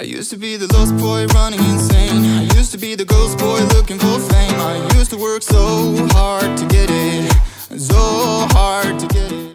I 0.00 0.04
used 0.04 0.30
to 0.30 0.38
be 0.38 0.56
the 0.56 0.66
lost 0.72 0.96
boy 0.96 1.26
running 1.34 1.60
insane. 1.60 2.24
I 2.24 2.42
used 2.56 2.72
to 2.72 2.78
be 2.78 2.94
the 2.94 3.04
ghost 3.04 3.38
boy 3.38 3.60
looking 3.76 3.98
for 3.98 4.18
fame. 4.18 4.54
I 4.54 4.88
used 4.96 5.10
to 5.10 5.18
work 5.18 5.42
so 5.42 5.94
hard 6.12 6.56
to 6.56 6.66
get 6.66 6.88
it, 6.90 7.30
so 7.78 8.46
hard 8.52 8.98
to 8.98 9.06
get 9.08 9.30
it. 9.30 9.51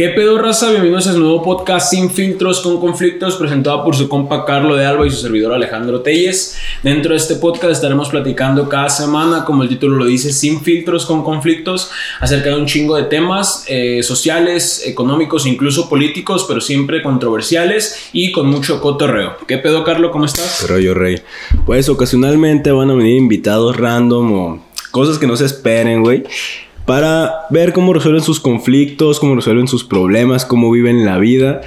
¿Qué 0.00 0.08
pedo, 0.08 0.38
raza? 0.38 0.70
Bienvenidos 0.70 1.06
a 1.06 1.10
este 1.10 1.20
nuevo 1.20 1.42
podcast 1.42 1.90
Sin 1.90 2.08
Filtros 2.08 2.60
con 2.60 2.80
Conflictos, 2.80 3.36
presentado 3.36 3.84
por 3.84 3.94
su 3.94 4.08
compa 4.08 4.46
Carlo 4.46 4.74
de 4.74 4.86
Alba 4.86 5.06
y 5.06 5.10
su 5.10 5.18
servidor 5.18 5.52
Alejandro 5.52 6.00
Telles. 6.00 6.56
Dentro 6.82 7.10
de 7.10 7.18
este 7.18 7.34
podcast 7.34 7.72
estaremos 7.74 8.08
platicando 8.08 8.66
cada 8.66 8.88
semana, 8.88 9.44
como 9.44 9.62
el 9.62 9.68
título 9.68 9.98
lo 9.98 10.06
dice, 10.06 10.32
Sin 10.32 10.62
Filtros 10.62 11.04
con 11.04 11.22
Conflictos, 11.22 11.90
acerca 12.18 12.48
de 12.48 12.56
un 12.56 12.64
chingo 12.64 12.96
de 12.96 13.02
temas 13.02 13.66
eh, 13.68 14.02
sociales, 14.02 14.84
económicos, 14.86 15.44
incluso 15.44 15.90
políticos, 15.90 16.46
pero 16.48 16.62
siempre 16.62 17.02
controversiales 17.02 18.08
y 18.14 18.32
con 18.32 18.46
mucho 18.46 18.80
cotorreo. 18.80 19.36
¿Qué 19.46 19.58
pedo, 19.58 19.84
Carlo? 19.84 20.10
¿Cómo 20.12 20.24
estás? 20.24 20.66
Rollo 20.66 20.94
rey. 20.94 21.20
Pues 21.66 21.90
ocasionalmente 21.90 22.72
van 22.72 22.90
a 22.90 22.94
venir 22.94 23.18
invitados 23.18 23.76
random 23.76 24.32
o 24.32 24.64
cosas 24.92 25.18
que 25.18 25.26
no 25.26 25.36
se 25.36 25.44
esperen, 25.44 26.02
güey. 26.02 26.24
Para 26.90 27.46
ver 27.50 27.72
cómo 27.72 27.92
resuelven 27.92 28.20
sus 28.20 28.40
conflictos, 28.40 29.20
cómo 29.20 29.36
resuelven 29.36 29.68
sus 29.68 29.84
problemas, 29.84 30.44
cómo 30.44 30.72
viven 30.72 31.04
la 31.06 31.18
vida. 31.18 31.60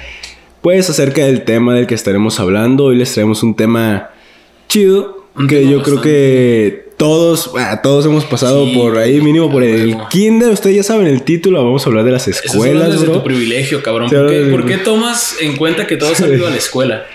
Pues 0.60 0.90
acerca 0.90 1.24
del 1.24 1.44
tema 1.44 1.74
del 1.74 1.86
que 1.86 1.94
estaremos 1.94 2.38
hablando. 2.40 2.84
Hoy 2.84 2.96
les 2.96 3.14
traemos 3.14 3.42
un 3.42 3.56
tema 3.56 4.10
chido. 4.68 5.24
Un 5.34 5.48
que 5.48 5.60
tema 5.60 5.70
yo 5.72 5.82
creo 5.82 6.02
que 6.02 6.90
todos, 6.98 7.52
ah, 7.58 7.80
todos 7.82 8.04
hemos 8.04 8.26
pasado 8.26 8.66
Sí, 8.66 8.74
por 8.74 8.98
ahí, 8.98 9.22
mínimo 9.22 9.50
por 9.50 9.62
el 9.62 9.94
huevo. 9.94 10.08
kinder. 10.10 10.50
Ustedes 10.50 10.76
ya 10.76 10.82
saben 10.82 11.06
el 11.06 11.22
título. 11.22 11.64
Vamos 11.64 11.86
a 11.86 11.88
hablar 11.88 12.04
de 12.04 12.10
las 12.10 12.28
Eso 12.28 12.40
es 12.44 12.50
escuelas, 12.52 12.92
desde 12.92 13.06
bro. 13.06 13.14
tu 13.14 13.24
privilegio, 13.24 13.82
cabrón. 13.82 14.10
¿Por 14.10 14.28
qué, 14.28 14.40
por 14.50 14.66
qué 14.66 14.76
tomas 14.76 15.38
en 15.40 15.56
cuenta 15.56 15.86
que 15.86 15.96
todos 15.96 16.20
han 16.20 16.34
ido 16.34 16.46
a 16.46 16.50
la 16.50 16.56
escuela? 16.56 17.06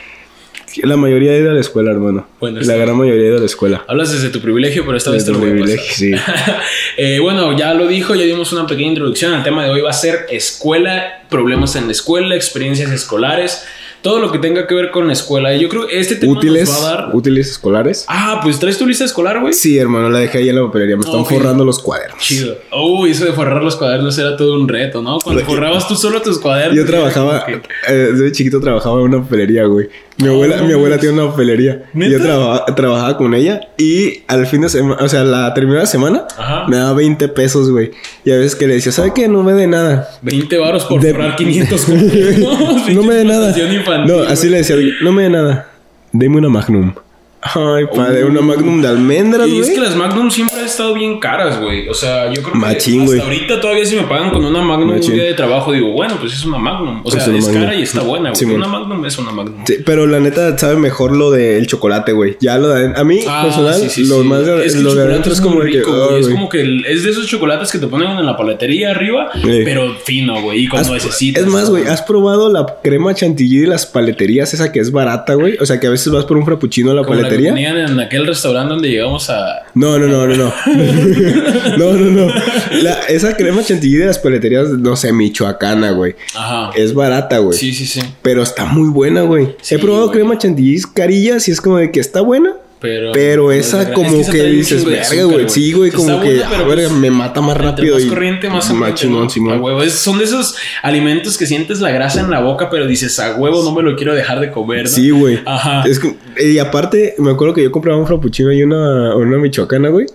La 0.83 0.97
mayoría 0.97 1.31
ha 1.31 1.37
ido 1.37 1.51
a 1.51 1.53
la 1.53 1.59
escuela, 1.59 1.91
hermano. 1.91 2.27
Bueno, 2.39 2.59
la 2.61 2.75
gran 2.75 2.97
mayoría 2.97 3.23
ha 3.23 3.27
ido 3.27 3.37
a 3.37 3.39
la 3.39 3.45
escuela. 3.45 3.85
Hablas 3.87 4.11
desde 4.11 4.29
tu 4.29 4.39
privilegio, 4.39 4.85
pero 4.85 4.97
esta 4.97 5.11
vez 5.11 5.25
te 5.25 5.31
lo 5.31 5.39
voy 5.39 5.51
privilegio, 5.51 5.93
sí. 5.93 6.11
Eh, 6.97 7.19
bueno, 7.19 7.55
ya 7.57 7.73
lo 7.73 7.87
dijo, 7.87 8.13
ya 8.15 8.25
dimos 8.25 8.51
una 8.51 8.67
pequeña 8.67 8.89
introducción. 8.89 9.33
El 9.33 9.43
tema 9.43 9.63
de 9.63 9.71
hoy 9.71 9.81
va 9.81 9.91
a 9.91 9.93
ser 9.93 10.25
escuela, 10.29 11.23
problemas 11.29 11.75
en 11.75 11.85
la 11.85 11.93
escuela, 11.93 12.35
experiencias 12.35 12.91
escolares, 12.91 13.63
todo 14.01 14.19
lo 14.19 14.31
que 14.31 14.39
tenga 14.39 14.65
que 14.67 14.73
ver 14.75 14.91
con 14.91 15.07
la 15.07 15.13
escuela. 15.13 15.53
Y 15.53 15.59
Yo 15.61 15.69
creo 15.69 15.87
que 15.87 15.99
este 15.99 16.15
tema 16.15 16.33
Útiles, 16.33 16.69
nos 16.69 16.83
va 16.83 16.89
a 16.89 16.95
dar. 17.05 17.15
útiles 17.15 17.49
escolares. 17.51 18.05
Ah, 18.07 18.39
pues 18.43 18.59
traes 18.59 18.77
tu 18.77 18.85
lista 18.87 19.03
escolar, 19.05 19.39
güey. 19.41 19.53
Sí, 19.53 19.77
hermano, 19.77 20.09
la 20.09 20.19
dejé 20.19 20.39
ahí 20.39 20.49
en 20.49 20.55
la 20.55 20.65
papelería. 20.65 20.95
Me 20.95 21.01
están 21.03 21.21
Ok. 21.21 21.29
forrando 21.29 21.65
los 21.65 21.79
cuadernos. 21.79 22.19
Chido. 22.23 22.55
Uy, 22.71 23.11
eso 23.11 23.25
de 23.25 23.33
forrar 23.33 23.61
los 23.63 23.75
cuadernos 23.75 24.17
era 24.17 24.37
todo 24.37 24.53
un 24.59 24.67
reto, 24.67 25.01
¿no? 25.01 25.19
Cuando 25.19 25.43
forrabas 25.43 25.87
tú 25.87 25.95
solo 25.95 26.21
tus 26.21 26.39
cuadernos. 26.39 26.75
Yo 26.77 26.85
trabajaba, 26.85 27.45
que- 27.45 27.61
eh, 27.87 27.93
desde 28.13 28.31
chiquito 28.31 28.59
trabajaba 28.59 28.95
en 29.01 29.07
una 29.13 29.21
papelería, 29.21 29.65
güey. 29.65 29.89
Mi 30.17 30.27
abuela, 30.27 30.57
no 30.57 30.65
mi 30.65 30.73
abuela 30.73 30.97
tiene 30.97 31.21
una 31.21 31.31
papelería. 31.31 31.83
¿Neta? 31.93 32.11
yo 32.11 32.21
trabajaba, 32.21 32.65
trabajaba 32.75 33.17
con 33.17 33.33
ella 33.33 33.61
y 33.77 34.23
al 34.27 34.45
fin 34.47 34.59
de 34.61 34.67
semana, 34.69 34.97
o 35.01 35.07
sea, 35.07 35.23
la 35.23 35.53
terminada 35.53 35.85
semana, 35.85 36.25
Ajá. 36.37 36.67
me 36.67 36.75
daba 36.75 36.91
20 36.93 37.29
pesos, 37.29 37.69
güey. 37.71 37.91
Y 38.25 38.31
a 38.31 38.35
veces 38.35 38.55
que 38.57 38.67
le 38.67 38.73
decía, 38.73 38.91
¿sabe 38.91 39.13
qué? 39.15 39.29
No 39.29 39.43
me 39.43 39.53
dé 39.53 39.65
nada. 39.67 40.09
20 40.21 40.57
varos 40.57 40.83
por 40.83 40.99
De- 40.99 41.11
forrar 41.13 41.37
500 41.37 41.85
cuadernos. 41.85 42.89
no 42.93 43.03
me 43.03 43.13
dé 43.15 43.23
nada. 43.23 43.53
Infantil, 43.95 44.15
No, 44.15 44.29
así 44.29 44.49
le 44.49 44.57
decía, 44.57 44.75
no 45.01 45.11
me 45.11 45.23
dé 45.23 45.29
nada. 45.29 45.67
Deme 46.11 46.37
una 46.37 46.49
Magnum. 46.49 46.93
Ay, 47.41 47.85
padre, 47.95 48.25
una 48.25 48.41
Magnum 48.41 48.81
de 48.81 48.87
almendras, 48.89 49.47
Y 49.47 49.59
es 49.59 49.65
güey. 49.67 49.75
que 49.75 49.81
las 49.81 49.95
Magnum 49.95 50.29
siempre 50.29 50.59
han 50.59 50.65
estado 50.65 50.93
bien 50.93 51.19
caras, 51.21 51.59
güey. 51.61 51.87
O 51.87 51.93
sea, 51.93 52.27
yo 52.33 52.41
creo 52.41 52.51
que 52.53 52.59
Machín, 52.59 53.01
hasta 53.03 53.05
güey. 53.15 53.19
ahorita 53.21 53.61
todavía 53.61 53.85
si 53.85 53.95
me 53.95 54.03
pagan 54.03 54.29
con 54.31 54.43
una 54.43 54.61
Magnum 54.61 54.89
un 54.91 54.99
día 54.99 55.23
de 55.23 55.33
trabajo, 55.35 55.71
digo, 55.71 55.91
bueno, 55.93 56.15
pues 56.19 56.33
es 56.33 56.43
una 56.45 56.57
Magnum. 56.57 57.01
O 57.05 57.09
sea, 57.11 57.25
Es 57.33 57.47
cara 57.47 57.73
y 57.75 57.83
está 57.83 58.01
buena, 58.01 58.31
güey. 58.31 58.45
Una 58.55 58.67
Magnum 58.67 59.05
es 59.05 59.17
una 59.17 59.31
Magnum. 59.31 59.63
Sí, 59.65 59.75
pero 59.85 60.05
la 60.05 60.19
neta 60.19 60.57
sabe 60.57 60.75
mejor 60.75 61.15
lo 61.15 61.31
del 61.31 61.65
chocolate, 61.65 62.11
güey. 62.11 62.35
Ya 62.41 62.57
lo 62.57 62.69
de 62.69 62.91
a 62.93 63.03
mí 63.05 63.19
Ah, 63.27 63.43
personal 63.45 63.89
sí, 63.89 64.03
lo 64.05 64.23
más 64.23 64.45
de, 64.45 64.65
es 64.65 64.75
que 64.75 64.81
lo 64.81 64.91
el 64.91 64.97
de 64.97 65.03
adentro 65.03 65.31
es 65.31 65.39
como 65.41 65.59
que 65.61 65.65
rico, 65.67 65.91
güey. 65.91 66.09
ay, 66.15 66.19
Es 66.19 66.25
güey. 66.25 66.33
como 66.35 66.49
que 66.49 66.61
el- 66.61 66.85
es 66.85 67.03
de 67.03 67.11
esos 67.11 67.25
chocolates 67.27 67.71
que 67.71 67.79
te 67.79 67.87
ponen 67.87 68.09
en 68.17 68.25
la 68.25 68.35
paletería 68.35 68.91
arriba, 68.91 69.31
pero 69.63 69.95
fino, 70.03 70.41
güey. 70.41 70.65
Y 70.65 70.67
con 70.67 70.79
Has- 70.81 70.89
nuecesitas. 70.89 71.43
Es 71.43 71.49
más, 71.49 71.69
güey, 71.69 71.85
¿has 71.87 72.01
probado 72.01 72.51
la 72.51 72.65
crema 72.83 73.13
chantilly 73.13 73.59
de 73.59 73.67
las 73.67 73.85
paleterías? 73.85 74.53
Esa 74.53 74.71
que 74.73 74.79
es 74.81 74.91
barata, 74.91 75.35
güey. 75.35 75.57
O 75.61 75.65
sea, 75.65 75.79
que 75.79 75.87
a 75.87 75.89
veces 75.89 76.11
vas 76.11 76.25
por 76.25 76.35
un 76.37 76.45
frappuccino 76.45 76.91
a 76.91 76.93
la 76.95 77.03
Como 77.03 77.28
paletería. 77.29 77.51
ponían 77.51 77.77
en 77.91 77.99
aquel 77.99 78.27
restaurante 78.27 78.73
donde 78.73 78.89
llegamos 78.89 79.29
a. 79.29 79.63
No, 79.73 79.97
no, 79.99 80.07
no, 80.07 80.27
no, 80.27 80.35
no. 80.35 80.53
no, 81.77 81.93
no, 81.93 82.27
no. 82.27 82.33
La- 82.81 82.99
esa 83.09 83.35
crema 83.35 83.63
chantilly 83.63 83.97
de 83.97 84.05
las 84.07 84.19
paleterías, 84.19 84.69
no 84.69 84.95
sé, 84.95 85.11
michoacana, 85.13 85.91
güey. 85.91 86.15
Ajá. 86.35 86.71
Es 86.75 86.93
barata, 86.93 87.37
güey. 87.39 87.57
Sí, 87.57 87.73
sí, 87.73 87.85
sí. 87.85 88.01
Pero 88.21 88.43
está 88.43 88.65
muy 88.65 88.89
buena, 88.89 89.21
güey. 89.21 89.55
Sí, 89.61 89.75
He 89.75 89.79
probado 89.79 90.07
güey. 90.07 90.19
crema 90.19 90.37
chantilly 90.37 90.81
carillas 90.93 91.47
y 91.47 91.51
es 91.51 91.61
como 91.61 91.77
de 91.77 91.91
que 91.91 91.99
está 91.99 92.21
buena. 92.21 92.53
Pero, 92.81 93.11
Pero 93.11 93.51
es 93.51 93.67
esa 93.67 93.91
como 93.91 94.25
que 94.25 94.41
dices, 94.43 94.85
verga, 94.85 95.23
güey. 95.25 95.49
Sí, 95.49 95.73
güey, 95.73 95.91
como 95.91 96.21
que, 96.21 96.35
buena, 96.37 96.63
pues, 96.65 96.91
me 96.91 97.11
mata 97.11 97.41
más 97.41 97.57
rápido. 97.57 97.95
más 97.95 98.05
y- 98.05 98.07
corriente, 98.07 98.49
más 98.49 98.73
Más 98.73 98.93
chingón. 98.95 99.27
A 99.51 99.57
huevo. 99.57 99.83
Es- 99.83 99.93
son 99.95 100.17
de 100.17 100.23
esos 100.23 100.55
alimentos 100.81 101.37
que 101.37 101.45
sientes 101.45 101.81
la 101.81 101.91
grasa 101.91 102.21
en 102.21 102.31
la 102.31 102.39
boca, 102.39 102.69
pero 102.69 102.87
dices, 102.87 103.19
a 103.19 103.35
huevo, 103.35 103.63
no 103.63 103.73
me 103.75 103.83
lo 103.83 103.97
quiero 103.97 104.15
dejar 104.15 104.39
de 104.39 104.49
comer, 104.49 104.83
¿no? 104.83 104.89
Sí, 104.89 105.09
güey. 105.09 105.39
Ajá. 105.45 105.83
Es 105.85 105.99
que- 105.99 106.15
y 106.39 106.57
aparte, 106.59 107.15
me 107.17 107.31
acuerdo 107.31 107.53
que 107.53 107.63
yo 107.63 107.71
compraba 107.71 107.97
un 107.97 108.07
frappuccino 108.07 108.53
y 108.53 108.63
una, 108.63 109.13
una 109.15 109.37
michoacana, 109.37 109.89
güey. 109.89 110.05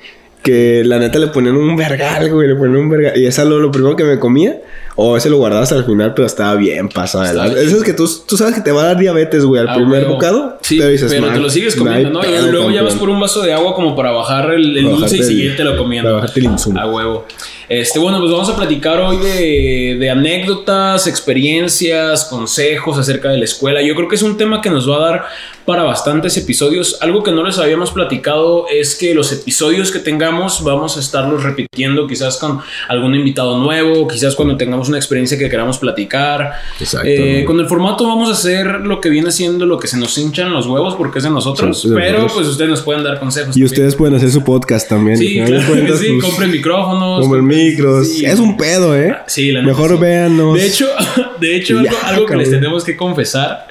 Que 0.43 0.83
la 0.85 0.99
neta 0.99 1.19
le 1.19 1.29
ponían 1.29 1.57
un 1.57 1.77
vergal, 1.77 2.31
güey. 2.31 2.49
Le 2.49 2.55
ponían 2.55 2.77
un 2.77 2.89
vergal. 2.91 3.13
Y 3.19 3.27
esa 3.27 3.45
lo, 3.45 3.59
lo 3.61 3.71
primero 3.71 3.97
que 3.97 4.05
me 4.05 4.19
comía. 4.19 4.59
O 4.97 5.17
ese 5.17 5.29
lo 5.29 5.39
guardabas 5.39 5.73
al 5.73 5.85
final, 5.85 6.15
pero 6.15 6.27
estaba 6.27 6.55
bien 6.55 6.89
pasado. 6.89 7.45
Eso 7.57 7.77
es 7.79 7.83
que 7.83 7.93
tú, 7.95 8.09
tú 8.27 8.37
sabes 8.37 8.55
que 8.55 8.61
te 8.61 8.71
va 8.71 8.83
a 8.83 8.87
dar 8.87 8.99
diabetes, 8.99 9.45
güey, 9.45 9.61
al 9.61 9.69
A 9.69 9.75
primer 9.75 10.05
bocado. 10.07 10.59
Sí, 10.63 10.77
pero 10.77 10.87
pero, 10.89 10.93
dices, 10.93 11.11
te 11.11 11.21
"Man, 11.21 11.43
lo 11.43 11.51
sigues 11.51 11.75
comiendo, 11.75 12.11
¿no? 12.11 12.21
Y 12.25 12.51
luego 12.51 12.71
ya 12.71 12.83
vas 12.83 12.91
campeón". 12.93 12.99
por 12.99 13.09
un 13.11 13.21
vaso 13.21 13.43
de 13.43 13.53
agua 13.53 13.75
como 13.75 13.97
para 13.97 14.13
bajar 14.13 14.53
el, 14.53 14.83
dulce 14.83 15.17
y 15.17 15.21
el- 15.21 15.25
seguírtelo 15.27 15.77
comiendo. 15.77 16.09
para 16.11 16.21
bajarte 16.21 16.41
el 16.41 16.47
insumo. 16.47 16.79
A 16.81 16.87
huevo. 16.87 17.27
Este, 17.69 17.99
bueno, 17.99 18.19
pues 18.21 18.31
vamos 18.31 18.49
a 18.51 18.57
platicar 18.57 19.01
hoy 19.01 19.17
de, 19.19 19.97
de 19.99 20.11
anécdotas, 20.11 21.07
experiencias, 21.07 22.25
consejos 22.25 22.99
acerca 22.99 23.31
de 23.31 23.39
la 23.39 23.45
escuela. 23.45 23.83
Yo 23.83 23.95
creo 23.95 24.09
que 24.09 24.17
es 24.17 24.23
un 24.23 24.37
tema 24.37 24.61
que 24.61 24.71
nos 24.71 24.89
va 24.91 24.97
a 24.97 25.01
dar 25.11 25.25
para 25.65 25.83
bastantes 25.83 26.37
episodios. 26.37 26.99
Algo 27.01 27.23
que 27.23 27.33
no 27.33 27.43
les 27.43 27.59
habíamos 27.59 27.91
platicado 27.91 28.67
es 28.69 28.95
que 28.95 29.15
los 29.15 29.33
episodios 29.33 29.91
que 29.91 29.99
tengamos 29.99 30.63
vamos 30.63 30.97
a 30.97 31.01
estarlos 31.01 31.43
repitiendo 31.43 32.07
quizás 32.07 32.37
con 32.37 32.61
algún 32.89 33.15
invitado 33.15 33.59
nuevo, 33.59 34.07
quizás 34.07 34.35
cuando 34.35 34.57
tengamos 34.57 34.89
una 34.89 34.99
experiencia 34.99 35.39
que 35.39 35.49
queramos 35.49 35.79
platicar. 35.79 36.53
Exacto. 36.79 37.09
Eh, 37.09 37.45
con 37.47 37.59
el 37.61 37.67
formato 37.67 38.07
vamos 38.07 38.29
a 38.29 38.33
hacer 38.33 38.67
lo 38.81 39.01
que 39.01 39.09
viene 39.09 39.31
siendo 39.33 39.65
lo 39.65 39.79
que 39.79 39.89
se 39.89 39.97
nos 39.97 40.17
hinchan 40.19 40.53
los 40.53 40.67
huevos 40.67 40.95
porque 40.97 41.19
es 41.19 41.25
de 41.25 41.31
nosotros, 41.31 41.81
Sí, 41.81 41.89
pero 41.95 42.19
nosotros. 42.19 42.33
pues 42.35 42.49
ustedes 42.49 42.71
nos 42.71 42.83
pueden 42.83 43.03
dar 43.03 43.19
consejos. 43.19 43.57
Y 43.57 43.61
también. 43.61 43.67
ustedes 43.67 43.97
pueden 43.97 44.15
hacer 44.17 44.31
su 44.31 44.45
podcast 44.45 44.89
también. 44.89 45.17
Sí, 45.17 45.35
claro 45.47 45.87
que 45.87 45.97
sí, 45.97 46.09
pues, 46.13 46.25
compren 46.25 46.51
micrófonos. 46.51 47.21
Compren 47.21 47.47
micros. 47.55 48.09
Sí. 48.09 48.25
Es 48.25 48.39
un 48.39 48.57
pedo, 48.57 48.97
¿eh? 48.97 49.17
Sí, 49.27 49.53
la 49.53 49.63
Mejor 49.63 49.91
sí. 49.91 49.97
véanos. 49.97 50.55
De 50.55 50.67
hecho, 50.67 50.87
de 51.41 51.57
hecho 51.57 51.83
Ya, 51.83 51.91
algo, 51.91 52.07
algo 52.07 52.27
que 52.27 52.37
les 52.37 52.51
tenemos 52.51 52.85
que 52.85 52.97
confesar 52.97 53.67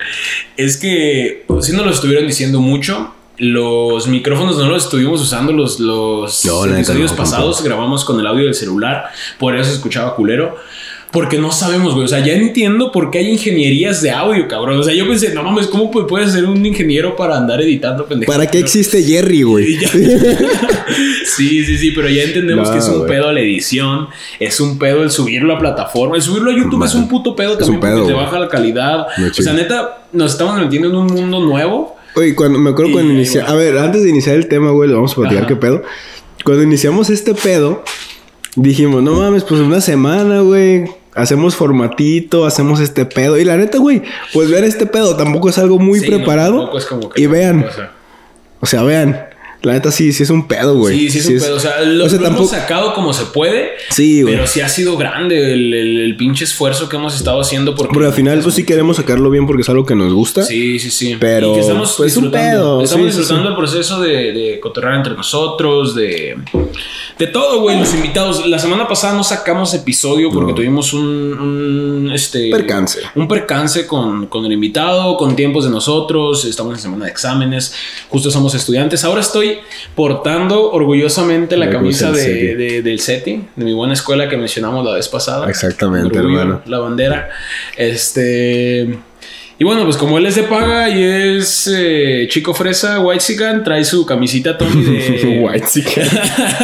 es 0.58 0.78
que, 0.78 1.44
pues, 1.48 1.66
si 1.66 1.74
nos 1.74 1.86
lo 1.86 1.92
estuvieron 1.92 2.28
diciendo 2.28 2.60
mucho, 2.60 3.14
los 3.38 4.08
micrófonos 4.08 4.58
no 4.58 4.70
los 4.70 4.86
estuvimos 4.86 5.22
usando 5.22 5.52
los, 5.54 5.80
los 5.80 6.46
No, 6.46 6.66
episodios 6.66 7.12
no, 7.12 7.18
pasados, 7.18 7.64
grabamos 7.64 8.06
con 8.06 8.20
el 8.20 8.28
audio 8.28 8.46
del 8.46 8.54
celular, 8.54 9.06
por 9.40 9.56
eso 9.56 9.70
se 9.70 9.76
escuchaba 9.76 10.16
culero. 10.16 10.56
Porque 11.14 11.38
no 11.38 11.52
sabemos, 11.52 11.94
güey. 11.94 12.06
O 12.06 12.08
sea, 12.08 12.26
ya 12.26 12.34
entiendo 12.34 12.92
por 12.92 13.12
qué 13.12 13.20
hay 13.20 13.30
ingenierías 13.30 14.02
de 14.02 14.10
audio, 14.12 14.48
cabrón. 14.48 14.80
O 14.80 14.84
sea, 14.84 14.94
yo 14.96 15.08
pensé, 15.08 15.32
no 15.34 15.44
mames, 15.44 15.68
¿cómo 15.68 15.92
pu- 15.92 16.08
puedes 16.08 16.32
ser 16.34 16.44
un 16.46 16.66
ingeniero 16.66 17.16
para 17.16 17.38
andar 17.38 17.62
editando 17.62 18.06
pendejadas? 18.08 18.36
¿Para 18.40 18.50
qué 18.52 18.58
existe 18.58 19.02
Jerry, 19.04 19.44
güey? 19.44 19.78
sí, 21.26 21.64
sí, 21.66 21.78
sí, 21.78 21.92
pero 21.92 22.10
ya 22.10 22.24
entendemos 22.24 22.68
No, 22.68 22.74
que 22.74 22.80
es 22.80 22.88
un 22.88 22.98
güey. 23.00 23.10
pedo 23.10 23.32
la 23.32 23.40
edición, 23.42 24.08
es 24.40 24.60
un 24.60 24.78
pedo 24.80 25.04
el 25.04 25.12
subirlo 25.12 25.56
a 25.56 25.60
plataforma, 25.60 26.16
el 26.16 26.22
subirlo 26.22 26.52
a 26.52 26.56
YouTube 26.56 26.80
Man. 26.80 26.90
es 26.90 26.96
un 26.96 27.08
puto 27.08 27.36
pedo 27.36 27.58
también 27.58 27.80
pedo, 27.80 27.92
porque 27.98 28.08
te 28.08 28.14
güey. 28.14 28.26
baja 28.26 28.40
la 28.40 28.48
calidad. 28.50 29.06
O 29.38 29.42
sea, 29.42 29.54
neta, 29.54 30.06
nos 30.12 30.32
estamos 30.32 30.60
metiendo 30.60 30.90
en 30.90 30.96
un 30.96 31.08
mundo 31.08 31.40
nuevo. 31.42 31.96
Oye, 32.16 32.36
cuando 32.36 32.60
me 32.60 32.72
acuerdo 32.72 32.92
cuando 32.92 33.14
va. 33.14 33.48
A 33.50 33.54
ver, 33.56 33.78
antes 33.78 34.04
de 34.04 34.10
iniciar 34.10 34.36
el 34.36 34.48
tema, 34.48 34.72
güey, 34.72 34.90
le 34.90 34.96
vamos 34.96 35.12
a 35.14 35.16
platicar 35.16 35.44
Ajá. 35.44 35.48
qué 35.48 35.56
pedo. 35.56 35.84
Cuando 36.44 36.64
iniciamos 36.64 37.10
este 37.10 37.34
pedo, 37.34 37.84
dijimos, 38.56 39.02
no 39.02 39.14
mames, 39.16 39.44
pues 39.44 39.62
una 39.62 39.80
semana, 39.82 40.42
güey. 40.42 40.86
Hacemos 41.16 41.56
formatito, 41.56 42.46
hacemos 42.46 42.80
este 42.80 43.06
pedo. 43.06 43.38
Y 43.38 43.46
la 43.46 43.56
neta, 43.58 43.78
güey, 43.78 44.02
pues 44.34 44.50
ver 44.50 44.64
este 44.64 44.86
pedo 44.86 45.16
tampoco 45.16 45.50
es 45.50 45.58
algo 45.58 45.78
muy 45.80 46.00
Sí, 46.00 46.08
preparado. 46.08 46.58
tampoco 46.58 46.78
es 46.78 46.86
como 46.86 47.10
que 47.10 47.22
y 47.22 47.28
vean, 47.28 47.64
cosa. 47.64 47.92
o 48.60 48.66
sea, 48.66 48.84
vean. 48.84 49.28
La 49.64 49.72
neta 49.74 49.92
sí, 49.92 50.12
sí 50.12 50.24
es 50.24 50.30
un 50.30 50.46
pedo, 50.48 50.76
güey. 50.76 50.98
Sí, 51.00 51.10
sí 51.10 51.20
es 51.20 51.28
un 51.28 51.40
pedo. 51.40 51.56
O 51.56 51.60
sea, 51.60 51.82
lo, 51.82 52.06
o 52.06 52.10
sea, 52.10 52.20
lo 52.20 52.28
hemos 52.28 52.50
sacado 52.50 52.94
como 52.94 53.14
se 53.14 53.24
puede. 53.28 53.72
Sí, 53.92 54.22
güey. 54.22 54.36
Pero 54.36 54.46
sí 54.46 54.60
ha 54.60 54.68
sido 54.68 54.98
grande 54.98 55.54
el, 55.54 55.74
el- 55.74 56.00
el 56.02 56.18
pinche 56.18 56.44
esfuerzo 56.44 56.90
que 56.90 56.98
hemos 56.98 57.16
estado 57.16 57.40
haciendo. 57.40 57.74
Porque, 57.74 57.94
Pero 57.94 58.08
al 58.08 58.14
final, 58.14 58.42
pues 58.42 58.56
sí 58.56 58.66
queremos 58.66 58.98
sacarlo 58.98 59.30
bien 59.30 59.48
porque 59.48 59.62
es 59.62 59.70
algo 59.70 59.86
que 59.86 59.96
nos 59.96 60.14
gusta. 60.14 60.44
Sí, 60.44 60.80
sí, 60.80 60.92
sí. 60.92 61.16
Pero, 61.18 61.52
Y 61.52 61.56
que 61.56 61.60
estamos 61.62 61.94
pues, 61.96 62.18
un 62.18 62.24
disfrutando. 62.26 62.58
pedo. 62.58 62.82
Estamos 62.84 63.12
Sí, 63.14 63.18
disfrutando 63.18 63.50
el 63.52 63.56
proceso 63.56 64.02
de, 64.02 64.34
de 64.34 64.60
cotorrear 64.60 64.96
entre 64.96 65.14
nosotros, 65.14 65.96
de, 65.96 66.36
de 67.18 67.28
todo, 67.28 67.62
güey. 67.62 67.80
Los 67.80 67.94
invitados. 67.94 68.46
La 68.46 68.60
semana 68.60 68.86
pasada 68.88 69.14
no 69.16 69.24
sacamos 69.24 69.74
episodio 69.74 70.30
porque 70.30 70.52
No. 70.52 70.56
tuvimos 70.56 70.92
un, 70.94 71.06
un, 71.06 72.12
este, 72.14 72.50
Percance. 72.52 73.00
Un 73.16 73.30
percance 73.30 73.88
con, 73.88 74.28
con 74.28 74.46
el 74.46 74.52
invitado, 74.52 75.16
con 75.16 75.38
tiempos 75.38 75.64
de 75.64 75.70
nosotros. 75.72 76.44
Estamos 76.44 76.74
en 76.76 76.82
semana 76.82 77.06
de 77.06 77.12
exámenes. 77.12 77.74
Justo 78.10 78.30
somos 78.30 78.54
estudiantes. 78.56 79.06
Ahora 79.06 79.22
estoy 79.22 79.53
portando 79.96 80.72
orgullosamente 80.72 81.58
la 81.58 81.70
camisa 81.70 82.12
de, 82.12 82.82
del 82.82 83.00
SETI, 83.00 83.48
de 83.56 83.66
mi 83.66 83.74
buena 83.74 83.94
escuela 83.94 84.30
que 84.30 84.38
mencionamos 84.38 84.86
la 84.86 84.94
vez 84.94 85.08
pasada. 85.08 85.50
Exactamente, 85.50 86.18
Orgullo, 86.18 86.40
hermano. 86.40 86.62
La 86.66 86.80
bandera. 86.80 87.30
Este. 87.78 88.98
Y 89.64 89.66
bueno, 89.66 89.86
pues 89.86 89.96
como 89.96 90.18
él 90.18 90.26
es 90.26 90.36
de 90.36 90.44
paga 90.44 90.90
y 90.90 91.02
es 91.02 91.72
eh, 91.74 92.28
chico 92.30 92.54
fresa, 92.54 93.00
Whitezican, 93.00 93.64
trae 93.64 93.86
su 93.86 94.06
camisita 94.06 94.58
Tony 94.58 94.84
de. 94.84 95.40
White 95.42 95.68
chicken. 95.72 96.04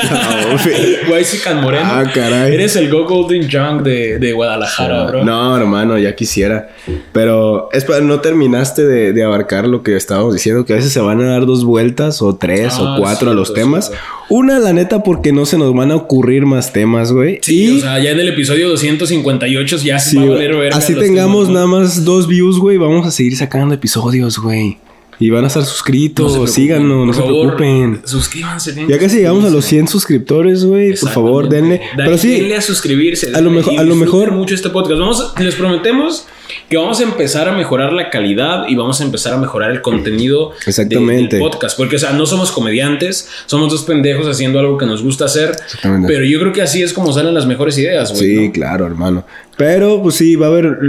No. 0.10 1.14
Whitezican 1.14 1.62
Moreno. 1.62 1.86
Ah, 1.86 2.04
caray. 2.14 2.54
Eres 2.56 2.76
el 2.76 2.90
Go 2.90 3.06
Golden 3.06 3.50
Junk 3.50 3.84
de, 3.84 4.20
de 4.20 4.34
Guadalajara, 4.34 5.06
bro. 5.06 5.24
No, 5.24 5.56
hermano, 5.56 5.98
ya 5.98 6.14
quisiera. 6.14 6.72
Pero 7.14 7.70
es 7.72 7.86
para 7.86 8.02
no 8.02 8.20
terminaste 8.20 8.86
de, 8.86 9.14
de 9.14 9.24
abarcar 9.24 9.66
lo 9.66 9.82
que 9.82 9.96
estábamos 9.96 10.34
diciendo, 10.34 10.66
que 10.66 10.74
a 10.74 10.76
veces 10.76 10.92
se 10.92 11.00
van 11.00 11.22
a 11.22 11.26
dar 11.30 11.46
dos 11.46 11.64
vueltas 11.64 12.22
o 12.22 12.36
tres 12.36 12.74
Ah, 12.78 12.98
o 12.98 13.00
cuatro 13.00 13.32
a 13.32 13.34
los 13.34 13.54
temas. 13.54 13.88
cierto. 13.88 14.04
Una, 14.30 14.60
la 14.60 14.74
neta, 14.74 15.02
porque 15.04 15.32
no 15.32 15.46
se 15.48 15.58
nos 15.58 15.74
van 15.74 15.92
a 15.92 15.96
ocurrir 15.96 16.46
más 16.46 16.72
temas, 16.72 17.12
güey. 17.12 17.40
Sí, 17.42 17.74
y 17.74 17.78
o 17.78 17.82
sea, 17.82 17.98
ya 18.00 18.12
en 18.12 18.20
el 18.20 18.28
episodio 18.28 18.70
258 18.70 19.78
ya 19.78 19.98
se 19.98 20.12
sí, 20.12 20.18
va 20.18 20.24
a 20.24 20.28
valer 20.28 20.74
así 20.74 20.94
tengamos 20.94 21.48
temas, 21.48 21.54
nada 21.54 21.66
más 21.66 22.06
dos 22.06 22.28
views, 22.28 22.60
güey, 22.60 22.78
vamos 22.78 22.89
a 23.06 23.12
seguir 23.12 23.36
sacando 23.36 23.74
episodios, 23.76 24.40
güey. 24.40 24.78
Y 25.22 25.30
van 25.32 25.44
a 25.44 25.48
estar 25.48 25.66
suscritos, 25.66 26.38
No 26.38 26.48
síganos, 26.48 27.06
no 27.06 27.14
se 27.14 27.22
preocupen. 27.22 28.02
Suscríbanse. 28.06 28.74
Ya 28.88 28.98
casi 28.98 29.18
llegamos 29.18 29.44
a 29.44 29.50
los 29.50 29.66
suscribirse. 29.66 29.70
100 29.70 29.88
suscriptores, 29.90 30.64
güey. 30.64 30.96
Por 30.98 31.10
favor, 31.10 31.50
denle. 31.50 31.82
Da- 31.98 32.06
Pero 32.06 32.18
sí, 32.18 32.30
denle 32.40 32.56
a 32.56 32.62
suscribirse. 32.62 33.32
a 33.36 33.42
lo 33.42 33.52
mejor- 33.52 33.78
a 33.78 33.84
lo 33.84 33.96
mejor- 33.96 34.32
mucho 34.32 34.56
este 34.56 34.70
podcast. 34.70 34.98
Vamos, 34.98 35.34
les 35.38 35.56
prometemos 35.56 36.26
que 36.70 36.78
vamos 36.78 37.02
a 37.02 37.04
empezar 37.04 37.50
a 37.50 37.52
mejorar 37.52 37.92
la 37.92 38.10
calidad 38.10 38.66
y 38.70 38.76
vamos 38.76 39.02
a 39.02 39.04
empezar 39.04 39.34
a 39.34 39.38
mejorar 39.38 39.72
el 39.72 39.82
contenido 39.82 40.52
de- 40.52 40.56
Exactamente. 40.70 41.36
del 41.36 41.46
podcast. 41.46 41.76
Porque, 41.78 41.98
o 41.98 42.00
sea, 42.00 42.14
no 42.14 42.26
somos 42.26 42.54
comediantes, 42.54 43.28
somos 43.46 43.70
dos 43.74 43.84
pendejos 43.84 44.26
haciendo 44.26 44.58
algo 44.60 44.78
que 44.78 44.86
nos 44.86 45.04
gusta 45.04 45.26
hacer. 45.26 45.50
Exactamente. 45.66 46.08
Pero 46.08 46.24
yo 46.24 46.40
creo 46.40 46.54
que 46.54 46.62
así 46.62 46.82
es 46.82 46.94
como 46.94 47.12
salen 47.12 47.34
las 47.34 47.46
mejores 47.46 47.78
ideas, 47.78 48.14
güey. 48.14 48.24
Sí, 48.38 48.48
¿no? 48.48 48.52
claro, 48.54 48.86
hermano. 48.86 49.26
Pero 49.58 50.02
pues 50.02 50.16
sí, 50.16 50.38
va 50.38 50.46
a 50.46 50.50
haber 50.50 50.80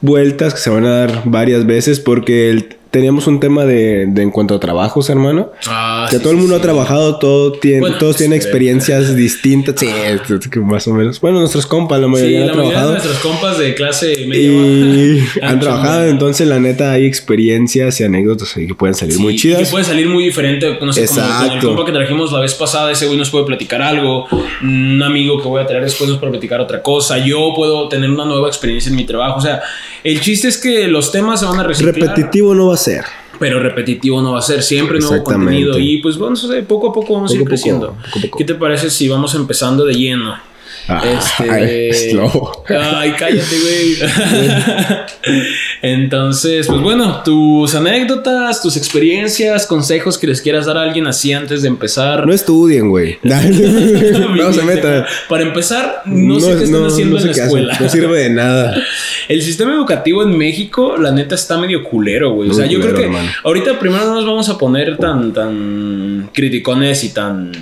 vueltas 0.00 0.54
que 0.54 0.60
se 0.60 0.70
van 0.70 0.84
a 0.84 0.90
dar 1.06 1.22
varias 1.24 1.66
veces 1.66 2.00
porque 2.00 2.50
el- 2.50 2.76
teníamos 2.90 3.26
un 3.26 3.38
tema 3.40 3.64
de, 3.64 4.06
de 4.08 4.22
en 4.22 4.30
cuanto 4.30 4.54
a 4.54 4.60
trabajos, 4.60 5.08
hermano. 5.10 5.52
Ah, 5.68 6.06
que 6.10 6.16
sí, 6.16 6.22
todo 6.22 6.32
el 6.32 6.38
mundo 6.38 6.54
sí. 6.54 6.58
ha 6.58 6.62
trabajado, 6.62 7.18
todo 7.18 7.52
tiene, 7.52 7.80
Bueno, 7.80 7.98
todos 7.98 8.16
tienen 8.16 8.36
experiencias 8.36 9.14
distintas. 9.16 9.76
Sí, 9.78 9.86
más 10.60 10.86
o 10.88 10.94
menos. 10.94 11.20
Bueno, 11.20 11.38
nuestros 11.40 11.66
compas, 11.66 12.00
la 12.00 12.06
Sí, 12.06 12.12
mayoría 12.12 12.40
la 12.46 12.52
han 12.52 12.58
mayoría 12.58 12.64
de 12.68 12.70
trabajado. 12.86 12.92
nuestros 12.92 13.18
compas 13.18 13.58
de 13.58 13.74
clase 13.74 14.26
media 14.26 14.40
Y 14.42 15.20
han 15.42 15.60
trabajado, 15.60 15.84
chambeado. 15.92 16.10
entonces 16.10 16.48
la 16.48 16.58
neta 16.60 16.92
hay 16.92 17.06
experiencias 17.06 18.00
y 18.00 18.04
anécdotas 18.04 18.56
ahí 18.56 18.66
que 18.66 18.74
pueden 18.74 18.94
salir 18.94 19.14
Sí, 19.16 19.22
muy 19.22 19.34
y 19.34 19.38
chidas. 19.38 19.62
Que 19.62 19.66
puede 19.70 19.84
salir 19.84 20.08
muy 20.08 20.24
diferente. 20.24 20.78
No 20.80 20.92
sé, 20.92 21.06
como 21.06 21.20
con 21.20 21.28
el 21.28 21.42
Exacto. 21.46 21.66
compa 21.68 21.84
que 21.86 21.92
trajimos 21.92 22.32
la 22.32 22.40
vez 22.40 22.54
pasada, 22.54 22.90
ese 22.90 23.06
güey 23.06 23.18
nos 23.18 23.30
puede 23.30 23.44
platicar 23.44 23.82
algo. 23.82 24.26
Un 24.62 25.02
amigo 25.02 25.40
que 25.40 25.48
voy 25.48 25.62
a 25.62 25.66
traer 25.66 25.84
después 25.84 26.10
nos 26.10 26.18
puede 26.18 26.32
platicar 26.32 26.60
otra 26.60 26.82
cosa. 26.82 27.18
Yo 27.18 27.52
puedo 27.54 27.88
tener 27.88 28.10
una 28.10 28.24
nueva 28.24 28.48
experiencia 28.48 28.90
en 28.90 28.96
mi 28.96 29.04
trabajo. 29.04 29.38
O 29.38 29.42
sea, 29.42 29.60
el 30.02 30.20
chiste 30.20 30.48
es 30.48 30.58
que 30.58 30.88
los 30.88 31.12
temas 31.12 31.40
se 31.40 31.46
van 31.46 31.60
a 31.60 31.62
reciclar. 31.62 31.94
Repetitivo 31.94 32.54
no 32.54 32.66
va 32.68 32.74
a 32.74 32.79
ser. 32.80 33.04
Pero 33.38 33.58
repetitivo 33.60 34.20
no 34.20 34.32
va 34.32 34.40
a 34.40 34.42
ser 34.42 34.62
siempre 34.62 34.98
nuevo 34.98 35.22
contenido. 35.24 35.78
Y 35.78 35.98
pues 36.02 36.18
bueno, 36.18 36.36
sea, 36.36 36.60
poco 36.66 36.90
a 36.90 36.92
poco 36.92 37.14
vamos 37.14 37.30
a 37.30 37.34
ir 37.34 37.40
Poco 37.40 37.48
a 37.48 37.50
poco, 37.50 37.62
creciendo. 37.62 37.86
poco 37.94 38.18
a 38.18 38.22
poco. 38.22 38.38
¿Qué 38.38 38.44
te 38.44 38.54
parece 38.54 38.90
si 38.90 39.08
vamos 39.08 39.34
empezando 39.34 39.84
de 39.86 39.94
lleno? 39.94 40.36
Ay, 40.88 41.92
slow. 41.92 42.50
Ay, 42.68 43.12
cállate, 43.12 43.60
güey. 43.60 43.96
Entonces, 45.82 46.66
pues 46.66 46.80
bueno, 46.80 47.22
tus 47.24 47.74
anécdotas, 47.74 48.60
tus 48.62 48.76
experiencias, 48.76 49.66
consejos 49.66 50.18
que 50.18 50.26
les 50.26 50.42
quieras 50.42 50.66
dar 50.66 50.76
a 50.76 50.82
alguien 50.82 51.06
así 51.06 51.32
antes 51.32 51.62
de 51.62 51.68
empezar. 51.68 52.26
No 52.26 52.32
estudien, 52.32 52.90
güey. 52.90 53.18
no 53.22 54.52
se 54.52 54.62
metan. 54.62 55.04
Para 55.28 55.42
empezar, 55.42 56.02
no, 56.04 56.38
sé 56.38 56.56
qué 56.58 56.64
están 56.64 56.84
haciendo 56.84 57.16
no 57.16 57.20
sé 57.20 57.22
en 57.22 57.26
la 57.26 57.32
hacen. 57.32 57.44
escuela. 57.44 57.78
No 57.80 57.88
sirve 57.88 58.18
de 58.20 58.30
nada. 58.30 58.76
El 59.28 59.42
sistema 59.42 59.72
educativo 59.72 60.22
en 60.22 60.36
México, 60.36 60.96
la 60.98 61.12
neta, 61.12 61.34
está 61.34 61.56
medio 61.56 61.82
culero, 61.84 62.32
güey. 62.32 62.50
O 62.50 62.54
sea, 62.54 62.66
yo 62.66 62.78
culero, 62.78 62.96
creo 62.96 62.96
que 62.96 63.16
hermano. 63.16 63.30
ahorita 63.44 63.78
primero 63.78 64.04
no 64.04 64.14
nos 64.16 64.26
vamos 64.26 64.48
a 64.48 64.58
poner 64.58 64.98
tan, 64.98 65.32
tan 65.32 66.30
criticones 66.34 67.04
y 67.04 67.10
tan, 67.10 67.52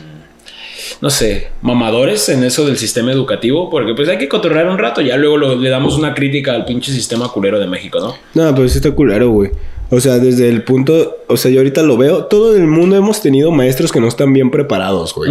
no 1.01 1.11
sé, 1.11 1.49
mamadores 1.63 2.29
en 2.29 2.43
eso 2.45 2.67
del 2.67 2.77
sistema 2.77 3.13
educativo, 3.13 3.71
porque 3.71 3.95
pues 3.95 4.09
hay 4.09 4.19
que 4.19 4.29
cotorrear 4.29 4.69
un 4.69 4.79
rato, 4.79 5.01
ya 5.01 5.17
luego 5.17 5.37
lo- 5.37 5.55
le 5.57 5.71
damos 5.71 5.97
una 5.97 6.15
crítica 6.15 6.53
al 6.55 6.65
pinche 6.65 6.93
sistema 6.93 7.29
culero 7.29 7.59
de 7.61 7.67
México, 7.67 8.01
¿no? 8.01 8.15
No, 8.35 8.55
pero 8.55 8.69
sí 8.69 8.79
está 8.79 8.91
culero, 8.91 9.31
güey. 9.31 9.51
O 9.91 10.01
sea, 10.01 10.19
desde 10.19 10.51
el 10.51 10.65
punto, 10.65 11.17
o 11.29 11.37
sea, 11.39 11.51
yo 11.51 11.61
ahorita 11.61 11.83
lo 11.83 11.97
veo, 11.97 12.25
todo 12.27 12.55
el 12.55 12.67
mundo 12.67 12.95
hemos 12.97 13.23
tenido 13.23 13.51
maestros 13.53 13.91
que 13.91 14.01
no 14.01 14.09
están 14.09 14.35
bien 14.35 14.51
preparados, 14.51 15.15
güey. 15.15 15.31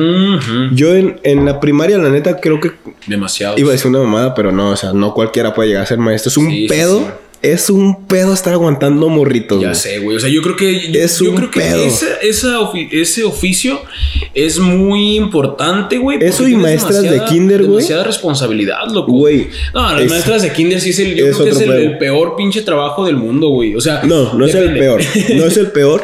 Yo 0.72 0.96
en, 0.96 1.20
en 1.22 1.46
la 1.46 1.60
primaria, 1.60 2.00
la 2.00 2.10
neta, 2.10 2.40
creo 2.40 2.60
que 2.60 2.72
Demasiado. 3.06 3.56
iba 3.60 3.70
a 3.70 3.74
decir 3.74 3.88
una 3.90 4.00
mamada, 4.00 4.34
pero 4.34 4.52
no, 4.52 4.72
o 4.72 4.76
sea, 4.76 4.94
no 4.94 5.14
cualquiera 5.14 5.54
puede 5.54 5.70
llegar 5.70 5.84
a 5.84 5.86
ser 5.86 6.00
maestro. 6.00 6.30
Es 6.30 6.38
un 6.38 6.50
Sí, 6.50 6.62
sí, 6.64 6.68
pedo, 6.70 7.00
sí. 7.02 7.06
Es 7.42 7.70
un 7.70 8.06
pedo 8.08 8.34
estar 8.34 8.54
aguantando 8.54 9.10
morritos, 9.10 9.62
Ya 9.62 9.68
güey. 9.70 9.80
sé, 9.80 10.00
güey. 10.00 10.18
O 10.18 10.20
sea, 10.20 10.30
yo 10.30 10.42
creo 10.42 10.56
que. 10.56 10.92
Es 11.04 11.20
yo 11.20 11.30
un 11.30 11.36
creo 11.38 11.52
que 11.52 11.60
pedo. 11.60 11.84
esa- 11.86 12.16
esa 12.22 12.60
ofi- 12.60 12.90
ese 12.92 13.24
oficio 13.24 13.80
es 14.34 14.58
muy 14.60 15.16
importante, 15.16 15.98
güey. 15.98 16.18
Eso 16.22 16.48
y 16.48 16.56
maestras 16.56 17.04
de 17.04 17.22
kinder, 17.26 17.60
güey. 17.64 17.78
Demasiada 17.78 18.04
responsabilidad, 18.04 18.88
loco. 18.92 19.12
Güey, 19.12 19.50
No, 19.74 19.94
las 19.94 20.02
es- 20.02 20.10
maestras 20.10 20.42
de 20.42 20.52
kinder 20.52 20.82
sí 20.82 20.90
es 20.90 21.00
el. 21.00 21.16
Yo 21.16 21.28
es 21.28 21.36
creo 21.36 21.46
que 21.46 21.52
es 21.52 21.62
el, 21.62 21.98
peor 22.00 22.36
pinche 22.36 22.62
trabajo 22.64 23.06
del 23.06 23.18
mundo, 23.18 23.50
güey. 23.50 23.76
O 23.76 23.82
sea. 23.82 24.02
No, 24.04 24.34
no 24.34 24.46
es 24.46 24.56
el 24.56 24.74
peor. 24.78 25.02
No 25.36 25.46
es 25.46 25.58
el 25.58 25.68
peor, 25.68 26.02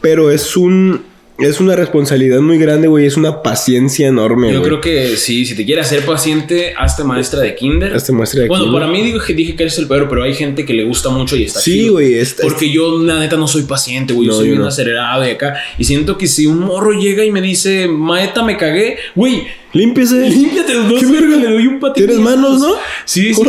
pero 0.00 0.30
es 0.30 0.56
un 0.56 1.07
es 1.38 1.60
una 1.60 1.76
responsabilidad 1.76 2.40
muy 2.40 2.58
grande, 2.58 2.88
güey, 2.88 3.06
es 3.06 3.16
una 3.16 3.42
paciencia 3.42 4.08
enorme, 4.08 4.52
Yo 4.52 4.58
güey. 4.58 4.70
creo 4.70 4.80
que 4.80 5.16
sí, 5.16 5.46
si 5.46 5.54
te 5.54 5.64
quieres 5.64 5.86
hacer 5.86 6.04
paciente, 6.04 6.74
hazte 6.76 7.04
maestra 7.04 7.40
de 7.40 7.54
kinder. 7.54 7.94
Hazte 7.94 8.10
maestra 8.12 8.42
de 8.42 8.48
bueno, 8.48 8.64
kinder. 8.64 8.80
para 8.80 8.92
mí 8.92 9.02
digo 9.02 9.20
que 9.24 9.34
dije 9.34 9.54
que 9.54 9.62
eres 9.62 9.78
el 9.78 9.86
peor, 9.86 10.08
pero 10.08 10.24
hay 10.24 10.34
gente 10.34 10.64
que 10.64 10.72
le 10.74 10.82
gusta 10.84 11.10
mucho 11.10 11.36
y 11.36 11.44
está 11.44 11.60
Sí, 11.60 11.72
chido. 11.82 11.92
güey, 11.92 12.14
está- 12.14 12.42
Porque 12.42 12.68
yo, 12.70 12.98
la 13.02 13.20
neta, 13.20 13.36
no 13.36 13.46
soy 13.46 13.62
paciente, 13.62 14.14
güey. 14.14 14.26
No, 14.26 14.32
yo 14.34 14.38
soy 14.40 14.48
bien 14.48 14.60
no. 14.60 14.66
acelerado 14.66 15.24
y 15.26 15.30
acá. 15.30 15.54
Y 15.78 15.84
siento 15.84 16.18
que 16.18 16.26
si 16.26 16.46
un 16.46 16.58
morro 16.58 16.92
llega 16.92 17.24
y 17.24 17.30
me 17.30 17.40
dice, 17.40 17.86
maeta, 17.86 18.42
me 18.42 18.56
cagué, 18.56 18.96
güey, 19.14 19.44
Límpiese. 19.72 20.28
límpiate 20.28 20.74
los 20.74 20.88
dos. 20.88 21.00
¿Qué 21.00 21.06
verga? 21.06 21.36
Le 21.36 21.52
doy 21.52 21.66
un 21.68 21.78
patín. 21.78 22.06
¿Tienes 22.06 22.22
manos, 22.24 22.60
no? 22.60 22.74
Sí, 23.04 23.32
sí. 23.32 23.42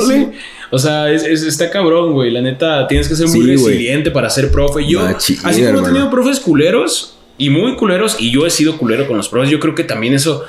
O 0.71 0.77
sea, 0.77 1.12
es, 1.12 1.24
es- 1.24 1.42
está 1.42 1.71
cabrón, 1.71 2.13
güey. 2.13 2.30
La 2.30 2.42
neta, 2.42 2.88
tienes 2.88 3.07
que 3.07 3.15
ser 3.15 3.25
muy 3.30 3.39
Sí, 3.39 3.56
güey. 3.56 3.74
resiliente 3.74 4.12
para 4.12 4.30
ser 4.30 4.51
profe. 4.51 4.85
Yo, 4.88 5.01
así 5.01 5.35
como 5.38 5.80
he 5.80 5.83
tenido 5.83 6.12
profes 6.12 6.39
culeros 6.39 7.15
y 7.39 7.50
muy 7.50 7.75
culeros, 7.75 8.18
y 8.19 8.30
yo 8.30 8.45
he 8.45 8.52
sido 8.52 8.78
culero 8.78 9.07
con 9.07 9.18
los 9.18 9.28
profes, 9.30 9.49
yo 9.49 9.59
creo 9.59 9.73
que 9.73 9.83
también 9.83 10.13
eso. 10.13 10.44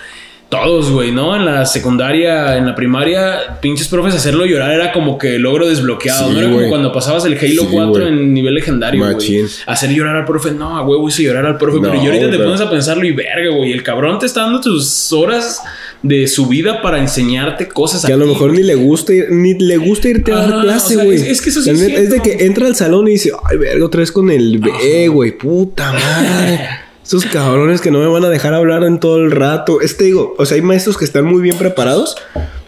Todos, 0.50 0.90
güey, 0.90 1.12
¿no? 1.12 1.36
En 1.36 1.44
la 1.44 1.64
secundaria, 1.64 2.56
en 2.56 2.66
la 2.66 2.74
primaria, 2.74 3.60
pinches 3.62 3.86
profes 3.86 4.16
hacerlo 4.16 4.44
llorar 4.46 4.72
era 4.72 4.90
como 4.90 5.16
que 5.16 5.38
logro 5.38 5.68
desbloqueado. 5.68 6.26
Sí, 6.26 6.34
no 6.34 6.40
era 6.40 6.50
como 6.50 6.68
cuando 6.68 6.92
pasabas 6.92 7.24
el 7.24 7.34
Halo 7.38 7.62
Sí, 7.62 7.68
4 7.70 7.86
güey. 7.92 8.08
en 8.08 8.34
nivel 8.34 8.54
legendario, 8.54 9.00
güey. 9.14 9.44
Hacer 9.66 9.90
llorar 9.90 10.16
al 10.16 10.24
profe, 10.24 10.50
no, 10.50 10.76
a 10.76 10.82
huevo 10.82 11.08
hice 11.08 11.22
llorar 11.22 11.46
al 11.46 11.56
profe. 11.56 11.76
No, 11.78 11.82
pero 11.88 12.02
yo 12.02 12.10
ahorita 12.10 12.32
te 12.32 12.38
pones 12.42 12.60
a 12.60 12.68
pensarlo 12.68 13.04
y 13.06 13.12
verga, 13.12 13.54
güey. 13.56 13.70
El 13.70 13.84
cabrón 13.84 14.18
te 14.18 14.26
está 14.26 14.40
dando 14.40 14.60
tus 14.60 15.12
horas 15.12 15.62
de 16.02 16.26
su 16.26 16.46
vida 16.48 16.82
para 16.82 16.98
enseñarte 16.98 17.68
cosas 17.68 18.04
Que 18.04 18.12
a 18.12 18.16
lo 18.16 18.24
ti, 18.24 18.30
mejor 18.32 18.50
ni 18.52 18.64
le 18.64 18.74
gusta 18.74 19.12
ir- 19.12 19.30
ni 19.30 19.54
le 19.54 19.76
gusta 19.76 20.08
irte 20.08 20.32
a 20.32 20.38
dar 20.48 20.62
clase, 20.62 20.96
o 20.96 20.98
sea, 20.98 21.04
güey. 21.04 21.16
es- 21.16 21.28
es 21.28 21.42
que 21.42 21.50
eso 21.50 21.62
sí 21.62 21.70
es 21.70 21.80
es 21.80 22.10
de 22.10 22.18
que 22.22 22.44
entra 22.46 22.66
al 22.66 22.74
salón 22.74 23.06
y 23.06 23.12
dice, 23.12 23.30
ay, 23.48 23.56
verga, 23.56 23.86
otra 23.86 24.00
vez 24.00 24.10
con 24.10 24.28
el 24.32 24.58
B, 24.58 25.06
güey, 25.06 25.30
puta 25.38 25.92
madre. 25.92 26.60
Esos 27.10 27.24
cabrones 27.24 27.80
que 27.80 27.90
no 27.90 27.98
me 27.98 28.06
van 28.06 28.24
a 28.24 28.28
dejar 28.28 28.54
hablar 28.54 28.84
en 28.84 29.00
todo 29.00 29.16
el 29.16 29.32
rato. 29.32 29.80
Este 29.80 30.04
digo, 30.04 30.36
o 30.38 30.46
sea, 30.46 30.54
hay 30.54 30.62
maestros 30.62 30.96
que 30.96 31.04
están 31.04 31.24
muy 31.24 31.42
bien 31.42 31.58
preparados. 31.58 32.16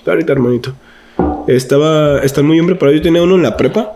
Ahorita, 0.04 0.32
hermanito. 0.32 0.74
Estaba, 1.46 2.18
están 2.18 2.46
muy 2.46 2.54
bien 2.54 2.66
preparados. 2.66 2.98
Yo 2.98 3.04
tenía 3.04 3.22
uno 3.22 3.36
en 3.36 3.44
la 3.44 3.56
prepa. 3.56 3.92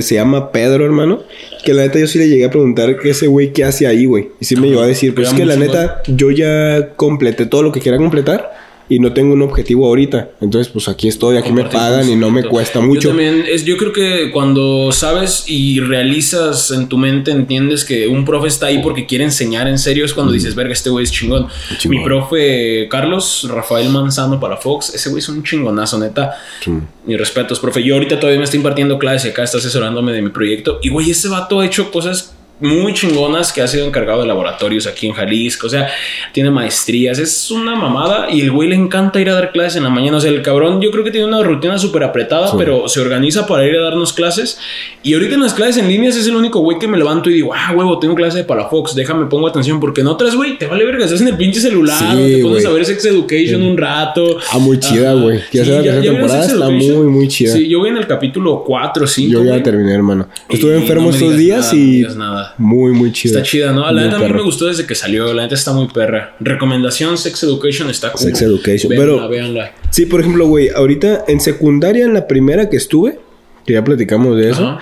Se 0.00 0.14
llama 0.14 0.52
Pedro, 0.52 0.86
hermano. 0.86 1.22
Que 1.66 1.74
la 1.74 1.82
neta 1.82 1.98
yo 1.98 2.06
sí 2.06 2.18
le 2.18 2.30
llegué 2.30 2.46
a 2.46 2.50
preguntar 2.50 2.98
que 2.98 3.10
ese 3.10 3.26
güey 3.26 3.52
qué 3.52 3.64
hace 3.64 3.86
ahí, 3.86 4.06
güey. 4.06 4.30
Y 4.40 4.46
sí 4.46 4.56
me 4.56 4.68
llegó 4.68 4.80
a 4.80 4.86
decir, 4.86 5.14
pues 5.14 5.28
es 5.28 5.34
que 5.34 5.44
la 5.44 5.56
neta 5.56 6.00
yo 6.06 6.30
ya 6.30 6.94
completé 6.96 7.44
todo 7.44 7.62
lo 7.62 7.70
que 7.70 7.80
quiera 7.80 7.98
completar. 7.98 8.50
Y 8.88 8.98
no 8.98 9.12
tengo 9.12 9.34
un 9.34 9.42
objetivo 9.42 9.86
ahorita. 9.86 10.30
Entonces, 10.40 10.72
pues 10.72 10.88
aquí 10.88 11.08
estoy, 11.08 11.36
aquí 11.36 11.52
me 11.52 11.64
pagan 11.64 12.08
y 12.08 12.16
no 12.16 12.30
me 12.30 12.44
cuesta 12.44 12.80
Yo 12.80 12.86
mucho. 12.86 13.08
también, 13.08 13.44
es, 13.48 13.64
yo 13.64 13.76
creo 13.76 13.92
que 13.92 14.30
cuando 14.32 14.90
sabes 14.92 15.44
y 15.46 15.80
realizas 15.80 16.70
en 16.70 16.88
tu 16.88 16.96
mente, 16.98 17.30
entiendes 17.30 17.84
que 17.84 18.08
un 18.08 18.24
profe 18.24 18.48
está 18.48 18.66
ahí 18.66 18.80
porque 18.82 19.06
quiere 19.06 19.24
enseñar 19.24 19.68
en 19.68 19.78
serio, 19.78 20.04
es 20.04 20.14
cuando 20.14 20.32
dices, 20.32 20.54
verga, 20.54 20.72
este 20.72 20.90
güey 20.90 21.04
es 21.04 21.12
chingón. 21.12 21.48
Chingón. 21.78 21.98
Mi 21.98 22.04
profe 22.04 22.88
Carlos 22.90 23.46
Rafael 23.50 23.88
Manzano 23.90 24.40
para 24.40 24.56
Fox, 24.56 24.94
ese 24.94 25.10
güey 25.10 25.20
es 25.20 25.28
un 25.28 25.42
chingonazo, 25.42 25.98
neta. 25.98 26.36
Sí. 26.64 26.72
Mis 27.06 27.18
respetos, 27.18 27.60
profe. 27.60 27.82
Yo 27.82 27.94
ahorita 27.94 28.18
todavía 28.18 28.38
me 28.38 28.44
estoy 28.44 28.58
impartiendo 28.58 28.98
clases 28.98 29.26
y 29.26 29.28
acá 29.30 29.44
está 29.44 29.58
asesorándome 29.58 30.12
de 30.12 30.22
mi 30.22 30.30
proyecto. 30.30 30.78
Y 30.82 30.88
güey, 30.90 31.10
ese 31.10 31.28
vato 31.28 31.60
ha 31.60 31.66
hecho 31.66 31.90
cosas 31.90 32.34
muy 32.60 32.92
chingonas 32.92 33.52
que 33.52 33.62
ha 33.62 33.68
sido 33.68 33.86
encargado 33.86 34.22
de 34.22 34.26
laboratorios 34.26 34.86
aquí 34.86 35.06
en 35.06 35.12
Jalisco. 35.12 35.66
O 35.66 35.70
sea, 35.70 35.88
tiene 36.32 36.50
maestrías. 36.50 37.18
Es 37.18 37.50
una 37.50 37.74
mamada. 37.76 38.30
Y 38.30 38.40
el 38.40 38.50
güey 38.50 38.68
le 38.68 38.74
encanta 38.74 39.20
ir 39.20 39.28
a 39.30 39.34
dar 39.34 39.52
clases 39.52 39.76
en 39.76 39.84
la 39.84 39.90
mañana. 39.90 40.16
O 40.16 40.20
sea, 40.20 40.30
el 40.30 40.42
cabrón 40.42 40.80
yo 40.80 40.90
creo 40.90 41.04
que 41.04 41.10
tiene 41.10 41.26
una 41.26 41.42
rutina 41.42 41.78
súper 41.78 42.04
apretada, 42.04 42.48
Sí. 42.48 42.54
pero 42.58 42.88
se 42.88 43.00
organiza 43.00 43.46
para 43.46 43.64
ir 43.66 43.76
a 43.76 43.82
darnos 43.84 44.12
clases. 44.12 44.58
Y 45.02 45.14
ahorita 45.14 45.34
en 45.34 45.42
las 45.42 45.54
clases 45.54 45.76
en 45.78 45.88
líneas 45.88 46.16
es 46.16 46.26
el 46.26 46.34
único 46.36 46.60
güey 46.60 46.78
que 46.78 46.88
me 46.88 46.98
levanto 46.98 47.30
y 47.30 47.34
digo, 47.34 47.52
ah, 47.54 47.72
huevo, 47.76 47.98
tengo 47.98 48.14
clase 48.14 48.38
de 48.38 48.44
Palafox. 48.44 48.94
Déjame, 48.94 49.26
pongo 49.26 49.46
atención. 49.46 49.78
Porque 49.80 50.00
en 50.00 50.08
otras, 50.08 50.34
güey, 50.34 50.58
te 50.58 50.66
vale 50.66 50.84
verga. 50.84 51.04
Estás 51.04 51.20
en 51.20 51.28
el 51.28 51.36
pinche 51.36 51.60
celular. 51.60 51.98
Sí, 51.98 52.04
te 52.36 52.42
pones 52.42 52.62
güey. 52.62 52.66
a 52.66 52.70
ver 52.70 52.84
Sex 52.84 53.04
Education 53.04 53.62
un 53.62 53.76
rato. 53.76 54.38
Ah, 54.52 54.58
muy 54.58 54.78
chida, 54.80 55.14
güey. 55.14 55.40
Ya 55.52 55.64
sabes, 55.64 55.86
la 55.86 56.00
temporada 56.00 56.44
está 56.44 56.68
muy, 56.70 57.06
muy 57.06 57.28
chida. 57.28 57.52
Sí, 57.52 57.68
yo 57.68 57.78
voy 57.78 57.90
en 57.90 57.98
el 57.98 58.06
capítulo 58.06 58.62
4 58.66 59.04
o 59.04 59.06
5. 59.06 59.32
Yo 59.32 59.44
ya 59.44 59.50
güey. 59.50 59.62
terminé, 59.62 59.94
hermano. 59.94 60.28
Estuve 60.48 60.76
enfermo 60.76 61.08
no 61.10 61.14
estos 61.14 61.36
días 61.36 61.72
nada, 61.72 61.76
y 61.76 62.06
nada. 62.16 62.47
Muy, 62.56 62.92
muy 62.92 63.12
chida. 63.12 63.38
Está 63.38 63.42
chida, 63.50 63.72
¿no? 63.72 63.80
La 63.82 63.92
Muy 63.92 64.02
neta 64.04 64.16
a 64.16 64.28
mí 64.28 64.32
me 64.34 64.42
gustó 64.42 64.66
desde 64.66 64.86
que 64.86 64.94
salió. 64.94 65.32
La 65.34 65.42
neta 65.42 65.54
está 65.54 65.72
muy 65.72 65.88
perra. 65.88 66.34
Recomendación: 66.40 67.18
Sex 67.18 67.42
Education 67.42 67.90
está 67.90 68.12
cool. 68.12 68.22
Sex 68.22 68.42
Education, 68.42 68.90
Véanla, 68.90 69.14
pero- 69.16 69.28
véanla. 69.28 69.72
Sí, 69.90 70.06
por 70.06 70.20
ejemplo, 70.20 70.46
güey, 70.46 70.68
ahorita 70.70 71.24
en 71.28 71.40
secundaria, 71.40 72.04
en 72.04 72.14
la 72.14 72.26
primera 72.26 72.68
que 72.70 72.76
estuve, 72.76 73.18
que 73.66 73.74
ya 73.74 73.84
platicamos 73.84 74.36
de 74.36 74.50
eso, 74.50 74.66
Ajá. 74.66 74.80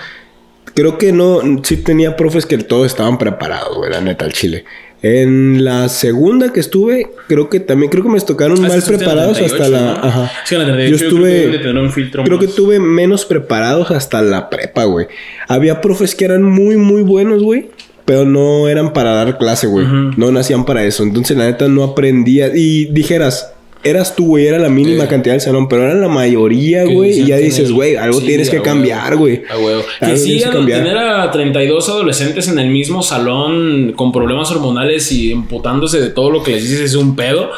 creo 0.75 0.99
que 0.99 1.12
no, 1.12 1.40
sí 1.62 1.78
tenía 1.78 2.16
profes 2.16 2.46
que 2.46 2.58
todos 2.58 2.87
estaban 2.87 3.18
preparados, 3.18 3.76
güey, 3.76 3.90
la 3.90 4.00
neta, 4.00 4.25
al 4.25 4.32
chile. 4.32 4.64
En 5.07 5.65
la 5.65 5.89
segunda 5.89 6.53
que 6.53 6.61
estuve, 6.61 7.11
creo 7.29 7.49
que 7.49 7.61
también, 7.61 7.91
creo 7.91 8.03
que 8.03 8.11
me 8.11 8.21
tocaron 8.21 8.65
Ah, 8.65 8.69
mal 8.69 8.83
preparados 8.83 9.41
hasta 9.41 9.57
38, 9.57 9.71
la... 9.71 9.81
¿no? 9.81 10.09
Ajá. 10.09 10.33
Sí, 10.45 10.55
en 10.55 10.61
la 10.63 10.67
38 10.75 10.97
Yo 10.97 11.11
yo 11.11 11.17
creo 11.17 11.51
que 11.51 11.57
estuve... 11.57 11.81
un 11.81 11.93
filtro 11.93 12.25
Creo 12.25 12.39
que 12.39 12.49
tuve 12.49 12.81
menos 12.81 13.25
preparados 13.25 13.91
hasta 13.91 14.21
la 14.23 14.51
prepa, 14.51 14.85
güey. 14.85 15.07
Había 15.49 15.81
profes 15.81 16.15
que 16.15 16.25
eran 16.25 16.43
muy, 16.43 16.77
muy 16.77 17.03
buenos, 17.03 17.43
güey. 17.43 17.69
Pero 18.05 18.25
no 18.25 18.69
eran 18.69 18.93
para 18.93 19.13
dar 19.15 19.37
clase, 19.37 19.67
güey. 19.67 19.85
No 20.17 20.31
nacían 20.31 20.65
para 20.65 20.85
eso. 20.85 21.03
Entonces, 21.03 21.37
la 21.37 21.47
neta, 21.47 21.67
no 21.67 21.83
aprendía. 21.83 22.53
Y 22.55 22.87
dijeras, 22.87 23.53
eras 23.88 24.14
tú, 24.16 24.26
güey. 24.26 24.47
Era 24.47 24.59
la 24.59 24.69
mínima 24.69 25.07
cantidad 25.09 25.35
del 25.35 25.40
salón. 25.40 25.69
Pero 25.69 25.85
era 25.85 25.95
la 25.95 26.09
mayoría, 26.09 26.85
güey. 26.85 27.21
Y 27.21 27.26
ya 27.26 27.37
dices, 27.37 27.71
güey, 27.73 27.97
algo 27.97 28.21
Sí, 28.21 28.26
tienes 28.26 28.50
que 28.50 28.61
cambiar, 28.62 29.16
güey. 29.16 29.43
A 29.50 29.59
huevo. 29.59 29.83
Que 30.00 30.16
sí, 30.16 30.43
a- 30.43 30.50
tener 30.50 30.97
a 30.97 31.31
32 31.31 31.88
adolescentes 31.88 32.49
en 32.49 32.59
el 32.59 32.69
mismo 32.71 33.02
salón 33.02 33.93
con 33.97 34.12
problemas 34.12 34.50
hormonales 34.50 35.11
y 35.12 35.33
emputándose 35.33 36.00
de 36.00 36.11
todo 36.11 36.31
lo 36.31 36.43
que 36.43 36.52
les 36.52 36.62
dices 36.62 36.81
es 36.81 36.95
un 36.95 37.16
pedo. 37.16 37.50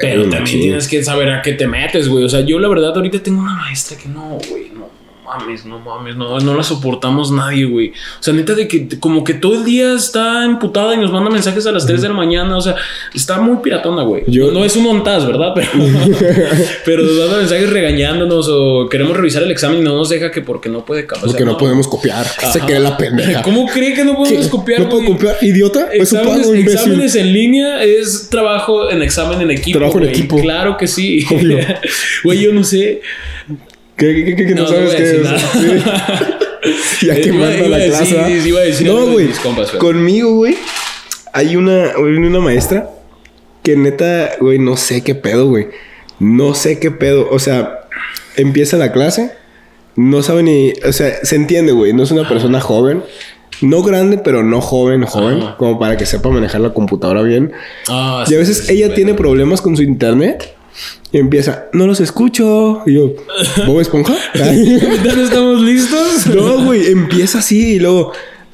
Pero 0.00 0.22
también 0.28 0.60
tienes 0.60 0.88
que 0.88 1.02
saber 1.02 1.30
a 1.30 1.42
qué 1.42 1.52
te 1.52 1.66
metes, 1.66 2.08
güey. 2.08 2.24
O 2.24 2.28
sea, 2.28 2.40
yo 2.40 2.58
la 2.58 2.68
verdad 2.68 2.94
ahorita 2.96 3.22
tengo 3.22 3.40
una 3.40 3.54
maestra 3.54 3.96
que 3.96 4.08
no, 4.08 4.38
güey, 4.50 4.70
no. 4.74 4.90
Mames, 5.24 5.64
no 5.64 5.78
mames, 5.78 6.16
no, 6.16 6.40
no 6.40 6.54
la 6.56 6.64
soportamos 6.64 7.30
nadie, 7.30 7.64
güey. 7.64 7.90
O 7.90 8.22
sea, 8.22 8.34
neta 8.34 8.54
de 8.54 8.66
que 8.66 8.88
como 8.98 9.22
que 9.22 9.34
todo 9.34 9.54
el 9.54 9.64
día 9.64 9.94
está 9.94 10.44
emputada 10.44 10.94
y 10.94 10.98
nos 10.98 11.12
manda 11.12 11.30
mensajes 11.30 11.64
a 11.66 11.70
las 11.72 11.86
3 11.86 12.02
de 12.02 12.08
la 12.08 12.14
mañana. 12.14 12.56
O 12.56 12.60
sea, 12.60 12.74
está 13.14 13.40
muy 13.40 13.58
piratona, 13.62 14.02
güey. 14.02 14.24
Yo- 14.26 14.46
no, 14.48 14.58
no 14.60 14.64
es 14.64 14.74
un 14.76 14.82
montaz, 14.82 15.24
¿verdad? 15.24 15.52
Pero, 15.54 15.68
pero 16.84 17.02
nos 17.04 17.16
manda 17.18 17.36
mensajes 17.38 17.70
regañándonos 17.70 18.48
o 18.50 18.88
queremos 18.90 19.16
revisar 19.16 19.44
el 19.44 19.50
examen 19.52 19.78
y 19.78 19.82
no 19.82 19.96
nos 19.96 20.08
deja 20.08 20.30
que 20.32 20.40
porque 20.42 20.68
no 20.68 20.84
puede 20.84 21.06
capaz. 21.06 21.24
Porque 21.26 21.44
no 21.44 21.56
podemos 21.56 21.86
copiar. 21.86 22.26
Se 22.52 22.58
cree 22.60 22.80
la 22.80 22.96
pendeja. 22.96 23.42
¿Cómo 23.44 23.66
cree 23.66 23.94
que 23.94 24.04
no 24.04 24.16
podemos 24.16 24.46
¿Qué? 24.46 24.50
copiar? 24.50 24.80
¿No 24.80 24.88
puedo 24.88 25.04
copiar? 25.06 25.36
¿Idiota? 25.40 25.88
Exámenes, 25.92 26.48
exámenes 26.48 27.14
en 27.14 27.32
línea 27.32 27.82
es 27.84 28.28
trabajo 28.28 28.90
en 28.90 29.02
examen 29.02 29.40
en 29.40 29.52
equipo. 29.52 29.78
Trabajo 29.78 29.98
en 29.98 30.04
güey. 30.06 30.16
equipo. 30.18 30.40
Claro 30.40 30.76
que 30.76 30.86
sí. 30.88 31.24
Güey, 32.24 32.40
yo 32.42 32.52
no 32.52 32.64
sé. 32.64 33.00
¿Qué, 33.96 34.14
qué, 34.14 34.36
qué, 34.36 34.46
qué 34.46 34.54
no, 34.54 34.62
No, 34.62 34.68
sabes 34.68 34.94
qué 34.94 35.02
es? 35.02 35.28
Sí. 35.52 37.06
ya 37.06 37.14
la 37.14 37.84
clase. 37.84 38.40
sí, 38.40 38.52
sí, 38.72 38.84
no, 38.84 39.06
güey. 39.06 39.30
Conmigo, 39.78 40.36
güey, 40.36 40.56
hay 41.32 41.56
una, 41.56 41.96
una 41.98 42.40
maestra 42.40 42.90
que 43.62 43.76
neta, 43.76 44.32
güey, 44.40 44.58
no 44.58 44.76
sé 44.76 45.02
qué 45.02 45.14
pedo, 45.14 45.48
güey. 45.48 45.68
No 46.18 46.54
sé 46.54 46.78
qué 46.78 46.90
pedo. 46.90 47.28
O 47.30 47.38
sea, 47.38 47.80
empieza 48.36 48.76
la 48.76 48.92
clase, 48.92 49.32
no 49.96 50.22
sabe 50.22 50.42
ni. 50.42 50.72
O 50.86 50.92
sea, 50.92 51.24
se 51.24 51.36
entiende, 51.36 51.72
güey. 51.72 51.92
No 51.92 52.02
es 52.02 52.10
una 52.10 52.28
persona 52.28 52.60
joven. 52.60 53.02
No 53.60 53.82
grande, 53.82 54.18
pero 54.18 54.42
no 54.42 54.60
joven, 54.60 55.04
joven. 55.04 55.40
Ajá. 55.42 55.56
Como 55.56 55.78
para 55.78 55.96
que 55.96 56.06
sepa 56.06 56.30
manejar 56.30 56.60
la 56.60 56.72
computadora 56.72 57.22
bien. 57.22 57.52
Ah, 57.88 58.24
Y 58.28 58.34
a 58.34 58.38
veces 58.38 58.68
ella 58.68 58.92
tiene 58.94 59.14
problemas 59.14 59.60
con 59.60 59.76
su 59.76 59.82
internet. 59.82 60.54
Y 61.12 61.18
empieza, 61.18 61.66
no 61.72 61.86
los 61.86 62.00
escucho. 62.00 62.82
Y 62.86 62.94
yo, 62.94 63.14
¿Bob 63.66 63.80
Esponja? 63.80 64.14
¿Ya 64.34 65.14
no 65.14 65.22
estamos 65.22 65.60
listos? 65.60 66.26
no, 66.34 66.64
güey, 66.64 66.90
empieza 66.90 67.38
así 67.38 67.74
y 67.74 67.78
luego, 67.78 68.12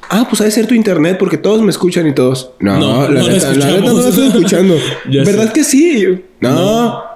ah, 0.09 0.25
pues 0.29 0.41
ha 0.41 0.45
de 0.45 0.51
ser 0.51 0.67
tu 0.67 0.75
internet 0.75 1.17
porque 1.17 1.37
todos 1.37 1.61
me 1.61 1.69
escuchan 1.69 2.07
y 2.07 2.13
todos. 2.13 2.51
No, 2.59 2.77
No, 2.79 3.09
la, 3.09 3.21
no 3.21 3.27
neta, 3.27 3.53
la 3.53 3.65
neta 3.65 3.79
no 3.81 4.01
la 4.01 4.09
estoy 4.09 4.27
escuchando. 4.27 4.75
¿Verdad 5.05 5.47
sé. 5.47 5.53
que 5.53 5.63
sí? 5.63 6.23
No. 6.41 7.08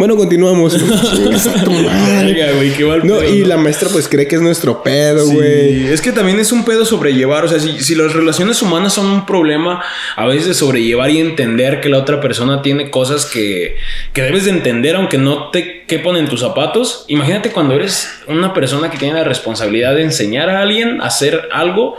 Bueno, 0.00 0.16
continuamos. 0.16 0.82
Güey, 0.82 2.72
qué 2.74 2.84
mal 2.86 3.06
No, 3.06 3.18
pedo, 3.18 3.34
y 3.34 3.40
¿no? 3.40 3.48
la 3.48 3.56
maestra 3.58 3.90
pues 3.92 4.08
cree 4.08 4.26
que 4.26 4.36
es 4.36 4.40
nuestro 4.40 4.82
pedo, 4.82 5.26
Sí, 5.26 5.34
güey. 5.34 5.88
es 5.88 6.00
que 6.00 6.10
también 6.10 6.40
es 6.40 6.52
un 6.52 6.64
pedo 6.64 6.86
sobrellevar. 6.86 7.44
O 7.44 7.48
sea, 7.48 7.60
si, 7.60 7.80
si 7.80 7.94
las 7.94 8.14
relaciones 8.14 8.62
humanas 8.62 8.94
son 8.94 9.04
un 9.10 9.26
problema, 9.26 9.82
a 10.16 10.24
veces 10.26 10.46
de 10.46 10.54
sobrellevar 10.54 11.10
y 11.10 11.18
entender 11.18 11.82
que 11.82 11.90
la 11.90 11.98
otra 11.98 12.18
persona 12.18 12.62
tiene 12.62 12.88
cosas 12.90 13.26
que, 13.26 13.76
que 14.14 14.22
debes 14.22 14.46
de 14.46 14.52
entender, 14.52 14.96
aunque 14.96 15.18
no 15.18 15.50
te 15.50 15.82
quepan 15.86 16.16
en 16.16 16.28
tus 16.28 16.40
zapatos. 16.40 17.04
Imagínate 17.08 17.50
cuando 17.50 17.74
eres 17.74 18.08
una 18.26 18.54
persona 18.54 18.90
que 18.90 18.96
tiene 18.96 19.12
la 19.18 19.24
responsabilidad 19.24 19.94
de 19.94 20.04
enseñar 20.04 20.48
a 20.48 20.62
alguien 20.62 21.02
a 21.02 21.08
hacer 21.08 21.42
algo 21.52 21.98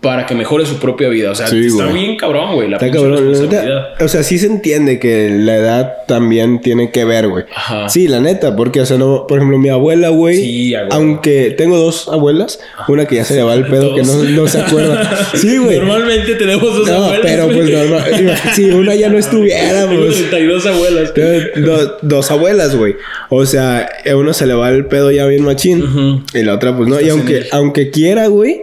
para 0.00 0.24
que 0.24 0.34
mejore 0.34 0.64
su 0.64 0.78
propia 0.78 1.08
vida. 1.10 1.30
O 1.30 1.34
sea, 1.34 1.46
Sí, 1.48 1.66
está 1.66 1.84
güey. 1.84 1.94
bien 2.04 2.16
cabrón, 2.16 2.54
güey. 2.54 2.70
La 2.70 2.76
Está 2.78 2.90
cabrón. 2.90 3.10
la 3.16 3.20
responsabilidad. 3.20 3.90
neta, 3.92 4.04
o 4.04 4.08
sea, 4.08 4.22
sí 4.22 4.38
se 4.38 4.46
entiende 4.46 4.98
que 4.98 5.28
la 5.30 5.56
edad 5.56 5.92
también 6.08 6.60
tiene 6.62 6.90
que 6.90 7.04
ver, 7.04 7.28
güey. 7.28 7.44
Ajá. 7.54 7.88
Sí, 7.90 8.08
la 8.08 8.18
neta, 8.20 8.56
porque, 8.56 8.80
o 8.80 8.86
sea, 8.86 8.96
no, 8.96 9.26
por 9.26 9.38
ejemplo, 9.38 9.58
mi 9.58 9.68
abuela, 9.68 10.08
güey. 10.08 10.36
Sí, 10.36 10.74
a 10.74 10.80
huevo. 10.84 10.92
aunque 10.94 11.50
tengo 11.50 11.76
dos 11.76 12.08
abuelas, 12.08 12.60
una 12.88 13.04
que 13.04 13.16
ya 13.16 13.24
se 13.24 13.34
le 13.36 13.42
va 13.42 13.52
el 13.54 13.66
pedo, 13.66 13.94
que 13.94 14.02
no, 14.02 14.12
Dos. 14.14 14.30
no 14.30 14.48
se 14.48 14.60
acuerda. 14.60 15.28
Sí, 15.34 15.58
güey. 15.58 15.78
Normalmente 15.78 16.34
tenemos 16.36 16.74
dos 16.74 16.88
No, 16.88 16.94
abuelas. 16.94 17.20
pero 17.22 17.44
güey. 17.46 17.56
pues 17.58 17.70
normal. 17.70 18.36
Si 18.54 18.70
una 18.70 18.94
ya 18.94 19.08
no 19.10 19.18
estuviera, 19.18 19.86
Tengo 19.86 20.02
pues. 20.06 20.16
32 20.16 20.66
abuelas. 20.66 21.14
Tengo 21.14 21.76
do- 21.76 21.98
dos 22.00 22.30
abuelas, 22.30 22.74
güey. 22.74 22.96
O 23.28 23.44
sea, 23.44 23.86
a 24.10 24.16
uno 24.16 24.32
se 24.32 24.46
le 24.46 24.54
va 24.54 24.70
el 24.70 24.86
pedo 24.86 25.10
ya 25.10 25.26
bien 25.26 25.44
machín. 25.44 26.24
Y 26.32 26.42
la 26.42 26.54
otra, 26.54 26.74
pues 26.74 26.88
no. 26.88 27.00
Y 27.00 27.08
aunque, 27.10 27.44
aunque 27.52 27.90
quiera, 27.90 28.26
güey, 28.28 28.62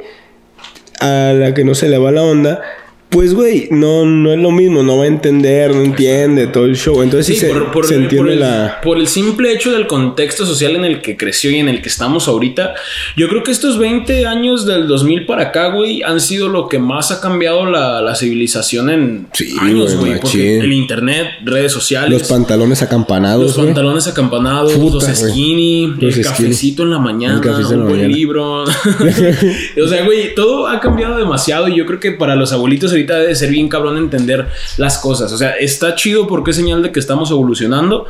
a 0.99 1.33
la 1.33 1.53
que 1.53 1.63
no 1.63 1.75
se 1.75 1.89
le 1.89 1.97
va 1.97 2.11
la 2.11 2.23
onda, 2.23 2.61
pues, 3.09 3.33
güey, 3.33 3.67
no, 3.71 4.05
no 4.05 4.31
es 4.33 4.39
lo 4.39 4.51
mismo. 4.51 4.83
No 4.83 4.97
va 4.97 5.05
a 5.05 5.07
entender, 5.07 5.73
no 5.73 5.81
entiende 5.81 6.47
todo 6.47 6.65
el 6.65 6.75
show. 6.75 7.01
Entonces 7.01 7.25
sí, 7.25 7.33
Sí, 7.33 7.39
se, 7.47 7.53
por, 7.53 7.85
se 7.85 7.95
entiende 7.95 8.17
por 8.17 8.29
el- 8.31 8.39
la. 8.41 8.81
por 8.81 8.97
el 8.97 9.07
simple 9.07 9.53
hecho 9.53 9.71
del 9.71 9.87
contexto 9.87 10.45
social 10.45 10.75
en 10.75 10.83
el 10.85 11.01
que 11.01 11.15
creció 11.17 11.49
y 11.49 11.55
en 11.55 11.69
el 11.69 11.81
que 11.81 11.89
estamos 11.89 12.27
ahorita. 12.27 12.73
Yo 13.15 13.29
creo 13.29 13.43
que 13.43 13.51
estos 13.51 13.79
20 13.79 14.25
años 14.27 14.65
del 14.65 14.87
2000 14.87 15.25
para 15.25 15.43
acá, 15.43 15.69
güey, 15.69 16.03
han 16.03 16.19
sido 16.19 16.49
lo 16.49 16.67
que 16.67 16.79
más 16.79 17.11
ha 17.11 17.21
cambiado 17.21 17.65
la, 17.65 18.01
la 18.01 18.13
civilización 18.15 18.89
en 18.89 19.27
Sí, 19.33 19.55
años, 19.59 19.95
güey. 19.95 20.19
Porque 20.19 20.59
el 20.59 20.73
internet, 20.73 21.27
redes 21.45 21.71
sociales. 21.71 22.19
Los 22.19 22.27
pantalones 22.27 22.81
acampanados, 22.81 23.55
los 23.57 23.65
pantalones 23.65 24.07
acampanados, 24.07 24.73
Puta, 24.73 25.07
los 25.07 25.17
skinny, 25.17 25.93
Los 25.99 26.17
el 26.17 26.23
cafecito 26.23 26.83
en 26.83 26.91
la 26.91 26.99
mañana, 26.99 27.41
en 27.43 27.49
un 27.49 27.67
buen 27.85 28.01
mañana. 28.01 28.07
libro. 28.09 28.63
o 29.83 29.87
sea, 29.87 30.03
güey, 30.05 30.35
todo 30.35 30.67
ha 30.67 30.79
cambiado 30.79 31.17
demasiado 31.17 31.67
y 31.67 31.75
yo 31.77 31.85
creo 31.85 31.99
que 31.99 32.11
para 32.11 32.35
los 32.35 32.51
abuelitos 32.51 32.91
ahorita 32.97 33.19
debe 33.19 33.35
ser 33.35 33.49
bien 33.49 33.69
cabrón 33.69 33.97
entender 33.97 34.47
las 34.77 34.97
cosas. 34.97 35.31
O 35.31 35.37
sea, 35.37 35.51
está 35.51 35.95
chido 35.95 36.27
porque 36.27 36.51
es 36.51 36.57
señal 36.57 36.81
de 36.83 36.91
que 36.91 36.99
estamos 36.99 37.31
evolucionando, 37.31 38.05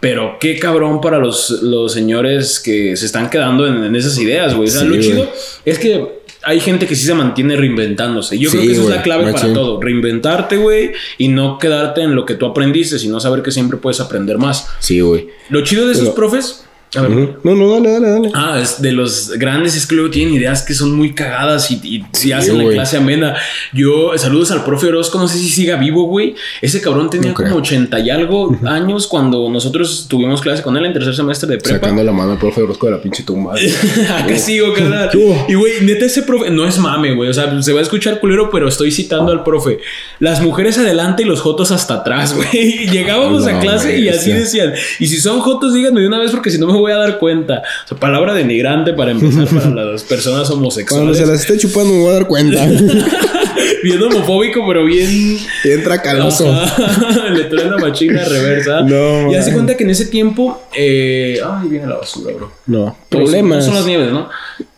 pero 0.00 0.36
qué 0.40 0.58
cabrón 0.58 1.00
para 1.00 1.18
los, 1.18 1.50
los 1.62 1.92
señores 1.92 2.60
que 2.60 2.96
se 2.96 3.06
están 3.06 3.30
quedando 3.30 3.66
en, 3.66 3.82
en 3.84 3.96
esas 3.96 4.18
ideas, 4.18 4.54
güey. 4.54 4.68
O 4.68 4.72
sea, 4.72 4.82
Sí, 4.82 4.86
lo 4.88 5.00
chido 5.00 5.32
es 5.64 5.78
que 5.78 6.18
hay 6.44 6.60
gente 6.60 6.86
que 6.86 6.94
sí 6.94 7.04
se 7.04 7.14
mantiene 7.14 7.56
reinventándose. 7.56 8.38
Yo 8.38 8.48
creo 8.50 8.62
que 8.62 8.72
esa 8.72 8.82
es 8.82 8.88
la 8.88 9.02
clave 9.02 9.32
para 9.32 9.52
todo. 9.52 9.80
Reinventarte, 9.80 10.56
güey, 10.56 10.92
y 11.18 11.28
no 11.28 11.58
quedarte 11.58 12.02
en 12.02 12.14
lo 12.14 12.24
que 12.24 12.34
tú 12.34 12.46
aprendiste, 12.46 12.98
sino 12.98 13.18
saber 13.20 13.42
que 13.42 13.50
siempre 13.50 13.76
puedes 13.76 14.00
aprender 14.00 14.38
más. 14.38 14.68
Sí, 14.78 15.00
güey. 15.00 15.28
Lo 15.50 15.62
chido 15.62 15.86
de 15.86 15.92
esos 15.92 16.04
Pero- 16.04 16.14
profes 16.14 16.64
A 16.94 17.02
ver. 17.02 17.36
No, 17.44 17.54
no, 17.54 17.70
dale, 17.74 17.90
dale, 17.92 18.10
dale. 18.10 18.30
Ah, 18.34 18.58
es 18.62 18.80
de 18.80 18.92
los 18.92 19.30
grandes 19.32 19.76
es 19.76 19.86
que 19.86 19.94
luego 19.94 20.10
tienen 20.10 20.32
ideas 20.34 20.62
que 20.62 20.72
son 20.72 20.92
muy 20.92 21.14
cagadas 21.14 21.70
y, 21.70 21.74
y 21.82 22.04
Sí, 22.12 22.32
hacen 22.32 22.56
la 22.58 22.70
clase 22.72 22.96
amena. 22.96 23.36
Yo, 23.74 24.12
saludos 24.16 24.50
al 24.52 24.64
profe 24.64 24.86
Orozco, 24.88 25.18
no 25.18 25.28
sé 25.28 25.38
si 25.38 25.48
siga 25.50 25.76
vivo, 25.76 26.04
güey. 26.06 26.34
Ese 26.62 26.80
cabrón 26.80 27.10
tenía 27.10 27.28
No 27.28 27.34
creo. 27.34 27.48
como 27.50 27.60
80 27.60 27.98
y 28.00 28.10
algo 28.10 28.56
años 28.66 29.06
cuando 29.06 29.48
nosotros 29.50 30.06
tuvimos 30.08 30.40
clase 30.40 30.62
con 30.62 30.76
él 30.78 30.86
en 30.86 30.92
tercer 30.94 31.14
semestre 31.14 31.48
de 31.48 31.58
prepa. 31.58 31.78
Sacando 31.78 32.02
la 32.02 32.12
mano 32.12 32.32
al 32.32 32.38
profe 32.38 32.62
Orozco 32.62 32.86
de 32.86 32.92
la 32.92 33.02
pinche 33.02 33.22
tumba. 33.22 33.54
Acá 34.18 34.36
sigo, 34.38 34.72
carnal. 34.72 35.10
Y 35.48 35.54
güey, 35.54 35.82
neta, 35.82 36.06
ese 36.06 36.22
profe 36.22 36.50
no 36.50 36.66
es 36.66 36.78
mame, 36.78 37.14
güey. 37.14 37.28
O 37.28 37.34
sea, 37.34 37.60
se 37.62 37.72
va 37.72 37.80
a 37.80 37.82
escuchar 37.82 38.18
culero, 38.20 38.50
pero 38.50 38.66
estoy 38.66 38.90
citando 38.92 39.30
al 39.30 39.44
profe. 39.44 39.78
Las 40.20 40.40
mujeres 40.40 40.78
adelante 40.78 41.22
y 41.22 41.26
los 41.26 41.40
jotos 41.40 41.70
hasta 41.70 41.96
atrás, 41.96 42.34
güey. 42.52 42.88
Llegábamos 42.88 43.46
a 43.46 43.52
No, 43.52 43.60
clase 43.60 43.98
y 43.98 44.08
así 44.08 44.32
decían. 44.32 44.72
Y 44.98 45.06
si 45.06 45.18
son 45.18 45.40
jotos, 45.40 45.74
díganme 45.74 46.00
de 46.00 46.06
una 46.08 46.18
vez 46.18 46.30
porque 46.30 46.50
si 46.50 46.58
no 46.58 46.66
me 46.66 46.77
voy 46.78 46.92
a 46.92 46.96
dar 46.96 47.18
cuenta. 47.18 47.62
O 47.84 47.88
sea, 47.88 47.98
palabra 47.98 48.34
denigrante 48.34 48.92
para 48.94 49.10
empezar 49.12 49.46
para 49.48 49.70
las 49.84 50.02
personas 50.04 50.48
Cuando 50.48 50.54
homosexuales. 50.66 51.16
se 51.18 51.26
las 51.26 51.40
esté 51.40 51.58
chupando 51.58 51.92
me 51.94 52.00
voy 52.00 52.10
a 52.10 52.14
dar 52.14 52.26
cuenta. 52.26 52.66
Bien 53.82 54.02
homofóbico, 54.02 54.64
pero 54.66 54.84
bien. 54.84 55.38
Entra 55.64 56.00
caloso. 56.02 56.50
Ajá, 56.52 57.28
Le 57.30 57.44
trae 57.44 57.66
una 57.66 57.78
machina 57.78 58.24
reversa. 58.24 58.80
No, 58.82 59.30
y 59.30 59.34
hace 59.36 59.52
cuenta 59.52 59.76
que 59.76 59.84
en 59.84 59.90
ese 59.90 60.06
tiempo. 60.06 60.62
Eh... 60.74 61.38
Ay, 61.44 61.68
viene 61.68 61.86
la 61.86 61.96
basura, 61.96 62.32
bro. 62.34 62.50
No. 62.66 62.96
Pero 63.08 63.24
Problemas. 63.24 63.64
Son 63.64 63.74
las 63.74 63.86
nieves, 63.86 64.10
¿no? 64.12 64.28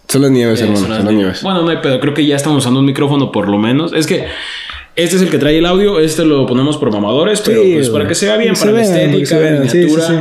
Son 0.09 0.23
las 0.23 0.31
nieves, 0.31 0.61
Eh, 0.61 0.65
hermano. 0.65 0.81
son 0.81 0.89
las 0.91 0.97
Son 0.99 1.07
las 1.07 1.15
nieves. 1.15 1.27
nieves. 1.27 1.43
Bueno, 1.43 1.63
no 1.63 1.69
hay 1.71 1.77
pedo. 1.79 2.01
Creo 2.01 2.15
que 2.15 2.27
ya 2.27 2.37
estamos 2.37 2.59
usando 2.59 2.81
un 2.81 2.87
micrófono 2.87 3.31
por 3.33 3.49
lo 3.49 3.59
menos. 3.59 3.93
Es 3.93 4.07
que 4.07 4.27
este 4.97 5.17
es 5.17 5.23
el 5.23 5.31
que 5.31 5.39
trae 5.39 5.57
el 5.59 5.67
audio. 5.67 6.01
Este 6.01 6.25
lo 6.25 6.47
ponemos 6.47 6.77
por 6.77 6.91
mamadores, 6.93 7.41
pero 7.43 7.63
Sí, 7.63 7.73
pues 7.75 7.89
para 7.91 8.09
que 8.09 8.15
se 8.15 8.27
vea 8.27 8.37
bien, 8.37 8.55
para 8.55 8.67
se 8.67 8.73
la 8.73 8.73
vean, 8.73 9.15
estética. 9.15 9.37
Sí, 9.71 9.77
miniatura. 9.79 10.07
sí, 10.07 10.13
sí. 10.15 10.21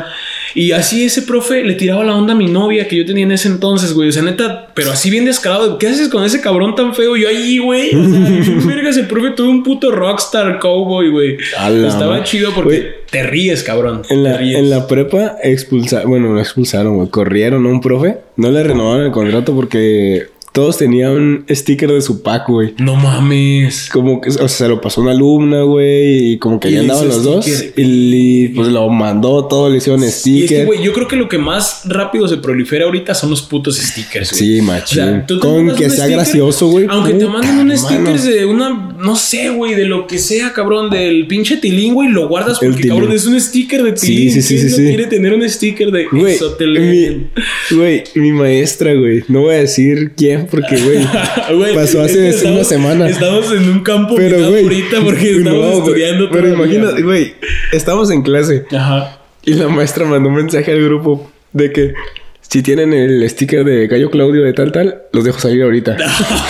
Y 0.56 0.72
así 0.72 1.06
ese 1.06 1.22
profe 1.24 1.64
le 1.64 1.76
tiraba 1.76 2.04
la 2.04 2.16
onda 2.16 2.34
a 2.34 2.36
mi 2.36 2.48
novia 2.48 2.88
que 2.88 2.96
yo 2.96 3.06
tenía 3.06 3.24
en 3.24 3.32
ese 3.32 3.48
entonces, 3.48 3.94
güey. 3.94 4.10
O 4.10 4.12
sea, 4.12 4.24
neta, 4.24 4.68
pero 4.74 4.92
así 4.92 5.10
bien 5.10 5.26
descarado. 5.26 5.78
¿Qué 5.78 5.88
haces 5.88 6.10
con 6.10 6.24
ese 6.24 6.42
cabrón 6.42 6.76
tan 6.76 6.94
feo? 6.94 7.16
Yo 7.16 7.30
ahí, 7.30 7.58
güey. 7.58 7.96
O 7.96 8.10
sea, 8.10 8.56
vergas, 8.66 8.98
el 8.98 9.08
profe 9.08 9.32
todo 9.32 9.50
un 9.50 9.64
puto 9.64 9.92
rockstar 9.92 10.60
cowboy, 10.60 11.10
güey. 11.10 11.38
Estaba 11.86 12.24
chido 12.24 12.52
porque 12.54 13.00
te 13.10 13.24
ríes, 13.24 13.64
cabrón. 13.64 14.04
En 14.10 14.24
la, 14.24 14.38
ríes. 14.38 14.60
en 14.60 14.70
la 14.70 14.88
prepa 14.88 15.38
expulsaron, 15.44 16.10
bueno, 16.10 16.34
no 16.34 16.40
expulsaron, 16.40 16.96
güey, 16.96 17.10
corrieron 17.10 17.66
a 17.66 17.70
un 17.70 17.82
profe, 17.82 18.18
no 18.36 18.52
le 18.52 18.64
renovaron 18.64 19.06
el 19.06 19.12
contrato 19.12 19.56
porque 19.56 20.28
todos 20.60 20.78
tenían 20.78 21.12
un 21.12 21.46
sticker 21.50 21.90
de 21.90 22.02
su 22.02 22.22
pack, 22.22 22.50
güey. 22.50 22.74
No 22.80 22.98
mames. 22.98 23.88
Como 23.94 24.20
que, 24.20 24.28
o 24.28 24.32
sea, 24.34 24.48
se 24.50 24.68
lo 24.68 24.82
pasó 24.82 25.00
una 25.00 25.12
alumna, 25.12 25.62
güey, 25.62 26.34
y 26.34 26.38
como 26.38 26.60
que 26.60 26.70
ya 26.70 26.82
andaban 26.82 27.08
los 27.08 27.24
dos, 27.24 27.46
sticker. 27.46 27.74
y, 27.78 28.50
pues 28.50 28.68
lo 28.68 28.90
mandó 28.90 29.46
todo, 29.46 29.70
le 29.70 29.78
hicieron 29.78 30.04
Y 30.04 30.08
es 30.08 30.16
que, 30.16 30.20
sticker. 30.20 30.66
güey, 30.66 30.84
yo 30.84 30.92
creo 30.92 31.08
que 31.08 31.16
lo 31.16 31.30
que 31.30 31.38
más 31.38 31.84
rápido 31.86 32.28
se 32.28 32.36
prolifera 32.36 32.84
ahorita 32.84 33.16
son 33.16 33.30
los 33.30 33.42
putos 33.42 33.78
stickers, 33.78 34.32
güey. 34.32 34.58
Sí, 34.58 34.62
machín. 34.62 35.24
tú 35.26 35.40
te 35.40 35.48
Con 35.48 35.68
que 35.76 35.90
sea 35.90 35.92
sticker, 35.92 36.12
gracioso, 36.12 36.68
güey. 36.68 36.88
Aunque 36.90 37.14
te 37.14 37.26
manden 37.26 37.60
un 37.60 37.78
sticker 37.78 38.20
de 38.20 38.46
una, 38.46 38.98
no 39.00 39.16
sé, 39.16 39.52
güey, 39.52 39.76
de 39.76 39.86
lo 39.86 40.08
que 40.08 40.20
sea, 40.20 40.52
cabrón, 40.52 40.90
del 40.90 41.26
pinche 41.28 41.56
tilín, 41.56 41.94
güey, 41.94 42.10
lo 42.10 42.28
guardas 42.28 42.60
porque, 42.60 42.86
cabrón, 42.86 43.14
es 43.14 43.26
un 43.26 43.40
sticker 43.40 43.82
de 43.82 43.94
tilín. 43.94 44.30
sí, 44.34 44.42
sí, 44.42 44.56
¿Quién 44.56 44.70
sí, 44.70 44.76
sí. 44.76 44.84
quiere 44.84 45.06
tener 45.06 45.34
un 45.34 45.50
sticker 45.50 45.90
de 45.90 46.08
Güey, 46.12 46.36
Isotelén? 46.36 47.30
mi, 47.72 47.78
güey, 47.78 48.04
mi 48.16 48.34
maestra, 48.34 48.94
güey. 48.94 49.24
No 49.30 49.44
voy 49.44 49.56
a 49.56 49.60
decir 49.60 50.12
quién 50.18 50.49
porque, 50.50 50.78
güey, 50.78 51.74
pasó 51.76 52.02
hace 52.02 52.14
que 52.14 52.20
una 52.20 52.30
estamos- 52.30 52.68
semana. 52.68 53.10
Estamos 53.10 53.52
en 53.52 53.70
un 53.70 53.80
campo 53.84 54.16
pero, 54.16 54.38
güey. 54.50 54.64
ahorita 54.64 54.98
porque 55.04 55.32
estamos 55.38 55.60
no, 55.66 55.78
estudiando 55.80 56.30
Pero 56.32 56.54
todavía, 56.54 56.76
imagínate, 56.78 57.02
güey, 57.04 57.34
estamos 57.72 58.12
en 58.12 58.22
clase 58.24 58.66
Ajá. 58.76 59.20
y 59.46 59.54
la 59.54 59.68
maestra 59.68 60.06
mandó 60.06 60.30
un 60.30 60.36
mensaje 60.36 60.72
al 60.72 60.84
grupo 60.84 61.30
de 61.54 61.72
que 61.72 61.94
si 62.42 62.64
tienen 62.64 62.94
el 62.94 63.30
sticker 63.30 63.64
de 63.64 63.86
Gallo 63.88 64.10
Claudio 64.10 64.44
de 64.44 64.54
tal, 64.54 64.72
tal, 64.72 65.04
los 65.14 65.24
dejo 65.24 65.40
salir 65.40 65.62
ahorita. 65.62 65.98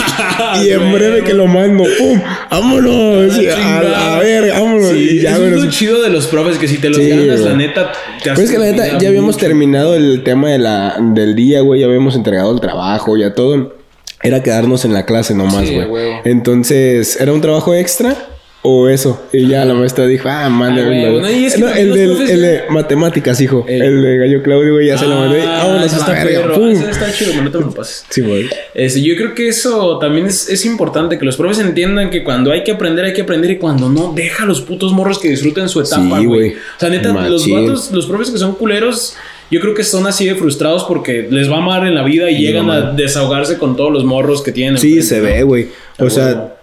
y 0.63 0.69
en 0.69 0.93
breve 0.93 1.23
que 1.25 1.33
lo 1.33 1.45
mando, 1.45 1.83
¡pum! 1.97 2.21
¡Vámonos! 2.49 3.33
Ah, 3.53 4.15
a, 4.15 4.19
ver, 4.19 4.49
vámonos. 4.49 4.91
Sí, 4.91 5.09
y 5.17 5.19
ya, 5.21 5.31
eso 5.31 5.41
güey, 5.41 5.53
es 5.55 5.63
lo 5.65 5.69
chido 5.69 6.01
de 6.01 6.09
los 6.09 6.27
profes, 6.27 6.57
que 6.57 6.69
si 6.69 6.77
te 6.77 6.87
los 6.87 6.99
Sí, 6.99 7.09
ganas, 7.09 7.41
la 7.41 7.53
neta... 7.53 7.91
te 8.23 8.29
Pues 8.29 8.45
es 8.45 8.51
que 8.51 8.57
la 8.57 8.71
neta, 8.71 8.97
ya 8.97 9.09
habíamos 9.09 9.35
mucho. 9.35 9.45
terminado 9.45 9.93
el 9.95 10.23
tema 10.23 10.49
de 10.49 10.59
la, 10.59 10.95
del 11.01 11.35
día, 11.35 11.59
güey. 11.61 11.81
Ya 11.81 11.87
habíamos 11.87 12.15
entregado 12.15 12.53
el 12.53 12.61
trabajo, 12.61 13.17
ya 13.17 13.33
todo. 13.35 13.75
Era 14.21 14.43
quedarnos 14.43 14.83
en 14.85 14.93
la 14.93 15.05
clase 15.05 15.33
nomás, 15.33 15.67
Sí, 15.67 15.75
güey. 15.75 15.87
huevo. 15.87 16.21
Entonces, 16.25 17.19
¿era 17.21 17.31
un 17.31 17.41
trabajo 17.41 17.73
extra 17.73 18.15
o 18.61 18.89
eso? 18.89 19.21
Y 19.31 19.47
ya 19.47 19.63
la 19.63 19.73
maestra 19.73 20.05
dijo, 20.07 20.27
ah, 20.27 20.49
mándame. 20.49 21.05
Ah. 21.05 21.09
No, 21.21 21.29
y 21.29 21.45
es 21.45 21.53
que 21.55 21.61
No, 21.61 21.69
el, 21.69 21.87
los 21.87 21.97
del, 21.97 22.09
profes 22.09 22.29
el 22.31 22.41
de 22.41 22.61
matemáticas, 22.69 23.39
hijo. 23.39 23.63
El- 23.67 23.81
El, 23.81 24.01
de 24.01 24.17
Gallo 24.17 24.43
Claudio, 24.43 24.73
güey, 24.73 24.87
ya 24.87 24.97
se 24.97 25.05
lo 25.07 25.15
mandé. 25.15 25.41
Ah, 25.43 25.63
Vámonos 25.63 25.85
eso 25.85 25.95
a 25.95 25.99
está 25.99 26.11
la 26.13 26.23
verga. 26.25 26.41
perro. 26.41 26.55
¡Pum! 26.55 26.69
Eso 26.69 26.89
está 26.89 27.13
chido, 27.13 27.41
no 27.41 27.49
te 27.49 27.59
lo 27.59 27.71
pases. 27.71 28.05
Sí, 28.09 28.19
güey. 28.21 28.49
Este, 28.73 29.01
yo 29.01 29.15
creo 29.15 29.33
que 29.33 29.47
eso 29.47 29.97
también 29.99 30.25
es, 30.25 30.49
es 30.49 30.65
importante, 30.65 31.17
que 31.17 31.23
los 31.23 31.37
profes 31.37 31.59
entiendan 31.59 32.09
que 32.09 32.23
cuando 32.25 32.51
hay 32.51 32.63
que 32.65 32.71
aprender, 32.73 33.05
hay 33.05 33.13
que 33.13 33.21
aprender 33.21 33.51
y 33.51 33.57
cuando 33.57 33.87
no, 33.89 34.11
deja 34.13 34.43
a 34.43 34.47
los 34.47 34.59
putos 34.59 34.91
morros 34.91 35.19
que 35.19 35.29
disfruten 35.29 35.69
su 35.69 35.79
etapa, 35.79 36.01
Sí, 36.19 36.25
güey. 36.25 36.25
güey. 36.25 36.51
O 36.55 36.79
sea, 36.79 36.89
neta, 36.89 37.13
los 37.13 37.47
Machín. 37.47 37.65
vatos, 37.67 37.91
los 37.91 38.05
profes 38.05 38.31
que 38.31 38.37
son 38.37 38.55
culeros, 38.55 39.15
yo 39.51 39.59
creo 39.59 39.73
que 39.73 39.83
son 39.83 40.05
así 40.07 40.25
de 40.25 40.35
frustrados 40.35 40.83
porque 40.83 41.27
les 41.29 41.49
va 41.49 41.55
a 41.55 41.59
amar 41.59 41.87
en 41.87 41.95
la 41.95 42.03
vida 42.03 42.29
y 42.29 42.35
Sí, 42.35 42.41
llegan 42.41 42.69
a 42.69 42.91
desahogarse 42.91 43.57
con 43.57 43.75
todos 43.75 43.91
los 43.91 44.03
morros 44.03 44.41
que 44.41 44.51
tienen. 44.51 44.77
Sí, 44.77 45.01
se 45.01 45.19
ve, 45.19 45.43
güey. 45.43 45.69
O 45.97 46.09
sea. 46.09 46.55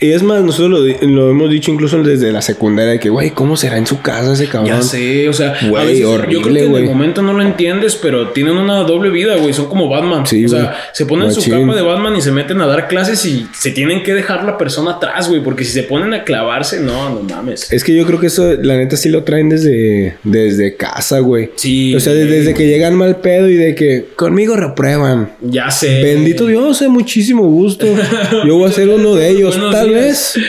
Y 0.00 0.12
es 0.12 0.22
más, 0.22 0.42
nosotros 0.42 0.80
lo, 1.02 1.30
hemos 1.30 1.50
dicho 1.50 1.70
incluso 1.72 2.02
desde 2.02 2.30
la 2.32 2.40
secundaria, 2.42 2.92
de 2.92 3.00
que, 3.00 3.08
güey, 3.10 3.30
¿cómo 3.30 3.56
será 3.56 3.78
en 3.78 3.86
su 3.86 4.00
casa 4.00 4.32
ese 4.32 4.46
cabrón? 4.46 4.76
Ya 4.76 4.82
sé, 4.82 5.28
o 5.28 5.32
sea, 5.32 5.54
a 5.60 5.68
Güey, 5.68 5.86
veces 5.86 6.00
yo 6.00 6.16
creo 6.16 6.22
horrible, 6.40 6.60
que 6.60 6.66
en 6.66 6.70
güey. 6.70 6.82
el 6.84 6.88
momento 6.88 7.22
no 7.22 7.32
lo 7.32 7.42
entiendes, 7.42 7.96
pero 7.96 8.28
tienen 8.28 8.56
una 8.56 8.82
doble 8.84 9.10
vida, 9.10 9.36
güey. 9.36 9.52
Son 9.52 9.66
como 9.66 9.88
Batman. 9.88 10.26
Sí, 10.26 10.44
o 10.44 10.48
sea, 10.48 10.60
güey. 10.62 10.74
se 10.92 11.06
ponen 11.06 11.32
su 11.32 11.42
capa 11.50 11.74
de 11.74 11.82
Batman 11.82 12.16
y 12.16 12.20
se 12.20 12.30
meten 12.30 12.60
a 12.60 12.66
dar 12.66 12.86
clases 12.88 13.24
y 13.26 13.46
se 13.52 13.70
tienen 13.72 14.02
que 14.02 14.14
dejar 14.14 14.44
la 14.44 14.56
persona 14.56 14.92
atrás, 14.92 15.28
güey. 15.28 15.42
Porque 15.42 15.64
si 15.64 15.72
se 15.72 15.82
ponen 15.82 16.14
a 16.14 16.24
clavarse, 16.24 16.80
no, 16.80 17.10
no 17.10 17.22
mames. 17.22 17.72
Es 17.72 17.82
que 17.82 17.94
yo 17.96 18.06
creo 18.06 18.20
que 18.20 18.28
eso, 18.28 18.54
la 18.62 18.76
neta, 18.76 18.96
sí 18.96 19.08
lo 19.08 19.24
traen 19.24 19.48
desde, 19.48 20.16
desde 20.22 20.76
casa, 20.76 21.18
güey. 21.18 21.50
Sí. 21.56 21.94
O 21.94 22.00
sea, 22.00 22.14
desde, 22.14 22.38
desde 22.38 22.54
que 22.54 22.66
llegan 22.66 22.94
mal 22.94 23.16
pedo 23.16 23.48
y 23.48 23.56
de 23.56 23.74
que 23.74 24.06
conmigo 24.16 24.56
reprueban. 24.56 25.32
Ya 25.40 25.70
sé. 25.70 26.02
Bendito 26.02 26.46
Dios, 26.46 26.80
eh, 26.82 26.88
muchísimo 26.88 27.42
gusto. 27.48 27.86
Yo 28.46 28.56
voy 28.56 28.68
a 28.68 28.72
ser 28.72 28.88
uno 28.88 29.14
de 29.14 29.28
ellos, 29.30 29.56
Buenos 29.56 29.87
tal 29.88 30.02
días. 30.02 30.34
vez. 30.34 30.44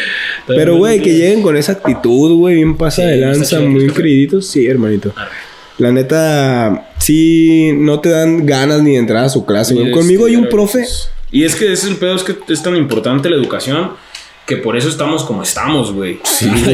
Tal 0.48 0.56
Pero, 0.56 0.78
güey, 0.78 1.02
que 1.02 1.14
lleguen 1.14 1.42
con 1.42 1.56
esa 1.58 1.74
actitud, 1.74 2.34
güey, 2.38 2.56
bien 2.56 2.76
pasa 2.78 3.02
Sí, 3.04 3.08
de 3.08 3.18
lanza, 3.18 3.60
muy 3.62 3.88
creíditos. 3.88 4.48
Sí, 4.48 4.66
hermanito. 4.68 5.14
La 5.78 5.92
neta, 5.92 6.90
sí, 6.98 7.72
no 7.74 8.00
te 8.02 8.10
dan 8.10 8.46
ganas 8.46 8.82
ni 8.82 8.92
de 8.92 8.98
entrar 8.98 9.24
a 9.26 9.30
su 9.30 9.46
clase, 9.46 9.74
güey. 9.74 9.88
Sí, 9.88 9.92
Conmigo 9.92 10.26
hay 10.26 10.36
un 10.36 10.44
sí, 10.44 10.50
profe. 10.52 10.86
Y 11.32 11.44
es 11.46 11.56
que 11.56 11.72
ese 11.72 11.86
es 11.86 11.92
el 11.92 11.96
pedo, 11.98 12.16
es 12.16 12.24
que 12.24 12.36
es 12.50 12.62
tan 12.64 12.76
importante 12.76 13.30
la 13.30 13.36
educación 13.36 13.92
que 14.46 14.58
por 14.58 14.76
eso 14.76 14.90
estamos 14.90 15.24
como 15.24 15.44
estamos, 15.44 15.94
güey. 15.94 16.20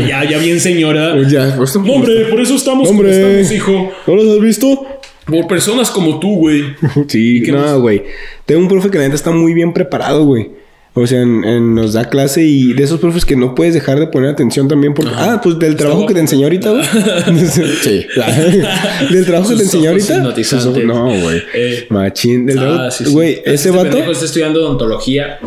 ya, 0.08 0.24
ya 0.24 0.38
bien 0.40 0.60
señora. 0.60 1.14
Pues 1.14 1.30
ya, 1.32 1.54
pues, 1.58 1.76
No, 1.76 1.94
hombre, 1.94 2.26
por 2.26 2.40
eso 2.40 2.56
estamos 2.56 2.90
Hombre. 2.90 3.12
como 3.12 3.28
estamos, 3.28 3.52
hijo. 3.52 3.92
¿No 4.08 4.16
los 4.16 4.36
has 4.38 4.42
visto? 4.42 4.88
Por 5.26 5.48
personas 5.48 5.92
como 5.92 6.20
tú, 6.20 6.36
güey. 6.38 6.64
Sí, 7.08 7.42
no, 7.48 7.82
güey. 7.82 8.04
Tengo 8.46 8.62
un 8.62 8.68
profe 8.70 8.90
que 8.90 8.98
la 8.98 9.04
neta 9.04 9.16
está 9.16 9.32
muy 9.32 9.54
bien 9.54 9.74
preparado, 9.74 10.24
güey. 10.24 10.50
O 10.98 11.06
sea, 11.06 11.22
en- 11.22 11.44
en- 11.44 11.76
nos 11.76 11.92
da 11.92 12.10
clase 12.10 12.44
y 12.44 12.72
de 12.72 12.84
esos 12.84 13.02
profes 13.02 13.26
que 13.26 13.36
no 13.36 13.54
puedes 13.54 13.74
dejar 13.74 14.00
de 14.00 14.08
poner 14.08 14.30
atención 14.30 14.70
también 14.70 14.94
porque... 14.94 15.12
Ah, 15.14 15.42
pues 15.44 15.60
del 15.60 15.76
trabajo 15.76 16.06
que 16.06 16.14
te 16.14 16.22
enseñó 16.22 16.44
ahorita, 16.46 16.72
güey. 16.72 16.86
sí. 17.82 18.06
del 19.12 19.26
trabajo 19.26 19.50
que 19.50 19.56
te 19.58 19.64
enseñó 19.64 19.90
ahorita. 19.90 20.20
No, 20.86 21.06
güey. 21.22 21.42
Eh. 21.54 21.86
Machín. 21.90 22.46
Del 22.46 22.60
Ah, 22.60 22.62
trabajo- 22.62 22.92
sí, 22.92 23.06
sí. 23.06 23.12
Güey, 23.12 23.34
Este 23.34 23.54
ese 23.54 23.72
vato... 23.72 23.90
pendejo 23.90 24.12
está 24.12 24.26
estudiando 24.26 24.62
odontología 24.66 25.40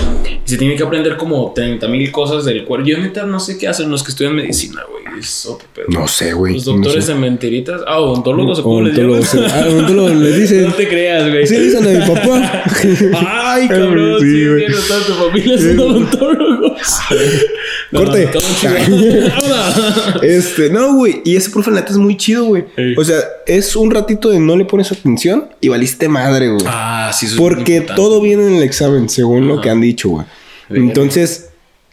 y 0.45 0.49
se 0.49 0.59
tiene 0.59 0.77
que 0.77 0.83
aprender 0.83 1.17
como 1.17 1.51
30 1.55 1.89
mil 1.89 2.13
cosas 2.13 2.45
del 2.45 2.65
cuerpo. 2.65 2.87
Yo 2.87 2.99
neta 2.99 3.25
no 3.25 3.41
sé 3.41 3.57
qué 3.59 3.69
hacen 3.69 3.91
los 3.91 4.03
que 4.03 4.11
estudian 4.11 4.35
medicina, 4.35 4.83
güey. 4.91 4.98
Es 5.19 5.47
otro 5.47 5.67
pedo. 5.75 5.87
No 5.89 6.07
sé, 6.09 6.33
güey. 6.33 6.55
Los 6.55 6.65
doctores 6.65 6.97
no 6.97 7.03
sé. 7.03 7.13
de 7.15 7.19
mentiritas. 7.19 7.81
Ah, 7.87 8.01
odontólogos 8.01 8.59
o 8.59 8.63
cómo 8.63 8.83
les 8.83 8.97
Odontólogos. 8.99 9.33
llaman. 9.35 9.51
Ah, 9.55 9.67
odontólogos 9.69 10.13
le 10.17 10.33
dicen. 10.33 10.63
No 10.69 10.73
te 10.75 10.89
creas, 10.89 11.29
güey. 11.31 11.47
Sí, 11.47 11.57
dicen 11.57 11.87
a 11.87 11.91
mi 12.07 12.15
papá. 12.15 12.65
Ay, 13.55 13.69
cabrón. 13.69 14.21
Sí, 14.21 14.27
Sí, 14.31 14.49
güey. 14.49 14.67
sí, 14.67 14.73
toda 14.89 15.01
tu 15.07 15.13
familia 15.15 15.59
son 15.59 15.79
odontólogos. 15.81 16.83
No, 17.91 18.05
Corte. 18.05 18.29
Este, 20.23 20.71
no, 20.71 20.95
güey. 20.95 21.23
Y 21.25 21.37
ese 21.37 21.51
profe, 21.51 21.71
neta, 21.71 21.91
es 21.91 21.97
muy 21.97 22.17
chido, 22.17 22.45
güey. 22.47 22.65
Ey. 22.77 22.95
O 22.97 23.05
sea, 23.05 23.17
es 23.47 23.77
un 23.77 23.91
ratito 23.91 24.29
de 24.31 24.39
no 24.39 24.57
le 24.57 24.65
pones 24.65 24.93
atención 24.93 25.49
y 25.61 25.69
valiste 25.69 26.09
madre, 26.09 26.49
güey. 26.49 26.63
Ah, 26.67 27.11
sí, 27.15 27.27
eso 27.27 27.35
es 27.37 27.41
muy 27.41 27.49
Porque 27.55 27.81
todo 27.81 28.21
viene 28.21 28.47
en 28.47 28.55
el 28.57 28.63
examen, 28.63 29.09
según 29.09 29.49
lo 29.49 29.61
que 29.61 29.71
han 29.71 29.81
dicho, 29.81 30.11
güey. 30.11 30.27
Bien. 30.69 30.85
Entonces, 30.89 31.48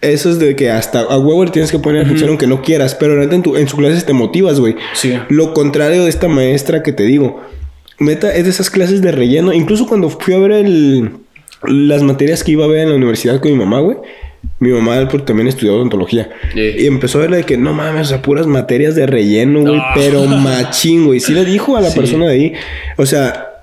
eso 0.06 0.30
es 0.30 0.40
de 0.40 0.56
que 0.56 0.70
hasta 0.72 1.02
a 1.02 1.18
huevo 1.18 1.44
le 1.46 1.52
tienes 1.52 1.72
que 1.72 1.80
poner 1.80 2.04
atención 2.06 2.30
aunque 2.30 2.48
no 2.48 2.62
quieras. 2.62 2.96
Pero 2.96 3.16
neta, 3.18 3.36
en, 3.36 3.44
tu, 3.44 3.56
en 3.58 3.68
su 3.68 3.78
clase 3.78 4.02
te 4.06 4.14
motivas, 4.14 4.60
güey. 4.60 4.76
Sí. 4.94 5.14
Lo 5.30 5.54
contrario 5.54 6.04
de 6.04 6.10
esta 6.10 6.28
maestra 6.28 6.84
que 6.84 6.94
te 6.94 7.04
digo. 7.04 7.42
Neta, 8.00 8.34
es 8.36 8.44
de 8.44 8.50
esas 8.50 8.70
clases 8.70 9.02
de 9.02 9.12
relleno. 9.12 9.54
Incluso 9.54 9.88
cuando 9.88 10.10
fui 10.10 10.34
a 10.34 10.40
ver 10.40 10.52
el, 10.52 11.12
las 11.64 12.02
materias 12.04 12.44
que 12.44 12.52
iba 12.52 12.66
a 12.66 12.68
ver 12.68 12.80
en 12.82 12.90
la 12.90 12.96
universidad 12.96 13.40
con 13.40 13.52
mi 13.52 13.58
mamá, 13.58 13.80
güey. 13.80 13.98
Mi 14.60 14.70
mamá 14.70 15.08
también 15.26 15.48
estudió 15.48 15.76
odontología. 15.76 16.30
Y 16.56 16.86
empezó 16.86 17.18
a 17.18 17.22
ver 17.22 17.32
de 17.32 17.44
que 17.44 17.58
no 17.58 17.74
mames, 17.74 18.08
o 18.08 18.10
sea, 18.10 18.22
puras 18.22 18.46
materias 18.48 18.94
de 18.96 19.08
relleno, 19.08 19.62
güey. 19.62 19.80
Ah. 19.80 19.94
Pero 19.96 20.26
machín, 20.26 21.06
güey. 21.06 21.20
Sí 21.20 21.34
le 21.34 21.46
dijo 21.46 21.78
a 21.78 21.82
la 21.82 21.90
Sí. 21.92 22.00
persona 22.00 22.28
de 22.28 22.32
ahí. 22.34 22.54
O 22.98 23.06
sea, 23.06 23.55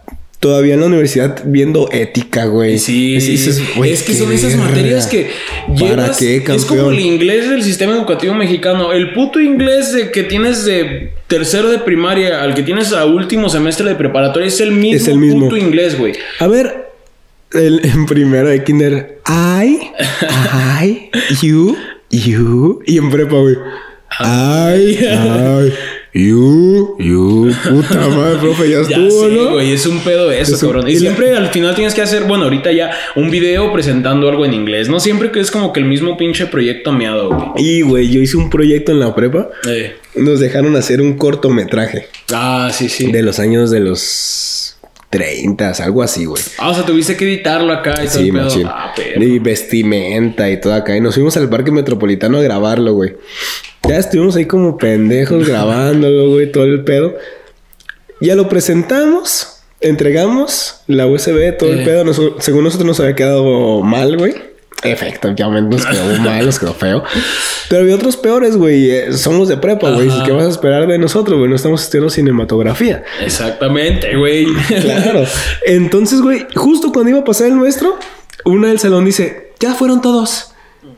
todavía 0.43 0.75
en 0.75 0.81
la 0.81 0.87
universidad 0.87 1.41
viendo 1.45 1.89
ética, 1.93 2.47
güey. 2.47 2.77
Sí, 2.77 3.15
dices, 3.15 3.63
güey, 3.77 3.93
es 3.93 4.03
que 4.03 4.13
son 4.13 4.33
esas 4.33 4.57
materias 4.57 5.07
que 5.07 5.31
¿Para 5.69 5.77
llevas. 5.79 6.19
qué, 6.19 6.43
es 6.45 6.65
como 6.65 6.91
el 6.91 6.99
inglés 6.99 7.49
del 7.49 7.63
sistema 7.63 7.93
educativo 7.93 8.35
mexicano. 8.35 8.93
El 8.93 9.13
puto 9.13 9.39
inglés 9.39 9.93
de 9.93 10.11
que 10.11 10.25
tienes 10.25 10.65
de 10.65 11.13
tercero 11.29 11.71
de 11.71 11.79
primaria 11.79 12.43
al 12.43 12.55
que 12.55 12.65
tienes 12.65 12.93
a 12.93 13.05
último 13.07 13.49
semestre 13.49 13.89
de 13.89 13.95
preparatoria 13.95 14.49
es 14.49 14.61
el 14.61 14.73
mismo, 14.73 14.97
Es 14.97 15.07
el 15.07 15.19
mismo. 15.19 15.45
puto 15.45 15.57
inglés, 15.57 15.97
güey. 15.97 16.15
A 16.41 16.49
ver, 16.49 16.89
el, 17.53 17.81
en 17.85 18.07
primero 18.07 18.49
de 18.49 18.65
kinder, 18.65 19.21
I, 19.29 19.79
I, 20.83 21.11
you, 21.41 21.77
you. 22.11 22.83
Y 22.85 22.99
en 22.99 23.11
prepa, 23.13 23.37
güey. 23.37 23.55
I, 24.21 25.05
I, 25.05 25.73
you, 26.15 26.97
you. 26.99 27.51
Puta 27.69 28.09
madre, 28.09 28.39
profe, 28.39 28.69
ya 28.71 28.83
Ya 28.83 28.97
estuvo, 28.99 29.29
sé, 29.29 29.35
¿no? 29.35 29.51
güey, 29.53 29.73
es 29.73 29.87
un 29.87 30.01
pedo 30.01 30.31
eso, 30.31 30.55
Es 30.55 30.61
cabrón. 30.61 30.89
Y 30.89 30.97
siempre 30.97 31.35
al 31.37 31.49
final 31.49 31.75
tienes 31.75 31.95
que 31.95 32.03
hacer, 32.03 32.25
bueno, 32.25 32.45
ahorita 32.45 32.71
ya 32.73 32.91
un 33.17 33.31
video 33.31 33.73
presentando 33.73 34.29
algo 34.29 34.45
en 34.45 34.53
inglés, 34.55 34.89
¿no? 34.89 35.01
Siempre 35.01 35.31
que 35.31 35.41
es 35.41 35.51
como 35.51 35.73
que 35.73 35.81
el 35.81 35.87
mismo 35.87 36.17
pinche 36.17 36.47
proyecto 36.47 36.93
meado, 36.93 37.29
güey. 37.31 37.47
Y, 37.57 37.81
güey, 37.83 38.11
yo 38.11 38.21
hice 38.21 38.37
un 38.37 38.51
proyecto 38.51 38.93
en 38.93 39.01
la 39.01 39.15
prepa. 39.15 39.49
Eh. 39.69 39.97
Nos 40.17 40.41
dejaron 40.41 40.77
hacer 40.77 41.01
un 41.01 41.17
cortometraje 41.17 42.09
Ah, 42.33 42.71
sí, 42.73 42.89
sí. 42.91 43.11
de 43.11 43.23
los 43.23 43.39
años 43.39 43.71
de 43.71 43.81
los 43.81 44.77
30, 45.09 45.71
algo 45.83 46.03
así, 46.03 46.27
güey. 46.27 46.43
Ah, 46.59 46.71
o 46.71 46.75
sea, 46.75 46.85
tuviste 46.85 47.17
que 47.17 47.25
editarlo 47.25 47.73
acá 47.73 47.93
y 48.03 48.07
todo 48.09 48.19
Sí, 48.19 48.29
el 48.29 48.33
pedo. 48.35 48.49
Ah, 48.67 48.93
pero. 48.95 49.23
Y 49.25 49.39
vestimenta 49.39 50.51
y 50.51 50.61
todo 50.61 50.75
acá. 50.75 50.95
Y 50.97 51.01
nos 51.01 51.15
fuimos 51.15 51.37
al 51.39 51.49
parque 51.49 51.71
metropolitano 51.71 52.37
a 52.39 52.43
grabarlo, 52.43 52.93
güey. 52.95 53.15
Ya 53.89 53.97
estuvimos 53.99 54.37
ahí 54.37 54.47
como 54.47 54.77
pendejos 54.79 55.47
grabándolo, 55.49 56.31
güey, 56.31 56.51
todo 56.53 56.65
el 56.65 56.85
pedo. 56.85 57.15
Ya 58.21 58.37
lo 58.37 58.49
presentamos, 58.49 59.61
entregamos 59.81 60.83
la 60.87 61.07
USB, 61.07 61.57
todo 61.59 61.71
Eh. 61.71 61.79
el 61.81 61.85
pedo. 61.85 62.05
Nos- 62.05 62.21
según 62.39 62.65
nosotros 62.65 62.87
nos 62.87 63.01
había 63.01 63.15
quedado 63.17 63.83
mal, 63.83 64.17
güey. 64.17 64.35
Efectivamente 64.85 65.77
nos 65.77 65.87
quedó 65.87 66.05
mal, 66.21 66.47
nos 66.47 66.59
quedó 66.59 66.75
feo. 66.75 67.03
Pero 67.69 67.83
había 67.83 67.95
otros 67.97 68.17
peores, 68.17 68.57
güey. 68.57 68.91
Eh, 68.91 69.13
Somos 69.13 69.49
de 69.49 69.57
prepa, 69.57 69.91
güey. 69.91 70.09
¿Qué 70.25 70.33
vas 70.33 70.47
a 70.47 70.51
esperar 70.51 70.87
de 70.87 70.99
nosotros, 70.99 71.39
güey? 71.39 71.49
No 71.51 71.57
estamos 71.57 71.83
estudiando 71.83 72.11
cinematografía. 72.11 73.03
Exactamente, 73.25 74.17
güey. 74.17 74.47
Claro. 74.81 75.25
Entonces, 75.67 76.21
güey, 76.21 76.47
justo 76.55 76.93
cuando 76.93 77.11
iba 77.11 77.21
a 77.21 77.25
pasar 77.25 77.49
el 77.49 77.57
nuestro, 77.57 77.97
una 78.45 78.69
del 78.69 78.79
salón 78.79 79.05
dice, 79.05 79.53
ya 79.61 79.75
fueron 79.75 80.01
todos. 80.01 80.52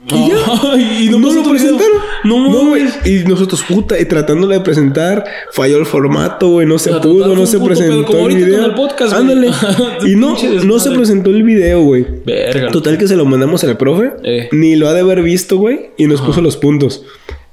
Y 0.09 0.29
ya. 0.29 0.37
Y 1.01 1.09
no, 1.09 1.19
no 1.19 1.33
lo 1.33 1.51
presentaron. 1.51 1.93
No 2.25 2.67
güey. 2.69 2.85
Y 3.05 3.25
nosotros, 3.29 3.63
puta, 3.69 3.99
y 3.99 4.05
tratándole 4.07 4.55
de 4.57 4.61
presentar, 4.61 5.25
falló 5.53 5.79
el 5.79 5.87
formato, 5.87 6.49
güey. 6.49 6.67
No 6.67 6.79
se 6.79 6.93
pudo, 6.95 7.35
no 7.35 7.47
se 7.47 7.59
presentó 7.61 8.05
como 8.07 8.29
el 8.29 8.37
video. 8.37 8.57
con 8.57 8.65
el 8.65 8.75
podcast, 8.75 9.13
güey. 9.13 9.21
Ándale. 9.21 9.51
Y 10.07 10.17
no, 10.17 10.37
no 10.65 10.79
se 10.79 10.91
presentó 10.91 11.31
el 11.31 11.43
video, 11.43 11.83
güey. 11.83 12.07
Verga. 12.25 12.69
Total 12.71 12.99
que 12.99 13.09
se 13.09 13.17
lo 13.17 13.25
mandamos 13.25 13.65
al 13.65 13.77
profe. 13.77 14.13
Eh. 14.23 14.49
Ni 14.53 14.77
lo 14.77 14.89
ha 14.89 14.95
de 14.95 15.01
haber 15.01 15.23
visto, 15.23 15.57
güey. 15.59 15.91
Y 15.97 16.07
nos 16.07 16.21
puso 16.21 16.41
los 16.41 16.57
puntos. 16.57 17.05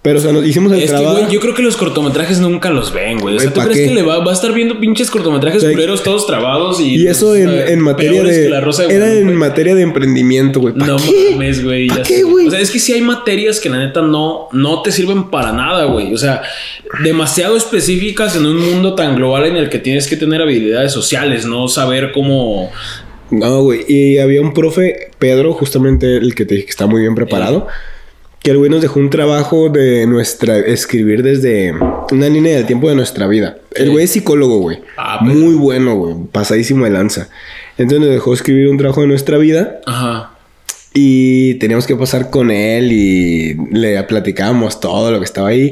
Pero, 0.04 0.18
o 0.18 0.22
sea, 0.22 0.32
nos 0.32 0.44
hicimos 0.44 0.72
el 0.72 0.80
Es 0.80 0.86
que, 0.86 0.98
trabajo. 0.98 1.20
güey, 1.20 1.32
yo 1.32 1.40
creo 1.40 1.54
que 1.54 1.62
los 1.62 1.78
cortometrajes 1.78 2.40
nunca 2.40 2.72
los 2.72 2.92
ven, 2.92 3.20
güey. 3.20 3.36
O 3.36 3.40
sea, 3.40 3.54
¿tú 3.54 3.60
¿pa' 3.60 3.66
crees 3.66 3.82
qué? 3.82 3.88
que 3.90 3.94
le 3.94 4.02
va, 4.02 4.18
va 4.18 4.32
a 4.32 4.34
estar 4.34 4.52
viendo 4.52 4.80
pinches 4.80 5.12
cortometrajes 5.12 5.60
O 5.62 5.66
sea, 5.68 5.72
culeros 5.72 6.02
todos 6.02 6.26
trabados 6.26 6.80
y... 6.80 6.96
Y 7.04 7.06
eso 7.08 7.36
en, 7.36 7.50
eh, 7.50 7.66
en 7.68 7.82
materia 7.82 8.24
de. 8.24 8.48
era 8.90 9.14
en 9.14 9.36
materia 9.36 9.76
de 9.76 9.84
emprendimiento, 9.84 10.60
güey. 10.60 10.74
¿Pa' 10.74 10.88
No 10.88 10.98
qué? 10.98 11.30
mames, 11.34 11.64
güey. 11.64 11.86
¿Pa' 11.88 11.98
ya 11.98 12.02
qué, 12.04 12.24
güey? 12.24 12.48
O 12.48 12.50
sea, 12.50 12.60
es 12.60 12.72
que 12.72 12.80
sí 12.80 12.94
hay 12.94 13.02
materias 13.02 13.60
que 13.60 13.70
la 13.70 13.78
neta 13.78 14.02
no, 14.02 14.48
no 14.54 14.82
te 14.82 14.92
sirven 14.92 15.30
para 15.30 15.52
nada, 15.54 15.86
güey. 15.86 16.12
O 16.16 16.18
sea, 16.18 16.42
demasiado 17.04 17.56
específicas 17.56 18.36
en 18.36 18.48
un 18.48 18.58
mundo 18.58 18.96
tan 18.96 19.16
global 19.16 19.46
en 19.46 19.56
el 19.56 19.70
que 19.70 19.78
tienes 19.78 20.08
que 20.08 20.16
tener 20.18 20.42
habilidades 20.42 20.92
sociales, 20.92 21.46
no 21.46 21.68
saber 21.68 22.12
cómo. 22.12 22.72
No, 23.30 23.62
güey. 23.62 23.86
Y 23.88 24.18
había 24.18 24.42
un 24.42 24.56
profe, 24.56 25.12
Pedro, 25.20 25.54
justamente 25.54 26.18
el 26.18 26.34
que 26.34 26.46
te 26.46 26.56
dije 26.56 26.66
que 26.66 26.72
está 26.72 26.88
muy 26.88 27.02
bien 27.02 27.14
preparado. 27.14 27.68
Que 28.44 28.52
el 28.52 28.58
güey 28.58 28.72
nos 28.72 28.82
dejó 28.82 29.00
un 29.00 29.10
trabajo 29.12 29.70
de 29.70 30.08
nuestra. 30.08 30.58
escribir 30.58 31.22
desde 31.22 31.74
una 32.12 32.28
línea 32.28 32.56
del 32.56 32.66
tiempo 32.66 32.90
de 32.90 32.96
nuestra 32.96 33.28
vida. 33.28 33.58
El 33.76 33.92
güey 33.92 34.06
es 34.06 34.12
psicólogo, 34.12 34.58
güey. 34.60 34.80
Ah, 34.98 35.20
pero- 35.24 35.36
muy 35.38 35.54
bueno, 35.54 35.96
güey. 35.96 36.16
Pasadísimo 36.32 36.86
de 36.86 36.92
lanza. 36.92 37.30
Entonces 37.78 38.00
nos 38.00 38.10
dejó 38.10 38.34
escribir 38.34 38.68
un 38.70 38.78
trabajo 38.78 39.02
de 39.02 39.08
nuestra 39.08 39.38
vida. 39.38 39.80
Ajá. 39.86 40.32
Y 40.94 41.54
teníamos 41.56 41.86
que 41.88 41.96
pasar 41.96 42.30
con 42.32 42.52
él 42.52 42.92
y 42.92 43.54
le 43.72 44.02
platicábamos 44.04 44.80
todo 44.80 45.12
lo 45.12 45.20
que 45.20 45.26
estaba 45.26 45.50
ahí. 45.50 45.72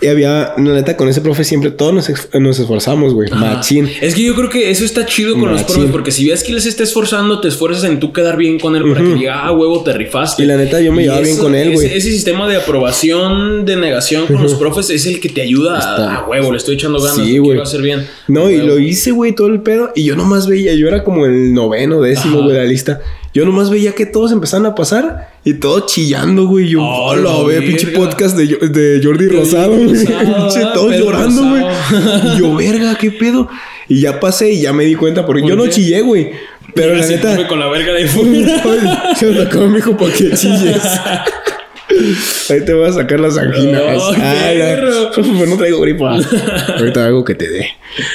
Y 0.00 0.06
había, 0.06 0.54
la 0.56 0.74
neta, 0.74 0.96
con 0.96 1.08
ese 1.08 1.20
profe 1.20 1.44
siempre 1.44 1.70
todos 1.70 1.92
nos, 1.92 2.58
esforzamos, 2.58 3.14
güey. 3.14 3.30
Machín. 3.30 3.88
Es 4.00 4.14
que 4.14 4.22
yo 4.22 4.34
creo 4.34 4.48
que 4.48 4.70
eso 4.70 4.84
está 4.84 5.06
chido 5.06 5.38
con 5.38 5.50
los 5.50 5.62
profes, 5.64 5.90
porque 5.90 6.10
si 6.10 6.28
ves 6.28 6.42
que 6.42 6.58
se 6.60 6.68
está 6.68 6.82
esforzando, 6.82 7.40
te 7.40 7.48
esfuerzas 7.48 7.84
en 7.84 8.00
tú 8.00 8.12
quedar 8.12 8.36
bien 8.36 8.58
con 8.58 8.76
él 8.76 8.82
para 8.82 9.02
que 9.02 9.14
diga, 9.14 9.46
ah, 9.46 9.52
huevo, 9.52 9.82
te 9.82 9.92
rifaste. 9.92 10.42
Y 10.42 10.46
la 10.46 10.56
neta, 10.56 10.80
yo 10.80 10.92
me 10.92 11.02
Y 11.02 11.04
llevaba 11.04 11.22
bien 11.22 11.38
con 11.38 11.54
él, 11.54 11.72
güey. 11.72 11.86
Ese, 11.86 12.10
sistema 12.10 12.48
de 12.48 12.56
aprobación, 12.56 13.64
de 13.64 13.76
negación 13.76 14.26
con 14.26 14.42
los 14.42 14.54
profes 14.54 14.90
es 14.90 15.06
el 15.06 15.20
que 15.20 15.28
te 15.28 15.42
ayuda 15.42 15.78
Está. 15.78 16.16
a, 16.16 16.28
huevo, 16.28 16.50
le 16.50 16.58
estoy 16.58 16.74
echando 16.74 17.00
ganas, 17.00 17.24
Sí, 17.24 17.36
lo 17.36 17.44
quiero 17.44 17.62
hacer 17.62 17.82
bien. 17.82 18.06
No, 18.28 18.50
y 18.50 18.58
lo 18.58 18.78
hice, 18.78 19.10
güey, 19.12 19.34
todo 19.34 19.48
el 19.48 19.60
pedo. 19.60 19.92
Y 19.94 20.04
yo 20.04 20.16
nomás 20.16 20.46
veía, 20.46 20.74
yo 20.74 20.88
era 20.88 21.04
como 21.04 21.26
el 21.26 21.54
noveno, 21.54 22.00
décimo, 22.00 22.42
güey, 22.42 22.56
de 22.56 22.62
la 22.62 22.66
lista. 22.66 23.00
Yo 23.32 23.44
nomás 23.44 23.70
veía 23.70 23.94
que 23.94 24.06
todos 24.06 24.32
empezaban 24.32 24.66
a 24.66 24.74
pasar 24.74 25.28
y 25.44 25.54
todos 25.54 25.86
chillando, 25.86 26.46
güey. 26.46 26.68
Yo, 26.68 26.82
Oh, 26.82 27.10
hola, 27.10 27.32
la 27.38 27.44
ve, 27.44 27.62
pinche 27.62 27.88
podcast 27.88 28.36
de, 28.36 28.46
de 28.68 29.00
Jordi 29.02 29.28
Rosado, 29.28 29.76
güey. 29.76 30.04
Todos 30.74 30.96
llorando, 30.96 31.48
güey. 31.48 31.64
Yo, 32.38 32.56
verga, 32.56 32.96
qué 32.96 33.12
pedo. 33.12 33.48
Y 33.88 34.00
ya 34.00 34.18
pasé 34.18 34.52
y 34.52 34.62
ya 34.62 34.72
me 34.72 34.84
di 34.84 34.96
cuenta, 34.96 35.24
porque 35.26 35.42
¿Por 35.42 35.50
yo 35.50 35.56
no 35.56 35.68
chillé, 35.68 36.00
güey. 36.02 36.32
Pero 36.74 36.94
la 36.94 37.06
neta. 37.06 37.46
con 37.48 37.58
la 37.60 37.68
verga 37.68 37.92
de 37.92 38.06
fuera. 38.08 39.14
Se 39.16 39.26
mi 39.68 39.78
hijo 39.78 39.96
para 39.96 40.12
que 40.12 40.30
chilles. 40.32 40.82
Ahí 42.50 42.64
te 42.64 42.72
voy 42.72 42.88
a 42.88 42.92
sacar 42.92 43.20
las 43.20 43.36
anginas. 43.38 43.82
La- 44.18 44.56
perro. 44.56 45.10
Pues 45.14 45.48
no 45.48 45.56
traigo 45.56 45.80
gripa. 45.80 46.16
Ahorita 46.78 47.06
algo 47.06 47.24
que 47.24 47.34
te 47.34 47.48
dé. 47.48 47.66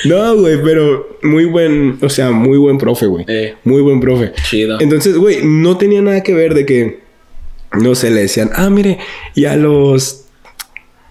No, 0.05 0.35
güey, 0.37 0.61
pero 0.63 1.17
muy 1.21 1.45
buen, 1.45 1.97
o 2.01 2.09
sea, 2.09 2.31
muy 2.31 2.57
buen 2.57 2.77
profe, 2.77 3.05
güey. 3.05 3.25
Eh. 3.27 3.55
Muy 3.63 3.81
buen 3.81 3.99
profe. 3.99 4.31
Chido. 4.49 4.79
Entonces, 4.79 5.17
güey, 5.17 5.39
no 5.43 5.77
tenía 5.77 6.01
nada 6.01 6.23
que 6.23 6.33
ver 6.33 6.53
de 6.53 6.65
que, 6.65 6.99
no 7.73 7.95
sé, 7.95 8.11
le 8.11 8.21
decían, 8.21 8.49
ah, 8.55 8.69
mire, 8.69 8.99
y 9.35 9.45
a 9.45 9.55
los 9.55 10.25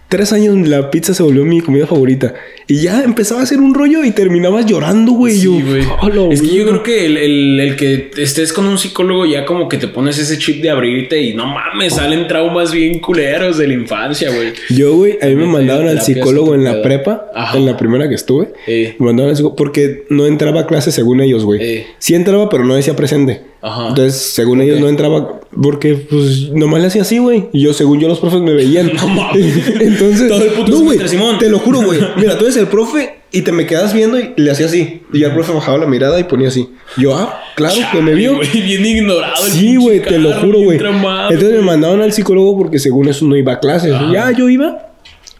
tres 0.09 0.33
años 0.33 0.67
la 0.67 0.91
pizza 0.91 1.13
se 1.13 1.23
volvió 1.23 1.45
mi 1.45 1.61
comida 1.61 1.87
favorita. 1.87 2.33
Y 2.67 2.81
ya 2.81 3.03
empezaba 3.03 3.41
a 3.41 3.43
hacer 3.43 3.59
un 3.59 3.73
rollo 3.75 4.03
y 4.03 4.11
terminabas 4.11 4.65
llorando, 4.65 5.11
güey. 5.11 5.35
Sí, 5.35 5.43
yo, 5.43 5.51
güey. 5.51 5.83
"Hola, 6.01 6.33
es 6.33 6.41
que 6.41 6.47
yo 6.47 6.65
verga". 6.65 6.71
creo 6.71 6.83
que 6.83 7.05
el, 7.05 7.17
el- 7.17 7.59
el 7.59 7.75
que 7.75 8.09
estés 8.17 8.51
con 8.53 8.65
un 8.65 8.77
psicólogo 8.77 9.25
ya 9.25 9.45
como 9.45 9.69
que 9.69 9.77
te 9.77 9.87
pones 9.87 10.17
ese 10.17 10.37
chip 10.39 10.61
de 10.63 10.69
abrirte 10.71 11.21
y 11.21 11.33
no 11.35 11.45
mames, 11.45 11.93
salen 11.93 12.27
traumas 12.27 12.71
bien 12.71 12.99
culeros 12.99 13.57
de 13.57 13.67
la 13.67 13.73
infancia, 13.75 14.31
güey. 14.31 14.53
Yo, 14.69 14.95
güey, 14.95 15.17
a 15.21 15.25
mí 15.27 15.35
me 15.35 15.41
Neta, 15.45 15.51
mandaron 15.51 15.87
al 15.89 16.01
psicólogo 16.01 16.55
en 16.55 16.63
la 16.63 16.81
prepa, 16.81 17.27
Ajá. 17.35 17.57
en 17.57 17.65
la 17.65 17.77
primera 17.77 18.09
que 18.09 18.15
estuve. 18.15 18.49
Eh. 18.67 18.95
Me 18.99 19.05
mandaron 19.07 19.29
al 19.29 19.35
psicólogo 19.35 19.55
porque 19.55 20.05
no 20.09 20.25
entraba 20.25 20.61
a 20.61 20.67
clase 20.67 20.91
según 20.91 21.21
ellos, 21.21 21.43
güey. 21.45 21.59
Eh. 21.61 21.87
Sí 21.99 22.15
entraba, 22.15 22.49
pero 22.49 22.63
no 22.65 22.75
decía 22.75 22.95
presente. 22.95 23.41
Ajá. 23.61 23.89
Entonces, 23.89 24.15
según 24.21 24.61
ellos, 24.61 24.79
no 24.79 24.87
entraba 24.89 25.39
porque, 25.59 25.95
pues, 25.95 26.51
nomás 26.51 26.81
le 26.81 26.87
hacía 26.87 27.01
así, 27.01 27.17
güey. 27.17 27.45
Y 27.51 27.61
yo, 27.61 27.73
según 27.73 27.99
yo, 27.99 28.07
los 28.07 28.19
profes 28.19 28.41
me 28.41 28.53
veían. 28.53 28.91
No 28.95 29.07
mames. 29.07 29.67
Entonces, 29.81 30.27
Todo 30.27 30.43
el 30.43 30.49
puto 30.51 30.71
no, 30.71 30.79
güey, 30.81 30.99
te 31.39 31.49
lo 31.49 31.57
juro, 31.59 31.81
güey. 31.81 31.99
Mira, 32.17 32.37
tú 32.37 32.45
eres 32.55 32.67
el 32.67 32.67
profe 32.67 33.15
y 33.31 33.41
te 33.41 33.51
me 33.51 33.65
quedas 33.65 33.93
viendo 33.93 34.17
y 34.19 34.33
le 34.37 34.51
hacía 34.51 34.65
así. 34.67 35.01
Y 35.11 35.19
ya 35.19 35.27
el 35.27 35.33
profe 35.33 35.51
bajaba 35.53 35.77
la 35.77 35.85
mirada 35.85 36.19
y 36.19 36.23
ponía 36.23 36.47
así. 36.47 36.69
Yo, 36.97 37.15
ah, 37.15 37.41
claro, 37.55 37.75
que 37.91 38.01
me 38.01 38.13
vio. 38.13 38.35
Güey, 38.37 38.49
bien 38.61 38.85
ignorado. 38.85 39.35
Sí, 39.47 39.75
güey, 39.75 40.01
te 40.01 40.17
lo 40.19 40.33
juro, 40.33 40.59
güey. 40.59 40.77
Entonces 40.77 41.43
me 41.43 41.49
güey. 41.55 41.61
mandaron 41.63 42.01
al 42.01 42.13
psicólogo 42.13 42.57
porque 42.57 42.79
según 42.79 43.07
eso 43.09 43.25
no 43.25 43.35
iba 43.35 43.53
a 43.53 43.59
clases. 43.59 43.93
Ajá. 43.93 44.09
Ya, 44.11 44.31
yo 44.31 44.49
iba. 44.49 44.91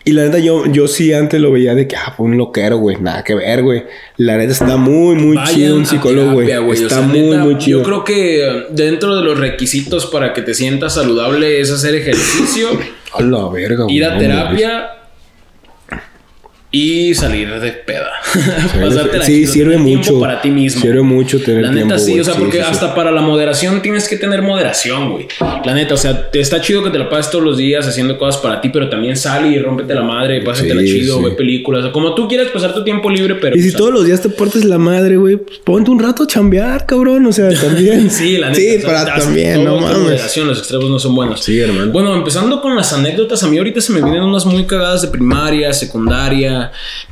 Y 0.07 0.11
la 0.11 0.23
neta, 0.25 0.37
yo, 0.37 0.67
yo 0.67 0.87
sí 0.87 1.11
antes 1.13 1.41
lo 1.41 1.51
veía 1.51 1.73
de 1.73 1.87
que, 1.87 1.95
ah, 1.95 2.13
fue 2.15 2.27
un 2.27 2.37
loquero, 2.37 2.77
güey. 2.77 2.97
Nada 3.01 3.23
que 3.23 3.33
ver, 3.33 3.63
güey. 3.63 3.85
La 4.17 4.37
neta 4.37 4.51
está 4.51 4.77
muy, 4.77 5.15
muy 5.15 5.35
Vayan 5.35 5.55
chido 5.55 5.75
un 5.77 5.85
psicólogo, 5.87 6.33
güey. 6.33 6.45
güey. 6.47 6.59
O 6.69 6.73
Está 6.73 6.97
sea, 6.99 7.01
muy, 7.07 7.21
neta, 7.21 7.43
muy 7.43 7.57
chido. 7.57 7.79
Yo 7.79 7.85
creo 7.85 8.03
que 8.03 8.45
eh, 8.47 8.63
dentro 8.69 9.15
de 9.15 9.23
los 9.23 9.39
requisitos 9.39 10.05
para 10.05 10.31
que 10.33 10.43
te 10.43 10.53
sientas 10.53 10.93
saludable 10.93 11.59
es 11.59 11.71
hacer 11.71 11.95
ejercicio, 11.95 12.67
A 13.13 13.23
la 13.23 13.49
verga, 13.49 13.85
güey. 13.85 13.95
ir 13.95 14.05
a 14.05 14.15
terapia 14.17 14.89
y 16.77 17.13
salir 17.15 17.57
de 17.59 17.71
peda. 17.71 18.11
Pasártela 18.81 19.23
sí, 19.23 19.33
chido, 19.41 19.53
sirve 19.53 19.77
mucho. 19.77 20.19
para 20.19 20.41
ti 20.41 20.49
mismo. 20.49 20.81
Sirve 20.81 21.01
mucho 21.01 21.39
tener 21.41 21.63
La 21.63 21.71
tiempo. 21.71 21.93
neta 21.93 21.99
sí, 21.99 22.19
o 22.19 22.23
sea, 22.23 22.33
porque 22.33 22.57
sí, 22.57 22.63
sí. 22.63 22.69
hasta 22.69 22.93
para 22.93 23.11
la 23.11 23.21
moderación 23.21 23.81
tienes 23.81 24.09
que 24.09 24.17
tener 24.17 24.41
moderación, 24.41 25.13
güey. 25.13 25.27
La 25.63 25.73
neta, 25.73 25.93
o 25.93 25.97
sea, 25.97 26.29
te 26.29 26.41
está 26.41 26.59
chido 26.59 26.83
que 26.83 26.89
te 26.89 26.99
la 26.99 27.09
pases 27.09 27.31
todos 27.31 27.45
los 27.45 27.57
días 27.57 27.87
haciendo 27.87 28.17
cosas 28.17 28.41
para 28.41 28.59
ti, 28.59 28.67
pero 28.73 28.89
también 28.89 29.15
sal 29.15 29.45
y 29.45 29.57
rómpete 29.57 29.93
la 29.95 30.03
madre, 30.03 30.41
pásatela 30.41 30.81
Sí, 30.81 30.87
chido, 30.99 31.19
sí. 31.19 31.23
ve 31.23 31.31
películas, 31.31 31.85
o 31.85 31.91
como 31.93 32.13
tú 32.13 32.27
quieras 32.27 32.47
pasar 32.49 32.73
tu 32.73 32.83
tiempo 32.83 33.09
libre, 33.09 33.35
pero 33.35 33.55
Y 33.55 33.61
si 33.61 33.69
pues, 33.69 33.77
todos 33.77 33.93
los 33.93 34.05
días 34.05 34.21
te 34.21 34.27
portes 34.27 34.65
la 34.65 34.77
madre, 34.77 35.15
güey, 35.15 35.37
pues 35.37 35.59
ponte 35.59 35.89
un 35.91 35.99
rato 35.99 36.23
a 36.23 36.27
chambear, 36.27 36.85
cabrón. 36.85 37.25
O 37.25 37.31
sea, 37.31 37.49
también. 37.53 38.09
Sí, 38.15 38.37
la 38.37 38.49
neta. 38.49 38.59
Sí, 38.59 38.75
o 38.77 38.81
sea, 38.81 38.89
para 39.05 39.15
también, 39.17 39.63
no 39.63 39.79
mames. 39.79 39.97
moderación, 39.99 40.47
los 40.47 40.57
extremos 40.59 40.89
no 40.89 40.99
son 40.99 41.15
buenos. 41.15 41.41
Sí, 41.41 41.57
hermano. 41.59 41.91
Bueno, 41.93 42.13
empezando 42.15 42.61
con 42.61 42.75
las 42.75 42.91
anécdotas, 42.91 43.41
a 43.43 43.47
mí 43.47 43.57
ahorita 43.57 43.79
se 43.79 43.93
me 43.93 44.01
vienen 44.01 44.23
unas 44.23 44.45
muy 44.45 44.65
cagadas 44.65 45.01
de 45.03 45.07
primaria, 45.07 45.71
secundaria, 45.73 46.64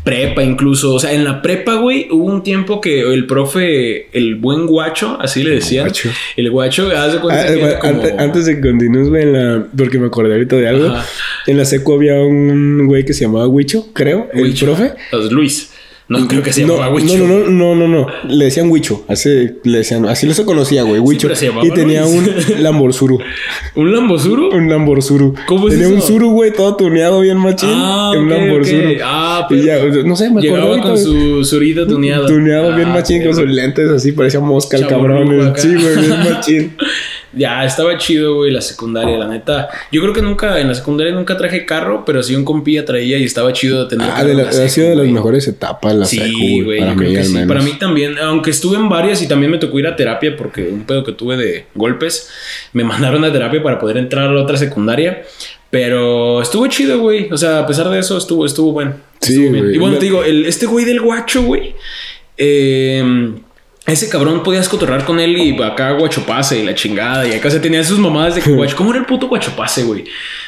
prepa 0.04 0.44
incluso. 0.44 0.94
O 0.94 1.00
sea, 1.00 1.14
en 1.14 1.24
la 1.24 1.42
prepa, 1.42 1.76
güey, 1.76 2.08
hubo 2.12 2.26
un 2.26 2.44
tiempo 2.44 2.82
que 2.82 3.02
el 3.02 3.26
profe, 3.28 4.08
el 4.18 4.36
buen 4.36 4.66
guacho, 4.68 5.18
así 5.22 5.44
le 5.44 5.52
decían. 5.56 5.86
guacho. 5.88 6.10
El 6.38 6.52
guacho, 6.52 6.90
haz 6.98 7.14
de 7.14 7.18
Ah, 7.18 7.22
cuenta 7.22 7.48
que 7.48 7.54
güey, 7.56 7.66
era 7.72 7.80
como... 7.80 7.94
ante- 8.02 8.16
Antes 8.24 8.46
de 8.46 8.56
que 8.56 8.62
continúes, 8.70 9.10
güey, 9.10 9.24
en 9.24 9.34
la... 9.34 9.66
porque 9.78 10.00
me 10.00 10.08
acordé 10.08 10.34
ahorita 10.34 10.56
de 10.56 10.68
algo. 10.68 10.88
Ajá. 10.88 11.06
En 11.48 11.58
la 11.58 11.66
secu 11.66 11.94
había 11.94 12.16
un 12.22 12.86
güey 12.88 13.04
que 13.06 13.14
se 13.14 13.26
llamaba 13.26 13.48
Huicho, 13.48 13.88
creo, 13.94 14.30
el 14.34 14.54
profe. 14.54 14.94
Luis. 15.32 15.73
No 16.20 16.28
creo 16.28 16.44
que 16.44 16.54
se 16.54 16.62
No, 16.62 16.74
llamaba 16.76 16.90
no, 16.90 16.96
Huicho. 16.96 17.18
no, 17.18 17.28
no, 17.28 17.50
no, 17.50 17.76
no, 17.76 17.88
no. 17.88 18.08
Le 18.28 18.46
decían 18.46 18.70
Huicho. 18.70 19.04
Así, 19.08 19.30
le 19.64 19.78
decían, 19.80 20.06
así 20.06 20.26
lo 20.28 20.34
se 20.34 20.46
conocía, 20.46 20.84
güey. 20.84 21.00
Huicho. 21.00 21.30
y 21.64 21.70
tenía 21.72 22.02
Luis. 22.04 22.50
un 22.58 22.64
Lamborzuru. 22.64 23.20
¿Un 23.76 23.92
Lambosuru? 23.92 24.50
Un 24.56 24.70
Lamborzuru. 24.70 25.34
¿Cómo 25.48 25.68
es 25.68 25.74
Tenía 25.78 25.90
un? 25.90 26.02
Zuru, 26.02 26.32
güey, 26.32 26.52
todo 26.54 26.76
tuneado 26.76 27.22
bien 27.22 27.38
machín. 27.38 27.70
Ah, 27.72 28.12
un 28.18 28.26
ok, 28.32 28.38
Lamborzuru. 28.38 28.90
ok. 28.92 28.98
Ah, 29.04 29.48
Y 29.50 29.54
pero 29.62 29.64
ya, 29.64 30.04
no 30.08 30.16
sé, 30.16 30.30
me 30.32 30.46
acuerdo 30.46 30.68
Llegaba 30.74 30.82
con 30.90 30.98
su 30.98 31.44
surita 31.44 31.86
tuneada. 31.88 32.28
Tuneado 32.28 32.76
bien 32.76 32.90
Ah, 32.90 32.94
machín 32.94 33.24
con 33.24 33.36
sus 33.36 33.46
lentes 33.50 33.90
así, 33.90 34.12
parecía 34.12 34.40
mosca 34.40 34.78
el 34.78 34.88
cabrón. 34.88 35.54
Sí, 35.58 35.70
güey, 35.74 35.98
bien 35.98 36.20
machín. 36.32 36.74
Ya, 37.36 37.66
estaba 37.66 37.98
chido, 37.98 38.36
güey, 38.36 38.52
la 38.52 38.62
secundaria, 38.62 39.18
la 39.18 39.28
neta. 39.28 39.70
Yo 39.92 40.02
creo 40.02 40.14
que 40.14 40.22
nunca, 40.22 40.60
en 40.60 40.68
la 40.68 40.76
secundaria 40.76 41.14
nunca 41.14 41.36
traje 41.38 41.66
carro, 41.66 42.04
pero 42.06 42.22
sí 42.22 42.36
un 42.36 42.46
compía 42.46 42.86
traía 42.86 43.18
y 43.18 43.24
estaba 43.24 43.52
chido 43.54 43.84
de 43.84 43.90
tener 43.90 44.08
Ah, 44.10 44.14
carro 44.18 44.28
de 44.30 44.34
la- 44.36 44.50
ha 44.50 44.70
sido 44.70 44.90
de 44.90 44.96
las 44.96 45.08
mejores 45.08 45.48
etapas 45.48 45.96
la 45.96 46.06
Sí, 46.06 46.18
secu, 46.20 46.64
güey, 46.66 46.80
Para 46.80 46.92
yo 46.92 46.98
creo 46.98 47.10
mí 47.10 47.16
que 47.16 47.22
al 47.22 47.26
sí. 47.28 47.38
Para 47.48 47.62
mí 47.62 47.72
también, 47.80 48.18
aunque 48.20 48.52
estuve 48.52 48.78
en 48.78 48.88
varias 48.90 49.22
y 49.22 49.28
también 49.28 49.52
me 49.52 49.58
tocó 49.58 49.80
ir 49.80 49.88
a 49.88 49.96
terapia 49.96 50.36
porque 50.38 50.68
un 50.68 50.84
pedo 50.86 51.04
que 51.04 51.12
tuve 51.14 51.36
de 51.38 51.66
golpes, 51.76 52.30
me 52.74 52.84
mandaron 52.84 53.24
a 53.26 53.32
terapia 53.32 53.64
para 53.64 53.80
poder 53.80 53.98
entrar 53.98 54.28
a 54.30 54.32
la 54.32 54.42
otra 54.42 54.58
secundaria. 54.58 55.24
Pero 55.72 56.40
estuvo 56.44 56.68
chido, 56.68 57.00
güey. 57.00 57.30
O 57.32 57.38
sea, 57.38 57.60
a 57.60 57.66
pesar 57.66 57.90
de 57.90 57.98
eso, 57.98 58.16
estuvo, 58.16 58.46
estuvo 58.46 58.72
bueno. 58.74 58.94
Sí, 59.22 59.34
Estuvo 59.34 59.52
bien. 59.52 59.64
güey. 59.64 59.76
Y 59.76 59.80
bueno, 59.80 59.98
te 59.98 60.06
digo, 60.06 60.24
el, 60.24 60.46
este 60.46 60.68
güey 60.68 60.86
del 60.86 61.02
guacho, 61.02 61.42
güey. 61.42 61.74
Eh, 62.38 63.34
ese 63.86 64.08
cabrón 64.08 64.44
podías 64.44 64.70
cotorrar 64.70 65.04
con 65.04 65.20
él 65.20 65.38
y 65.38 65.62
acá 65.62 65.92
guachopase 65.92 66.60
y 66.60 66.64
la 66.66 66.74
chingada. 66.74 67.28
Y 67.28 67.34
acá 67.34 67.50
se 67.50 67.60
tenía 67.60 67.84
sus 67.84 68.00
mamadas 68.00 68.36
de 68.36 68.42
que 68.42 68.52
guacho. 68.52 68.78
¿Cómo 68.78 68.92
era 68.92 69.00
el 69.00 69.06
puto 69.06 69.28
guachopase, 69.28 69.84
güey? 69.84 70.06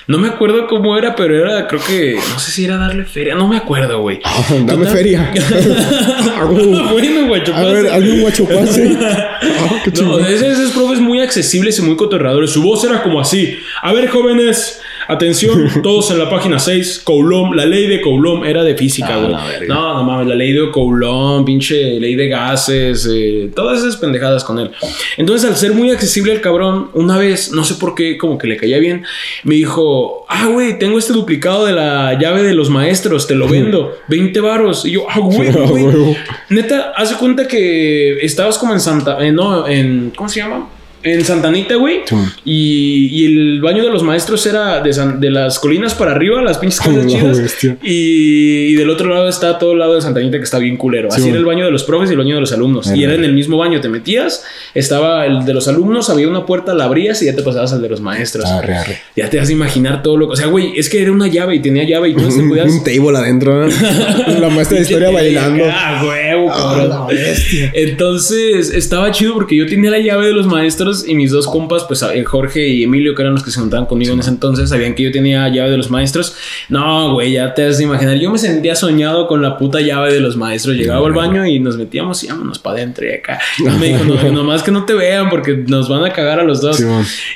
No 0.08 0.18
me 0.18 0.28
acuerdo 0.30 0.68
cómo 0.68 0.98
era, 0.98 1.16
pero 1.16 1.36
era, 1.36 1.68
creo 1.68 1.82
que, 1.84 2.16
no 2.34 2.40
sé 2.40 2.52
si 2.52 2.64
era 2.64 2.78
darle 2.78 3.04
feria. 3.06 3.36
No 3.36 3.48
me 3.48 3.58
acuerdo, 3.58 4.00
güey. 4.02 4.20
Dame 4.50 4.86
Total- 4.86 4.88
feria. 4.88 5.34
bueno, 6.92 7.28
guachopase. 7.28 7.90
A 7.90 7.98
ver, 7.98 8.12
un 8.12 8.22
guachopase. 8.22 8.98
Ah, 9.48 9.82
No, 10.02 10.18
esos 10.20 10.72
profes 10.72 11.00
muy 11.00 11.22
accesibles 11.22 11.78
y 11.78 11.82
muy 11.84 11.96
cotorradores. 11.96 12.50
Su 12.52 12.64
voz 12.64 12.84
era 12.84 13.04
como 13.04 13.20
así. 13.20 13.58
A 13.82 13.94
ver, 13.94 14.08
jóvenes, 14.10 14.82
atención, 15.08 15.70
todos 15.84 16.12
en 16.12 16.20
la 16.20 16.30
página 16.30 16.60
6. 16.60 17.02
Coulomb, 17.04 17.54
la 17.54 17.66
ley 17.66 17.88
de 17.88 18.02
Coulomb 18.02 18.44
era 18.46 18.64
de 18.64 18.76
física, 18.76 19.16
Ah, 19.16 19.18
güey. 19.58 19.68
no, 19.68 19.94
no 19.96 20.04
mames, 20.04 20.28
la 20.28 20.36
ley 20.36 20.54
de 20.54 20.70
Coulomb, 20.72 21.46
pinche 21.46 22.00
ley 22.00 22.16
de 22.16 22.28
gases, 22.28 23.08
eh, 23.12 23.50
todas 23.56 23.80
esas 23.80 23.98
pendejadas 23.98 24.44
con 24.44 24.60
él. 24.60 24.72
Entonces, 25.18 25.50
al 25.50 25.56
ser 25.56 25.74
muy 25.74 25.92
accesible 25.92 26.32
el 26.34 26.42
cabrón, 26.42 26.90
una 26.94 27.18
vez, 27.18 27.52
no 27.52 27.64
sé 27.64 27.76
por 27.76 27.96
qué, 27.96 28.18
como 28.18 28.38
que 28.38 28.48
le 28.48 28.58
caía 28.58 28.78
bien, 28.80 29.04
me 29.44 29.56
dijo, 29.56 30.26
ah, 30.30 30.48
güey, 30.48 30.78
tengo 30.80 30.98
este 30.98 31.14
duplicado 31.14 31.66
de 31.66 31.74
la 31.74 32.18
llave 32.20 32.44
de 32.44 32.54
los 32.54 32.70
maestros, 32.70 33.28
te 33.28 33.36
lo 33.36 33.48
vendo, 33.48 33.94
20 34.08 34.40
varos. 34.42 34.86
Y 34.86 34.92
yo, 34.92 35.06
ah, 35.10 35.20
güey, 35.20 35.52
güey. 35.52 36.18
Neta, 36.50 36.94
haz 36.96 37.10
de 37.12 37.16
cuenta 37.18 37.48
que 37.48 38.18
estabas 38.26 38.58
como 38.58 38.74
en 38.74 38.80
Santa. 38.80 39.24
eh, 39.26 39.32
no, 39.32 39.68
en. 39.68 40.12
¿Cómo 40.16 40.30
se 40.30 40.40
llama? 40.40 40.70
En 41.06 41.24
Santanita, 41.24 41.76
güey. 41.76 42.02
Sí. 42.06 42.16
Y, 42.46 43.08
y 43.22 43.26
el 43.26 43.62
baño 43.62 43.84
de 43.84 43.90
los 43.90 44.04
maestros 44.04 44.46
era 44.46 44.82
de, 44.82 44.92
San- 44.92 45.20
de 45.20 45.32
las 45.32 45.60
colinas 45.60 45.94
para 45.94 46.12
arriba, 46.12 46.42
las 46.42 46.58
pinches 46.58 46.80
casas 46.82 46.96
La 46.96 47.08
chidas. 47.08 47.56
Y, 47.84 48.68
y 48.68 48.74
del 48.76 48.90
otro 48.90 49.10
lado 49.14 49.30
está 49.30 49.58
todo 49.58 49.74
el 49.74 49.80
lado 49.80 49.96
de 49.96 50.02
Santanita 50.02 50.38
que 50.38 50.44
está 50.44 50.60
bien 50.60 50.78
culero. 50.78 51.10
Sí, 51.12 51.22
Así 51.22 51.30
era 51.30 51.38
el 51.38 51.46
baño 51.46 51.64
de 51.66 51.72
los 51.72 51.84
profes 51.84 52.10
y 52.10 52.14
el 52.14 52.18
baño 52.20 52.36
de 52.36 52.42
los 52.42 52.52
alumnos. 52.52 52.92
Y 52.94 53.04
era 53.04 53.14
en 53.14 53.24
el 53.24 53.34
mismo 53.34 53.58
baño. 53.58 53.80
Te 53.82 53.90
metías, 53.90 54.44
estaba 54.74 55.26
el 55.26 55.46
de 55.46 55.54
los 55.54 55.68
alumnos, 55.68 56.10
había 56.10 56.28
una 56.28 56.46
puerta, 56.46 56.74
la 56.74 56.86
abrías 56.86 57.22
y 57.22 57.26
ya 57.26 57.36
te 57.36 57.42
pasabas 57.44 57.72
al 57.74 57.82
de 57.82 57.90
los 57.90 58.02
maestros. 58.02 58.46
Arre, 58.46 58.76
arre. 58.76 59.00
Ya 59.16 59.30
te 59.30 59.38
vas 59.38 59.50
a 59.50 59.52
imaginar 59.52 60.02
todo 60.02 60.18
lo 60.18 60.28
que. 60.28 60.34
O 60.34 60.36
sea, 60.36 60.48
güey, 60.48 60.74
es 60.78 60.90
que 60.90 61.02
era 61.02 61.12
una 61.12 61.28
llave 61.28 61.56
y 61.56 61.62
tenía 61.62 61.84
llave 61.84 62.10
y 62.10 62.14
tú 62.16 62.22
te 62.30 62.44
podías. 62.48 62.72
un 62.72 62.84
table 62.84 63.18
adentro. 63.18 63.68
¿no? 63.68 63.74
La 64.40 64.50
maestra 64.50 64.78
de 64.78 64.84
historia 64.84 65.12
bailando. 65.12 65.64
Ah, 65.70 66.04
huevo, 66.06 67.08
bestia. 67.08 67.72
Entonces 67.74 68.70
estaba 68.74 69.12
chido 69.12 69.34
porque 69.34 69.56
yo 69.56 69.66
tenía 69.68 69.92
la 69.92 70.00
llave 70.00 70.28
de 70.28 70.34
los 70.34 70.48
maestros 70.48 70.95
y 71.08 71.16
mis 71.16 71.32
dos 71.32 71.48
compas, 71.48 71.84
pues 71.84 72.02
eh, 72.04 72.24
Jorge 72.24 72.68
y 72.68 72.84
Emilio, 72.84 73.16
que 73.16 73.24
eran 73.24 73.34
los 73.34 73.44
que 73.44 73.52
se 73.52 73.60
juntaban 73.60 73.86
conmigo 73.88 74.14
en 74.14 74.20
ese 74.20 74.30
entonces, 74.30 74.70
sabían 74.70 74.94
que 74.96 75.04
yo 75.04 75.12
tenía 75.12 75.48
llave 75.50 75.72
de 75.72 75.78
los 75.78 75.90
maestros. 75.90 76.36
No, 76.70 77.14
güey, 77.14 77.34
ya 77.34 77.54
te 77.54 77.66
has 77.66 77.78
de 77.78 77.84
imaginar. 77.84 78.16
Yo 78.18 78.32
me 78.32 78.38
sentía 78.38 78.76
soñado 78.76 79.28
con 79.28 79.42
la 79.42 79.58
puta 79.58 79.82
llave 79.82 80.14
de 80.14 80.20
los 80.20 80.38
maestros. 80.38 80.76
Llegaba 80.76 81.06
al 81.06 81.14
baño 81.14 81.46
y 81.46 81.60
nos 81.60 81.78
metíamos 81.78 82.24
y 82.24 82.28
vámonos 82.28 82.60
para 82.60 82.78
adentro 82.78 83.06
y 83.08 83.12
acá. 83.12 83.40
Y 83.60 83.64
me 83.64 83.88
dijo, 83.88 84.04
no, 84.06 84.32
nomás 84.32 84.64
que 84.64 84.72
no 84.72 84.86
te 84.86 84.94
vean 84.94 85.30
porque 85.30 85.56
nos 85.68 85.90
van 85.90 86.04
a 86.06 86.12
cagar 86.14 86.40
a 86.40 86.44
los 86.44 86.62
dos. 86.62 86.78
Sí, 86.78 86.86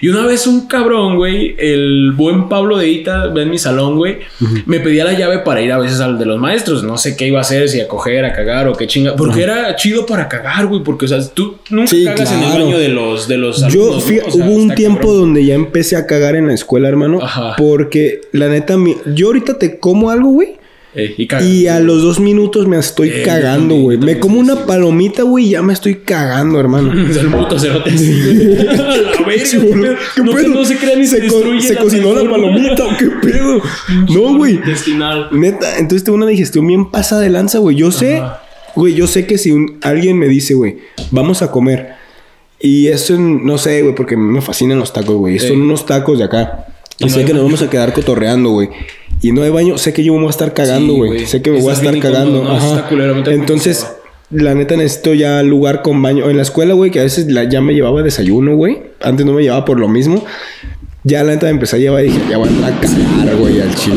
y 0.01 0.07
una 0.09 0.25
vez 0.25 0.47
un 0.47 0.67
cabrón, 0.67 1.17
güey, 1.17 1.55
el 1.57 2.11
buen 2.13 2.49
Pablo 2.49 2.77
de 2.77 2.87
Ita, 2.89 3.27
ve 3.27 3.43
en 3.43 3.49
mi 3.49 3.57
salón, 3.57 3.95
güey, 3.97 4.19
me 4.65 4.79
pedía 4.79 5.03
la 5.03 5.13
llave 5.13 5.39
para 5.39 5.61
ir 5.61 5.71
a 5.71 5.79
veces 5.79 5.99
al 5.99 6.17
de 6.19 6.25
los 6.25 6.39
maestros. 6.39 6.83
No 6.83 6.97
sé 6.97 7.17
qué 7.17 7.27
iba 7.27 7.39
a 7.39 7.41
hacer, 7.41 7.67
si 7.69 7.81
a 7.81 7.87
coger, 7.87 8.25
a 8.25 8.33
cagar 8.33 8.67
o 8.67 8.73
qué 8.75 8.87
chinga. 8.87 9.15
Porque 9.15 9.43
era 9.43 9.75
chido 9.75 10.05
para 10.05 10.27
cagar, 10.27 10.67
güey, 10.67 10.83
porque, 10.83 11.05
o 11.05 11.07
sea, 11.07 11.19
tú 11.33 11.57
nunca 11.69 11.87
Sí, 11.89 12.05
cagas 12.05 12.31
en 12.31 12.39
el 12.39 12.45
claro. 12.49 12.65
baño 12.65 12.77
de 12.77 12.89
los, 12.89 13.27
de 13.27 13.37
los 13.37 13.48
Yo, 13.69 13.99
sea, 13.99 14.23
hubo 14.33 14.51
un 14.51 14.73
tiempo 14.75 14.99
cabrón. 15.01 15.17
donde 15.21 15.45
ya 15.45 15.55
empecé 15.55 15.95
a 15.95 16.05
cagar 16.05 16.35
en 16.35 16.47
la 16.47 16.53
escuela, 16.53 16.87
hermano. 16.89 17.19
Ajá. 17.21 17.55
Porque 17.57 18.21
la 18.31 18.47
neta, 18.49 18.77
mi- 18.77 18.97
yo 19.15 19.27
ahorita 19.27 19.57
te 19.57 19.79
como 19.79 20.09
algo, 20.09 20.29
güey. 20.31 20.57
Eh, 20.95 21.13
y 21.43 21.67
a 21.67 21.79
los 21.79 22.01
dos 22.01 22.19
minutos 22.19 22.65
me 22.67 22.75
estoy 22.79 23.09
Eh, 23.09 23.21
cagando, 23.23 23.75
güey. 23.75 23.97
Me 23.97 24.01
también 24.15 24.19
como 24.19 24.39
una 24.39 24.65
palomita, 24.65 25.21
güey, 25.21 25.45
y 25.45 25.49
ya 25.51 25.61
me 25.61 25.71
estoy 25.71 25.95
cagando, 25.97 26.59
hermano. 26.59 26.91
El 27.19 27.27
puto 27.29 27.59
cerote. 27.59 27.91
la 27.91 27.97
verga, 29.27 29.97
¿qué 30.15 30.23
no, 30.23 30.31
pedo? 30.33 30.47
no 30.49 30.65
se 30.65 30.77
crea 30.77 30.95
ni 30.95 31.05
se, 31.05 31.21
se, 31.21 31.27
co- 31.27 31.35
destruye 31.35 31.61
se 31.61 31.75
cocinó 31.75 32.13
la 32.15 32.27
palomita, 32.29 32.85
¿o 32.85 32.97
qué 32.97 33.05
pedo? 33.21 33.61
no, 34.13 34.35
güey. 34.37 34.59
Neta, 35.31 35.77
entonces 35.77 36.03
tengo 36.03 36.17
una 36.17 36.25
digestión 36.27 36.65
bien 36.65 36.89
pasa 36.89 37.19
de 37.19 37.29
lanza, 37.29 37.59
güey. 37.59 37.75
Yo 37.75 37.91
sé, 37.91 38.23
güey, 38.75 38.95
yo 38.95 39.05
sé 39.05 39.27
que 39.27 39.37
si 39.37 39.51
un- 39.51 39.77
alguien 39.83 40.17
me 40.17 40.27
dice, 40.27 40.55
güey, 40.55 40.77
vamos 41.11 41.43
a 41.43 41.51
comer. 41.51 41.98
Y 42.59 42.87
eso, 42.87 43.17
no 43.17 43.57
sé, 43.57 43.81
güey, 43.81 43.95
porque 43.95 44.17
me 44.17 44.41
fascinan 44.41 44.79
los 44.79 44.91
tacos, 44.91 45.15
güey. 45.15 45.39
Son 45.39 45.61
unos 45.61 45.85
tacos 45.85 46.17
de 46.17 46.25
acá. 46.25 46.65
Y, 46.97 47.05
no 47.05 47.09
sé 47.09 47.23
que 47.23 47.33
nos 47.33 47.43
vamos 47.43 47.61
a 47.61 47.69
quedar 47.69 47.93
cotorreando, 47.93 48.49
güey. 48.49 48.69
Y 49.21 49.31
no 49.31 49.41
hay 49.41 49.49
baño, 49.49 49.77
sé 49.77 49.93
que 49.93 50.03
yo 50.03 50.13
me 50.13 50.19
voy 50.19 50.27
a 50.27 50.31
estar 50.31 50.53
cagando, 50.53 50.93
güey. 50.95 51.25
sé 51.25 51.41
que 51.41 51.51
me 51.51 51.61
voy 51.61 51.69
a 51.69 51.73
estar 51.73 51.97
cagando. 51.99 52.43
¿no? 52.43 52.51
Ajá. 52.51 52.87
Culero, 52.89 53.15
Entonces, 53.31 53.87
la 54.29 54.53
neta 54.53 54.75
necesito 54.75 55.13
ya 55.13 55.41
lugar 55.43 55.81
con 55.81 56.01
baño. 56.01 56.29
En 56.29 56.35
la 56.35 56.43
escuela, 56.43 56.73
güey, 56.73 56.91
que 56.91 56.99
a 56.99 57.03
veces 57.03 57.27
la- 57.31 57.45
ya 57.45 57.61
me 57.61 57.73
llevaba 57.73 58.03
desayuno, 58.03 58.55
güey. 58.55 58.81
Antes 59.01 59.25
no 59.25 59.33
me 59.33 59.41
llevaba 59.43 59.63
por 59.63 59.79
lo 59.79 59.87
mismo. 59.87 60.25
Ya 61.05 61.23
la 61.23 61.31
neta 61.31 61.45
me 61.45 61.53
empecé 61.53 61.77
a 61.77 61.79
llevar 61.79 62.03
y 62.03 62.07
dije, 62.07 62.19
ya 62.29 62.37
voy 62.37 62.49
a 62.49 62.67
a 62.67 62.79
cagar, 62.81 63.35
güey, 63.37 63.61
al 63.61 63.73
chile. 63.75 63.95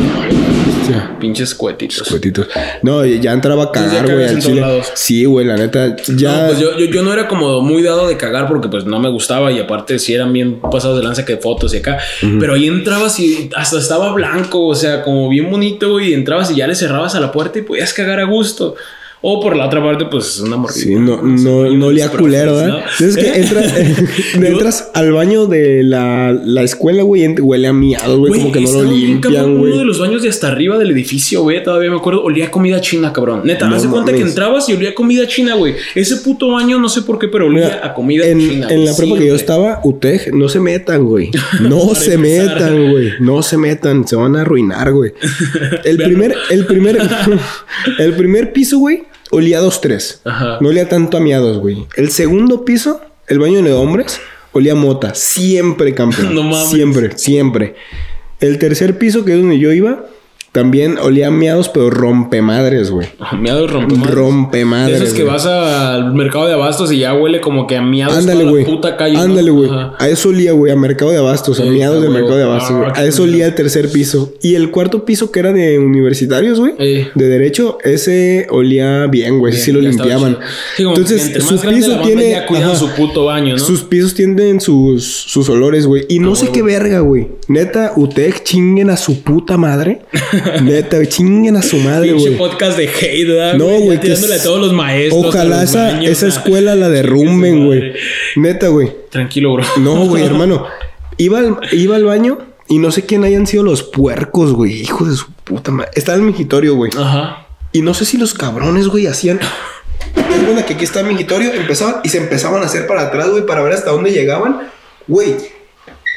Pinches 1.19 1.55
cuetitos. 1.55 2.07
Cuetitos. 2.07 2.47
No, 2.81 3.05
ya 3.05 3.31
entraba 3.31 3.65
a 3.65 3.71
cagar, 3.71 4.11
güey, 4.11 4.25
al 4.25 4.39
chile. 4.39 4.63
Sí, 4.93 5.25
güey, 5.25 5.45
la 5.45 5.55
neta. 5.55 5.95
Ya. 6.07 6.37
No, 6.37 6.47
pues 6.47 6.59
yo, 6.59 6.77
yo, 6.77 6.85
yo 6.85 7.03
no 7.03 7.13
era 7.13 7.27
como 7.27 7.61
muy 7.61 7.81
dado 7.81 8.07
de 8.07 8.17
cagar 8.17 8.47
porque 8.47 8.67
pues 8.69 8.85
no 8.85 8.99
me 8.99 9.09
gustaba 9.09 9.51
y 9.51 9.59
aparte 9.59 9.99
si 9.99 10.13
eran 10.13 10.33
bien 10.33 10.59
pasados 10.59 10.97
de 10.97 11.03
lanza 11.03 11.25
que 11.25 11.37
fotos 11.37 11.73
y 11.73 11.77
acá. 11.77 11.99
Pero 12.39 12.53
ahí 12.53 12.67
entrabas 12.67 13.19
y 13.19 13.49
hasta 13.55 13.77
estaba 13.77 14.13
blanco, 14.13 14.67
o 14.67 14.75
sea, 14.75 15.03
como 15.03 15.29
bien 15.29 15.49
bonito, 15.49 15.91
güey. 15.91 16.11
Y 16.11 16.13
entrabas 16.13 16.51
y 16.51 16.55
ya 16.55 16.67
le 16.67 16.75
cerrabas 16.75 17.15
a 17.15 17.19
la 17.19 17.31
puerta 17.31 17.59
y 17.59 17.61
podías 17.61 17.93
cagar 17.93 18.19
a 18.19 18.25
gusto. 18.25 18.75
O 19.25 19.39
por 19.39 19.55
la 19.55 19.67
otra 19.67 19.81
parte, 19.81 20.03
pues 20.11 20.25
es 20.35 20.39
una 20.41 20.57
morrita. 20.57 20.81
Sí, 20.81 20.95
no, 20.95 21.21
no, 21.21 21.69
no 21.69 21.85
olía 21.85 22.09
culero, 22.09 22.57
¿verdad? 22.57 22.83
¿no? 22.99 23.07
Es 23.07 23.15
que 23.15 23.27
entras, 23.35 23.73
entras 24.33 24.89
al 24.93 25.13
baño 25.13 25.47
de 25.47 25.81
la, 25.81 26.33
la 26.33 26.61
escuela, 26.63 27.03
güey, 27.03 27.23
y 27.23 27.39
huele 27.39 27.69
a 27.69 27.73
miados, 27.73 28.17
güey, 28.19 28.41
como 28.41 28.51
que 28.51 28.59
no 28.59 28.71
lo 28.73 28.91
limpian, 28.91 29.45
Uno 29.45 29.65
de 29.65 29.71
güey. 29.75 29.85
los 29.85 29.99
baños 29.99 30.23
de 30.23 30.27
hasta 30.29 30.49
arriba 30.49 30.77
del 30.77 30.91
edificio, 30.91 31.41
güey, 31.41 31.63
todavía 31.63 31.89
me 31.89 31.95
acuerdo, 31.95 32.21
olía 32.21 32.51
comida 32.51 32.81
china, 32.81 33.13
cabrón. 33.13 33.43
Neta, 33.45 33.69
No 33.69 33.77
haz 33.77 33.83
de 33.83 33.87
cuenta 33.89 34.11
que 34.11 34.19
entrabas 34.21 34.67
y 34.67 34.73
olía 34.73 34.93
comida 34.93 35.25
china, 35.25 35.55
güey. 35.55 35.75
Ese 35.95 36.17
puto 36.17 36.49
baño, 36.49 36.77
no 36.77 36.89
sé 36.89 37.03
por 37.03 37.17
qué, 37.17 37.29
pero 37.29 37.47
olía 37.47 37.65
Mira, 37.67 37.81
a 37.87 37.93
comida 37.93 38.25
en, 38.27 38.39
china. 38.39 38.67
en 38.69 38.75
güey, 38.81 38.85
la 38.87 38.95
prepa 38.97 39.17
que 39.19 39.27
yo 39.27 39.35
estaba, 39.35 39.79
UTEG, 39.85 40.33
no 40.33 40.49
se 40.49 40.59
metan, 40.59 41.05
güey. 41.05 41.31
No 41.61 41.95
se 41.95 42.15
empezar. 42.15 42.55
metan, 42.59 42.91
güey. 42.91 43.09
No 43.21 43.41
se 43.41 43.57
metan, 43.57 44.05
se 44.05 44.17
van 44.17 44.35
a 44.35 44.41
arruinar, 44.41 44.91
güey. 44.91 45.13
El 45.85 45.95
primer, 45.95 46.35
el 46.49 46.65
primer, 46.65 46.97
el 47.99 48.13
primer 48.15 48.51
piso, 48.51 48.79
güey, 48.79 49.03
olía 49.33 49.57
a 49.57 49.61
dos, 49.61 49.81
tres. 49.81 50.21
Ajá. 50.23 50.57
No 50.61 50.69
olía 50.69 50.87
tanto 50.87 51.17
a 51.17 51.19
miados, 51.19 51.57
güey. 51.57 51.87
El 51.95 52.11
segundo 52.11 52.63
piso, 52.65 53.01
el 53.27 53.39
baño 53.39 53.61
de 53.61 53.73
hombres, 53.73 54.19
olía 54.51 54.73
a 54.73 54.75
mota. 54.75 55.13
Siempre, 55.15 55.93
campeón. 55.93 56.33
No 56.35 56.43
mames. 56.43 56.69
Siempre, 56.69 57.17
siempre. 57.17 57.75
El 58.39 58.59
tercer 58.59 58.97
piso, 58.97 59.25
que 59.25 59.33
es 59.33 59.39
donde 59.39 59.59
yo 59.59 59.71
iba, 59.71 60.05
también 60.53 60.97
olía 60.99 61.27
a 61.27 61.31
miados, 61.31 61.67
pero 61.67 61.89
rompemadres, 61.89 62.91
güey. 62.91 63.07
Miados 63.39 63.69
rompemadres. 63.71 64.15
Rompemadres. 64.15 65.01
Esos 65.01 65.13
que 65.15 65.23
güey. 65.23 65.33
vas 65.33 65.45
al 65.47 66.13
mercado 66.13 66.45
de 66.47 66.53
abastos 66.53 66.91
y 66.91 66.99
ya 66.99 67.13
huele 67.13 67.41
como 67.41 67.67
que 67.67 67.75
a 67.75 67.81
miados 67.81 68.15
Ándale, 68.15 68.45
güey. 68.45 68.63
la 68.63 68.69
puta 68.69 68.95
calle. 68.95 69.15
¿no? 69.15 69.21
Ándale, 69.21 69.49
güey. 69.51 69.69
Ajá. 69.69 69.95
A 69.99 70.07
eso 70.09 70.29
olía, 70.29 70.51
güey, 70.53 70.71
a 70.71 70.75
Mercado 70.75 71.09
de 71.11 71.17
Abastos, 71.17 71.59
a 71.59 71.63
miados 71.65 71.97
a 71.97 72.01
del. 72.01 72.11
Mercado 72.11 72.37
de 72.37 72.43
Abastos, 72.43 72.77
güey. 72.77 72.89
Ah, 72.95 72.99
A 72.99 73.03
eso 73.03 73.23
olía 73.23 73.47
el 73.47 73.55
tercer 73.55 73.89
piso. 73.91 74.31
Y 74.43 74.53
el 74.55 74.69
cuarto 74.71 75.03
piso, 75.05 75.31
que 75.31 75.39
era 75.39 75.51
de 75.51 75.79
universitarios, 75.79 76.59
güey, 76.59 76.73
Eh. 76.77 77.07
de 77.15 77.25
derecho, 77.27 77.79
ese 77.83 78.45
olía 78.51 79.07
bien, 79.07 79.39
güey. 79.39 79.53
Ese 79.53 79.63
sí 79.65 79.71
lo 79.71 79.81
limpiaban. 79.81 80.35
chido. 80.35 80.47
Sí, 80.77 80.83
como 80.83 80.95
Entonces, 80.95 81.21
que 81.21 81.27
entre 81.29 81.41
su 81.41 81.53
más 81.55 81.63
grande 81.63 81.79
la 81.81 81.85
piso 81.87 81.97
banda, 81.99 82.05
tiene. 82.15 82.31
Ya 82.31 82.45
cuidan 82.45 82.63
ajá, 82.69 82.75
su 82.75 82.89
puto 82.89 83.25
baño, 83.25 83.53
¿no? 83.53 83.59
Sus 83.59 83.81
pisos 83.83 84.13
tienen 84.13 84.61
sus, 84.61 85.03
sus 85.03 85.49
olores, 85.49 85.87
güey. 85.87 86.05
Y 86.09 86.19
no 86.19 86.35
sé 86.35 86.49
qué 86.49 86.61
verga, 86.61 86.99
güey. 86.99 87.27
Neta, 87.47 87.93
UTEC 87.95 88.43
chinguen 88.43 88.91
a 88.91 88.97
su 88.97 89.23
puta 89.23 89.57
madre. 89.57 90.01
Neta, 90.61 91.05
chinguen 91.05 91.55
a 91.57 91.61
su 91.61 91.77
madre, 91.77 92.13
güey. 92.13 92.37
podcast 92.37 92.77
de 92.77 92.87
hate, 92.87 93.27
¿verdad, 93.27 93.53
No, 93.55 93.65
güey, 93.65 93.99
Tirándole 93.99 94.35
es- 94.35 94.41
a 94.41 94.43
todos 94.43 94.59
los 94.59 94.73
maestros. 94.73 95.25
Ojalá 95.25 95.61
los 95.61 95.69
esa, 95.69 95.83
baños, 95.91 96.09
esa 96.11 96.27
escuela 96.27 96.75
la 96.75 96.89
derrumben, 96.89 97.65
güey. 97.65 97.93
Neta, 98.35 98.67
güey. 98.69 98.91
Tranquilo, 99.09 99.53
bro. 99.53 99.63
No, 99.79 100.05
güey, 100.05 100.23
hermano. 100.25 100.65
Iba 101.17 101.39
al, 101.39 101.57
iba 101.71 101.95
al 101.95 102.05
baño 102.05 102.39
y 102.67 102.79
no 102.79 102.91
sé 102.91 103.05
quién 103.05 103.23
hayan 103.23 103.45
sido 103.47 103.63
los 103.63 103.83
puercos, 103.83 104.53
güey. 104.53 104.81
Hijo 104.81 105.05
de 105.05 105.15
su 105.15 105.31
puta 105.43 105.71
madre. 105.71 105.91
Estaba 105.95 106.15
en 106.17 106.21
el 106.23 106.27
mingitorio, 106.31 106.75
güey. 106.75 106.91
Ajá. 106.97 107.47
Y 107.71 107.81
no 107.81 107.93
sé 107.93 108.05
si 108.05 108.17
los 108.17 108.33
cabrones, 108.33 108.87
güey, 108.87 109.07
hacían. 109.07 109.39
Es 110.15 110.45
buena 110.45 110.65
que 110.65 110.73
aquí 110.73 110.83
está 110.83 110.99
el 111.01 111.07
mingitorio. 111.07 111.53
Empezaban 111.53 111.97
y 112.03 112.09
se 112.09 112.17
empezaban 112.19 112.61
a 112.61 112.65
hacer 112.65 112.85
para 112.87 113.03
atrás, 113.03 113.29
güey, 113.29 113.45
para 113.45 113.61
ver 113.63 113.73
hasta 113.73 113.91
dónde 113.91 114.11
llegaban. 114.11 114.69
Güey, 115.07 115.35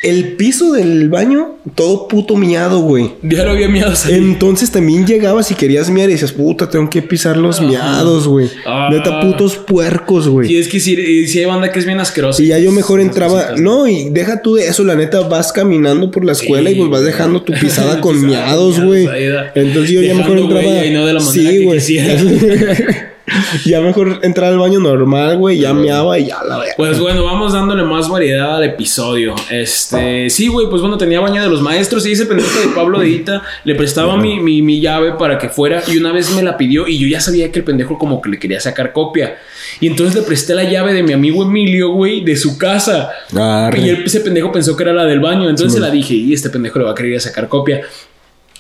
el 0.03 0.35
piso 0.35 0.73
del 0.73 1.09
baño, 1.09 1.57
todo 1.75 2.07
puto 2.07 2.37
miado, 2.37 2.81
güey. 2.81 3.13
Ya 3.23 3.45
lo 3.45 3.51
había 3.51 3.69
miado 3.69 3.95
ahí. 4.05 4.15
Entonces 4.15 4.71
también 4.71 5.07
llegabas 5.07 5.51
y 5.51 5.55
querías 5.55 5.91
miar 5.91 6.09
y 6.11 6.13
dices, 6.13 6.33
puta, 6.33 6.69
tengo 6.69 6.89
que 6.91 7.03
pisar 7.03 7.37
los 7.37 7.61
miados, 7.61 8.29
güey. 8.29 8.49
Ah. 8.67 8.89
Neta, 8.91 9.21
putos 9.21 9.57
puercos, 9.57 10.29
güey. 10.29 10.53
Y 10.53 10.59
es 10.59 10.69
que 10.69 10.81
si, 10.81 11.27
si 11.27 11.39
hay 11.39 11.47
banda 11.47 11.73
que 11.73 11.79
es 11.79 11.87
bien 11.87 11.99
asquerosa. 11.99 12.43
Y 12.43 12.49
ya 12.49 12.59
yo 12.59 12.73
mejor 12.73 13.01
entraba. 13.01 13.55
No, 13.57 13.89
y 13.89 14.11
deja 14.11 14.43
tú 14.43 14.55
de 14.55 14.69
eso, 14.69 14.85
la 14.85 14.95
neta, 14.95 15.21
vas 15.21 15.53
caminando 15.53 16.11
por 16.11 16.25
la 16.25 16.33
escuela 16.33 16.71
y 16.71 16.75
pues 16.75 16.91
vas 16.91 17.05
dejando 17.05 17.43
tu 17.43 17.53
pisada 17.55 18.01
con 18.01 18.15
Pisada 18.15 18.47
miados, 18.47 18.81
güey. 18.81 19.09
Entonces 19.55 19.91
yo 19.91 20.03
ya 20.03 20.15
mejor 20.15 20.39
entraba. 20.39 20.85
y 20.85 20.93
no 20.93 21.07
de 21.07 21.13
la 21.15 21.21
manera 21.21 21.51
sí, 21.51 21.65
güey. 21.65 21.81
ya 23.65 23.81
mejor 23.81 24.21
entrar 24.23 24.53
al 24.53 24.59
baño 24.59 24.81
normal, 24.81 25.37
güey. 25.39 25.59
Ya 25.59 25.73
meaba 25.75 26.19
y 26.19 26.27
ya 26.27 26.43
la 26.45 26.59
vea. 26.59 26.75
Pues 26.77 26.99
bueno, 27.01 27.25
vamos 27.25 27.53
dándole 27.53 27.83
más 27.85 28.09
variedad 28.09 28.57
al 28.57 28.65
episodio. 28.65 29.35
Este, 29.51 30.31
sí, 30.31 30.49
güey, 30.49 30.69
pues 30.69 30.83
bueno, 30.83 30.97
tenía 30.99 31.21
baño 31.21 31.43
de 31.43 31.49
los 31.49 31.61
maestros 31.63 32.07
y 32.07 32.13
ese 32.13 32.27
pendejo 32.27 32.61
de 32.61 32.69
Pablo 32.75 32.99
de 33.01 33.09
Ita 33.09 33.43
le 33.65 33.75
prestaba 33.75 34.17
mi, 34.17 34.41
mi, 34.41 34.63
mi 34.63 34.81
llave 34.81 35.13
para 35.13 35.39
que 35.39 35.49
fuera 35.49 35.83
y 35.87 35.97
una 35.99 36.13
vez 36.13 36.31
me 36.35 36.43
la 36.43 36.57
pidió 36.57 36.87
y 36.89 36.99
yo 36.99 37.09
ya 37.09 37.21
sabía 37.21 37.51
que 37.53 37.59
el 37.61 37.65
pendejo 37.65 37.99
como 37.99 38.21
que 38.23 38.29
le 38.31 38.39
quería 38.39 38.61
sacar 38.61 38.93
copia. 38.93 39.37
Y 39.81 39.89
entonces 39.89 40.15
le 40.15 40.23
presté 40.23 40.55
la 40.55 40.65
llave 40.65 40.93
de 40.95 41.03
mi 41.03 41.13
amigo 41.13 41.43
Emilio, 41.43 41.91
güey, 41.91 42.25
de 42.25 42.37
su 42.37 42.57
casa. 42.59 43.11
Arre. 43.37 43.81
Y 43.81 43.89
él- 43.91 44.03
ese 44.07 44.21
pendejo 44.21 44.51
pensó 44.53 44.77
que 44.77 44.83
era 44.85 44.93
la 44.93 45.05
del 45.05 45.21
baño. 45.21 45.49
Entonces 45.49 45.75
se 45.75 45.81
la 45.81 45.91
dije, 45.91 46.15
y 46.15 46.33
este 46.33 46.49
pendejo 46.51 46.79
le 46.79 46.85
va 46.87 46.93
a 46.93 46.95
querer 46.95 47.13
ir 47.13 47.17
a 47.19 47.21
sacar 47.21 47.49
copia. 47.49 47.83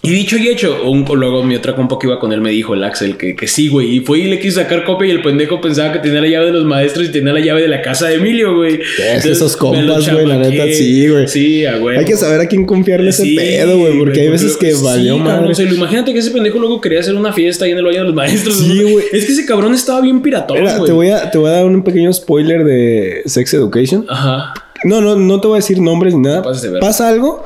Y 0.06 0.10
dicho 0.10 0.36
y 0.36 0.48
hecho, 0.48 0.88
un, 0.88 1.04
luego 1.04 1.42
mi 1.42 1.56
otra 1.56 1.74
compa 1.74 1.98
que 1.98 2.06
iba 2.06 2.20
con 2.20 2.32
él 2.32 2.40
me 2.40 2.50
dijo, 2.50 2.74
el 2.74 2.84
Axel, 2.84 3.16
que, 3.16 3.34
que 3.34 3.48
sí, 3.48 3.68
güey. 3.68 3.96
Y 3.96 4.00
fue 4.00 4.20
y 4.20 4.24
le 4.24 4.38
quiso 4.38 4.60
sacar 4.60 4.84
copia 4.84 5.08
y 5.08 5.10
el 5.10 5.22
pendejo 5.22 5.60
pensaba 5.60 5.92
que 5.92 5.98
tenía 5.98 6.20
la 6.20 6.28
llave 6.28 6.46
de 6.46 6.52
los 6.52 6.64
maestros 6.64 7.08
y 7.08 7.12
tenía 7.12 7.32
la 7.32 7.40
llave 7.40 7.62
de 7.62 7.68
la 7.68 7.82
casa 7.82 8.06
de 8.06 8.14
Emilio, 8.14 8.54
güey. 8.54 8.80
Entonces, 8.98 9.32
esos 9.32 9.56
compas, 9.56 10.08
güey, 10.10 10.26
la 10.26 10.38
neta, 10.38 10.64
sí, 10.72 11.08
güey. 11.08 11.26
Sí, 11.26 11.66
a 11.66 11.78
güey. 11.78 11.98
Hay 11.98 12.04
que 12.04 12.16
saber 12.16 12.40
a 12.40 12.46
quién 12.46 12.64
confiarle 12.66 13.10
ese 13.10 13.24
pedo, 13.34 13.78
güey. 13.78 13.98
Porque 13.98 14.20
hay 14.20 14.28
veces 14.28 14.56
que 14.56 14.74
valió 14.74 15.18
madre. 15.18 15.52
imagínate 15.74 16.12
que 16.12 16.20
ese 16.20 16.30
pendejo 16.30 16.58
luego 16.58 16.80
quería 16.80 17.00
hacer 17.00 17.14
una 17.14 17.32
fiesta 17.32 17.64
ahí 17.64 17.72
en 17.72 17.78
el 17.78 17.84
baño 17.84 17.98
de 17.98 18.04
los 18.04 18.14
maestros. 18.14 18.58
Sí, 18.58 18.82
güey. 18.82 19.04
Es 19.12 19.24
que 19.24 19.32
ese 19.32 19.44
cabrón 19.44 19.74
estaba 19.74 20.00
bien 20.00 20.22
piratón, 20.22 20.60
güey. 20.60 20.84
te 20.84 20.92
voy, 20.92 21.08
a, 21.08 21.30
te 21.30 21.38
voy 21.38 21.48
a 21.48 21.54
dar 21.54 21.66
un 21.66 21.82
pequeño 21.82 22.12
spoiler 22.12 22.64
de 22.64 23.22
Sex 23.26 23.54
Education. 23.54 24.04
Ajá. 24.08 24.54
No, 24.84 25.00
no, 25.00 25.16
no 25.16 25.40
te 25.40 25.48
voy 25.48 25.56
a 25.56 25.58
decir 25.58 25.80
nombres 25.80 26.14
ni 26.14 26.20
nada. 26.20 26.42
Pasa 26.80 27.08
algo 27.08 27.44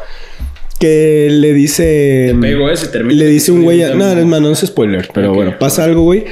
que 0.81 1.29
le 1.31 1.53
dice. 1.55 2.35
Pego 2.41 2.69
ese, 2.71 2.89
termina. 2.89 3.21
Le 3.23 3.27
dice 3.29 3.53
un 3.53 3.63
güey. 3.63 3.83
a- 3.85 3.95
No, 3.95 4.27
más, 4.27 4.41
no 4.41 4.51
es 4.51 4.59
spoiler. 4.61 5.09
Pero 5.15 5.33
bueno, 5.33 5.57
pasa 5.59 5.85
algo, 5.85 6.03
güey. 6.03 6.25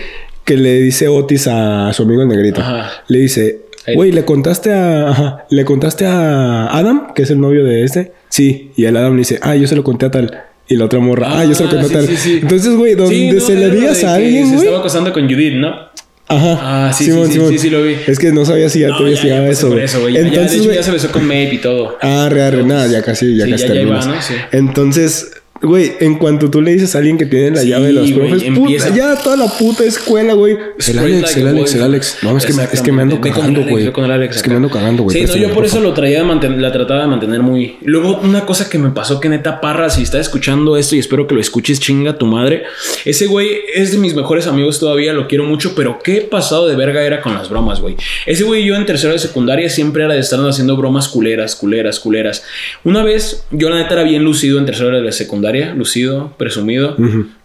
Que 0.44 0.56
le 0.56 0.80
dice 0.80 1.06
Otis 1.08 1.46
a 1.46 1.92
su 1.92 2.02
amigo 2.02 2.22
el 2.22 2.28
negrito. 2.28 2.60
Ajá. 2.62 2.90
Le 3.06 3.18
dice. 3.20 3.60
Güey, 3.94 4.12
¿le 4.12 4.24
contaste 4.24 4.72
a. 4.72 5.08
ajá, 5.10 5.46
¿Le 5.50 5.64
contaste 5.64 6.04
a 6.06 6.66
Adam? 6.76 7.14
Que 7.14 7.22
es 7.22 7.30
el 7.30 7.40
novio 7.40 7.64
de 7.64 7.84
este. 7.84 8.12
Sí. 8.28 8.72
Y 8.76 8.84
el 8.86 8.96
Adam 8.96 9.12
le 9.12 9.18
dice. 9.18 9.38
Ah, 9.42 9.54
yo 9.56 9.66
se 9.66 9.76
lo 9.76 9.84
conté 9.84 10.06
a 10.06 10.10
tal. 10.10 10.42
Y 10.70 10.76
la 10.76 10.84
otra 10.84 10.98
morra. 11.00 11.28
Ah, 11.30 11.44
yo 11.46 11.54
se 11.54 11.62
lo 11.64 11.70
Ah, 11.70 11.72
conté 11.72 11.86
a 11.86 11.88
sí, 11.88 11.94
tal. 11.94 12.06
sí, 12.08 12.16
sí. 12.16 12.38
Entonces, 12.42 12.74
güey, 12.76 12.94
donde 12.94 13.32
no, 13.32 13.40
se 13.40 13.54
le 13.54 13.70
digas 13.70 14.04
a 14.04 14.14
alguien, 14.16 14.48
Se 14.50 14.56
estaba 14.56 14.78
acostando 14.80 15.12
con 15.14 15.26
Judith, 15.28 15.54
¿no? 15.54 15.87
Ajá. 16.28 16.58
Ah, 16.88 16.92
sí, 16.92 17.04
sí, 17.04 17.10
sí, 17.32 17.40
sí, 17.48 17.58
sí, 17.58 17.70
lo 17.70 17.82
vi. 17.82 17.96
Es 18.06 18.18
que 18.18 18.32
no 18.32 18.44
sabía 18.44 18.68
si 18.68 18.80
ya 18.80 18.88
No, 18.88 18.98
te 18.98 19.02
investigaba 19.04 19.40
ya 19.42 19.48
pasé 19.48 19.60
eso, 19.60 19.68
por 19.68 19.80
eso, 19.80 20.00
güey. 20.00 20.14
Ya- 20.14 20.20
de 20.20 20.28
Entonces, 20.28 20.60
hecho, 20.60 20.72
ya 20.72 20.82
se 20.82 20.90
besó 20.90 21.10
con 21.10 21.22
Mape 21.24 21.54
y 21.54 21.58
todo. 21.58 21.96
Ah, 22.02 22.28
re, 22.30 22.50
re, 22.50 22.64
nada, 22.64 22.86
ya 22.86 23.00
casi, 23.02 23.34
ya 23.36 23.46
Sí, 23.46 23.50
casi 23.52 23.66
ya- 23.68 23.74
ya 23.74 23.80
iba, 23.80 24.04
¿no? 24.04 24.20
Sí. 24.22 24.34
Entonces, 24.52 25.30
güey, 25.62 25.92
en 26.00 26.16
cuanto 26.18 26.50
tú 26.50 26.60
le 26.60 26.72
dices 26.72 26.94
a 26.94 26.98
alguien 26.98 27.18
que 27.18 27.26
tiene 27.26 27.50
la 27.52 27.62
Sí, 27.62 27.68
llave 27.68 27.86
de 27.88 27.92
los 27.92 28.12
güey, 28.12 28.28
profes, 28.28 28.42
empieza. 28.46 28.86
puta, 28.88 28.96
ya 28.96 29.16
toda 29.22 29.36
la 29.36 29.46
puta 29.46 29.84
escuela, 29.84 30.34
güey. 30.34 30.56
El 30.86 30.98
Alex, 30.98 31.36
el 31.36 31.48
Alex, 31.48 31.74
el. 31.74 31.82
Alex. 31.82 32.16
No, 32.22 32.36
es 32.36 32.46
que, 32.46 32.52
me- 32.52 32.64
es 32.64 32.80
que 32.80 32.92
me 32.92 33.02
ando 33.02 33.20
cagando, 33.20 33.62
güey. 33.64 33.86
Es 33.86 34.42
que 34.42 34.50
me 34.50 34.56
ando 34.56 34.70
cagando, 34.70 35.02
güey. 35.04 35.18
Sí, 35.18 35.24
no, 35.26 35.36
yo 35.36 35.52
por 35.52 35.64
eso 35.64 35.80
lo 35.80 35.92
traía 35.94 36.18
de 36.18 36.24
mantener, 36.24 36.58
la 36.60 36.72
trataba 36.72 37.02
de 37.02 37.06
mantener 37.08 37.40
muy. 37.42 37.76
Luego, 37.82 38.20
una 38.22 38.46
cosa 38.46 38.68
que 38.70 38.78
me 38.78 38.90
pasó 38.90 39.20
que 39.20 39.28
neta 39.28 39.60
parra, 39.60 39.90
si 39.90 40.02
estás 40.02 40.20
escuchando 40.22 40.76
esto 40.76 40.94
y 40.96 40.98
espero 41.00 41.26
que 41.26 41.34
lo 41.34 41.40
escuches, 41.40 41.80
chinga 41.80 42.16
tu 42.18 42.26
madre. 42.26 42.64
Ese 43.04 43.26
güey 43.26 43.48
es 43.74 43.92
de 43.92 43.98
mis 43.98 44.14
mejores 44.14 44.46
amigos 44.46 44.78
todavía, 44.78 45.12
lo 45.12 45.26
quiero 45.28 45.44
mucho, 45.44 45.74
pero 45.74 45.98
qué 46.02 46.20
pasado 46.20 46.66
de 46.68 46.76
verga 46.76 47.02
era 47.02 47.20
con 47.20 47.34
las 47.34 47.48
bromas, 47.48 47.80
güey. 47.80 47.96
Ese 48.26 48.44
güey 48.44 48.62
y 48.62 48.66
yo 48.66 48.76
en 48.76 48.86
tercero 48.86 49.12
de 49.12 49.18
secundaria 49.18 49.68
siempre 49.70 50.04
era 50.04 50.14
de 50.14 50.20
estar 50.20 50.38
haciendo 50.40 50.76
bromas 50.76 51.08
culeras, 51.08 51.56
culeras, 51.56 51.98
culeras. 52.00 52.44
Una 52.84 53.02
vez, 53.02 53.44
yo 53.50 53.70
la 53.70 53.76
neta 53.76 53.94
era 53.94 54.02
bien 54.04 54.22
lucido 54.24 54.58
en 54.58 54.66
tercero 54.66 55.00
de 55.00 55.12
secundaria, 55.12 55.47
lucido, 55.74 56.34
presumido, 56.36 56.96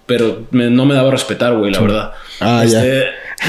pero 0.05 0.45
me- 0.51 0.69
no 0.69 0.85
me 0.85 0.93
daba 0.95 1.09
a 1.09 1.11
respetar, 1.11 1.55
güey, 1.57 1.71
la 1.71 1.79
verdad. 1.79 2.11
Ah, 2.39 2.63
ya. 2.65 2.83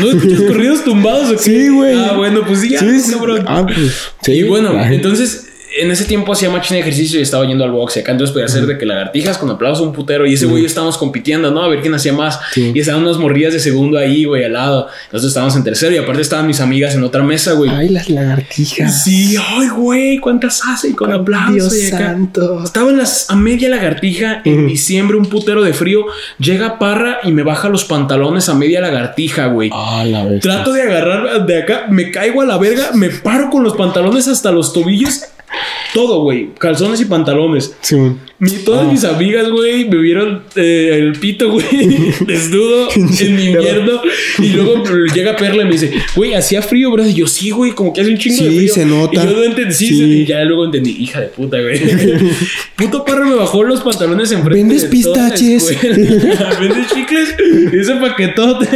¿No 0.00 0.10
escuchas 0.10 0.40
corridos 0.48 0.84
tumbados 0.84 1.28
o 1.30 1.32
qué? 1.32 1.38
Sí, 1.38 1.68
güey. 1.68 1.96
Ah, 1.98 2.12
bueno, 2.16 2.42
pues 2.46 2.60
sí, 2.60 2.70
ya, 2.70 2.78
Sí, 2.80 3.00
sí. 3.00 3.12
cabrón. 3.12 3.44
Ah, 3.46 3.64
pues, 3.66 4.10
sí. 4.22 4.32
Y 4.32 4.42
bueno, 4.44 4.72
entonces 4.84 5.48
en 5.76 5.90
ese 5.90 6.04
tiempo 6.04 6.32
hacía 6.32 6.50
machine 6.50 6.80
ejercicio 6.80 7.18
y 7.18 7.22
estaba 7.22 7.44
yendo 7.46 7.64
al 7.64 7.72
box 7.72 7.96
y 7.96 8.00
acá 8.00 8.12
entonces 8.12 8.32
podía 8.32 8.46
hacer 8.46 8.66
de 8.66 8.78
que 8.78 8.86
lagartijas 8.86 9.38
con 9.38 9.50
aplauso 9.50 9.82
un 9.82 9.92
putero 9.92 10.26
y 10.26 10.34
ese 10.34 10.46
güey 10.46 10.64
estábamos 10.64 10.96
compitiendo, 10.96 11.50
¿no? 11.50 11.62
A 11.62 11.68
ver 11.68 11.80
quién 11.80 11.94
hacía 11.94 12.12
más. 12.12 12.38
Sí. 12.52 12.72
Y 12.74 12.80
estaban 12.80 13.02
unas 13.02 13.18
morrillas 13.18 13.52
de 13.52 13.60
segundo 13.60 13.98
ahí, 13.98 14.24
güey, 14.24 14.44
al 14.44 14.52
lado. 14.52 14.88
Nosotros 15.06 15.24
estábamos 15.24 15.56
en 15.56 15.64
tercero 15.64 15.94
y 15.94 15.98
aparte 15.98 16.22
estaban 16.22 16.46
mis 16.46 16.60
amigas 16.60 16.94
en 16.94 17.02
otra 17.02 17.22
mesa, 17.22 17.52
güey. 17.52 17.70
Ay, 17.70 17.88
las 17.88 18.08
lagartijas. 18.08 19.04
Sí, 19.04 19.36
ay, 19.36 19.68
güey, 19.68 20.18
¿cuántas 20.18 20.62
hace? 20.66 20.94
Con 20.94 21.12
aplauso 21.12 21.52
Dios 21.52 21.76
y 21.76 21.86
acá. 21.86 21.98
santo. 21.98 22.62
Estaba 22.62 22.90
en 22.90 22.98
las, 22.98 23.30
a 23.30 23.36
media 23.36 23.68
lagartija 23.68 24.42
en 24.44 24.66
diciembre, 24.66 25.16
un 25.16 25.26
putero 25.26 25.62
de 25.62 25.72
frío. 25.72 26.04
Llega 26.38 26.78
Parra 26.78 27.18
y 27.24 27.32
me 27.32 27.42
baja 27.42 27.68
los 27.68 27.84
pantalones 27.84 28.48
a 28.48 28.54
media 28.54 28.80
lagartija, 28.80 29.46
güey. 29.46 29.70
Ah, 29.72 30.04
la 30.06 30.24
vez. 30.24 30.40
Trato 30.40 30.72
de 30.72 30.82
agarrar 30.82 31.46
de 31.46 31.62
acá, 31.62 31.86
me 31.88 32.10
caigo 32.10 32.42
a 32.42 32.46
la 32.46 32.58
verga, 32.58 32.90
me 32.94 33.10
paro 33.10 33.50
con 33.50 33.62
los 33.62 33.74
pantalones 33.76 34.28
hasta 34.28 34.52
los 34.52 34.72
tobillos 34.72 35.22
Todo, 35.92 36.22
güey. 36.22 36.50
Calzones 36.58 37.00
y 37.00 37.04
pantalones. 37.04 37.76
Sí. 37.80 37.96
Mi- 38.40 38.50
todas 38.64 38.90
mis 38.90 39.04
amigas, 39.04 39.48
güey, 39.48 39.88
me 39.88 39.96
vieron 39.98 40.42
eh, 40.56 40.90
el 40.98 41.12
pito, 41.12 41.52
güey, 41.52 41.64
desnudo 42.26 42.88
en 42.96 43.40
invierno. 43.40 44.00
Y 44.40 44.48
luego 44.50 44.82
llega 45.14 45.36
Perla 45.36 45.62
y 45.62 45.66
me 45.66 45.72
dice, 45.72 45.92
güey, 46.16 46.34
hacía 46.34 46.60
frío, 46.60 46.90
bro. 46.90 47.06
Y 47.06 47.14
yo, 47.14 47.26
sí, 47.28 47.50
güey, 47.50 47.70
como 47.72 47.92
que 47.92 48.00
hace 48.00 48.10
un 48.10 48.18
chingo 48.18 48.42
de 48.44 48.50
Sí, 48.50 48.56
frío. 48.58 48.74
se 48.74 48.84
nota. 48.86 49.12
Y 49.22 49.26
yo 49.28 49.36
no 49.36 49.44
entendí, 49.44 49.72
sí, 49.74 49.86
Sí. 49.86 49.94
sí, 49.96 50.04
y 50.22 50.26
ya 50.26 50.42
luego 50.44 50.64
entendí, 50.64 50.90
hija 50.98 51.20
de 51.20 51.28
puta, 51.28 51.58
güey. 51.60 51.80
Puto 52.76 53.04
perro 53.04 53.24
me 53.26 53.36
bajó 53.36 53.62
los 53.62 53.80
pantalones 53.82 54.32
enfrente. 54.32 54.58
¿Vendes 54.62 54.82
de 54.82 54.88
pistaches? 54.88 55.76
¿Vendes 56.60 56.88
chicles? 56.92 57.34
Ese 57.72 57.94
paquetote. 57.96 58.66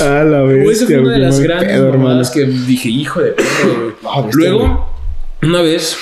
A 0.00 0.24
la 0.24 0.42
vez. 0.42 0.62
Güey, 0.62 0.76
esa 0.76 0.86
fue 0.86 0.98
una 0.98 1.12
de 1.14 1.18
las 1.20 1.40
grandes 1.40 1.80
mamadas 1.80 2.30
que 2.30 2.44
dije, 2.44 2.90
hijo 2.90 3.20
de 3.22 3.30
puta, 3.32 3.48
güey. 3.64 3.92
Ah, 4.04 4.28
Luego, 4.34 4.91
una 5.42 5.60
vez, 5.62 5.96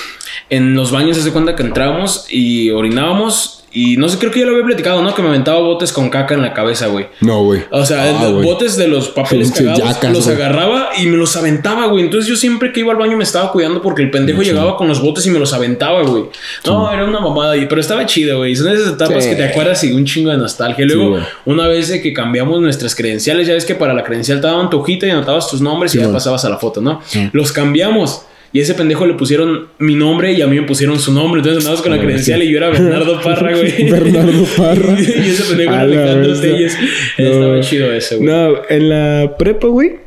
en 0.49 0.73
los 0.75 0.91
baños 0.91 1.17
se 1.17 1.23
hace 1.23 1.31
cuenta 1.31 1.55
que 1.55 1.63
entrábamos 1.63 2.25
y 2.29 2.69
orinábamos. 2.71 3.57
Y 3.73 3.95
no 3.95 4.09
sé, 4.09 4.17
creo 4.17 4.31
que 4.31 4.41
ya 4.41 4.45
lo 4.45 4.51
había 4.51 4.65
platicado, 4.65 5.01
¿no? 5.01 5.15
Que 5.15 5.21
me 5.21 5.29
aventaba 5.29 5.59
botes 5.59 5.93
con 5.93 6.09
caca 6.09 6.33
en 6.33 6.41
la 6.41 6.53
cabeza, 6.53 6.87
güey. 6.87 7.07
No, 7.21 7.41
güey. 7.45 7.61
O 7.71 7.85
sea, 7.85 8.03
Ah, 8.03 8.27
botes 8.43 8.75
de 8.75 8.89
los 8.89 9.07
papeles 9.07 9.47
Pinche 9.53 9.63
cagados 9.63 9.95
yacas, 9.95 10.11
los 10.11 10.27
agarraba 10.27 10.89
y 10.99 11.05
me 11.05 11.15
los 11.15 11.37
aventaba, 11.37 11.85
güey. 11.87 12.03
Entonces 12.03 12.29
yo 12.29 12.35
siempre 12.35 12.73
que 12.73 12.81
iba 12.81 12.91
al 12.91 12.97
baño 12.97 13.15
me 13.15 13.23
estaba 13.23 13.49
cuidando 13.53 13.81
porque 13.81 14.01
el 14.01 14.11
pendejo 14.11 14.41
llegaba 14.41 14.75
con 14.75 14.89
los 14.89 15.01
botes 15.01 15.25
y 15.25 15.29
me 15.29 15.39
los 15.39 15.53
aventaba, 15.53 16.03
güey. 16.03 16.25
No, 16.65 16.91
era 16.91 17.05
una 17.05 17.21
mamada, 17.21 17.53
pero 17.69 17.79
estaba 17.79 18.05
chido, 18.05 18.39
güey. 18.39 18.57
Son 18.57 18.67
esas 18.73 18.89
etapas 18.95 19.23
Sí. 19.23 19.29
que 19.29 19.35
te 19.37 19.45
acuerdas 19.45 19.81
y 19.85 19.93
un 19.93 20.03
chingo 20.03 20.31
de 20.31 20.37
nostalgia. 20.37 20.85
Luego, 20.85 21.19
una 21.45 21.65
vez 21.67 21.87
de 21.87 22.01
que 22.01 22.11
cambiamos 22.11 22.59
nuestras 22.59 22.93
credenciales, 22.93 23.47
ya 23.47 23.53
ves 23.53 23.63
que 23.63 23.75
para 23.75 23.93
la 23.93 24.03
credencial 24.03 24.41
te 24.41 24.47
daban 24.47 24.69
tu 24.69 24.79
hojita 24.81 25.07
y 25.07 25.11
anotabas 25.11 25.49
tus 25.49 25.61
nombres 25.61 25.95
y 25.95 25.99
ya 25.99 26.11
pasabas 26.11 26.43
a 26.43 26.49
la 26.49 26.57
foto, 26.57 26.81
¿no? 26.81 26.99
Los 27.31 27.53
cambiamos. 27.53 28.23
Y 28.53 28.59
ese 28.59 28.73
pendejo 28.73 29.05
le 29.05 29.13
pusieron 29.13 29.67
mi 29.79 29.95
nombre 29.95 30.33
y 30.33 30.41
a 30.41 30.47
mí 30.47 30.59
me 30.59 30.67
pusieron 30.67 30.99
su 30.99 31.13
nombre. 31.13 31.39
Entonces 31.39 31.63
andabas 31.63 31.81
con 31.81 31.91
la 31.91 31.97
Ah, 31.97 32.01
credencial 32.01 32.43
y 32.43 32.51
yo 32.51 32.57
era 32.57 32.69
Bernardo 32.69 33.21
Parra, 33.23 33.55
güey. 33.55 33.89
Bernardo 33.89 34.43
Parra. 34.57 34.95
y 34.99 35.29
ese 35.29 35.43
pendejo 35.43 35.71
era 35.73 35.81
Alejandro. 35.81 36.39
Telles. 36.39 36.77
No. 37.17 37.25
Estaba 37.25 37.59
chido 37.61 37.93
ese, 37.93 38.17
güey. 38.17 38.27
No, 38.27 38.53
en 38.69 38.89
la 38.89 39.37
prepa, 39.37 39.67
güey. 39.67 39.99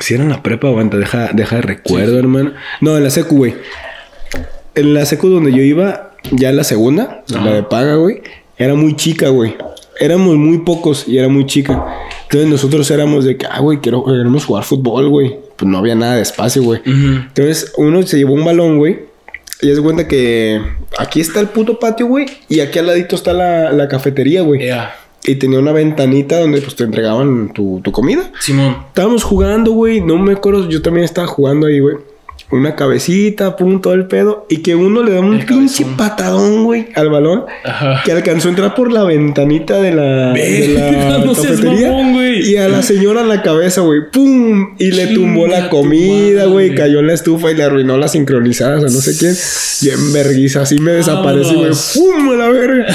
Si 0.00 0.12
era 0.14 0.24
en 0.24 0.28
la 0.28 0.42
prepa, 0.42 0.68
aguanta, 0.68 0.96
deja, 0.98 1.30
deja 1.32 1.56
de 1.56 1.62
recuerdo, 1.62 2.18
hermano. 2.18 2.52
No, 2.80 2.96
en 2.96 3.04
la 3.04 3.10
secu, 3.10 3.36
güey. 3.36 3.54
En 4.74 4.92
la 4.92 5.06
secu 5.06 5.28
donde 5.28 5.52
yo 5.52 5.62
iba, 5.62 6.10
ya 6.32 6.50
en 6.50 6.56
la 6.56 6.64
segunda, 6.64 7.22
Ajá. 7.32 7.44
la 7.44 7.52
de 7.54 7.62
paga, 7.62 7.94
güey, 7.94 8.20
era 8.58 8.74
muy 8.74 8.96
chica, 8.96 9.28
güey. 9.28 9.54
Éramos 10.00 10.34
muy 10.34 10.58
pocos 10.58 11.06
y 11.06 11.18
era 11.18 11.28
muy 11.28 11.46
chica. 11.46 11.80
Entonces 12.24 12.50
nosotros 12.50 12.90
éramos 12.90 13.24
de 13.24 13.36
que, 13.36 13.46
ah, 13.48 13.60
güey, 13.60 13.78
quiero, 13.78 14.04
queremos 14.04 14.44
jugar 14.44 14.64
fútbol, 14.64 15.08
güey. 15.08 15.36
Pues 15.56 15.70
no 15.70 15.78
había 15.78 15.94
nada 15.94 16.16
de 16.16 16.22
espacio, 16.22 16.62
güey. 16.62 16.80
Entonces 16.84 17.72
uno 17.76 18.02
se 18.02 18.16
llevó 18.18 18.34
un 18.34 18.44
balón, 18.44 18.78
güey. 18.78 19.00
Y 19.62 19.70
es 19.70 19.80
cuenta 19.80 20.06
que 20.08 20.60
aquí 20.98 21.20
está 21.20 21.40
el 21.40 21.48
puto 21.48 21.78
patio, 21.78 22.06
güey. 22.06 22.26
Y 22.48 22.60
aquí 22.60 22.78
al 22.78 22.86
ladito 22.86 23.16
está 23.16 23.32
la, 23.32 23.72
la 23.72 23.88
cafetería, 23.88 24.42
güey. 24.42 24.68
Y 25.26 25.36
tenía 25.36 25.58
una 25.58 25.72
ventanita 25.72 26.38
donde 26.38 26.60
pues 26.60 26.74
te 26.76 26.84
entregaban 26.84 27.52
tu, 27.54 27.80
tu 27.82 27.90
comida. 27.92 28.30
Simón. 28.40 28.76
Estábamos 28.88 29.22
jugando, 29.24 29.72
güey. 29.72 30.00
No 30.00 30.18
me 30.18 30.32
acuerdo, 30.34 30.68
yo 30.68 30.82
también 30.82 31.04
estaba 31.04 31.26
jugando 31.26 31.66
ahí, 31.66 31.78
güey. 31.78 31.96
Una 32.50 32.76
cabecita, 32.76 33.56
pum, 33.56 33.80
todo 33.80 33.94
el 33.94 34.06
pedo. 34.06 34.46
Y 34.48 34.58
que 34.58 34.74
uno 34.76 35.02
le 35.02 35.12
da 35.12 35.20
un 35.20 35.34
El 35.40 35.46
pinche 35.46 35.82
cabezón. 35.84 35.96
patadón, 35.96 36.64
güey, 36.64 36.86
al 36.94 37.08
balón. 37.08 37.44
Ajá. 37.64 38.02
Que 38.04 38.12
alcanzó 38.12 38.48
a 38.48 38.50
entrar 38.50 38.74
por 38.74 38.92
la 38.92 39.02
ventanita 39.02 39.80
de 39.80 39.92
la, 39.92 40.32
de 40.34 40.68
la 41.08 41.18
no 41.24 41.32
cafetería. 41.34 41.88
mamón, 41.90 42.12
güey. 42.12 42.48
y 42.52 42.56
a 42.56 42.68
la 42.68 42.82
señora 42.82 43.22
en 43.22 43.28
la 43.28 43.42
cabeza, 43.42 43.80
güey. 43.80 44.00
¡Pum! 44.12 44.74
Y 44.78 44.92
le 44.92 45.08
tumbó 45.08 45.46
la 45.48 45.68
comida, 45.68 46.44
güey. 46.46 46.74
Cayó 46.74 47.00
en 47.00 47.08
la 47.08 47.14
estufa 47.14 47.50
y 47.50 47.54
le 47.56 47.64
arruinó 47.64 47.96
las 47.96 48.12
sincronizadas 48.12 48.80
a 48.84 48.86
no 48.86 49.00
sé 49.00 49.16
quién. 49.18 49.34
Bien 49.82 50.12
verguiza. 50.12 50.62
Así 50.62 50.78
me 50.78 50.92
desaparecí, 50.92 51.54
güey. 51.54 51.70
¡Pum! 51.94 52.30
A 52.30 52.36
la 52.36 52.48
verga. 52.50 52.86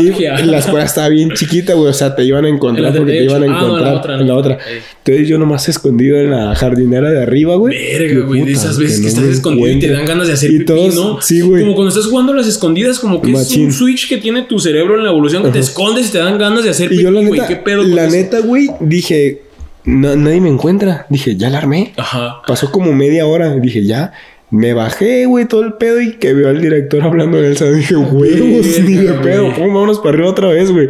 Y 0.42 0.46
la 0.46 0.58
escuela 0.58 0.84
estaba 0.84 1.08
bien 1.08 1.32
chiquita, 1.32 1.74
güey. 1.74 1.90
O 1.90 1.92
sea, 1.92 2.14
te 2.14 2.24
iban 2.24 2.44
a 2.44 2.48
encontrar 2.48 2.88
En 2.88 2.96
porque 2.98 3.12
te 3.12 3.18
38. 3.26 3.36
iban 3.36 3.50
a 3.50 3.58
Ah, 3.58 3.60
no, 3.60 3.66
en 3.66 3.72
la 3.72 3.76
encontrar 3.90 3.94
otra, 3.96 4.14
en 4.20 4.28
la 4.28 4.34
otra. 4.36 4.58
Entonces 5.04 5.28
yo 5.28 5.38
nomás 5.38 5.68
escondido 5.68 6.16
en 6.18 6.30
la 6.30 6.54
jardinera 6.54 7.10
de 7.10 7.22
arriba, 7.22 7.56
güey. 7.56 7.76
Verga, 7.98 8.20
güey. 8.26 8.42
De 8.44 8.52
esas 8.52 8.78
veces 8.78 8.91
que, 8.96 9.02
no 9.02 9.08
estás 9.08 9.24
escondido 9.24 9.68
y 9.68 9.78
te 9.78 9.88
dan 9.90 10.04
ganas 10.06 10.26
de 10.28 10.32
hacer 10.34 10.50
Y 10.50 10.54
pipí, 10.58 10.64
todos- 10.66 10.94
¿no? 10.94 11.20
Sí, 11.20 11.40
güey. 11.40 11.62
Como 11.62 11.74
cuando 11.74 11.88
estás 11.90 12.06
jugando 12.06 12.32
a 12.32 12.36
las 12.36 12.46
escondidas, 12.46 12.98
como 12.98 13.20
que 13.22 13.32
es 13.32 13.56
un 13.56 13.72
switch 13.72 14.08
que 14.08 14.18
tiene 14.18 14.42
tu 14.42 14.58
cerebro 14.58 14.96
en 14.96 15.04
la 15.04 15.10
evolución 15.10 15.42
que 15.42 15.50
te 15.50 15.58
escondes 15.60 16.08
y 16.08 16.12
te 16.12 16.18
dan 16.18 16.38
ganas 16.38 16.64
de 16.64 16.70
hacer 16.70 16.86
Y 16.86 16.90
pipí, 16.90 17.02
yo 17.02 17.10
la 17.10 17.20
güey. 17.20 17.32
neta, 17.32 17.48
¿Qué 17.48 17.56
pedo 17.56 17.82
con 17.82 17.94
la 17.94 18.04
eso? 18.06 18.16
neta, 18.16 18.40
güey, 18.40 18.68
dije, 18.80 19.42
"Na- 19.84 20.16
nadie 20.16 20.40
me 20.40 20.48
encuentra. 20.48 21.06
Dije, 21.10 21.36
ya 21.36 21.50
la 21.50 21.58
armé. 21.58 21.92
Ajá. 21.96 22.42
Pasó 22.46 22.70
como 22.70 22.92
media 22.92 23.26
hora. 23.26 23.54
Dije, 23.56 23.84
ya. 23.84 24.12
Me 24.50 24.74
bajé, 24.74 25.24
güey, 25.24 25.48
todo 25.48 25.62
el 25.62 25.72
pedo 25.74 25.98
y 26.00 26.16
que 26.18 26.34
veo 26.34 26.50
al 26.50 26.60
director 26.60 27.02
hablando 27.02 27.38
en 27.38 27.46
el 27.46 27.56
salón. 27.56 27.78
Dije, 27.78 27.96
huevos, 27.96 28.80
ni 28.84 28.94
de 28.96 29.12
pedo. 29.14 29.44
güey. 29.46 29.54
¿Cómo 29.54 29.66
vámonos 29.68 29.98
para 29.98 30.10
arriba 30.10 30.28
otra 30.28 30.48
vez, 30.48 30.70
güey? 30.70 30.88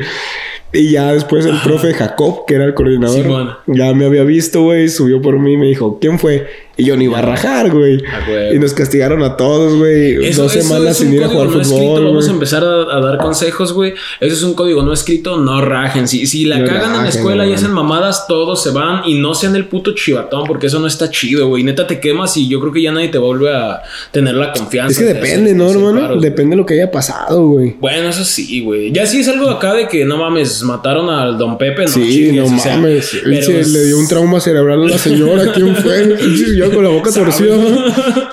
Y 0.74 0.90
ya 0.90 1.12
después 1.12 1.44
el 1.46 1.56
profe 1.62 1.92
Jacob, 1.94 2.46
que 2.46 2.54
era 2.54 2.64
el 2.64 2.72
coordinador, 2.74 3.58
ya 3.66 3.92
me 3.94 4.06
había 4.06 4.24
visto, 4.24 4.62
güey, 4.62 4.88
subió 4.88 5.20
por 5.22 5.38
mí 5.38 5.52
y 5.52 5.56
me 5.58 5.66
dijo, 5.66 5.98
¿quién 6.00 6.18
fue? 6.18 6.46
Y 6.76 6.84
yo 6.84 6.96
ni 6.96 7.04
iba 7.04 7.18
a 7.18 7.22
rajar, 7.22 7.70
güey. 7.70 8.02
Ah. 8.10 8.54
Y 8.54 8.58
nos 8.58 8.72
castigaron 8.72 9.22
a 9.22 9.36
todos, 9.36 9.74
güey. 9.76 10.24
Eso- 10.26 10.44
Dos 10.44 10.56
eso 10.56 10.66
semanas 10.66 10.96
sin 10.96 11.12
ir 11.12 11.22
a 11.22 11.28
jugar 11.28 11.48
no 11.48 11.60
escrito. 11.60 11.82
fútbol, 11.82 12.04
Vamos 12.06 12.28
a 12.28 12.30
empezar 12.30 12.64
a, 12.64 12.96
a 12.96 13.00
dar 13.00 13.18
consejos, 13.18 13.72
güey. 13.74 13.92
Eso 14.20 14.34
es 14.34 14.42
un 14.42 14.54
código 14.54 14.82
no 14.82 14.92
escrito. 14.92 15.36
No 15.36 15.60
rajen. 15.60 16.08
Si, 16.08 16.26
si 16.26 16.46
la 16.46 16.58
No 16.58 16.66
cagan 16.66 16.94
en 16.96 17.02
la 17.02 17.08
escuela 17.10 17.46
y 17.46 17.52
hacen 17.52 17.72
mamadas, 17.72 18.26
todos 18.26 18.62
se 18.62 18.70
van 18.70 19.02
y 19.06 19.18
no 19.18 19.34
sean 19.34 19.54
el 19.54 19.66
puto 19.66 19.94
chivatón 19.94 20.44
porque 20.46 20.68
eso 20.68 20.78
no 20.78 20.86
está 20.86 21.10
chido, 21.10 21.48
güey. 21.48 21.62
Neta 21.62 21.86
te 21.86 22.00
quemas 22.00 22.36
y 22.38 22.48
yo 22.48 22.58
creo 22.60 22.72
que 22.72 22.80
ya 22.82 22.90
nadie 22.92 23.08
te 23.08 23.18
vuelve 23.18 23.54
a 23.54 23.82
tener 24.10 24.34
la 24.34 24.52
confianza. 24.52 24.92
Es 24.92 24.98
que 24.98 25.04
de 25.04 25.14
depende, 25.14 25.50
hacer- 25.52 25.56
¿no, 25.56 25.70
hermano? 25.90 26.16
Depende 26.20 26.56
de 26.56 26.56
lo 26.56 26.66
que 26.66 26.74
haya 26.74 26.90
pasado, 26.90 27.46
güey. 27.48 27.76
Bueno, 27.80 28.08
eso 28.08 28.24
sí, 28.24 28.62
güey. 28.62 28.90
Ya 28.92 29.04
sí 29.06 29.20
es 29.20 29.28
algo 29.28 29.50
acá 29.50 29.74
de 29.74 29.88
que 29.88 30.04
no 30.06 30.16
mames, 30.16 30.62
mataron 30.62 31.10
al 31.10 31.36
don 31.36 31.58
Pepe, 31.58 31.82
no 31.82 31.88
Sí, 31.88 32.32
no 32.32 32.44
o 32.46 32.58
sea, 32.58 32.76
mames. 32.76 33.10
pero 33.22 33.42
Se 33.44 33.68
le 33.68 33.84
dio 33.84 33.98
un 33.98 34.08
trauma 34.08 34.40
cerebral 34.40 34.84
a 34.84 34.86
la 34.88 34.98
señora. 34.98 35.52
¿Quién 35.52 35.76
fue? 35.76 36.16
Yo 36.66 36.74
con 36.74 36.84
la 36.84 36.90
boca 36.90 37.10
torcida. 37.10 37.56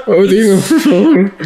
Oh, 0.08 0.24
digo. 0.28 0.56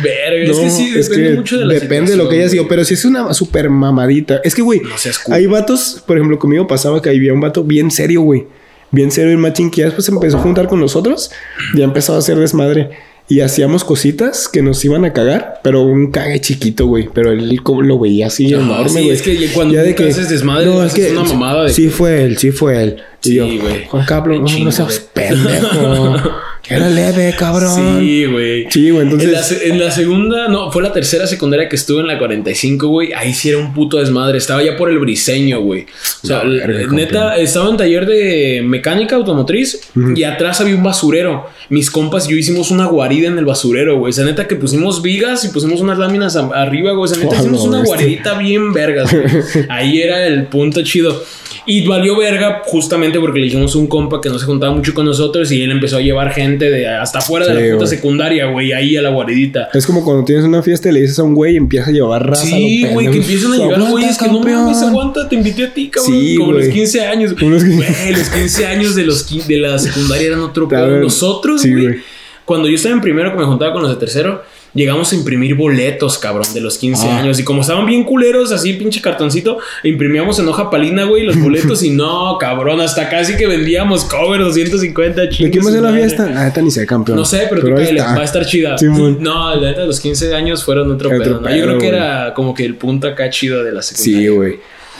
Verga, 0.01 0.51
es 0.51 0.57
que 0.59 0.69
sí, 0.69 0.93
es 0.95 1.09
depende 1.09 1.29
que 1.31 1.36
mucho 1.38 1.57
de 1.59 1.65
la 1.65 1.73
depende 1.75 2.11
de 2.11 2.17
lo 2.17 2.29
que 2.29 2.36
haya 2.39 2.49
sido. 2.49 2.67
Pero 2.67 2.84
si 2.86 2.93
es 2.93 3.05
una 3.05 3.34
super 3.34 3.69
mamadita. 3.69 4.41
Es 4.43 4.55
que, 4.55 4.61
güey, 4.61 4.81
No 4.81 4.97
seas 4.97 5.21
hay 5.29 5.45
vatos, 5.47 6.03
por 6.05 6.17
ejemplo, 6.17 6.39
conmigo 6.39 6.67
pasaba 6.67 7.01
que 7.01 7.09
había 7.09 7.34
un 7.34 7.41
vato 7.41 7.63
bien 7.63 7.91
serio, 7.91 8.21
güey. 8.21 8.45
Bien 8.91 9.09
serio 9.11 9.31
y 9.34 9.38
machín 9.38 9.71
que 9.71 9.77
ya 9.81 9.86
después 9.86 10.07
empezó 10.09 10.38
a 10.38 10.41
juntar 10.41 10.67
con 10.67 10.79
nosotros. 10.79 11.31
Ya 11.75 11.84
empezó 11.84 12.13
a 12.15 12.19
hacer 12.19 12.38
desmadre. 12.38 12.89
Y 13.29 13.39
hacíamos 13.39 13.86
cositas 13.86 14.49
que 14.49 14.61
nos 14.61 14.84
iban 14.84 15.05
a 15.05 15.13
cagar, 15.13 15.61
pero 15.63 15.81
un 15.81 16.11
cague 16.11 16.41
chiquito, 16.41 16.88
güey. 16.88 17.07
Pero 17.13 17.31
él 17.31 17.57
lo 17.65 17.97
veía 17.97 18.27
así 18.27 18.53
Ajá, 18.53 18.61
enorme, 18.61 18.89
sí, 18.89 18.99
güey. 18.99 19.09
es 19.11 19.21
que 19.21 19.47
cuando 19.53 19.81
nunca 19.81 20.03
haces 20.03 20.29
desmadre, 20.29 20.77
haces 20.81 21.11
una 21.13 21.23
mamada 21.23 21.63
de 21.63 21.69
Sí 21.73 21.88
fue 21.88 22.23
él, 22.25 22.38
sí 22.38 22.51
fue 22.51 22.84
él. 22.84 22.97
Sí, 23.21 23.39
güey. 23.39 23.86
Juan 23.88 24.05
Pablo, 24.05 24.39
no, 24.39 24.59
no 24.59 24.71
seas 24.71 24.89
de- 25.15 25.21
pendejo. 25.21 26.21
Era 26.70 26.89
leve, 26.89 27.36
cabrón. 27.38 27.99
Sí, 27.99 28.26
güey. 28.26 28.66
Sí, 28.70 28.89
güey, 28.89 29.03
entonces- 29.03 29.28
En 29.28 29.34
la, 29.34 29.43
se- 29.43 29.68
en 29.68 29.80
la 29.80 29.91
segunda, 29.91 30.47
no, 30.47 30.72
fue 30.72 30.82
la 30.82 30.93
tercera 30.93 31.28
secundaria 31.28 31.68
que 31.68 31.76
estuve 31.76 31.99
en 31.99 32.07
la 32.07 32.18
45, 32.18 32.88
güey. 32.88 33.11
Ahí 33.14 33.34
sí 33.34 33.49
era 33.49 33.57
un 33.57 33.74
puto 33.74 33.97
desmadre. 33.99 34.38
Estaba 34.38 34.64
ya 34.64 34.78
por 34.78 34.89
el 34.89 34.97
briseño, 34.99 35.59
güey. 35.59 35.86
O 36.24 36.28
sea, 36.28 36.43
La 36.45 36.68
neta, 36.88 37.36
estaba 37.38 37.70
en 37.70 37.76
taller 37.78 38.05
de 38.05 38.61
mecánica 38.66 39.18
automotriz 39.18 39.82
y 40.16 40.24
atrás 40.24 40.61
había 40.61 40.76
un 40.76 40.84
basurero. 40.84 41.49
Mis 41.70 41.91
compas 41.91 42.28
y 42.28 42.32
yo 42.32 42.38
hicimos 42.38 42.72
una 42.72 42.86
guarida 42.86 43.28
en 43.28 43.38
el 43.38 43.45
basurero, 43.45 43.97
güey. 43.97 44.11
O 44.11 44.14
sea, 44.14 44.24
neta 44.24 44.47
que 44.47 44.55
pusimos 44.55 45.01
vigas 45.01 45.43
y 45.43 45.49
pusimos 45.49 45.82
unas 45.82 45.97
láminas 45.97 46.36
a- 46.38 46.49
arriba, 46.53 46.91
güey. 46.93 47.03
O 47.03 47.07
sea, 47.14 47.22
neta 47.22 47.36
Oh, 47.38 47.39
hicimos 47.41 47.64
no, 47.66 47.70
una 47.72 47.84
guaridita 47.84 48.38
bien 48.38 48.72
vergas, 48.72 49.11
güey. 49.11 49.26
Ahí 49.70 50.01
era 50.01 50.26
el 50.26 50.45
punto 50.45 50.82
chido. 50.84 51.24
Y 51.66 51.86
valió 51.88 52.18
verga 52.18 52.61
justamente 52.66 53.20
porque 53.20 53.39
le 53.39 53.45
dijimos 53.45 53.74
un 53.76 53.88
compa 53.88 54.20
que 54.20 54.30
no 54.30 54.38
se 54.38 54.45
juntaba 54.45 54.74
mucho 54.76 54.93
con 54.93 55.05
nosotros 55.05 55.49
y 55.51 55.61
él 55.64 55.72
empezó 55.72 55.95
a 55.97 56.01
llevar 56.01 56.34
gente 56.34 56.70
de 56.70 56.88
hasta 56.88 57.22
fuera 57.22 57.45
de 57.47 57.53
Sí, 57.53 57.57
la 57.59 57.66
puta 57.76 57.86
güey. 57.86 57.88
secundaria, 57.88 58.45
güey, 58.47 58.74
ahí 58.74 58.97
a 58.97 59.01
la 59.01 59.09
guaridita. 59.09 59.70
Es 59.74 59.86
como 59.86 60.03
cuando 60.03 60.26
tienes 60.26 60.43
una 60.43 60.61
fiesta 60.61 60.89
y 60.89 60.91
le 60.93 61.01
dices 61.01 61.20
a 61.20 61.24
un 61.24 61.34
güey 61.36 61.53
y 61.53 61.57
empieza 61.57 61.89
a 61.89 61.93
llevar 61.93 62.28
raza. 62.28 62.45
Sí, 62.45 62.86
güey, 62.91 63.09
que 63.09 63.18
empiezan 63.20 63.53
a 63.53 63.57
llegar 63.57 63.82
güeyes 63.89 64.18
que 64.18 64.28
no 64.28 64.39
mames, 64.41 64.82
aguanta, 64.82 65.30
te 65.30 65.36
invité 65.36 65.64
a 65.64 65.74
ti, 65.74 65.89
cabrón. 65.89 66.14
Sí, 66.20 66.36
como 66.36 66.51
güey. 66.53 66.66
los 66.66 66.74
15 66.74 67.01
años. 67.05 67.36
Unos 67.41 67.64
Güey, 67.64 68.11
los 68.11 68.30
15 68.30 68.66
años 68.66 68.95
de, 68.95 69.03
los, 69.05 69.47
de 69.47 69.57
la 69.57 69.80
secundaria 69.80 70.28
eran 70.28 70.39
otro 70.41 70.68
pedo. 70.68 70.88
Nosotros, 70.99 71.61
Sí, 71.61 71.72
güey, 71.72 71.84
güey. 71.86 71.97
cuando 72.45 72.68
yo 72.68 72.76
estaba 72.76 72.93
en 72.93 73.01
primero, 73.01 73.32
que 73.32 73.38
me 73.38 73.45
juntaba 73.45 73.72
con 73.72 73.84
los 73.84 73.91
de 73.91 73.97
tercero, 73.97 74.43
llegamos 74.74 75.11
a 75.11 75.15
imprimir 75.15 75.55
boletos, 75.55 76.17
cabrón, 76.17 76.45
de 76.53 76.61
los 76.61 76.78
15 76.78 77.07
Ah. 77.07 77.19
años. 77.19 77.39
Y 77.39 77.43
como 77.43 77.61
estaban 77.61 77.86
bien 77.86 78.03
culeros, 78.03 78.51
así 78.51 78.74
pinche 78.74 79.01
cartoncito, 79.01 79.59
imprimíamos 79.84 80.39
en 80.39 80.47
hoja 80.47 80.69
palina, 80.69 81.03
güey, 81.05 81.24
los 81.24 81.39
boletos. 81.39 81.84
y 81.84 81.89
no, 81.91 82.38
cabrón, 82.39 82.82
hasta 82.82 83.09
casi 83.09 83.36
que 83.38 83.47
vendíamos 83.47 84.03
cover 84.05 84.41
250 84.41 85.21
¿De 85.21 85.30
chingas. 85.30 85.51
quién 85.51 85.65
va 85.65 85.69
a 85.69 85.74
ser 85.74 85.82
la 85.84 85.93
fiesta? 85.93 86.30
La 86.30 86.43
neta 86.45 86.61
ni 86.61 86.71
sé, 86.71 86.86
campeón. 86.86 87.17
No 87.17 87.26
sé, 87.26 87.47
pero, 87.49 87.61
tú 87.61 87.67
cállale, 87.76 87.99
está. 87.99 88.15
va 88.15 88.21
a 88.21 88.26
estar 88.26 88.45
chida. 88.45 88.76
No, 88.82 89.55
la 89.55 89.69
neta, 89.71 89.86
los 89.86 89.99
15 89.99 90.34
años 90.34 90.63
fueron 90.63 90.91
otro, 90.91 91.09
Otro 91.09 91.24
pedo. 91.24 91.41
¿no? 91.41 91.55
Yo 91.55 91.63
creo 91.65 91.78
que 91.78 91.88
era 91.88 92.34
como 92.34 92.53
que 92.53 92.65
el 92.65 92.76
punto 92.76 93.07
acá 93.07 93.30
chido 93.30 93.63
de 93.63 93.71
la 93.71 93.82
secundaria. 93.82 94.19
Sí, 94.30 94.36
güey. 94.36 94.59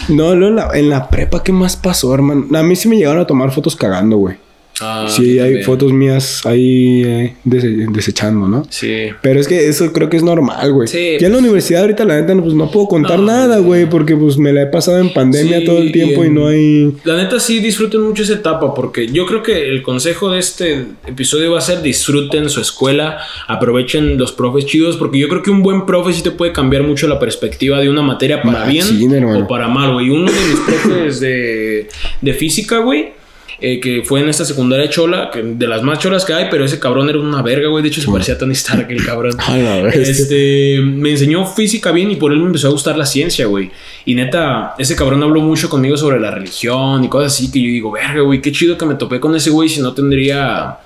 No, 0.10 0.36
no, 0.36 0.48
en 0.48 0.56
la, 0.56 0.70
en 0.74 0.90
la 0.90 1.10
prepa, 1.10 1.44
¿qué 1.44 1.52
más 1.52 1.76
pasó, 1.78 2.14
hermano? 2.14 2.46
A 2.58 2.64
mí 2.64 2.76
sí 2.76 2.88
me 2.88 2.98
llegaron 2.98 3.22
a 3.22 3.28
tomar 3.28 3.52
fotos 3.52 3.76
cagando, 3.76 4.18
güey. 4.18 4.36
Ah, 4.82 5.06
sí, 5.08 5.38
hay 5.40 5.62
fotos 5.64 5.94
mías 5.94 6.46
ahí 6.46 7.04
eh, 7.06 7.36
dese- 7.46 7.86
desechando, 7.92 8.48
¿no? 8.48 8.66
Sí. 8.70 9.10
Pero 9.22 9.40
es 9.40 9.48
que 9.48 9.68
eso 9.68 9.94
creo 9.94 10.10
que 10.10 10.18
es 10.18 10.24
normal, 10.24 10.72
güey. 10.74 10.88
Sí, 10.88 11.18
ya 11.20 11.28
en 11.28 11.34
la 11.34 11.38
pues- 11.38 11.44
universidad 11.44 11.82
ahorita 11.82 12.06
la 12.06 12.20
neta 12.22 12.36
pues 12.42 12.54
no 12.56 12.72
puedo 12.72 12.88
contar 12.88 13.20
No, 13.20 13.26
nada, 13.28 13.60
güey. 13.60 13.88
porque 13.88 14.16
pues 14.16 14.38
me 14.38 14.52
la 14.52 14.64
he 14.64 14.66
pasado 14.68 14.98
en 15.00 15.14
pandemia 15.14 15.60
Sí, 15.60 15.66
todo 15.66 15.78
el 15.78 15.92
tiempo 15.92 16.24
y, 16.24 16.28
en- 16.28 16.34
no 16.34 16.48
hay... 16.48 16.92
La 17.04 17.16
neta 17.18 17.40
sí 17.40 17.60
disfruten 17.60 18.02
mucho 18.02 18.24
esa 18.24 18.34
etapa 18.34 18.74
porque 18.74 19.08
yo 19.08 19.26
creo 19.28 19.44
que 19.44 19.70
el 19.70 19.84
consejo 19.84 20.32
de 20.32 20.40
este 20.40 20.86
episodio 21.06 21.52
va 21.52 21.60
a 21.60 21.62
ser 21.62 21.82
disfruten 21.84 22.50
su 22.50 22.60
escuela, 22.60 23.20
aprovechen 23.48 24.18
los 24.18 24.32
profes 24.32 24.66
chidos 24.66 24.98
porque 24.98 25.20
yo 25.20 25.28
creo 25.30 25.44
que 25.44 25.52
un 25.52 25.62
buen 25.62 25.86
profe 25.86 26.14
sí 26.14 26.24
te 26.24 26.32
puede 26.32 26.52
cambiar 26.52 26.84
mucho 26.84 27.08
la 27.08 27.20
perspectiva 27.20 27.80
de 27.80 27.90
una 27.90 28.02
materia 28.02 28.42
para 28.42 28.66
bien 28.66 29.14
hermano. 29.14 29.46
o 29.46 29.48
para 29.48 29.68
mal, 29.68 29.94
güey. 29.94 30.10
Uno 30.10 30.32
de 30.32 30.40
mis 30.50 30.60
profes 30.66 31.20
de, 31.20 31.88
de 32.22 32.34
física, 32.34 32.80
güey. 32.80 33.22
Eh, 33.66 33.80
que 33.80 34.04
fue 34.04 34.20
en 34.20 34.28
esta 34.28 34.44
secundaria 34.44 34.90
chola, 34.90 35.30
que 35.32 35.42
de 35.42 35.68
las 35.68 35.84
más 35.84 35.98
cholas 35.98 36.26
que 36.26 36.34
hay, 36.34 36.48
pero 36.52 36.66
ese 36.66 36.82
cabrón 36.82 37.08
era 37.08 37.18
una 37.18 37.42
verga, 37.42 37.70
güey. 37.70 37.82
De 37.82 37.88
hecho, 37.88 38.02
se 38.02 38.12
parecía 38.12 38.34
a 38.34 38.38
Tony 38.38 38.52
Stark, 38.52 38.88
el 38.92 39.06
cabrón. 39.06 39.38
Este, 39.94 40.82
me 40.82 41.12
enseñó 41.12 41.46
física 41.46 41.94
bien 41.94 42.12
y 42.12 42.18
por 42.18 42.34
él 42.34 42.40
me 42.40 42.48
empezó 42.48 42.68
a 42.68 42.72
gustar 42.72 42.98
la 42.98 43.06
ciencia, 43.06 43.46
güey. 43.46 43.72
Y 44.04 44.16
neta, 44.16 44.76
ese 44.78 44.98
cabrón 44.98 45.24
habló 45.24 45.40
mucho 45.40 45.70
conmigo 45.70 45.96
sobre 45.96 46.20
la 46.20 46.30
religión 46.30 47.06
y 47.06 47.08
cosas 47.08 47.34
así 47.34 47.50
que 47.50 47.62
yo 47.62 47.68
digo, 47.68 47.92
verga, 47.92 48.20
güey, 48.20 48.42
qué 48.42 48.52
chido 48.52 48.78
que 48.78 48.86
me 48.86 48.96
topé 48.96 49.22
con 49.22 49.34
ese 49.34 49.50
güey 49.50 49.70
si 49.70 49.80
no 49.80 49.94
tendría 49.94 50.80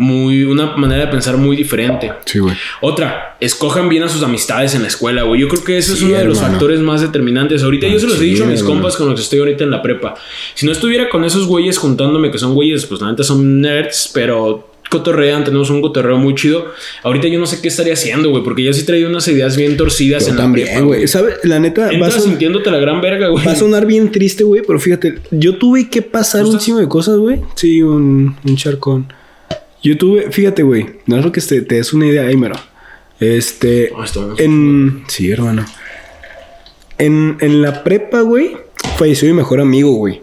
muy 0.00 0.44
una 0.44 0.76
manera 0.76 1.04
de 1.04 1.10
pensar 1.10 1.36
muy 1.36 1.54
diferente. 1.54 2.10
Sí, 2.24 2.38
güey. 2.38 2.56
Otra, 2.80 3.36
escojan 3.38 3.88
bien 3.88 4.02
a 4.02 4.08
sus 4.08 4.22
amistades 4.22 4.74
en 4.74 4.82
la 4.82 4.88
escuela, 4.88 5.24
güey. 5.24 5.42
Yo 5.42 5.48
creo 5.48 5.62
que 5.62 5.76
ese 5.76 5.92
es 5.92 6.02
uno 6.02 6.16
de 6.16 6.24
los 6.24 6.40
factores 6.40 6.80
más 6.80 7.02
determinantes. 7.02 7.62
Ahorita 7.62 7.86
yo 7.86 8.00
se 8.00 8.06
los 8.06 8.18
he 8.18 8.24
dicho 8.24 8.44
a 8.44 8.46
mis 8.46 8.60
hermano. 8.60 8.76
compas 8.76 8.96
con 8.96 9.08
los 9.08 9.16
que 9.16 9.22
estoy 9.22 9.40
ahorita 9.40 9.62
en 9.62 9.70
la 9.70 9.82
prepa. 9.82 10.14
Si 10.54 10.64
no 10.64 10.72
estuviera 10.72 11.10
con 11.10 11.24
esos 11.24 11.46
güeyes 11.46 11.76
juntándome, 11.76 12.30
que 12.30 12.38
son 12.38 12.54
güeyes, 12.54 12.86
pues 12.86 13.00
la 13.02 13.10
neta 13.10 13.22
son 13.22 13.60
nerds, 13.60 14.10
pero 14.14 14.70
cotorrean, 14.88 15.44
tenemos 15.44 15.68
un 15.68 15.82
cotorreo 15.82 16.16
muy 16.16 16.34
chido. 16.34 16.72
Ahorita 17.02 17.28
yo 17.28 17.38
no 17.38 17.46
sé 17.46 17.60
qué 17.60 17.68
estaría 17.68 17.92
haciendo, 17.92 18.30
güey, 18.30 18.42
porque 18.42 18.64
yo 18.64 18.72
sí 18.72 18.84
traía 18.84 19.06
unas 19.06 19.28
ideas 19.28 19.56
bien 19.56 19.76
torcidas 19.76 20.24
Yo 20.24 20.30
en 20.30 20.36
la 20.38 20.50
prepa, 20.50 20.80
güey. 20.80 21.06
¿Sabes? 21.06 21.36
La 21.44 21.60
neta, 21.60 21.90
va 22.00 22.06
a, 22.06 22.10
sintiéndote 22.10 22.70
la 22.70 22.78
gran 22.78 23.02
verga, 23.02 23.28
güey. 23.28 23.44
va 23.44 23.52
a 23.52 23.56
sonar 23.56 23.86
bien 23.86 24.10
triste, 24.10 24.44
güey, 24.44 24.62
pero 24.66 24.80
fíjate, 24.80 25.20
yo 25.30 25.56
tuve 25.56 25.90
que 25.90 26.02
pasar 26.02 26.44
un 26.44 26.58
chingo 26.58 26.78
de 26.80 26.88
cosas, 26.88 27.18
güey. 27.18 27.40
Sí, 27.54 27.82
un, 27.82 28.34
un 28.44 28.56
charcón. 28.56 29.06
Yo 29.82 29.96
tuve, 29.96 30.30
fíjate, 30.30 30.62
güey, 30.62 30.86
no 31.06 31.18
es 31.18 31.24
lo 31.24 31.32
que 31.32 31.40
te, 31.40 31.62
te 31.62 31.76
des 31.76 31.92
una 31.92 32.06
idea 32.06 32.26
ahí, 32.26 32.36
mero. 32.36 32.56
Este, 33.18 33.92
Ah, 33.96 34.04
en... 34.38 35.04
Sí, 35.08 35.30
hermano. 35.30 35.64
En, 36.98 37.38
en 37.40 37.62
la 37.62 37.82
prepa, 37.82 38.20
güey, 38.20 38.56
falleció 38.96 39.28
mi 39.28 39.34
mejor 39.34 39.60
amigo, 39.60 39.92
güey. 39.92 40.22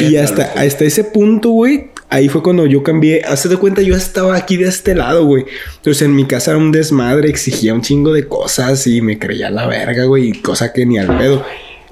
Y 0.00 0.16
hasta, 0.16 0.48
loco. 0.48 0.60
hasta 0.60 0.84
ese 0.84 1.04
punto, 1.04 1.50
güey, 1.50 1.90
ahí 2.08 2.28
fue 2.28 2.42
cuando 2.42 2.64
yo 2.66 2.82
cambié. 2.82 3.22
Hazte 3.24 3.48
de 3.50 3.56
cuenta, 3.58 3.82
yo 3.82 3.94
estaba 3.94 4.36
aquí 4.36 4.56
de 4.56 4.68
este 4.68 4.94
lado, 4.94 5.24
güey. 5.26 5.44
Entonces 5.76 6.02
en 6.02 6.14
mi 6.14 6.24
casa 6.26 6.52
era 6.52 6.58
un 6.58 6.72
desmadre, 6.72 7.28
exigía 7.28 7.74
un 7.74 7.82
chingo 7.82 8.12
de 8.12 8.26
cosas 8.26 8.86
y 8.86 9.02
me 9.02 9.18
creía 9.18 9.50
la 9.50 9.66
verga, 9.66 10.04
güey, 10.04 10.32
cosa 10.40 10.72
que 10.72 10.86
ni 10.86 10.98
al 10.98 11.18
pedo. 11.18 11.44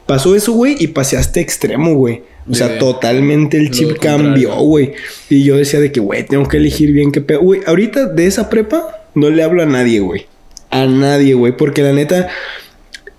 Pasó 0.07 0.35
eso, 0.35 0.53
güey, 0.53 0.77
y 0.79 0.89
pasé 0.89 1.17
a 1.17 1.21
este 1.21 1.41
extremo, 1.41 1.95
güey. 1.95 2.23
O 2.51 2.55
sea, 2.55 2.69
De- 2.69 2.79
totalmente 2.79 3.57
el 3.57 3.71
chip 3.71 3.99
cambió, 3.99 4.55
güey. 4.57 4.93
Y 5.31 5.45
yo 5.45 5.57
decía 5.57 5.81
de 5.81 5.91
que, 5.93 6.01
güey, 6.01 6.27
tengo 6.27 6.47
que 6.49 6.59
elegir 6.59 6.93
bien 6.93 7.11
qué 7.13 7.21
pedo. 7.21 7.41
Güey, 7.41 7.61
ahorita 7.67 8.07
de 8.07 8.27
esa 8.27 8.51
prepa 8.51 9.07
no 9.15 9.31
le 9.31 9.43
hablo 9.43 9.63
a 9.63 9.67
nadie, 9.67 10.01
güey. 10.01 10.27
A 10.71 10.87
nadie, 10.87 11.35
güey. 11.35 11.57
Porque 11.57 11.83
la 11.83 11.93
neta, 11.93 12.29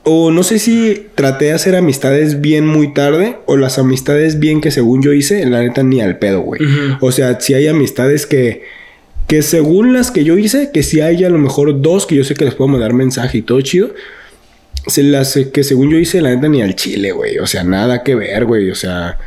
o 0.04 0.30
no 0.30 0.44
sé 0.44 0.60
si 0.60 1.08
traté 1.16 1.46
de 1.46 1.54
hacer 1.54 1.76
amistades 1.76 2.42
bien 2.42 2.68
muy 2.68 2.94
tarde 2.94 3.38
o 3.48 3.58
las 3.58 3.80
amistades 3.80 4.40
bien 4.40 4.62
que 4.62 4.70
según 4.70 5.02
yo 5.02 5.14
hice, 5.14 5.44
la 5.46 5.62
neta 5.62 5.82
ni 5.82 6.02
al 6.02 6.20
pedo, 6.20 6.42
güey. 6.42 6.62
O 7.02 7.12
sea, 7.12 7.40
si 7.40 7.54
hay 7.54 7.68
amistades 7.68 8.26
que 8.26 8.64
que 9.28 9.42
según 9.42 9.92
las 9.94 10.12
que 10.12 10.24
yo 10.24 10.38
hice, 10.38 10.70
que 10.72 10.84
si 10.84 11.02
hay 11.02 11.24
a 11.24 11.30
lo 11.32 11.40
mejor 11.40 11.82
dos 11.82 12.06
que 12.06 12.14
yo 12.14 12.24
sé 12.24 12.36
que 12.36 12.46
les 12.46 12.54
puedo 12.54 12.68
mandar 12.68 12.94
mensaje 12.94 13.40
y 13.40 13.42
todo 13.42 13.60
chido, 13.62 13.90
se 14.88 15.04
las 15.04 15.38
que 15.54 15.64
según 15.64 15.92
yo 15.92 15.98
hice, 15.98 16.22
la 16.22 16.34
neta 16.36 16.48
ni 16.48 16.62
al 16.62 16.76
chile, 16.76 17.12
güey. 17.12 17.38
O 17.40 17.48
sea, 17.48 17.64
nada 17.64 18.04
que 18.04 18.16
ver, 18.16 18.46
güey. 18.46 18.70
O 18.72 18.76
sea, 18.76 19.18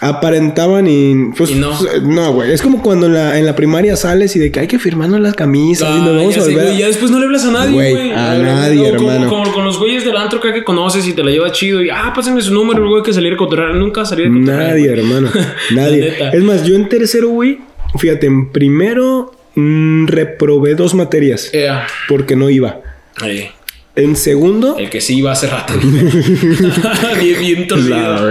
aparentaban 0.00 0.86
y 0.86 1.30
pues 1.36 1.50
Y 1.50 1.54
no. 1.54 1.70
no, 2.02 2.32
güey. 2.32 2.52
Es 2.52 2.60
como 2.60 2.82
cuando 2.82 3.06
en 3.06 3.14
la, 3.14 3.38
en 3.38 3.46
la 3.46 3.54
primaria 3.56 3.96
sales 3.96 4.34
y 4.36 4.38
de 4.38 4.50
que 4.50 4.60
hay 4.60 4.66
que 4.66 4.78
firmarnos 4.78 5.20
las 5.20 5.34
camisas 5.34 5.88
y 5.88 6.00
nos 6.00 6.08
Ah, 6.08 6.12
vamos 6.16 6.34
ya 6.34 6.40
a 6.40 6.44
sé, 6.44 6.50
volver. 6.50 6.66
güey, 6.66 6.78
ya 6.78 6.86
después 6.88 7.10
no 7.10 7.18
le 7.20 7.26
hablas 7.26 7.44
a 7.44 7.50
nadie, 7.52 7.72
Güey, 7.72 7.92
güey. 7.92 8.10
a 8.12 8.36
Eh, 8.36 8.42
nadie, 8.42 8.88
hermano. 8.88 9.28
Como, 9.28 9.52
con 9.52 9.64
los 9.64 9.78
güeyes 9.78 10.04
del 10.04 10.16
antro 10.16 10.40
acá 10.40 10.52
que 10.52 10.64
conoces 10.64 11.06
y 11.06 11.12
te 11.12 11.22
la 11.22 11.30
llevas 11.30 11.52
chido 11.52 11.82
y, 11.82 11.88
ah, 11.90 12.12
pásenme 12.14 12.42
su 12.42 12.52
número, 12.52 12.94
hay 12.96 13.02
que 13.02 13.12
salir 13.12 13.32
a 13.34 13.36
cotorrear. 13.36 13.74
Nunca 13.74 14.04
salir 14.04 14.26
a 14.26 14.30
cotorrear. 14.30 14.68
Nadie, 14.70 14.88
güey. 14.88 14.98
hermano. 14.98 15.30
Nadie. 15.74 16.14
Es 16.32 16.42
más, 16.42 16.64
yo 16.64 16.74
en 16.74 16.88
tercero, 16.88 17.28
güey, 17.28 17.58
fíjate, 17.98 18.26
en 18.26 18.50
primero 18.50 19.32
mm, 19.54 20.06
reprobé 20.08 20.74
dos 20.74 20.94
materias 20.94 21.48
Eh, 21.52 21.68
porque 22.08 22.36
no 22.36 22.50
iba. 22.50 22.80
ahí. 23.20 23.48
En 23.96 24.16
segundo, 24.16 24.76
El 24.76 24.90
que 24.90 25.00
sí 25.00 25.18
iba 25.18 25.30
hace 25.30 25.46
rato. 25.46 25.74
bien, 27.20 27.40
bien 27.40 27.68
torcido. 27.68 28.28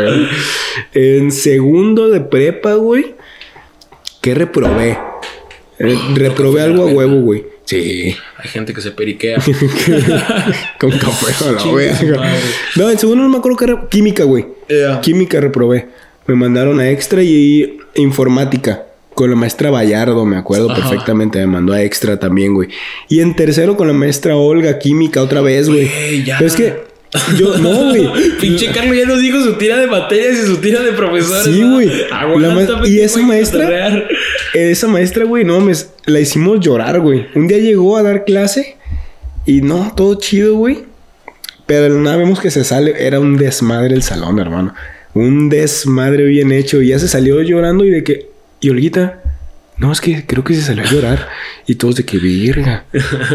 En 0.93 1.31
segundo 1.31 2.09
de 2.09 2.19
prepa, 2.19 2.73
güey. 2.73 3.15
¿Qué 4.19 4.33
reprobé? 4.33 4.97
Eh, 5.79 5.97
reprobé 6.15 6.61
algo 6.61 6.83
a 6.83 6.85
huevo, 6.87 7.21
güey. 7.21 7.45
Sí. 7.65 8.15
Hay 8.37 8.49
gente 8.49 8.73
que 8.73 8.81
se 8.81 8.91
periquea. 8.91 9.37
Con 10.79 10.91
café 10.91 11.45
a 11.45 11.51
la. 11.53 12.31
No, 12.75 12.89
en 12.89 12.99
segundo 12.99 13.23
no 13.23 13.29
me 13.29 13.37
acuerdo 13.37 13.57
qué 13.57 13.65
era. 13.65 13.87
Química, 13.89 14.25
güey. 14.25 14.45
Yeah. 14.67 14.99
Química 15.01 15.39
reprobé. 15.39 15.87
Me 16.27 16.35
mandaron 16.35 16.79
a 16.79 16.89
extra 16.89 17.23
y 17.23 17.77
informática. 17.95 18.83
Con 19.15 19.29
la 19.29 19.35
maestra 19.35 19.69
Vallardo, 19.69 20.25
me 20.25 20.37
acuerdo 20.37 20.71
Ajá. 20.71 20.81
perfectamente. 20.81 21.39
Me 21.39 21.47
mandó 21.47 21.73
a 21.73 21.81
extra 21.83 22.19
también, 22.19 22.53
güey. 22.53 22.69
Y 23.09 23.19
en 23.19 23.35
tercero 23.35 23.77
con 23.77 23.87
la 23.87 23.93
maestra 23.93 24.35
Olga, 24.35 24.79
química 24.79 25.21
otra 25.21 25.41
vez, 25.41 25.69
güey. 25.69 25.87
Güey, 25.87 26.23
ya. 26.23 26.37
Pero 26.39 26.47
es 26.47 26.55
que 26.55 26.73
yo, 27.37 27.57
no, 27.59 27.89
güey. 27.89 28.09
Pinche 28.41 28.71
Carlos 28.71 28.97
ya 28.97 29.05
nos 29.05 29.21
dijo 29.21 29.39
su 29.41 29.53
tira 29.53 29.77
de 29.77 29.85
materias 29.87 30.35
y 30.43 30.47
su 30.47 30.57
tira 30.57 30.81
de 30.81 30.93
profesores. 30.93 31.43
Sí, 31.55 31.61
güey. 31.63 31.91
Ma- 32.11 32.87
y 32.87 32.99
esa 32.99 33.21
maestra- 33.21 33.59
cotorrear. 33.65 34.07
Esa 34.55 34.87
maestra, 34.87 35.25
güey, 35.25 35.43
no 35.43 35.59
mames, 35.59 35.91
la 36.05 36.19
hicimos 36.19 36.59
llorar, 36.59 36.99
güey. 36.99 37.27
Un 37.35 37.47
día 37.47 37.59
llegó 37.59 37.97
a 37.97 38.03
dar 38.03 38.25
clase 38.25 38.77
y 39.45 39.61
no, 39.61 39.93
todo 39.95 40.15
chido, 40.15 40.55
güey. 40.55 40.85
Pero 41.65 41.93
nada 42.01 42.17
vemos 42.17 42.39
que 42.39 42.51
se 42.51 42.63
sale, 42.63 42.93
era 43.05 43.19
un 43.19 43.37
desmadre 43.37 43.93
el 43.93 44.03
salón, 44.03 44.39
hermano. 44.39 44.73
Un 45.13 45.49
desmadre 45.49 46.25
bien 46.25 46.51
hecho. 46.51 46.81
Y 46.81 46.87
ya 46.89 46.99
se 46.99 47.07
salió 47.07 47.41
llorando 47.41 47.85
y 47.85 47.89
de 47.91 48.03
que, 48.03 48.32
y 48.63 48.69
Olguita, 48.69 49.19
no, 49.77 49.91
es 49.91 50.01
que 50.01 50.25
creo 50.25 50.43
que 50.43 50.53
se 50.53 50.61
salió 50.61 50.83
a 50.83 50.87
llorar. 50.87 51.27
Y 51.65 51.75
todos 51.75 51.95
de 51.95 52.05
que, 52.05 52.17
verga. 52.19 52.85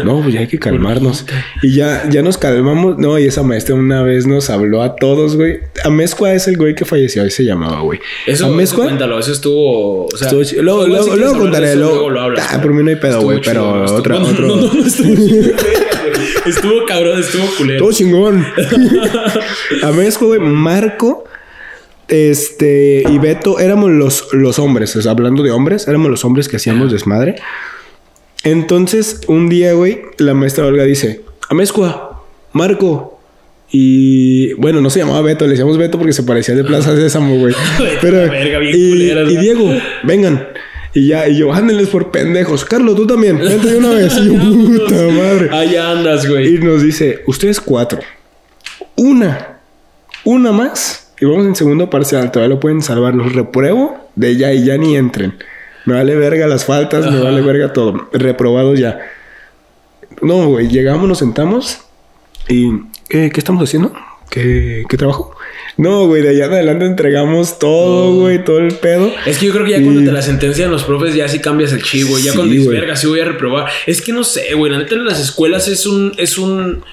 No, 0.05 0.21
pues 0.21 0.33
ya 0.33 0.39
hay 0.41 0.47
que 0.47 0.57
calmarnos. 0.67 1.25
Y 1.61 1.73
ya, 1.73 2.09
ya 2.09 2.21
nos 2.21 2.37
calmamos. 2.37 2.97
No, 2.97 3.19
y 3.19 3.25
esa 3.25 3.43
maestra 3.43 3.75
una 3.75 4.03
vez 4.03 4.25
nos 4.25 4.49
habló 4.49 4.81
a 4.81 4.95
todos, 4.95 5.35
güey. 5.35 5.59
Amezcua 5.83 6.31
es 6.33 6.47
el 6.47 6.55
güey 6.57 6.75
que 6.75 6.85
falleció, 6.85 7.23
ahí 7.23 7.29
se 7.29 7.43
llamaba, 7.43 7.81
güey. 7.81 7.99
Eso, 8.25 8.45
eso 8.45 8.53
Amezcua 8.53 8.85
cuéntalo, 8.85 9.19
eso 9.19 9.31
estuvo. 9.33 10.05
O 10.05 10.17
sea, 10.17 10.27
Estuvo 10.27 10.43
chido. 10.43 10.63
Luego, 10.63 10.87
luego, 10.87 11.03
si 11.13 11.19
luego 11.19 11.39
contaré. 11.39 11.71
eso, 11.71 11.79
Luego, 11.79 12.09
lo 12.09 12.21
hablas. 12.21 12.47
Ah, 12.51 12.61
por 12.61 12.73
mí 12.73 12.83
no 12.83 12.89
hay 12.89 12.95
pedo, 12.95 13.21
güey. 13.21 13.41
Pero 13.43 13.75
no, 13.75 13.83
estuvo- 13.85 13.99
otra, 13.99 14.19
no, 14.19 14.25
otro. 14.27 14.47
No, 14.55 14.55
no, 14.65 14.73
no, 14.73 14.85
estuvo. 14.85 15.15
Estuvo 16.45 16.85
cabrón, 16.87 17.19
estuvo 17.19 17.45
culero. 17.57 17.79
Todo 17.79 17.91
chingón. 17.91 18.45
A 19.83 19.91
México, 19.91 20.27
güey, 20.27 20.39
Marco, 20.39 21.25
este, 22.09 23.03
y 23.07 23.17
Beto, 23.17 23.59
éramos 23.59 23.91
los, 23.91 24.27
los 24.33 24.59
hombres, 24.59 24.95
o 24.95 25.01
sea, 25.01 25.11
hablando 25.11 25.43
de 25.43 25.51
hombres, 25.51 25.87
éramos 25.87 26.09
los 26.09 26.25
hombres 26.25 26.47
que 26.47 26.57
hacíamos 26.57 26.91
desmadre. 26.91 27.35
Entonces, 28.43 29.21
un 29.27 29.49
día, 29.49 29.73
güey, 29.73 30.01
la 30.17 30.33
maestra 30.33 30.65
Olga 30.65 30.83
dice, 30.83 31.21
Amezcua, 31.49 32.23
Marco. 32.53 33.19
Y 33.71 34.53
bueno, 34.53 34.81
no 34.81 34.89
se 34.89 34.99
llamaba 34.99 35.21
Beto, 35.21 35.45
le 35.45 35.51
decíamos 35.51 35.77
Beto 35.77 35.97
porque 35.97 36.13
se 36.13 36.23
parecía 36.23 36.55
de 36.55 36.63
Plaza 36.63 36.95
Sésamo, 36.95 37.35
güey. 37.39 37.53
Pero, 38.01 38.25
La 38.25 38.31
verga, 38.31 38.59
bien 38.59 38.75
y. 38.75 39.37
Diego, 39.37 39.71
vengan. 40.03 40.47
Y 40.93 41.07
ya, 41.07 41.27
y 41.27 41.37
yo, 41.37 41.53
ándenles 41.53 41.89
por 41.89 42.09
pendejos. 42.09 42.65
Carlos, 42.65 42.95
tú 42.95 43.05
también, 43.05 43.37
vente 43.37 43.67
de 43.67 43.77
una 43.77 43.89
vez. 43.89 44.17
Y 44.17 44.25
yo, 44.27 44.33
puta 44.33 44.95
madre. 45.11 45.49
Allá 45.51 45.91
andas, 45.91 46.27
güey. 46.27 46.55
Y 46.55 46.57
nos 46.59 46.81
dice, 46.81 47.21
ustedes 47.27 47.59
cuatro. 47.61 47.99
Una. 48.95 49.59
Una 50.23 50.51
más. 50.51 51.08
Y 51.21 51.25
vamos 51.25 51.45
en 51.45 51.55
segundo 51.55 51.89
parcial. 51.89 52.31
Todavía 52.31 52.55
lo 52.55 52.59
pueden 52.59 52.81
salvar. 52.81 53.13
Los 53.15 53.33
repruebo 53.33 53.97
de 54.15 54.37
ya 54.37 54.53
y 54.53 54.65
ya 54.65 54.77
ni 54.77 54.95
entren. 54.95 55.35
Me 55.85 55.93
vale 55.95 56.15
verga 56.15 56.45
las 56.47 56.65
faltas, 56.65 57.11
me 57.11 57.19
vale 57.19 57.41
verga 57.41 57.73
todo. 57.73 58.09
Reprobados 58.13 58.79
ya. 58.79 58.99
No, 60.21 60.47
güey. 60.47 60.67
Llegamos, 60.67 61.07
nos 61.07 61.17
sentamos. 61.19 61.79
Y... 62.47 62.69
¿Qué, 63.07 63.29
qué 63.31 63.39
estamos 63.39 63.63
haciendo? 63.63 63.91
¿Qué, 64.29 64.83
qué 64.87 64.97
trabajo? 64.97 65.35
No, 65.77 66.05
güey. 66.07 66.21
De 66.21 66.29
allá 66.29 66.45
en 66.45 66.53
adelante 66.53 66.85
entregamos 66.85 67.57
todo, 67.59 68.13
güey. 68.21 68.43
Todo 68.43 68.59
el 68.59 68.73
pedo. 68.75 69.11
Es 69.25 69.39
que 69.39 69.47
yo 69.47 69.53
creo 69.53 69.65
que 69.65 69.71
ya 69.71 69.77
Y- 69.79 69.83
cuando 69.83 70.03
te 70.03 70.11
la 70.11 70.21
sentencian 70.21 70.69
los 70.71 70.83
profes 70.83 71.15
ya 71.15 71.27
sí 71.27 71.39
cambias 71.39 71.71
el 71.73 71.81
chivo. 71.81 72.17
Ya 72.19 72.31
Sí, 72.31 72.37
cuando 72.37 72.53
dices, 72.53 72.69
verga, 72.69 72.95
sí 72.95 73.07
voy 73.07 73.21
a 73.21 73.25
reprobar. 73.25 73.67
Es 73.87 74.01
que 74.01 74.11
no 74.13 74.23
sé, 74.23 74.53
güey. 74.53 74.71
La 74.71 74.77
neta 74.77 74.93
en 74.95 75.05
las 75.05 75.19
escuelas 75.19 75.67
es 75.67 75.85
un... 75.87 76.13
Es 76.17 76.37
un 76.37 76.83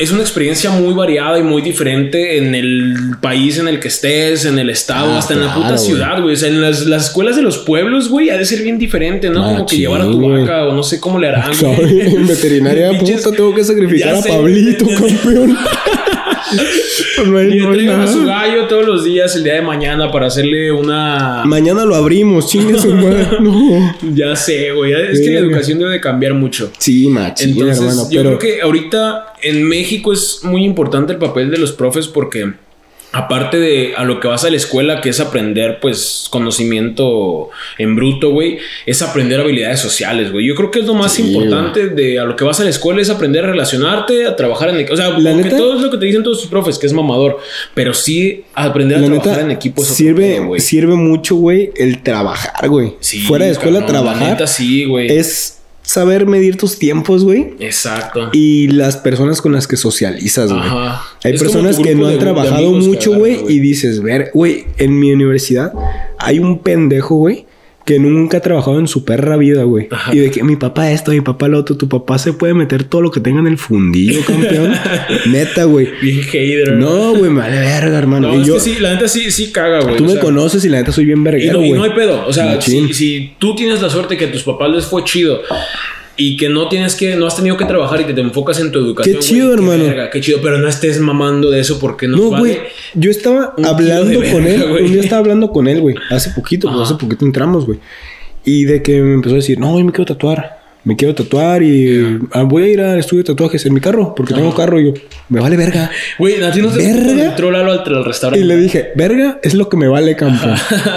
es 0.00 0.10
una 0.10 0.22
experiencia 0.22 0.70
muy 0.70 0.94
variada 0.94 1.38
y 1.38 1.42
muy 1.42 1.60
diferente 1.60 2.38
en 2.38 2.54
el 2.54 2.94
país 3.20 3.58
en 3.58 3.68
el 3.68 3.78
que 3.78 3.88
estés, 3.88 4.46
en 4.46 4.58
el 4.58 4.70
estado, 4.70 5.12
Ah, 5.12 5.18
hasta 5.18 5.34
en 5.34 5.40
la 5.44 5.54
puta 5.54 5.76
ciudad, 5.76 6.20
güey. 6.22 6.34
O 6.34 6.36
sea, 6.36 6.48
en 6.48 6.60
las, 6.60 6.86
las 6.86 7.04
escuelas 7.04 7.36
de 7.36 7.42
los 7.42 7.58
pueblos, 7.58 8.08
güey, 8.08 8.30
ha 8.30 8.38
de 8.38 8.44
ser 8.46 8.62
bien 8.62 8.78
diferente, 8.78 9.28
¿no? 9.28 9.44
Como 9.44 9.66
que 9.66 9.76
llevar 9.76 10.00
a 10.00 10.04
tu 10.04 10.20
vaca 10.28 10.64
o 10.64 10.72
no 10.72 10.82
sé 10.82 10.98
cómo 10.98 11.18
le 11.18 11.28
harán, 11.28 11.52
güey. 11.60 12.00
en 12.00 12.26
veterinaria, 12.26 12.90
puta, 12.98 13.30
tengo 13.30 13.54
que 13.54 13.62
sacrificar 13.62 14.14
a 14.14 14.22
Pablito, 14.22 14.86
campeón. 14.86 15.56
Y 17.50 17.58
entregan 17.58 18.00
a 18.00 18.06
su 18.06 18.24
gallo 18.24 18.66
todos 18.66 18.86
los 18.86 19.04
días 19.04 19.34
el 19.36 19.44
día 19.44 19.54
de 19.54 19.62
mañana 19.62 20.10
para 20.10 20.26
hacerle 20.26 20.72
una... 20.72 21.42
Mañana 21.44 21.84
lo 21.84 21.94
abrimos, 21.94 22.54
madre. 22.54 23.28
No. 23.40 23.94
Ya 24.14 24.34
sé, 24.36 24.72
güey. 24.72 24.92
Es 24.92 25.20
que 25.20 25.30
la 25.30 25.40
educación 25.40 25.78
debe 25.78 25.92
de 25.92 26.00
cambiar 26.00 26.34
mucho. 26.34 26.70
Sí, 26.78 27.08
machín, 27.08 27.50
Entonces, 27.50 27.78
hermano. 27.78 28.08
yo 28.10 28.20
creo 28.22 28.38
que 28.38 28.62
ahorita 28.62 29.34
en 29.42 29.64
México 29.64 30.12
es 30.12 30.40
muy 30.42 30.64
importante 30.64 31.12
el 31.12 31.18
papel 31.18 31.50
de 31.50 31.58
los 31.58 31.72
profes 31.72 32.08
porque 32.08 32.52
aparte 33.12 33.58
de 33.58 33.94
a 33.96 34.04
lo 34.04 34.20
que 34.20 34.28
vas 34.28 34.44
a 34.44 34.50
la 34.50 34.56
escuela, 34.56 35.00
que 35.00 35.08
es 35.08 35.18
aprender 35.20 35.78
pues 35.80 36.28
conocimiento 36.30 37.50
en 37.78 37.96
bruto, 37.96 38.30
güey, 38.30 38.58
es 38.86 39.02
aprender 39.02 39.40
habilidades 39.40 39.80
sociales, 39.80 40.30
güey. 40.30 40.46
Yo 40.46 40.54
creo 40.54 40.70
que 40.70 40.80
es 40.80 40.86
lo 40.86 40.94
más 40.94 41.12
Sí, 41.12 41.22
importante 41.22 41.88
de 41.88 42.20
a 42.20 42.24
lo 42.24 42.36
que 42.36 42.44
vas 42.44 42.60
a 42.60 42.64
la 42.64 42.70
escuela 42.70 43.00
es 43.02 43.10
aprender 43.10 43.44
a 43.44 43.48
relacionarte, 43.48 44.26
a 44.26 44.36
trabajar 44.36 44.68
en 44.70 44.76
equipo. 44.76 44.94
O 44.94 44.96
sea, 44.96 45.10
La 45.18 45.32
neta- 45.32 45.56
todo 45.56 45.76
es 45.76 45.82
lo 45.82 45.90
que 45.90 45.98
te 45.98 46.06
dicen 46.06 46.22
todos 46.22 46.40
tus 46.40 46.48
profes, 46.50 46.78
que 46.78 46.86
es 46.86 46.92
mamador, 46.92 47.38
pero 47.74 47.92
sí 47.94 48.44
aprender 48.54 48.98
a 48.98 49.00
la 49.00 49.06
trabajar 49.08 49.32
neta 49.36 49.44
en 49.44 49.50
equipo 49.50 49.82
es 49.82 49.88
otro 49.88 49.96
sirve, 49.96 50.34
pedo, 50.36 50.46
güey. 50.46 50.60
sirve 50.60 50.94
mucho, 50.94 51.34
güey, 51.36 51.70
el 51.76 52.02
trabajar, 52.02 52.68
güey. 52.68 52.94
Sí, 53.00 53.20
Fuera 53.22 53.46
de 53.46 53.52
escuela, 53.52 53.80
cabrón, 53.80 53.96
la 53.96 54.02
trabajar 54.02 54.30
neta, 54.32 54.46
sí, 54.46 54.84
güey. 54.84 55.08
es 55.10 55.59
saber 55.90 56.24
medir 56.26 56.56
tus 56.56 56.78
tiempos, 56.78 57.24
güey. 57.24 57.54
Exacto. 57.58 58.30
Y 58.32 58.68
las 58.68 58.96
personas 58.96 59.42
con 59.42 59.52
las 59.52 59.66
que 59.66 59.76
socializas, 59.76 60.52
güey. 60.52 60.62
Ajá. 60.62 61.02
Hay 61.24 61.34
Es 61.34 61.42
personas 61.42 61.78
que 61.80 61.96
no 61.96 62.06
han 62.06 62.18
trabajado 62.20 62.70
mucho, 62.72 63.14
güey, 63.14 63.40
y 63.48 63.58
dices, 63.58 64.00
ver, 64.00 64.30
güey, 64.32 64.66
en 64.78 64.98
mi 64.98 65.12
universidad 65.12 65.72
hay 66.16 66.38
un 66.38 66.60
pendejo, 66.60 67.16
güey, 67.16 67.46
que 67.90 67.98
nunca 67.98 68.36
ha 68.36 68.40
trabajado 68.40 68.78
en 68.78 68.86
su 68.86 69.04
perra 69.04 69.36
vida, 69.36 69.64
güey. 69.64 69.88
Ajá. 69.90 70.14
Y 70.14 70.20
de 70.20 70.30
que 70.30 70.44
mi 70.44 70.54
papá 70.54 70.92
esto, 70.92 71.10
mi 71.10 71.22
papá 71.22 71.48
lo 71.48 71.58
otro, 71.58 71.76
tu 71.76 71.88
papá 71.88 72.18
se 72.18 72.32
puede 72.32 72.54
meter 72.54 72.84
todo 72.84 73.02
lo 73.02 73.10
que 73.10 73.18
tenga 73.18 73.40
en 73.40 73.48
el 73.48 73.58
fundillo, 73.58 74.20
campeón. 74.24 74.72
Neta, 75.26 75.64
güey. 75.64 75.86
Hater. 75.86 76.74
No, 76.74 77.16
güey, 77.16 77.32
me 77.32 77.40
vale 77.40 77.58
verga, 77.58 77.98
hermano. 77.98 78.28
No, 78.28 78.38
y 78.38 78.42
es 78.42 78.46
yo, 78.46 78.54
que 78.54 78.60
sí, 78.60 78.76
la 78.78 78.94
neta 78.94 79.08
sí, 79.08 79.32
sí 79.32 79.50
caga, 79.50 79.80
güey. 79.80 79.96
tú 79.96 80.04
me 80.04 80.12
sea, 80.12 80.20
conoces 80.20 80.64
y 80.64 80.68
la 80.68 80.78
neta 80.78 80.92
soy 80.92 81.04
bien 81.04 81.24
verguero, 81.24 81.54
no, 81.54 81.58
güey. 81.58 81.70
y 81.70 81.74
no 81.74 81.82
hay 81.82 81.90
pedo. 81.90 82.24
O 82.28 82.32
sea, 82.32 82.60
si, 82.60 82.94
si 82.94 83.34
tú 83.40 83.56
tienes 83.56 83.82
la 83.82 83.90
suerte 83.90 84.16
que 84.16 84.26
a 84.26 84.30
tus 84.30 84.44
papás 84.44 84.70
les 84.70 84.84
fue 84.84 85.02
chido 85.02 85.40
y 86.20 86.36
que 86.36 86.50
no 86.50 86.68
tienes 86.68 86.94
que, 86.96 87.16
no 87.16 87.26
has 87.26 87.34
tenido 87.34 87.56
que 87.56 87.64
trabajar 87.64 87.98
y 88.02 88.04
que 88.04 88.12
te 88.12 88.20
enfocas 88.20 88.60
en 88.60 88.70
tu 88.70 88.78
educación. 88.78 89.16
Qué 89.16 89.22
chido, 89.22 89.54
hermano. 89.54 89.84
verga, 89.84 90.10
qué 90.10 90.20
chido, 90.20 90.40
pero 90.42 90.58
no 90.58 90.68
estés 90.68 91.00
mamando 91.00 91.50
de 91.50 91.60
eso 91.60 91.78
porque 91.78 92.06
no, 92.06 92.18
No, 92.18 92.30
vale. 92.30 92.42
güey. 92.42 92.58
Yo 92.94 93.10
estaba 93.10 93.54
hablando 93.64 94.20
con 94.30 94.46
él. 94.46 94.68
güey. 94.68 94.84
Un 94.84 94.92
día 94.92 95.00
estaba 95.00 95.20
hablando 95.20 95.50
con 95.50 95.66
él, 95.66 95.80
güey. 95.80 95.96
Hace 96.10 96.30
poquito, 96.32 96.68
pues, 96.70 96.82
hace 96.82 96.94
poquito 96.96 97.24
entramos, 97.24 97.64
güey. 97.64 97.78
Y 98.44 98.64
de 98.64 98.82
que 98.82 99.00
me 99.00 99.14
empezó 99.14 99.34
a 99.34 99.38
decir, 99.38 99.58
no, 99.58 99.78
yo 99.78 99.84
me 99.84 99.92
quiero 99.92 100.04
tatuar. 100.12 100.59
Me 100.82 100.96
quiero 100.96 101.14
tatuar 101.14 101.62
y 101.62 102.18
ah, 102.32 102.42
voy 102.44 102.62
a 102.62 102.68
ir 102.68 102.80
al 102.80 102.98
estudio 102.98 103.22
de 103.22 103.26
tatuajes 103.26 103.66
en 103.66 103.74
mi 103.74 103.80
carro, 103.80 104.14
porque 104.14 104.32
tengo 104.34 104.54
carro. 104.54 104.80
Y 104.80 104.86
yo, 104.86 104.92
me 105.28 105.38
vale 105.40 105.56
verga. 105.56 105.90
Güey, 106.18 106.42
a 106.42 106.50
ti 106.52 106.62
no 106.62 106.70
te 106.70 106.82
entró 106.88 107.50
Lalo 107.50 107.72
al, 107.72 107.80
al 107.80 108.04
restaurante. 108.04 108.42
Y 108.42 108.48
le 108.48 108.56
dije, 108.56 108.88
verga 108.96 109.38
es 109.42 109.52
lo 109.54 109.68
que 109.68 109.76
me 109.76 109.88
vale, 109.88 110.16
campeón. 110.16 110.54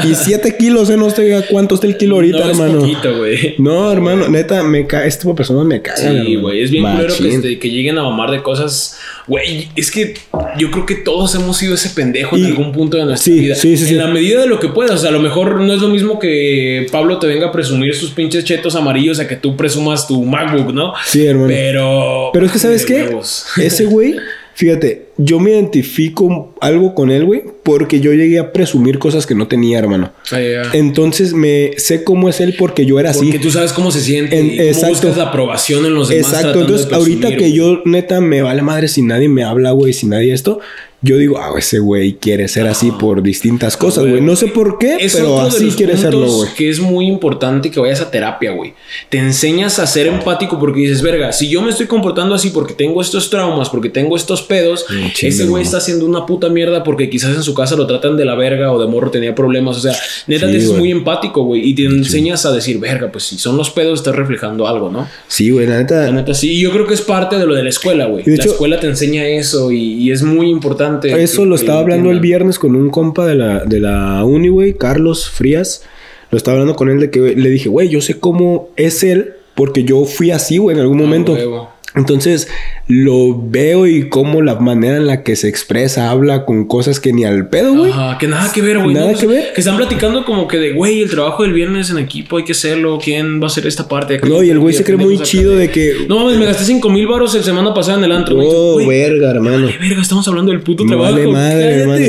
y 0.10 0.16
siete 0.16 0.56
kilos, 0.58 0.90
eh, 0.90 0.96
no 0.98 1.10
sé 1.10 1.44
cuánto 1.50 1.76
está 1.76 1.88
el 1.88 1.98
kilo 1.98 2.16
ahorita, 2.16 2.40
no, 2.40 2.50
hermano. 2.50 2.86
Es 2.86 2.96
poquito, 2.96 3.18
güey. 3.18 3.56
No, 3.58 3.92
hermano, 3.92 4.30
neta, 4.30 4.64
me 4.64 4.88
cae, 4.88 5.08
este 5.08 5.22
tipo 5.22 5.32
de 5.34 5.38
personas 5.38 5.66
me 5.66 5.82
cagan. 5.82 6.26
Sí, 6.26 6.36
güey, 6.36 6.62
es 6.62 6.72
bien 6.72 6.84
culero 6.86 7.14
que, 7.16 7.28
este, 7.28 7.60
que 7.60 7.70
lleguen 7.70 7.98
a 7.98 8.04
mamar 8.04 8.32
de 8.32 8.42
cosas. 8.42 8.98
Güey, 9.28 9.68
es 9.76 9.92
que 9.92 10.14
yo 10.58 10.72
creo 10.72 10.86
que 10.86 10.96
todos 10.96 11.36
hemos 11.36 11.58
sido 11.58 11.76
ese 11.76 11.90
pendejo 11.90 12.36
en 12.38 12.44
Y- 12.44 12.46
algún 12.48 12.72
punto 12.72 12.98
de 12.98 13.06
nuestra 13.06 13.34
sí, 13.34 13.40
vida. 13.40 13.56
sí, 13.56 13.76
sí, 13.78 13.84
en 13.84 13.90
sí. 13.90 13.96
la 13.96 14.08
medida 14.08 14.42
de 14.42 14.48
lo 14.48 14.60
que 14.60 14.70
puedas. 14.70 14.94
O 14.96 14.98
sea, 14.98 15.10
a 15.10 15.14
lo 15.14 15.20
mejor 15.20 15.60
no 15.60 15.74
es 15.74 15.82
lo 15.82 15.90
mismo 15.90 16.20
que 16.20 16.88
Pablo 16.92 17.20
te 17.20 17.28
venga 17.28 17.48
a 17.48 17.52
presumir 17.52 17.96
sus 17.96 18.12
pinches 18.12 18.46
chetos 18.46 18.76
amarillos 18.76 19.20
a 19.20 19.28
que 19.28 19.36
tú 19.36 19.56
presumas 19.74 20.08
tu 20.08 20.24
MacBook, 20.24 20.74
¿no? 20.74 20.94
Sí, 21.06 21.26
hermano. 21.26 21.48
Pero. 21.48 22.30
Pero 22.34 22.46
es 22.46 22.52
que, 22.52 22.60
¿sabes 22.60 22.86
qué? 22.86 23.04
huevos. 23.04 23.46
Ese 23.58 23.86
güey, 23.86 24.16
fíjate, 24.54 25.08
yo 25.18 25.40
me 25.40 25.52
identifico 25.52 26.54
algo 26.62 26.94
con 26.94 27.12
él, 27.12 27.26
güey, 27.26 27.44
porque 27.64 28.00
yo 28.00 28.14
llegué 28.14 28.40
a 28.40 28.52
presumir 28.54 29.00
cosas 29.00 29.26
que 29.26 29.36
no 29.36 29.48
tenía, 29.48 29.80
hermano. 29.80 30.12
Ah, 30.32 30.40
ya. 30.40 30.62
Entonces 30.74 31.34
me 31.34 31.72
sé 31.78 32.04
cómo 32.04 32.30
es 32.30 32.40
él 32.42 32.56
porque 32.58 32.86
yo 32.86 33.00
era 33.00 33.12
así. 33.12 33.26
Porque 33.26 33.40
tú 33.40 33.52
sabes 33.52 33.74
cómo 33.74 33.92
se 33.92 34.02
siente 34.02 34.38
En- 34.40 34.46
y 34.48 34.58
cómo 34.58 34.70
exacto. 34.70 34.90
buscas 34.90 35.18
la 35.18 35.24
aprobación 35.26 35.86
en 35.86 35.94
los 35.96 36.10
demás. 36.10 36.34
Exacto, 36.34 36.62
entonces 36.62 36.90
de 36.90 36.96
ahorita 36.96 37.36
que 37.36 37.52
yo 37.52 37.82
neta 37.86 38.22
me 38.22 38.42
vale 38.42 38.62
madre 38.62 38.88
si 38.88 39.02
nadie 39.02 39.30
me 39.30 39.44
habla, 39.44 39.72
güey, 39.72 39.94
si 39.94 40.06
nadie 40.08 40.34
esto, 40.34 40.60
yo 41.04 41.18
digo, 41.18 41.38
ah, 41.38 41.52
ese 41.58 41.80
güey 41.80 42.14
quiere 42.14 42.48
ser 42.48 42.66
así 42.66 42.90
por 42.92 43.22
distintas 43.22 43.78
cosas, 43.78 44.06
güey. 44.08 44.22
No 44.22 44.36
sé 44.36 44.48
por 44.48 44.78
qué, 44.80 44.96
Es 45.00 45.16
pero 45.16 45.40
así 45.42 45.70
quiere 45.72 45.98
serlo, 45.98 46.26
güey. 46.32 46.50
Que 46.56 46.70
es 46.70 46.80
muy 46.80 47.08
importante 47.08 47.70
que 47.70 47.80
vayas 47.80 48.00
a 48.02 48.10
terapia, 48.10 48.52
güey. 48.54 48.74
Te 49.10 49.18
enseñas 49.18 49.80
a 49.80 49.86
ser 49.88 50.08
empático 50.08 50.58
porque 50.58 50.80
dices, 50.80 51.02
verga, 51.02 51.34
si 51.34 51.50
yo 51.50 51.62
me 51.62 51.70
estoy 51.70 51.88
comportando 51.88 52.34
así 52.34 52.50
porque 52.52 52.74
tengo 52.74 53.02
estos 53.02 53.30
traumas, 53.30 53.70
porque 53.70 53.90
tengo 53.90 54.16
estos 54.16 54.42
pedos, 54.42 54.86
Mm, 54.90 55.08
ese 55.28 55.46
güey 55.46 55.64
está 55.64 55.78
haciendo 55.78 56.06
una 56.06 56.26
puta 56.26 56.48
mierda 56.50 56.84
porque 56.84 57.10
quizás 57.10 57.36
en 57.36 57.44
su 57.44 57.54
casa 57.54 57.76
lo 57.76 57.86
tratan 57.86 58.16
de 58.18 58.26
la 58.26 58.36
verga 58.36 58.72
o 58.72 58.80
de 58.82 58.88
morro 58.88 59.12
tenía 59.12 59.36
problemas. 59.36 59.78
O 59.78 59.82
sea, 59.82 59.94
neta, 60.28 60.48
Sí, 60.48 60.58
te 60.58 60.66
güey. 60.68 60.80
muy 60.80 60.92
empático, 60.92 61.44
güey. 61.44 61.68
Y 61.68 61.76
te 61.76 61.84
enseñas 61.86 62.46
a 62.46 62.52
decir, 62.54 62.80
verga, 62.80 63.12
pues 63.12 63.26
si 63.26 63.38
son 63.38 63.58
los 63.58 63.70
pedos, 63.70 64.00
estás 64.00 64.16
reflejando 64.16 64.68
algo, 64.68 64.90
¿no? 64.90 65.08
Sí, 65.28 65.50
güey, 65.50 65.68
la 65.68 65.80
neta. 65.80 66.04
La 66.06 66.12
neta, 66.12 66.34
sí. 66.34 66.52
Y 66.52 66.62
yo 66.62 66.72
creo 66.72 66.88
que 66.88 66.94
es 66.94 67.02
parte 67.02 67.38
de 67.38 67.46
lo 67.46 67.56
de 67.56 67.64
la 67.64 67.70
escuela, 67.70 68.06
güey. 68.06 68.24
La 68.26 68.36
hecho- 68.36 68.52
escuela 68.52 68.80
te 68.80 68.88
enseña 68.88 69.26
eso 69.28 69.72
y, 69.72 69.94
y 69.96 70.12
es 70.12 70.24
muy 70.24 70.50
importante. 70.50 70.93
Eso 71.04 71.46
lo 71.46 71.56
estaba 71.56 71.80
hablando 71.80 72.12
el 72.12 72.20
viernes 72.20 72.60
con 72.60 72.76
un 72.76 72.90
compa 72.90 73.26
de 73.26 73.36
la, 73.36 73.66
de 73.66 73.80
la 73.80 74.24
uni, 74.24 74.50
güey, 74.50 74.74
Carlos 74.74 75.30
Frías. 75.30 75.84
Lo 76.32 76.38
estaba 76.38 76.56
hablando 76.56 76.76
con 76.76 76.90
él 76.90 77.00
de 77.00 77.10
que 77.12 77.20
le 77.20 77.50
dije, 77.50 77.70
güey, 77.70 77.90
yo 77.90 78.02
sé 78.02 78.20
cómo 78.20 78.70
es 78.76 79.04
él 79.04 79.36
porque 79.56 79.84
yo 79.84 80.06
fui 80.06 80.32
así, 80.32 80.58
güey, 80.58 80.76
en 80.76 80.82
algún 80.82 80.98
momento. 80.98 81.34
Ah, 81.34 81.40
huevo. 81.40 81.70
Entonces 81.96 82.48
lo 82.88 83.42
veo 83.42 83.88
y 83.88 84.10
cómo 84.10 84.42
la 84.42 84.56
manera 84.56 84.98
en 84.98 85.08
la 85.08 85.24
que 85.24 85.36
se 85.38 85.48
expresa, 85.48 86.10
habla 86.12 86.44
con 86.46 86.66
cosas 86.68 87.00
que 87.00 87.14
ni 87.14 87.24
al 87.24 87.48
pedo, 87.48 87.74
güey. 87.76 87.92
Ajá, 87.92 88.18
que 88.18 88.28
nada 88.28 88.52
que 88.52 88.62
ver, 88.62 88.80
güey. 88.80 88.94
Nada 88.94 89.14
¿no? 89.14 89.18
que 89.18 89.26
ver. 89.26 89.54
Que 89.54 89.62
están 89.62 89.78
platicando 89.78 90.26
como 90.26 90.48
que 90.50 90.58
de, 90.58 90.74
güey, 90.74 91.02
el 91.02 91.10
trabajo 91.10 91.44
del 91.44 91.54
viernes 91.54 91.90
en 91.92 91.98
equipo 91.98 92.38
hay 92.38 92.44
que 92.44 92.52
hacerlo. 92.52 93.00
¿Quién 93.02 93.40
va 93.40 93.46
a 93.46 93.48
hacer 93.48 93.66
esta 93.68 93.88
parte? 93.88 94.20
No, 94.28 94.44
y 94.44 94.50
el 94.50 94.60
güey 94.60 94.74
se 94.74 94.84
cree 94.84 94.98
muy 94.98 95.18
chido 95.20 95.56
de 95.56 95.70
que. 95.70 96.06
No 96.10 96.20
mames, 96.20 96.38
me 96.38 96.46
gasté 96.46 96.66
5 96.66 96.90
mil 96.90 97.08
baros 97.08 97.34
el 97.36 97.44
semana 97.44 97.74
pasada 97.74 98.00
en 98.00 98.04
el 98.04 98.12
antro. 98.12 98.36
güey. 98.36 98.48
Oh, 98.52 98.74
Güey, 98.74 98.88
verga, 98.88 99.32
hermano. 99.32 99.68
Ay, 99.68 99.76
verga, 99.80 100.02
estamos 100.02 100.28
hablando 100.28 100.52
del 100.52 100.62
puto 100.62 100.84
Me 100.84 100.90
trabajo. 100.90 101.14
vale 101.14 101.28
madre, 101.28 101.66
hermano. 101.76 102.00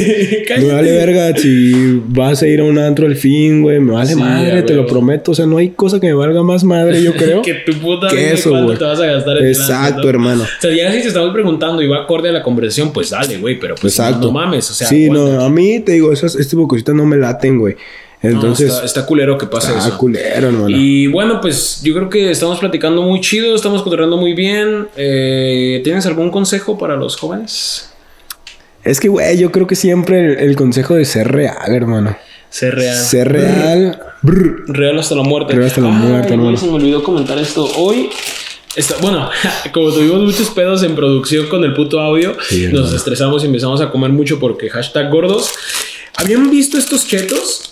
Me 0.59 0.65
vale 0.73 0.91
verga 0.93 1.37
si 1.37 2.03
vas 2.09 2.43
a 2.43 2.47
ir 2.49 2.61
a 2.61 2.65
un 2.65 2.79
antro 2.79 3.07
al 3.07 3.15
fin, 3.17 3.63
güey. 3.63 3.79
Me 3.79 3.93
vale 3.93 4.09
Sí, 4.15 4.17
madre, 4.17 4.63
te 4.63 4.75
lo 4.75 4.87
prometo. 4.87 5.31
O 5.31 5.35
sea, 5.37 5.47
no 5.47 5.59
hay 5.59 5.71
cosa 5.71 6.01
que 6.01 6.09
me 6.09 6.15
valga 6.15 6.43
más 6.43 6.65
madre, 6.65 7.01
yo 7.03 7.13
creo. 7.17 7.43
que 7.43 7.55
tu 7.55 7.75
puta 7.75 8.09
que 8.09 8.33
eso, 8.33 8.51
¿cuánto 8.51 8.77
te 8.79 8.85
vas 8.85 9.01
a 9.01 9.07
gastar 9.07 9.37
en 9.39 9.45
el 9.45 9.51
Exacto, 9.51 9.85
antro, 9.87 10.03
no? 10.03 10.09
hermano. 10.11 10.45
Sea, 10.73 10.75
ya 10.75 10.93
si 10.93 11.03
te 11.03 11.09
estamos 11.09 11.33
preguntando 11.33 11.83
y 11.83 11.89
va 11.89 12.03
acorde 12.03 12.29
a 12.29 12.33
la 12.33 12.43
conversación, 12.43 12.93
pues 12.93 13.11
dale, 13.11 13.39
güey, 13.39 13.59
pero 13.59 13.75
pues 13.75 13.93
Exacto. 13.99 14.19
no, 14.21 14.27
no 14.27 14.33
mames, 14.33 14.71
o 14.71 14.75
sea, 14.75 14.87
sí, 14.89 15.07
aguanta. 15.07 15.37
no, 15.37 15.45
a 15.45 15.51
mí 15.51 15.81
te 15.81 15.93
digo, 15.93 16.13
esas, 16.13 16.35
este 16.37 16.51
tipo 16.51 16.63
de 16.63 16.69
cositas 16.69 16.95
no 16.95 17.05
me 17.05 17.17
laten, 17.17 17.59
güey. 17.59 17.77
No, 18.23 18.31
Entonces, 18.31 18.71
está, 18.73 18.85
está 18.87 19.05
culero 19.07 19.37
que 19.37 19.47
pase 19.47 19.73
está 19.73 19.89
eso. 19.89 19.99
culero, 19.99 20.49
hermano. 20.49 20.71
Y 20.71 21.09
bueno, 21.09 21.43
pues 21.43 21.83
yo 21.83 21.93
creo 21.93 22.09
que 22.09 22.31
estamos 22.31 22.59
platicando 22.59 23.03
muy 23.03 23.21
chido, 23.21 23.55
estamos 23.55 23.83
cotorreando 23.83 24.17
muy 24.17 24.33
bien. 24.33 24.89
Eh, 24.97 25.83
¿Tienes 25.85 26.07
algún 26.07 26.31
consejo 26.31 26.79
para 26.79 26.97
los 26.97 27.17
jóvenes? 27.17 27.91
Es 28.83 28.99
que, 29.01 29.09
güey, 29.09 29.37
yo 29.37 29.53
creo 29.53 29.67
que 29.67 29.77
siempre 29.77 30.21
el, 30.21 30.39
el 30.39 30.57
consejo 30.57 30.95
de 30.95 31.05
ser 31.05 31.31
real, 31.33 31.75
hermano. 31.75 32.17
Ser 32.49 32.75
real. 32.77 32.97
Ser 32.97 33.31
real. 33.33 34.01
brr. 34.23 34.65
Real 34.69 34.99
hasta 34.99 35.15
la 35.17 35.23
muerte. 35.23 35.53
Real 35.55 35.67
hasta 35.67 35.81
la 35.83 35.89
muerte, 35.89 36.29
Ay, 36.29 36.35
hermano. 36.35 36.57
se 36.57 36.67
me 36.67 36.73
olvidó 36.73 37.03
comentar 37.03 37.37
esto. 37.39 37.69
Hoy, 37.77 38.09
está, 38.77 38.97
bueno, 39.01 39.29
como 39.73 39.93
tuvimos 39.93 40.21
muchos 40.23 40.51
pedos 40.51 40.83
en 40.83 40.95
producción 40.95 41.47
con 41.49 41.65
el 41.65 41.75
puto 41.75 42.01
audio, 42.01 42.37
Sí, 42.49 42.69
nos 42.73 42.93
estresamos 42.93 43.43
y 43.43 43.47
empezamos 43.47 43.81
a 43.81 43.91
comer 43.91 44.11
mucho 44.11 44.39
porque 44.39 44.71
hashtag 44.71 45.11
gordos. 45.11 45.51
¿Habían 46.17 46.51
visto 46.51 46.79
estos 46.79 47.07
chetos? 47.07 47.71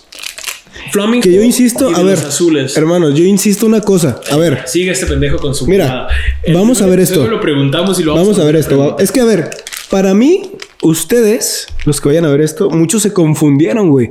Flamingo 0.90 1.22
Que 1.22 1.32
yo 1.32 1.42
insisto, 1.42 1.90
y 1.90 1.94
a 1.94 2.02
ver, 2.02 2.18
azules. 2.18 2.76
hermanos, 2.76 3.14
yo 3.14 3.24
insisto 3.24 3.66
una 3.66 3.80
cosa. 3.80 4.20
A 4.30 4.36
ver, 4.36 4.64
Sigue 4.66 4.90
este 4.90 5.06
pendejo 5.06 5.38
con 5.38 5.54
su 5.54 5.66
Mira. 5.66 6.08
El 6.42 6.54
vamos 6.54 6.82
a 6.82 6.86
ver 6.86 7.00
esto. 7.00 7.26
Lo 7.28 7.40
preguntamos 7.40 7.98
y 8.00 8.02
lo 8.02 8.14
vamos 8.14 8.38
a 8.38 8.44
ver 8.44 8.56
esto. 8.56 8.96
Es 8.98 9.12
que, 9.12 9.20
a 9.20 9.24
ver, 9.24 9.50
para 9.90 10.12
mí, 10.14 10.50
ustedes, 10.82 11.68
los 11.84 12.00
que 12.00 12.08
vayan 12.08 12.24
a 12.24 12.30
ver 12.30 12.40
esto, 12.40 12.68
muchos 12.70 13.02
se 13.02 13.12
confundieron, 13.12 13.90
güey. 13.90 14.10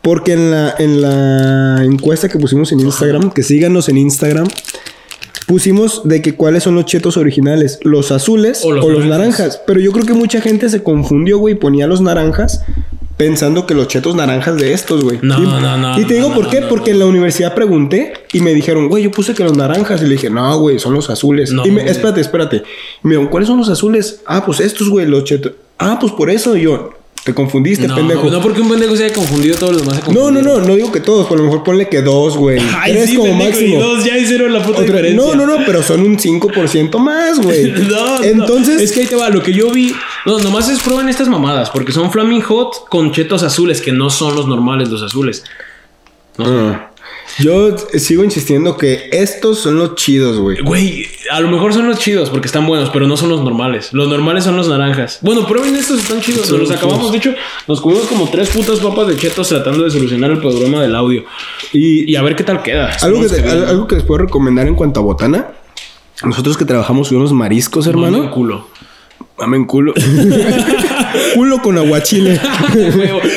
Porque 0.00 0.32
en 0.32 0.50
la, 0.50 0.74
en 0.78 1.00
la 1.00 1.84
encuesta 1.84 2.28
que 2.28 2.38
pusimos 2.38 2.72
en 2.72 2.80
Instagram, 2.80 3.30
que 3.30 3.42
síganos 3.42 3.88
en 3.88 3.98
Instagram, 3.98 4.48
pusimos 5.52 6.00
de 6.04 6.22
que 6.22 6.34
cuáles 6.34 6.62
son 6.62 6.76
los 6.76 6.86
chetos 6.86 7.18
originales, 7.18 7.78
los 7.82 8.10
azules 8.10 8.62
O 8.64 8.68
o 8.68 8.88
los 8.88 9.04
naranjas. 9.04 9.60
Pero 9.66 9.80
yo 9.80 9.92
creo 9.92 10.06
que 10.06 10.14
mucha 10.14 10.40
gente 10.40 10.70
se 10.70 10.82
confundió, 10.82 11.36
güey, 11.36 11.54
ponía 11.54 11.86
los 11.86 12.00
naranjas. 12.00 12.64
pensando 13.18 13.66
que 13.66 13.74
los 13.74 13.86
chetos 13.86 14.14
naranjas 14.14 14.56
de 14.56 14.72
estos, 14.72 15.04
güey. 15.04 15.18
No, 15.20 15.38
y, 15.38 15.42
no, 15.42 15.76
no, 15.76 16.00
Y 16.00 16.06
te 16.06 16.14
digo 16.14 16.30
no, 16.30 16.34
por 16.34 16.48
qué, 16.48 16.62
no, 16.62 16.68
porque 16.70 16.92
en 16.92 17.00
la 17.00 17.04
universidad 17.04 17.54
pregunté 17.54 18.14
y 18.32 18.40
me 18.40 18.54
dijeron, 18.54 18.88
güey, 18.88 19.04
yo 19.04 19.10
puse 19.10 19.34
que 19.34 19.44
los 19.44 19.54
naranjas. 19.54 20.00
Y 20.00 20.06
le 20.06 20.12
dije, 20.12 20.30
no, 20.30 20.58
güey, 20.58 20.78
son 20.78 20.94
los 20.94 21.10
azules. 21.10 21.52
No, 21.52 21.66
y 21.66 21.70
me, 21.70 21.84
espérate, 21.84 22.22
espérate. 22.22 22.56
Y 22.56 23.06
me 23.06 23.10
dijeron, 23.10 23.30
¿cuáles 23.30 23.46
son 23.46 23.58
los 23.58 23.68
azules? 23.68 24.22
Ah, 24.24 24.46
pues 24.46 24.58
estos, 24.58 24.88
güey, 24.88 25.04
los 25.04 25.24
chetos. 25.24 25.52
Ah, 25.78 25.98
pues 26.00 26.14
por 26.14 26.30
eso. 26.30 26.56
Y 26.56 26.62
yo, 26.62 26.94
te 27.24 27.32
confundiste, 27.34 27.86
No, 27.86 27.94
pendejo. 27.94 28.28
no 28.30 28.40
porque 28.40 28.60
un 28.60 28.68
pendejo 28.68 28.96
se 28.96 29.04
haya 29.04 29.14
confundido, 29.14 29.56
todos 29.56 29.74
los 29.74 29.82
demás 29.82 30.00
se 30.04 30.12
No, 30.12 30.30
no, 30.32 30.42
no, 30.42 30.58
no 30.58 30.74
digo 30.74 30.90
que 30.90 30.98
todos, 31.00 31.26
por 31.28 31.38
lo 31.38 31.44
mejor 31.44 31.62
ponle 31.62 31.88
que 31.88 32.02
dos, 32.02 32.36
güey. 32.36 32.58
Tres 32.86 33.10
sí, 33.10 33.16
como 33.16 33.28
pendejo, 33.30 33.50
máximo. 33.50 33.76
y 33.76 33.80
dos 33.80 34.04
ya 34.04 34.18
hicieron 34.18 34.52
la 34.52 34.58
puta 34.62 34.80
Otra- 34.80 34.96
diferencia. 34.96 35.24
no, 35.24 35.34
no, 35.34 35.46
no, 35.46 35.64
pero 35.64 35.82
son 35.84 36.00
un 36.00 36.18
5% 36.18 36.98
más, 36.98 37.40
güey. 37.40 37.70
No, 37.88 38.18
no. 38.18 38.24
Entonces, 38.24 38.80
es 38.82 38.92
que 38.92 39.00
ahí 39.02 39.06
te 39.06 39.14
va, 39.16 39.28
lo 39.30 39.42
que 39.42 39.52
yo 39.52 39.70
vi. 39.70 39.94
No, 40.26 40.38
nomás 40.40 40.68
es 40.68 40.80
prueben 40.80 41.08
estas 41.08 41.28
mamadas, 41.28 41.70
porque 41.70 41.92
son 41.92 42.10
Flaming 42.10 42.42
Hot 42.42 42.88
con 42.88 43.12
chetos 43.12 43.42
azules, 43.44 43.80
que 43.80 43.92
no 43.92 44.10
son 44.10 44.34
los 44.34 44.46
normales, 44.48 44.88
los 44.88 45.02
azules. 45.02 45.44
Ah. 46.38 46.88
Yo 47.38 47.76
sigo 47.94 48.24
insistiendo 48.24 48.76
que 48.76 49.08
estos 49.12 49.58
son 49.58 49.76
los 49.78 49.94
chidos, 49.94 50.38
güey. 50.38 50.60
Güey, 50.62 51.06
a 51.30 51.40
lo 51.40 51.48
mejor 51.48 51.72
son 51.72 51.86
los 51.86 51.98
chidos 51.98 52.30
porque 52.30 52.46
están 52.46 52.66
buenos, 52.66 52.90
pero 52.90 53.06
no 53.06 53.16
son 53.16 53.30
los 53.30 53.42
normales. 53.42 53.92
Los 53.92 54.08
normales 54.08 54.44
son 54.44 54.56
los 54.56 54.68
naranjas. 54.68 55.18
Bueno, 55.22 55.46
prueben 55.46 55.74
estos, 55.76 56.00
están 56.00 56.20
chidos. 56.20 56.46
Son 56.46 56.60
los 56.60 56.70
acabamos, 56.70 57.10
de 57.12 57.18
hecho, 57.18 57.34
nos 57.66 57.80
comimos 57.80 58.06
como 58.06 58.28
tres 58.28 58.50
putas 58.50 58.80
papas 58.80 59.08
de 59.08 59.16
chetos 59.16 59.48
tratando 59.48 59.84
de 59.84 59.90
solucionar 59.90 60.30
el 60.30 60.38
problema 60.38 60.82
del 60.82 60.94
audio. 60.94 61.24
Y, 61.72 62.10
Y 62.10 62.16
a 62.16 62.22
ver 62.22 62.36
qué 62.36 62.44
tal 62.44 62.62
queda. 62.62 62.90
algo, 63.00 63.20
que, 63.26 63.40
algo 63.48 63.86
que 63.86 63.96
les 63.96 64.04
puedo 64.04 64.18
recomendar 64.18 64.66
en 64.66 64.74
cuanto 64.74 65.00
a 65.00 65.02
botana. 65.02 65.48
Nosotros 66.24 66.56
que 66.56 66.64
trabajamos 66.64 67.08
con 67.08 67.18
unos 67.18 67.32
mariscos, 67.32 67.86
hermano. 67.86 68.18
un 68.18 68.28
culo. 68.28 68.68
Mamen 69.38 69.64
culo. 69.64 69.94
culo 71.34 71.60
con 71.62 71.78
aguachile. 71.78 72.40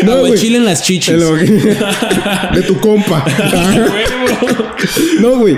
No. 0.03 0.13
Aguachile 0.13 0.57
en 0.57 0.65
las 0.65 0.83
chichis. 0.83 1.15
De 2.53 2.61
tu 2.61 2.79
compa. 2.79 3.25
no, 5.19 5.37
güey. 5.37 5.57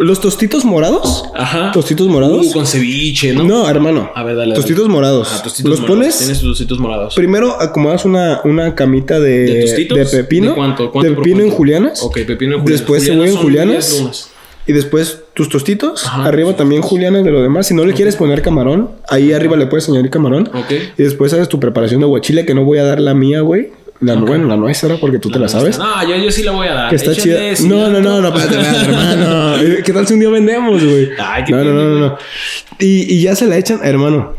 Los 0.00 0.20
tostitos 0.20 0.64
morados. 0.64 1.24
Ajá. 1.34 1.72
Tostitos 1.72 2.06
morados. 2.06 2.46
Uh, 2.46 2.52
con 2.52 2.66
ceviche, 2.66 3.32
¿no? 3.32 3.42
No, 3.42 3.68
hermano. 3.68 4.10
A 4.14 4.22
ver, 4.22 4.36
dale, 4.36 4.50
dale. 4.50 4.54
Tostitos 4.54 4.88
morados. 4.88 5.28
Ah, 5.32 5.42
tostitos 5.42 5.70
los 5.70 5.80
morados. 5.80 5.98
pones. 5.98 6.18
Tienes 6.18 6.40
tostitos 6.40 6.78
morados. 6.78 7.14
Primero 7.16 7.60
acomodas 7.60 8.04
una, 8.04 8.40
una 8.44 8.76
camita 8.76 9.18
de, 9.18 9.40
¿De 9.46 9.60
tostitos? 9.62 10.12
de 10.12 10.18
pepino. 10.18 10.50
¿De 10.50 10.54
cuánto? 10.54 10.92
¿Cuánto 10.92 11.10
de 11.10 11.16
pepino 11.16 11.42
en 11.42 11.50
julianas. 11.50 12.02
Ok, 12.02 12.18
pepino 12.26 12.54
en 12.54 12.60
julianas. 12.60 12.80
Después 12.80 13.04
cebolla 13.04 13.30
en 13.30 13.36
julianas. 13.36 14.30
Y 14.68 14.72
después 14.72 15.22
tus 15.38 15.48
tostitos. 15.48 16.04
Ajá. 16.04 16.24
Arriba 16.24 16.52
también 16.56 16.82
julianas 16.82 17.22
de 17.22 17.30
lo 17.30 17.40
demás. 17.40 17.68
Si 17.68 17.72
no 17.72 17.84
le 17.84 17.94
quieres 17.94 18.16
poner 18.16 18.42
camarón, 18.42 18.90
ahí 19.08 19.32
arriba 19.32 19.56
le 19.56 19.66
puedes 19.66 19.88
añadir 19.88 20.10
camarón. 20.10 20.50
Ok. 20.52 20.72
Y 20.98 21.02
después 21.04 21.32
haces 21.32 21.48
tu 21.48 21.60
preparación 21.60 22.00
de 22.00 22.06
aguachile, 22.06 22.44
que 22.44 22.54
no 22.54 22.64
voy 22.64 22.78
a 22.78 22.82
dar 22.82 23.00
la 23.00 23.14
mía, 23.14 23.40
güey. 23.40 23.70
La, 24.00 24.16
Bueno, 24.16 24.48
la 24.48 24.56
nuestra 24.56 24.96
porque 24.96 25.20
tú 25.20 25.30
te 25.30 25.38
la 25.38 25.48
sabes. 25.48 25.78
No, 25.78 26.08
yo, 26.08 26.16
yo 26.16 26.32
sí 26.32 26.42
la 26.42 26.50
voy 26.50 26.66
a 26.66 26.74
dar. 26.74 26.90
Que 26.90 26.96
está 26.96 27.12
chida. 27.14 27.38
No, 27.66 27.88
no, 27.88 28.00
no, 28.00 28.20
no, 28.20 28.36
espérate, 28.36 28.56
hermano. 28.56 29.54
¿Qué 29.84 29.92
tal 29.92 30.08
si 30.08 30.14
un 30.14 30.20
día 30.20 30.28
vendemos, 30.28 30.84
güey? 30.84 31.10
Ay, 31.20 31.44
¿qué 31.44 31.52
No, 31.52 31.62
no, 31.62 31.72
no, 31.72 31.84
no, 31.84 31.98
no. 32.00 32.18
Y, 32.80 33.14
y 33.14 33.22
ya 33.22 33.36
se 33.36 33.46
la 33.46 33.56
echan, 33.56 33.78
hermano. 33.84 34.34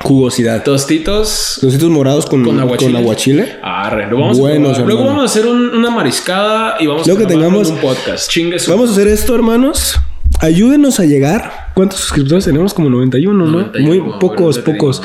Jugosidad. 0.00 0.62
Tostitos 0.62 1.58
Tostitos 1.60 1.90
morados 1.90 2.26
con, 2.26 2.44
con 2.44 2.58
aguachile. 2.60 2.92
con 2.92 3.00
aguachile. 3.02 3.56
Arre, 3.62 4.06
lo 4.08 4.18
vamos 4.18 4.38
Buenos, 4.38 4.78
a. 4.78 4.82
Luego 4.82 5.04
vamos 5.04 5.22
a 5.22 5.24
hacer 5.24 5.46
un- 5.46 5.70
una 5.74 5.90
mariscada 5.90 6.76
y 6.78 6.86
vamos 6.86 7.06
Luego 7.06 7.22
a 7.22 7.26
que 7.26 7.34
tengamos- 7.34 7.68
en 7.68 7.74
un 7.74 7.80
podcast. 7.80 8.30
Vamos 8.68 8.90
a 8.90 8.92
hacer 8.92 9.08
esto, 9.08 9.34
hermanos. 9.34 9.96
Ayúdenos 10.40 11.00
a 11.00 11.04
llegar. 11.04 11.70
¿Cuántos 11.74 11.98
suscriptores 12.00 12.44
tenemos? 12.44 12.72
Como 12.74 12.88
91, 12.90 13.44
¿no? 13.44 13.50
91, 13.50 13.88
Muy 14.04 14.18
pocos, 14.20 14.58
pocos. 14.58 15.02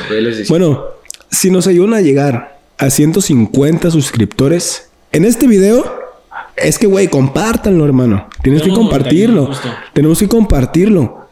Bueno, 0.48 0.84
si 1.32 1.50
nos 1.50 1.66
ayudan 1.66 1.96
a 1.96 2.02
llegar 2.02 2.60
a 2.78 2.90
150 2.92 3.90
suscriptores 3.90 4.90
en 5.12 5.26
este 5.26 5.48
video, 5.48 5.84
es 6.56 6.78
que, 6.78 6.86
güey, 6.86 7.08
compártanlo, 7.08 7.84
hermano. 7.86 8.28
Tienes 8.44 8.62
que 8.62 8.70
compartirlo. 8.70 9.44
91 9.44 9.54
justo. 9.56 9.70
Tenemos 9.94 10.20
que 10.20 10.28
compartirlo. 10.28 11.28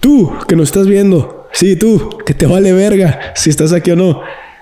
Tú, 0.00 0.32
que 0.46 0.56
nos 0.56 0.68
estás 0.68 0.86
viendo. 0.86 1.37
Sí, 1.58 1.74
tú, 1.76 2.18
que 2.24 2.34
te 2.34 2.46
vale 2.46 2.72
verga 2.72 3.32
si 3.34 3.50
estás 3.50 3.72
aquí 3.72 3.90
o 3.90 3.96
no. 3.96 4.20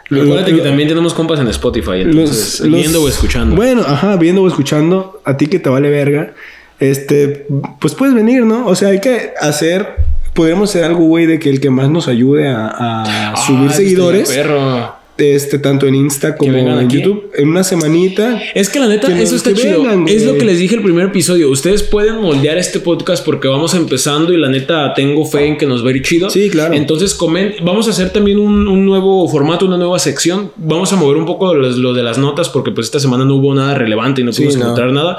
Recuérdate 0.08 0.52
Lo- 0.52 0.58
que 0.58 0.62
también 0.62 0.88
tenemos 0.88 1.12
compas 1.12 1.38
en 1.40 1.48
Spotify, 1.48 2.00
entonces, 2.02 2.60
los- 2.60 2.70
los- 2.70 2.80
viendo 2.80 3.02
o 3.02 3.08
escuchando. 3.08 3.54
Bueno, 3.54 3.82
ajá, 3.86 4.16
viendo 4.16 4.42
o 4.42 4.48
escuchando. 4.48 5.20
A 5.24 5.36
ti 5.36 5.46
que 5.48 5.58
te 5.58 5.68
vale 5.68 5.90
verga. 5.90 6.32
Este, 6.80 7.46
pues 7.80 7.94
puedes 7.94 8.14
venir, 8.14 8.44
¿no? 8.44 8.66
O 8.66 8.74
sea, 8.74 8.88
hay 8.88 9.00
que 9.00 9.32
hacer. 9.40 9.96
Podríamos 10.32 10.70
hacer 10.70 10.84
algo, 10.84 11.00
güey, 11.04 11.26
de 11.26 11.38
que 11.38 11.50
el 11.50 11.60
que 11.60 11.68
más 11.70 11.90
nos 11.90 12.08
ayude 12.08 12.48
a, 12.48 12.66
a 12.68 13.32
Ah, 13.32 13.36
subir 13.36 13.70
seguidores. 13.72 14.30
perro. 14.30 14.95
Este, 15.18 15.58
tanto 15.58 15.86
en 15.86 15.94
Insta 15.94 16.36
como 16.36 16.56
en 16.58 16.68
aquí. 16.68 16.98
YouTube. 17.00 17.30
En 17.34 17.48
una 17.48 17.64
semanita. 17.64 18.38
Es 18.54 18.68
que 18.68 18.78
la 18.78 18.86
neta, 18.86 19.08
Que 19.08 19.22
eso 19.22 19.34
está 19.36 19.54
chido. 19.54 19.82
vengan, 19.82 20.06
es 20.08 20.24
lo 20.26 20.34
que 20.36 20.44
les 20.44 20.58
dije 20.58 20.74
el 20.74 20.82
primer 20.82 21.06
episodio. 21.06 21.48
Ustedes 21.50 21.82
pueden 21.82 22.20
moldear 22.20 22.58
este 22.58 22.80
podcast 22.80 23.24
porque 23.24 23.48
vamos 23.48 23.74
empezando 23.74 24.32
y 24.32 24.36
la 24.36 24.48
neta 24.50 24.92
tengo 24.94 25.24
fe 25.24 25.46
en 25.46 25.56
que 25.56 25.64
nos 25.66 25.82
va 25.84 25.88
a 25.88 25.92
ir 25.92 26.02
chido. 26.02 26.28
Sí, 26.28 26.50
claro. 26.50 26.74
Entonces, 26.74 27.14
comen, 27.14 27.54
vamos 27.62 27.86
a 27.88 27.90
hacer 27.92 28.10
también 28.10 28.38
un, 28.38 28.68
un 28.68 28.84
nuevo 28.84 29.26
formato, 29.28 29.64
una 29.64 29.78
nueva 29.78 29.98
sección. 29.98 30.52
Vamos 30.56 30.92
a 30.92 30.96
mover 30.96 31.16
un 31.16 31.24
poco 31.24 31.54
lo, 31.54 31.66
lo 31.70 31.94
de 31.94 32.02
las 32.02 32.18
notas 32.18 32.48
porque 32.50 32.70
pues 32.72 32.86
esta 32.88 33.00
semana 33.00 33.24
no 33.24 33.36
hubo 33.36 33.54
nada 33.54 33.74
relevante 33.74 34.20
y 34.20 34.24
no 34.24 34.32
Sí, 34.32 34.42
pudimos 34.42 34.56
no. 34.56 34.62
encontrar 34.64 34.92
nada. 34.92 35.16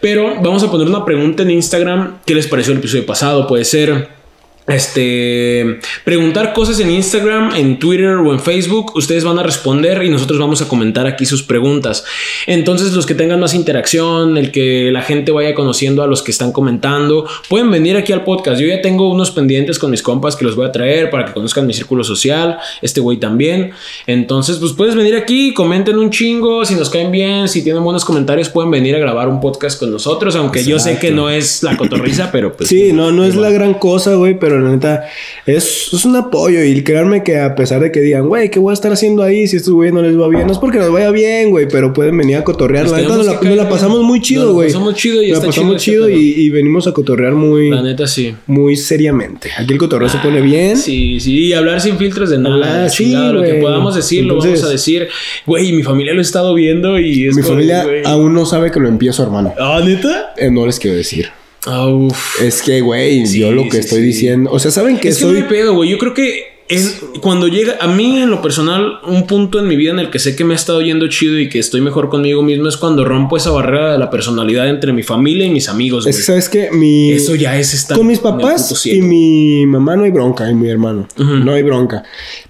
Pero 0.00 0.36
vamos 0.42 0.62
a 0.62 0.70
poner 0.70 0.86
una 0.88 1.04
pregunta 1.04 1.42
en 1.42 1.50
Instagram. 1.50 2.18
¿Qué 2.24 2.34
les 2.34 2.46
pareció 2.46 2.72
el 2.72 2.78
episodio 2.78 3.04
pasado? 3.04 3.46
Puede 3.46 3.64
ser... 3.66 4.23
Este, 4.66 5.78
preguntar 6.04 6.54
cosas 6.54 6.80
en 6.80 6.90
Instagram, 6.90 7.54
en 7.54 7.78
Twitter 7.78 8.14
o 8.14 8.32
en 8.32 8.40
Facebook, 8.40 8.96
ustedes 8.96 9.22
van 9.22 9.38
a 9.38 9.42
responder 9.42 10.02
y 10.02 10.08
nosotros 10.08 10.38
vamos 10.38 10.62
a 10.62 10.68
comentar 10.68 11.06
aquí 11.06 11.26
sus 11.26 11.42
preguntas. 11.42 12.04
Entonces, 12.46 12.92
los 12.92 13.04
que 13.04 13.14
tengan 13.14 13.40
más 13.40 13.52
interacción, 13.52 14.38
el 14.38 14.50
que 14.52 14.90
la 14.90 15.02
gente 15.02 15.32
vaya 15.32 15.54
conociendo 15.54 16.02
a 16.02 16.06
los 16.06 16.22
que 16.22 16.30
están 16.30 16.50
comentando, 16.50 17.26
pueden 17.50 17.70
venir 17.70 17.96
aquí 17.98 18.14
al 18.14 18.24
podcast. 18.24 18.58
Yo 18.58 18.66
ya 18.66 18.80
tengo 18.80 19.10
unos 19.10 19.30
pendientes 19.32 19.78
con 19.78 19.90
mis 19.90 20.02
compas 20.02 20.34
que 20.34 20.46
los 20.46 20.56
voy 20.56 20.66
a 20.66 20.72
traer 20.72 21.10
para 21.10 21.26
que 21.26 21.34
conozcan 21.34 21.66
mi 21.66 21.74
círculo 21.74 22.02
social, 22.02 22.58
este 22.80 23.00
güey 23.00 23.18
también. 23.18 23.72
Entonces, 24.06 24.56
pues 24.56 24.72
puedes 24.72 24.94
venir 24.94 25.14
aquí, 25.14 25.52
comenten 25.52 25.98
un 25.98 26.08
chingo, 26.08 26.64
si 26.64 26.74
nos 26.74 26.88
caen 26.88 27.10
bien, 27.10 27.48
si 27.48 27.62
tienen 27.62 27.84
buenos 27.84 28.06
comentarios, 28.06 28.48
pueden 28.48 28.70
venir 28.70 28.96
a 28.96 28.98
grabar 28.98 29.28
un 29.28 29.42
podcast 29.42 29.78
con 29.78 29.90
nosotros, 29.90 30.36
aunque 30.36 30.64
yo 30.64 30.78
sé 30.78 30.98
que 30.98 31.10
no 31.10 31.28
es 31.28 31.62
la 31.62 31.76
cotorriza, 31.76 32.32
pero 32.32 32.56
pues 32.56 32.70
Sí, 32.70 32.94
no, 32.94 33.12
no 33.12 33.24
es 33.24 33.36
la 33.36 33.50
gran 33.50 33.74
cosa, 33.74 34.14
güey, 34.14 34.38
pero 34.38 34.53
la 34.60 34.70
neta 34.70 35.04
es, 35.46 35.88
es 35.92 36.04
un 36.04 36.16
apoyo. 36.16 36.62
Y 36.64 36.82
créanme 36.82 37.22
que 37.22 37.38
a 37.38 37.54
pesar 37.54 37.80
de 37.80 37.90
que 37.92 38.00
digan, 38.00 38.26
güey, 38.28 38.50
¿qué 38.50 38.58
voy 38.58 38.70
a 38.70 38.74
estar 38.74 38.92
haciendo 38.92 39.22
ahí 39.22 39.46
si 39.46 39.56
estos 39.56 39.72
güey 39.74 39.92
no 39.92 40.02
les 40.02 40.18
va 40.18 40.28
bien? 40.28 40.46
No 40.46 40.52
es 40.52 40.58
porque 40.58 40.78
nos 40.78 40.92
vaya 40.92 41.10
bien, 41.10 41.50
güey, 41.50 41.66
pero 41.68 41.92
pueden 41.92 42.16
venir 42.16 42.36
a 42.36 42.44
cotorrear. 42.44 42.84
Pues 42.86 42.92
la 42.92 42.98
neta, 42.98 43.08
tenemos 43.08 43.26
nos 43.26 43.42
la, 43.56 43.62
nos 43.64 43.72
pasamos 43.72 44.02
muy 44.02 44.20
chido, 44.20 44.52
güey. 44.52 44.68
pasamos 44.68 44.94
chido 44.94 45.22
y 45.22 45.28
Nos 45.28 45.38
está 45.38 45.46
pasamos 45.48 45.76
chido 45.82 46.06
este 46.08 46.18
y, 46.20 46.32
y 46.46 46.50
venimos 46.50 46.86
a 46.86 46.92
cotorrear 46.92 47.32
muy, 47.34 47.70
La 47.70 47.82
neta 47.82 48.06
sí. 48.06 48.34
muy 48.46 48.76
seriamente. 48.76 49.50
Aquí 49.58 49.72
el 49.72 49.78
cotorreo 49.78 50.08
se 50.08 50.18
pone 50.18 50.40
bien. 50.40 50.76
Sí, 50.76 51.20
sí, 51.20 51.46
y 51.46 51.52
hablar 51.52 51.80
sin 51.80 51.96
filtros 51.98 52.30
de 52.30 52.38
nada. 52.38 52.54
Hablar, 52.54 52.90
sí, 52.90 53.12
lo 53.14 53.42
que 53.42 53.54
podamos 53.54 53.94
decir, 53.94 54.24
lo 54.24 54.34
Entonces- 54.34 54.60
vamos 54.60 54.68
a 54.68 54.72
decir. 54.72 55.08
Güey, 55.46 55.72
mi 55.72 55.82
familia 55.82 56.12
lo 56.14 56.20
ha 56.20 56.22
estado 56.22 56.54
viendo 56.54 56.98
y 56.98 57.28
es 57.28 57.36
Mi 57.36 57.42
como, 57.42 57.54
familia 57.54 57.86
aún 58.04 58.32
no 58.34 58.46
sabe 58.46 58.70
que 58.70 58.80
lo 58.80 58.88
empiezo, 58.88 59.22
hermano. 59.22 59.52
Ah, 59.58 59.80
neta. 59.84 60.34
Eh, 60.36 60.50
no 60.50 60.66
les 60.66 60.78
quiero 60.78 60.96
decir. 60.96 61.28
Ah, 61.66 61.86
uf. 61.88 62.40
Es 62.42 62.62
que, 62.62 62.80
güey, 62.80 63.26
Sí, 63.26 63.40
yo 63.40 63.52
lo 63.52 63.64
que 63.64 63.72
sí, 63.72 63.78
estoy 63.78 64.00
sí. 64.00 64.04
diciendo. 64.06 64.50
O 64.52 64.58
sea, 64.58 64.70
saben 64.70 64.98
que 64.98 65.08
es 65.08 65.16
que 65.16 65.22
soy. 65.24 65.32
no 65.32 65.38
hay 65.38 65.44
pedo, 65.44 65.74
güey. 65.74 65.90
Yo 65.90 65.98
creo 65.98 66.14
que 66.14 66.54
es 66.68 67.02
cuando 67.20 67.46
llega 67.46 67.76
a 67.80 67.86
mí 67.88 68.22
en 68.22 68.30
lo 68.30 68.40
personal 68.40 69.00
un 69.06 69.26
punto 69.26 69.58
en 69.58 69.68
mi 69.68 69.76
vida 69.76 69.90
en 69.90 69.98
el 69.98 70.08
que 70.10 70.18
sé 70.18 70.34
que 70.34 70.44
me 70.44 70.54
ha 70.54 70.56
estado 70.56 70.80
yendo 70.80 71.06
chido 71.08 71.38
y 71.38 71.50
que 71.50 71.58
estoy 71.58 71.82
mejor 71.82 72.08
conmigo 72.08 72.42
mismo 72.42 72.68
es 72.68 72.78
cuando 72.78 73.04
rompo 73.04 73.36
esa 73.36 73.50
barrera 73.50 73.92
de 73.92 73.98
la 73.98 74.08
personalidad 74.10 74.68
entre 74.68 74.94
mi 74.94 75.02
familia 75.02 75.46
y 75.46 75.50
mis 75.50 75.68
amigos. 75.68 76.06
Es 76.06 76.16
que, 76.16 76.22
¿sabes 76.22 76.48
qué? 76.48 76.70
Mi. 76.72 77.12
Eso 77.12 77.34
ya 77.34 77.58
es 77.58 77.74
estar 77.74 77.96
Con 77.96 78.06
mis 78.06 78.18
papás 78.18 78.86
y 78.86 79.02
mi 79.02 79.66
mamá 79.66 79.96
no 79.96 80.04
hay 80.04 80.10
bronca, 80.10 80.50
y 80.50 80.54
mi 80.54 80.68
hermano. 80.68 81.06
No 81.16 81.52
hay 81.52 81.62
bronca. 81.62 82.02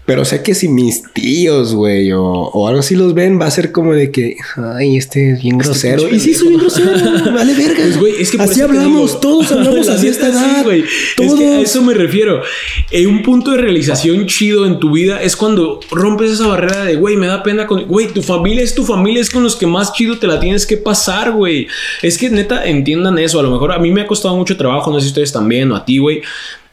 Pero 0.07 0.26
sé 0.26 0.42
que 0.42 0.55
si 0.55 0.68
mis 0.68 1.02
tíos, 1.14 1.74
güey, 1.74 2.12
o, 2.12 2.22
o 2.22 2.68
algo 2.68 2.80
así 2.80 2.94
los 2.94 3.14
ven, 3.14 3.40
va 3.40 3.46
a 3.46 3.50
ser 3.50 3.72
como 3.72 3.94
de 3.94 4.11
que, 4.11 4.36
ay, 4.76 4.98
este 4.98 5.30
es 5.32 5.42
bien 5.42 5.57
grosero. 5.57 6.02
pinche 6.02 6.16
y 6.16 6.20
sí, 6.20 6.34
soy 6.34 6.48
bien 6.48 6.61
grosero, 6.61 6.90
vale 7.32 7.55
verga. 7.57 7.74
Pues, 7.76 7.98
güey, 7.98 8.14
es 8.20 8.30
que 8.30 8.36
así 8.42 8.61
hablamos, 8.61 9.12
digo- 9.12 9.20
todos 9.20 9.50
hablamos 9.52 9.86
La 9.86 9.94
así 9.94 10.09
esta 10.09 10.28
edad. 10.28 10.62
güey. 10.62 10.84
Todos. 11.16 11.32
Es 11.32 11.38
que 11.38 11.46
a 11.48 11.61
eso 11.62 11.80
me 11.82 11.94
refiero. 11.94 12.42
Eh, 12.90 13.07
un 13.07 13.22
punto 13.22 13.52
de 13.52 13.57
realización 13.57 14.26
chido 14.26 14.66
en 14.66 14.78
tu 14.78 14.92
vida 14.92 15.22
es 15.22 15.36
cuando 15.36 15.80
rompes 15.90 16.32
esa 16.32 16.48
barrera 16.48 16.84
de, 16.84 16.96
güey, 16.96 17.16
me 17.16 17.26
da 17.26 17.42
pena 17.42 17.66
con... 17.66 17.84
Güey, 17.86 18.09
tu 18.09 18.20
familia 18.22 18.62
es 18.62 18.74
tu 18.74 18.84
familia, 18.84 19.22
es 19.22 19.30
con 19.30 19.42
los 19.42 19.57
que 19.57 19.66
más 19.66 19.94
chido 19.94 20.18
te 20.18 20.26
la 20.26 20.38
tienes 20.38 20.66
que 20.66 20.76
pasar, 20.76 21.32
güey. 21.32 21.66
Es 22.02 22.18
que 22.18 22.28
neta, 22.28 22.66
entiendan 22.66 23.18
eso. 23.18 23.40
A 23.40 23.42
lo 23.42 23.50
mejor 23.50 23.72
a 23.72 23.78
mí 23.78 23.90
me 23.90 24.02
ha 24.02 24.07
costado 24.07 24.36
mucho 24.36 24.55
trabajo, 24.59 24.90
no 24.90 24.98
sé 25.00 25.05
si 25.07 25.09
ustedes 25.12 25.32
también 25.32 25.72
o 25.72 25.76
a 25.76 25.84
ti, 25.86 25.96
güey. 25.96 26.20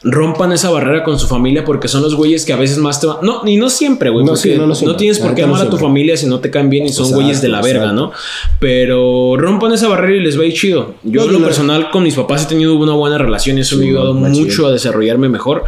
Rompan 0.04 0.52
esa 0.52 0.72
barrera 0.72 1.04
con 1.04 1.20
su 1.20 1.28
familia 1.28 1.64
porque 1.64 1.88
son 1.88 2.02
los 2.02 2.16
güeyes 2.16 2.44
que 2.46 2.54
a 2.54 2.56
veces 2.56 2.80
más 2.80 3.00
te 3.00 3.08
van. 3.08 3.18
No, 3.22 3.42
y 3.46 3.58
no 3.58 3.70
siempre, 3.70 4.10
güey. 4.10 4.26
No, 4.26 4.36
sí, 4.36 4.56
no, 4.56 4.66
no, 4.66 4.96
tienes 4.96 5.20
por 5.20 5.36
qué 5.36 5.44
amar 5.44 5.62
a 5.62 5.70
tu 5.70 5.78
familia 5.78 6.18
si 6.18 6.26
no 6.26 6.40
te 6.40 6.50
caen 6.50 6.70
bien 6.70 6.86
y 6.86 6.90
son 6.90 7.06
Exacto, 7.06 7.22
güeyes 7.22 7.42
de 7.42 7.50
la 7.50 7.62
verga, 7.62 7.92
exacto. 7.92 8.02
¿no? 8.02 8.12
Pero 8.60 9.38
rompan 9.38 9.74
esa 9.74 9.88
barrera 9.88 10.16
y 10.16 10.24
les 10.24 10.40
va 10.40 10.44
a 10.44 10.46
ir 10.46 10.54
chido. 10.54 10.96
Yo, 11.04 11.26
en 11.26 11.34
lo 11.34 11.44
personal, 11.44 11.92
con 11.92 12.04
mis 12.04 12.16
papás 12.16 12.44
he 12.44 12.48
tenido 12.48 12.76
una 12.76 12.94
buena 12.94 13.20
relación 13.20 13.58
y 13.58 13.62
eso 13.62 13.78
me 13.78 13.86
ha 13.86 13.88
ayudado 13.90 14.14
mucho 14.16 14.66
a 14.66 14.72
desarrollarme 14.72 15.30
mejor. 15.30 15.66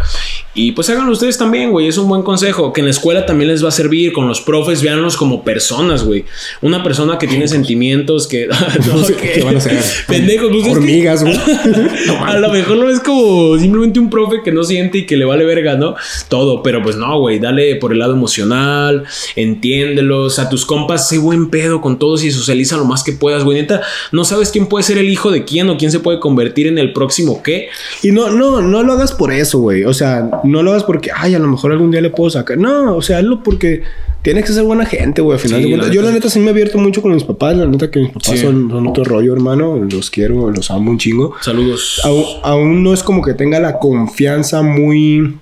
Y 0.56 0.74
pues 0.74 0.90
háganlo 0.90 1.12
ustedes 1.12 1.38
también, 1.38 1.72
güey. 1.72 1.88
Es 1.88 1.98
un 1.98 2.08
buen 2.08 2.22
consejo. 2.22 2.74
Que 2.74 2.82
en 2.82 2.86
la 2.86 2.92
escuela 2.92 3.26
también 3.26 3.50
les 3.50 3.64
va 3.64 3.70
a 3.70 3.72
servir. 3.72 4.14
Con 4.14 4.28
los 4.28 4.42
profes, 4.42 4.82
véanlos 4.82 5.18
como 5.18 5.44
personas, 5.44 6.04
güey. 6.04 6.26
Una 6.62 6.84
persona 6.84 7.18
que 7.18 7.28
tiene 7.28 7.48
sentimientos 7.48 8.28
que. 8.28 8.48
no, 8.88 9.04
sé 9.04 9.16
qué 9.16 9.44
van 9.44 9.58
a. 9.58 9.60
Pendejos, 10.08 10.50
pues 10.50 10.62
es 10.62 10.68
que- 10.68 10.72
Hormigas, 10.72 11.24
güey. 11.24 11.36
a 12.26 12.38
lo 12.38 12.50
mejor 12.50 12.78
no 12.78 12.90
es 12.90 13.00
como 13.00 13.58
simplemente 13.58 14.00
un 14.00 14.10
profe 14.10 14.38
que 14.44 14.52
no 14.52 14.64
siente 14.64 15.00
y 15.00 15.06
que 15.06 15.18
le 15.18 15.26
vale 15.26 15.46
verga, 15.46 15.76
¿no? 15.76 15.96
Todo, 16.28 16.64
pero 16.64 16.82
pues 16.84 16.96
no, 16.96 17.20
güey, 17.20 17.40
dale 17.40 17.76
por 17.76 17.92
el 17.92 18.00
lado 18.00 18.14
emocional, 18.14 19.04
entiéndelos, 19.36 20.40
a 20.40 20.50
tus 20.50 20.66
compas, 20.66 21.08
sé 21.08 21.18
buen 21.18 21.50
pedo 21.50 21.82
con 21.82 22.00
todos 22.00 22.24
y 22.24 22.32
socializa 22.32 22.78
lo 22.78 22.86
más 22.86 23.04
que 23.04 23.14
puedas, 23.14 23.44
güey. 23.44 23.62
Neta, 23.62 23.82
no 24.12 24.26
sabes 24.26 24.50
quién 24.52 24.68
puede 24.68 24.84
ser 24.84 24.98
el 24.98 25.10
hijo 25.10 25.32
de 25.32 25.46
quién 25.46 25.70
o 25.70 25.78
quién 25.78 25.92
se 25.92 26.00
puede 26.00 26.20
convertir 26.20 26.68
en 26.68 26.78
el 26.78 26.94
próximo 26.94 27.42
qué. 27.44 27.70
Y 28.02 28.12
no, 28.12 28.30
no, 28.30 28.62
no 28.62 28.84
lo 28.84 28.94
hagas 28.94 29.12
por 29.14 29.32
eso, 29.32 29.60
güey. 29.60 29.84
O 29.86 29.94
sea, 29.94 30.30
no 30.44 30.64
lo 30.64 30.72
hagas 30.72 30.84
porque, 30.84 31.10
ay, 31.16 31.36
a 31.36 31.40
lo 31.40 31.48
mejor 31.48 31.72
algún 31.72 31.92
día 31.92 32.02
le 32.02 32.10
puedo 32.10 32.30
sacar. 32.30 32.58
No, 32.58 32.96
o 32.96 33.02
sea, 33.02 33.18
hazlo 33.20 33.44
porque 33.44 33.84
tienes 34.22 34.46
que 34.46 34.54
ser 34.54 34.64
buena 34.64 34.86
gente, 34.86 35.22
güey. 35.22 35.36
Al 35.38 35.40
final 35.42 35.60
Sí, 35.62 35.66
de 35.70 35.72
cuentas. 35.76 35.92
Yo, 35.96 36.02
la 36.02 36.12
neta, 36.12 36.30
sí 36.30 36.40
me 36.40 36.50
abierto 36.52 36.78
mucho 36.78 37.02
con 37.02 37.14
mis 37.14 37.24
papás. 37.24 37.56
La 37.58 37.66
neta, 37.66 37.90
que 37.92 38.00
mis 38.00 38.10
papás 38.10 38.30
Sí. 38.32 38.38
son, 38.38 38.70
son 38.70 38.88
otro 38.88 39.04
rollo, 39.04 39.34
hermano. 39.34 39.78
Los 39.90 40.10
quiero, 40.10 40.50
los 40.52 40.70
amo 40.72 40.92
un 40.92 40.98
chingo. 40.98 41.34
Saludos. 41.42 42.02
Aún, 42.04 42.24
aún 42.44 42.84
no 42.84 42.94
es 42.94 43.04
como 43.04 43.22
que 43.22 43.34
tenga 43.34 43.60
la 43.60 43.80
confianza 43.80 44.62
muy. 44.62 45.38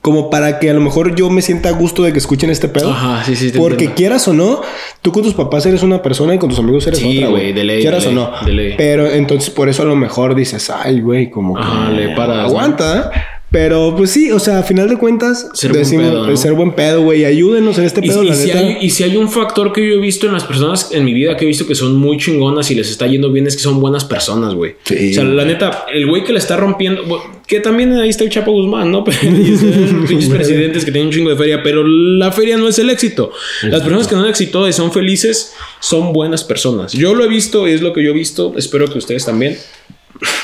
Como 0.00 0.30
para 0.30 0.58
que 0.58 0.68
a 0.68 0.74
lo 0.74 0.80
mejor 0.80 1.14
yo 1.14 1.30
me 1.30 1.40
sienta 1.42 1.68
a 1.68 1.72
gusto 1.72 2.02
de 2.02 2.12
que 2.12 2.18
escuchen 2.18 2.50
este 2.50 2.66
pedo. 2.68 2.90
Ajá, 2.90 3.22
sí, 3.24 3.36
sí, 3.36 3.52
te 3.52 3.58
Porque 3.60 3.84
entiendo. 3.84 3.94
quieras 3.94 4.26
o 4.26 4.32
no, 4.34 4.60
tú 5.00 5.12
con 5.12 5.22
tus 5.22 5.34
papás 5.34 5.64
eres 5.66 5.84
una 5.84 6.02
persona 6.02 6.34
y 6.34 6.38
con 6.38 6.48
tus 6.48 6.58
amigos 6.58 6.84
eres 6.88 6.98
Sí, 6.98 7.18
otra, 7.18 7.28
güey, 7.30 7.42
güey. 7.44 7.52
de 7.52 7.62
ley, 7.62 7.80
Quieras 7.82 8.02
de 8.02 8.08
o 8.08 8.12
no. 8.12 8.32
de 8.44 8.52
ley. 8.52 8.74
Pero 8.76 9.06
entonces 9.08 9.50
por 9.50 9.68
eso 9.68 9.82
a 9.82 9.84
lo 9.84 9.94
mejor 9.94 10.34
dices, 10.34 10.68
ay, 10.70 11.00
güey, 11.00 11.30
como 11.30 11.54
que 11.54 11.62
Ajá, 11.62 11.90
le 11.92 12.16
paras, 12.16 12.38
¿no? 12.38 12.42
Aguanta, 12.48 13.12
¿eh? 13.14 13.20
Pero 13.52 13.94
pues 13.94 14.10
sí, 14.10 14.32
o 14.32 14.38
sea, 14.40 14.60
a 14.60 14.62
final 14.62 14.88
de 14.88 14.96
cuentas, 14.96 15.48
Ser 15.52 15.72
buen 15.72 15.84
pedo, 15.88 16.26
¿no? 16.26 16.36
ser 16.38 16.54
buen 16.54 16.72
pedo, 16.72 17.02
güey. 17.02 17.26
Ayúdenos 17.26 17.76
en 17.76 17.84
este 17.84 18.00
Y, 18.02 18.08
pedo, 18.08 18.24
y 18.24 18.28
la 18.30 18.34
si 18.34 18.46
neta. 18.46 18.58
hay, 18.58 18.78
y 18.80 18.88
si 18.88 19.04
hay 19.04 19.16
un 19.18 19.30
factor 19.30 19.74
que 19.74 19.86
yo 19.86 19.96
he 19.96 19.98
visto 19.98 20.26
en 20.26 20.32
las 20.32 20.44
personas 20.44 20.90
en 20.92 21.04
mi 21.04 21.12
vida 21.12 21.36
que 21.36 21.44
he 21.44 21.48
visto 21.48 21.66
que 21.66 21.74
son 21.74 21.94
muy 21.96 22.16
chingonas 22.16 22.70
y 22.70 22.74
les 22.74 22.90
está 22.90 23.06
yendo 23.06 23.30
bien 23.30 23.46
es 23.46 23.54
que 23.54 23.62
son 23.62 23.78
buenas 23.78 24.06
personas, 24.06 24.54
güey. 24.54 24.76
Sí. 24.84 25.10
O 25.10 25.14
sea, 25.14 25.24
la 25.24 25.44
neta, 25.44 25.84
el 25.92 26.06
güey 26.06 26.24
que 26.24 26.32
le 26.32 26.38
está 26.38 26.56
rompiendo, 26.56 27.02
que 27.46 27.60
también 27.60 27.92
ahí 27.92 28.08
está 28.08 28.24
el 28.24 28.30
Chapo 28.30 28.52
Guzmán, 28.52 28.90
¿no? 28.90 29.04
Pinches 30.08 30.30
presidentes 30.30 30.86
que 30.86 30.90
tienen 30.90 31.08
un 31.08 31.12
chingo 31.12 31.28
de 31.28 31.36
feria, 31.36 31.62
pero 31.62 31.84
la 31.86 32.32
feria 32.32 32.56
no 32.56 32.68
es 32.68 32.78
el 32.78 32.88
éxito. 32.88 33.32
Las 33.64 33.82
personas 33.82 34.08
que 34.08 34.14
no 34.14 34.22
han 34.22 34.30
éxito 34.30 34.66
y 34.66 34.72
son 34.72 34.92
felices 34.92 35.52
son 35.78 36.14
buenas 36.14 36.42
personas. 36.42 36.92
Yo 36.94 37.14
lo 37.14 37.22
he 37.22 37.28
visto 37.28 37.68
y 37.68 37.72
es 37.72 37.82
lo 37.82 37.92
que 37.92 38.02
yo 38.02 38.10
he 38.12 38.14
visto. 38.14 38.54
Espero 38.56 38.86
que 38.90 38.96
ustedes 38.96 39.26
también. 39.26 39.58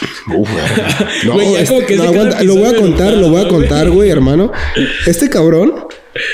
Uf, 0.37 0.49
no, 1.25 1.35
Güey, 1.35 1.55
este- 1.57 1.97
no, 1.97 2.03
aguanta, 2.05 2.43
lo 2.43 2.55
voy 2.57 2.67
a 2.69 2.77
contar, 2.77 3.13
lo 3.15 3.29
voy 3.29 3.45
a 3.45 3.49
contar, 3.49 3.91
güey, 3.91 4.11
hermano. 4.11 4.53
Este 5.07 5.29
cabrón. 5.29 5.75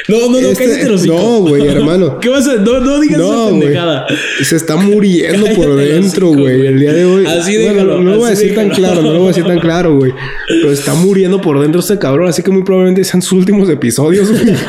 No, 0.09 0.29
no, 0.31 0.41
no, 0.41 0.49
este- 0.51 0.65
cállate 0.65 0.89
los 0.89 1.07
no, 1.07 1.41
güey, 1.41 1.67
hermano. 1.69 2.19
¿Qué 2.21 2.29
vas 2.29 2.47
a 2.49 2.57
No, 2.57 2.81
no 2.81 3.01
digas 3.01 3.19
esa 3.21 3.29
No, 3.29 3.49
güey. 3.51 3.61
pendejada. 3.61 4.07
Se 4.43 4.57
está 4.57 4.77
muriendo 4.77 5.47
por 5.55 5.77
dentro, 5.77 6.29
güey. 6.29 6.67
El 6.67 6.81
día 6.81 6.93
de 6.93 7.05
hoy. 7.05 7.27
Así 7.27 7.57
Bueno, 7.57 7.73
déjalo, 7.73 8.01
no 8.01 8.11
lo 8.13 8.17
voy 8.19 8.27
a 8.27 8.31
decir 8.31 8.55
tan 8.55 8.71
claro, 8.71 9.03
no 9.03 9.13
lo 9.13 9.19
voy 9.19 9.25
a 9.27 9.29
decir 9.29 9.45
tan 9.45 9.59
claro, 9.61 9.97
güey. 9.97 10.13
Pero 10.49 10.73
está 10.73 10.95
muriendo 10.95 11.41
por 11.41 11.61
dentro 11.61 11.81
este 11.81 11.99
cabrón. 11.99 12.29
Así 12.29 12.43
que 12.43 12.51
muy 12.51 12.63
probablemente 12.63 13.05
sean 13.05 13.23
sus 13.23 13.33
últimos 13.39 13.69
episodios, 13.69 14.31
güey. 14.31 14.55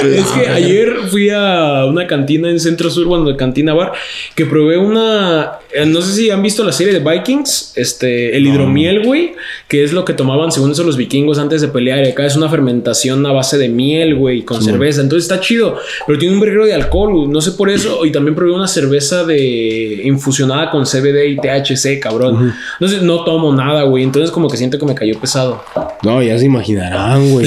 Es 0.00 0.24
que 0.26 0.48
ayer 0.48 0.94
fui 1.10 1.28
a 1.30 1.84
una 1.86 2.06
cantina 2.06 2.48
en 2.48 2.58
Centro 2.58 2.90
Sur, 2.90 3.06
bueno, 3.06 3.24
de 3.26 3.36
Cantina 3.36 3.74
Bar, 3.74 3.92
que 4.34 4.46
probé 4.46 4.78
una. 4.78 5.52
eh, 5.72 5.84
No 5.84 6.00
sé 6.00 6.14
si 6.14 6.30
han 6.30 6.42
visto 6.42 6.64
la 6.64 6.72
serie 6.72 6.92
de 6.92 7.00
Vikings, 7.00 7.72
este, 7.76 8.36
el 8.36 8.46
hidromiel, 8.46 9.04
güey, 9.04 9.32
que 9.68 9.84
es 9.84 9.92
lo 9.92 10.04
que 10.04 10.12
tomaban 10.14 10.52
según 10.52 10.70
eso 10.72 10.84
los 10.84 10.96
vikingos 10.96 11.38
antes 11.38 11.60
de 11.60 11.68
pelear. 11.68 12.04
Y 12.06 12.10
acá 12.10 12.24
es 12.24 12.36
una 12.36 12.48
fermentación 12.48 13.24
a 13.26 13.32
base 13.32 13.58
de 13.58 13.68
miel, 13.68 14.14
güey, 14.14 14.42
con 14.42 14.59
cerveza. 14.60 15.00
Entonces 15.00 15.30
está 15.30 15.40
chido, 15.40 15.76
pero 16.06 16.18
tiene 16.18 16.34
un 16.34 16.40
verguero 16.40 16.64
de 16.66 16.74
alcohol, 16.74 17.30
no 17.30 17.40
sé 17.40 17.52
por 17.52 17.70
eso. 17.70 18.04
Y 18.04 18.12
también 18.12 18.34
probé 18.34 18.52
una 18.52 18.68
cerveza 18.68 19.24
de 19.24 20.00
infusionada 20.04 20.70
con 20.70 20.84
CBD 20.84 21.26
y 21.28 21.36
THC, 21.36 22.00
cabrón. 22.00 22.52
Entonces 22.80 23.02
no 23.02 23.24
tomo 23.24 23.52
nada, 23.54 23.82
güey. 23.84 24.04
Entonces 24.04 24.30
como 24.30 24.48
que 24.48 24.56
siento 24.56 24.78
que 24.78 24.86
me 24.86 24.94
cayó 24.94 25.18
pesado. 25.20 25.62
No, 26.02 26.22
ya 26.22 26.38
se 26.38 26.44
imaginarán, 26.46 27.30
güey. 27.30 27.46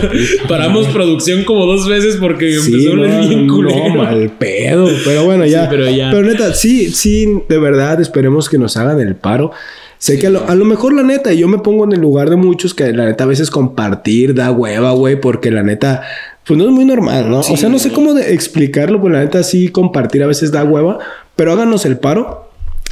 Paramos 0.48 0.86
producción 0.88 1.44
como 1.44 1.66
dos 1.66 1.88
veces 1.88 2.16
porque 2.16 2.52
Sí, 2.60 2.72
empezó 2.72 2.96
no, 2.96 3.02
bien 3.02 3.46
no, 3.46 3.54
culero. 3.54 3.94
mal 3.94 4.30
pedo. 4.38 4.88
Pero 5.04 5.24
bueno, 5.24 5.46
ya. 5.46 5.62
Sí, 5.62 5.66
pero 5.70 5.90
ya. 5.90 6.12
neta, 6.12 6.52
sí, 6.54 6.90
sí, 6.90 7.26
de 7.48 7.58
verdad, 7.58 8.00
esperemos 8.00 8.48
que 8.48 8.58
nos 8.58 8.76
hagan 8.76 9.00
el 9.00 9.14
paro. 9.16 9.52
Sé 9.98 10.18
que 10.18 10.26
a 10.26 10.30
lo, 10.30 10.46
a 10.46 10.54
lo 10.54 10.64
mejor 10.66 10.92
la 10.92 11.02
neta, 11.02 11.32
yo 11.32 11.48
me 11.48 11.58
pongo 11.58 11.84
en 11.84 11.92
el 11.92 12.00
lugar 12.00 12.28
de 12.28 12.36
muchos 12.36 12.74
que 12.74 12.92
la 12.92 13.06
neta 13.06 13.24
a 13.24 13.26
veces 13.26 13.50
compartir 13.50 14.34
da 14.34 14.50
hueva, 14.50 14.92
güey, 14.92 15.18
porque 15.18 15.50
la 15.50 15.62
neta, 15.62 16.02
pues 16.46 16.58
no 16.58 16.64
es 16.64 16.70
muy 16.70 16.84
normal, 16.84 17.30
¿no? 17.30 17.40
o 17.40 17.56
sea, 17.56 17.68
no 17.68 17.78
sé 17.78 17.90
cómo 17.92 18.14
de 18.14 18.34
explicarlo, 18.34 19.00
pues 19.00 19.12
la 19.12 19.20
neta 19.20 19.42
sí 19.42 19.68
compartir 19.68 20.22
a 20.22 20.26
veces 20.26 20.52
da 20.52 20.62
hueva, 20.64 20.98
pero 21.36 21.52
háganos 21.52 21.84
el 21.86 21.98
paro. 21.98 22.50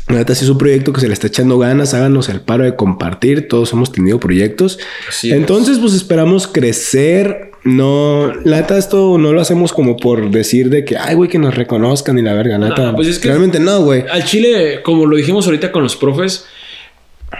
La 0.08 0.16
neta, 0.16 0.34
sí 0.34 0.44
es 0.44 0.50
un 0.50 0.58
proyecto 0.58 0.92
que 0.92 1.00
se 1.00 1.06
le 1.06 1.14
está 1.14 1.28
echando 1.28 1.58
ganas, 1.58 1.94
háganos 1.94 2.28
el 2.28 2.40
paro 2.40 2.64
de 2.64 2.74
compartir, 2.74 3.46
todos 3.48 3.72
hemos 3.72 3.92
tenido 3.92 4.18
proyectos. 4.18 4.78
Así 5.08 5.30
es. 5.30 5.36
Entonces, 5.36 5.78
pues 5.78 5.94
esperamos 5.94 6.48
crecer. 6.48 7.52
No, 7.64 8.32
la 8.44 8.56
neta, 8.60 8.76
esto 8.76 9.16
no 9.18 9.32
lo 9.32 9.40
hacemos 9.40 9.72
como 9.72 9.96
por 9.96 10.30
decir 10.30 10.68
de 10.68 10.84
que, 10.84 10.96
ay, 10.98 11.14
güey, 11.14 11.30
que 11.30 11.38
nos 11.38 11.54
reconozcan 11.54 12.18
y 12.18 12.22
la 12.22 12.34
verga, 12.34 12.58
neta. 12.58 12.94
pues 12.96 13.06
es 13.06 13.20
que- 13.20 13.28
Realmente 13.28 13.60
no, 13.60 13.82
güey. 13.84 14.04
Al 14.10 14.24
Chile, 14.24 14.80
como 14.82 15.06
lo 15.06 15.16
dijimos 15.16 15.46
ahorita 15.46 15.70
con 15.70 15.84
los 15.84 15.94
profes, 15.94 16.46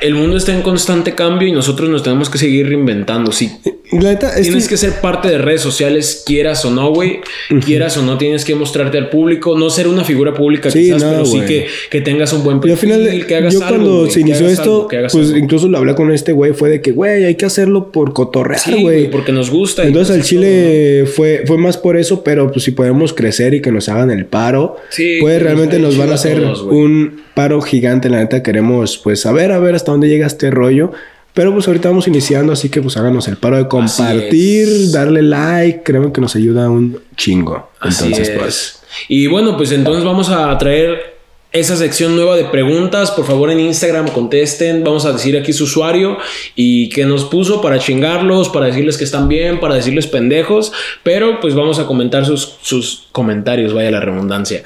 el 0.00 0.14
mundo 0.14 0.36
está 0.36 0.54
en 0.54 0.62
constante 0.62 1.14
cambio 1.14 1.46
y 1.48 1.52
nosotros 1.52 1.88
nos 1.88 2.02
tenemos 2.02 2.30
que 2.30 2.38
seguir 2.38 2.68
reinventando. 2.68 3.30
Si 3.32 3.50
La 3.92 4.12
neta, 4.12 4.36
es 4.38 4.42
tienes 4.46 4.68
que 4.68 4.76
ser 4.76 5.00
parte 5.00 5.28
de 5.28 5.38
redes 5.38 5.60
sociales, 5.60 6.22
quieras 6.26 6.64
o 6.64 6.70
no, 6.70 6.90
güey, 6.92 7.20
quieras 7.64 7.96
o 7.98 8.02
no, 8.02 8.16
tienes 8.18 8.44
que 8.44 8.54
mostrarte 8.54 8.96
al 8.98 9.10
público, 9.10 9.56
no 9.58 9.68
ser 9.70 9.86
una 9.88 10.02
figura 10.02 10.32
pública 10.32 10.70
Sí, 10.70 10.84
quizás, 10.84 11.02
no, 11.02 11.10
pero 11.10 11.26
sí 11.26 11.40
que, 11.46 11.66
que 11.90 12.00
tengas 12.00 12.32
un 12.32 12.42
buen 12.42 12.56
Y 12.56 12.60
perfil, 12.60 12.92
al 12.92 13.00
final, 13.02 13.26
que 13.26 13.36
hagas 13.36 13.52
yo 13.52 13.60
algo, 13.62 13.68
cuando 13.76 13.98
güey, 14.00 14.10
se 14.10 14.20
inició 14.20 14.48
esto, 14.48 14.88
algo, 14.90 15.08
pues 15.12 15.14
algo. 15.28 15.36
incluso 15.36 15.68
lo 15.68 15.78
hablé 15.78 15.94
con 15.94 16.10
este 16.10 16.32
güey, 16.32 16.52
fue 16.54 16.70
de 16.70 16.80
que, 16.80 16.92
güey, 16.92 17.24
hay 17.24 17.34
que 17.34 17.44
hacerlo 17.44 17.92
por 17.92 18.12
cotorrear, 18.14 18.60
Sí, 18.60 18.80
güey. 18.82 19.10
porque 19.10 19.32
nos 19.32 19.50
gusta. 19.50 19.84
Entonces 19.84 20.16
al 20.16 20.22
Chile 20.22 21.04
fue, 21.14 21.42
fue 21.46 21.58
más 21.58 21.76
por 21.76 21.96
eso, 21.98 22.24
pero 22.24 22.50
pues 22.50 22.64
si 22.64 22.70
podemos 22.70 23.12
crecer 23.12 23.52
y 23.54 23.60
que 23.60 23.70
nos 23.70 23.88
hagan 23.90 24.10
el 24.10 24.24
paro, 24.26 24.76
Sí, 24.88 25.18
pues 25.20 25.40
realmente 25.42 25.78
nos 25.78 25.96
van 25.98 26.10
a 26.10 26.14
hacer 26.14 26.40
todos, 26.40 26.62
un 26.62 27.22
paro 27.34 27.60
gigante, 27.60 28.08
la 28.08 28.18
neta 28.18 28.42
queremos 28.42 28.98
pues 28.98 29.20
saber 29.20 29.52
a 29.52 29.58
ver 29.58 29.74
hasta 29.74 29.92
dónde 29.92 30.08
llega 30.08 30.26
este 30.26 30.50
rollo. 30.50 30.92
Pero 31.34 31.52
pues 31.54 31.66
ahorita 31.66 31.88
vamos 31.88 32.06
iniciando, 32.08 32.52
así 32.52 32.68
que 32.68 32.82
pues 32.82 32.96
háganos 32.98 33.26
el 33.26 33.38
paro 33.38 33.56
de 33.56 33.66
compartir, 33.66 34.90
darle 34.90 35.22
like, 35.22 35.82
créeme 35.82 36.12
que 36.12 36.20
nos 36.20 36.36
ayuda 36.36 36.68
un 36.68 37.00
chingo. 37.16 37.70
Así 37.80 38.04
Entonces, 38.04 38.28
es. 38.28 38.38
pues. 38.38 38.82
Y 39.08 39.26
bueno, 39.28 39.56
pues 39.56 39.72
entonces 39.72 40.04
vamos 40.04 40.28
a 40.28 40.56
traer 40.58 41.21
esa 41.52 41.76
sección 41.76 42.16
nueva 42.16 42.36
de 42.36 42.44
preguntas. 42.44 43.10
Por 43.10 43.26
favor, 43.26 43.50
en 43.50 43.60
Instagram 43.60 44.08
contesten. 44.08 44.82
Vamos 44.84 45.04
a 45.04 45.12
decir 45.12 45.36
aquí 45.36 45.52
su 45.52 45.64
usuario 45.64 46.16
y 46.56 46.88
qué 46.88 47.04
nos 47.04 47.24
puso 47.24 47.60
para 47.60 47.78
chingarlos, 47.78 48.48
para 48.48 48.66
decirles 48.66 48.96
que 48.96 49.04
están 49.04 49.28
bien, 49.28 49.60
para 49.60 49.74
decirles 49.74 50.06
pendejos. 50.06 50.72
Pero 51.02 51.40
pues 51.40 51.54
vamos 51.54 51.78
a 51.78 51.86
comentar 51.86 52.24
sus, 52.24 52.56
sus 52.62 53.04
comentarios, 53.12 53.74
vaya 53.74 53.90
la 53.90 54.00
redundancia. 54.00 54.62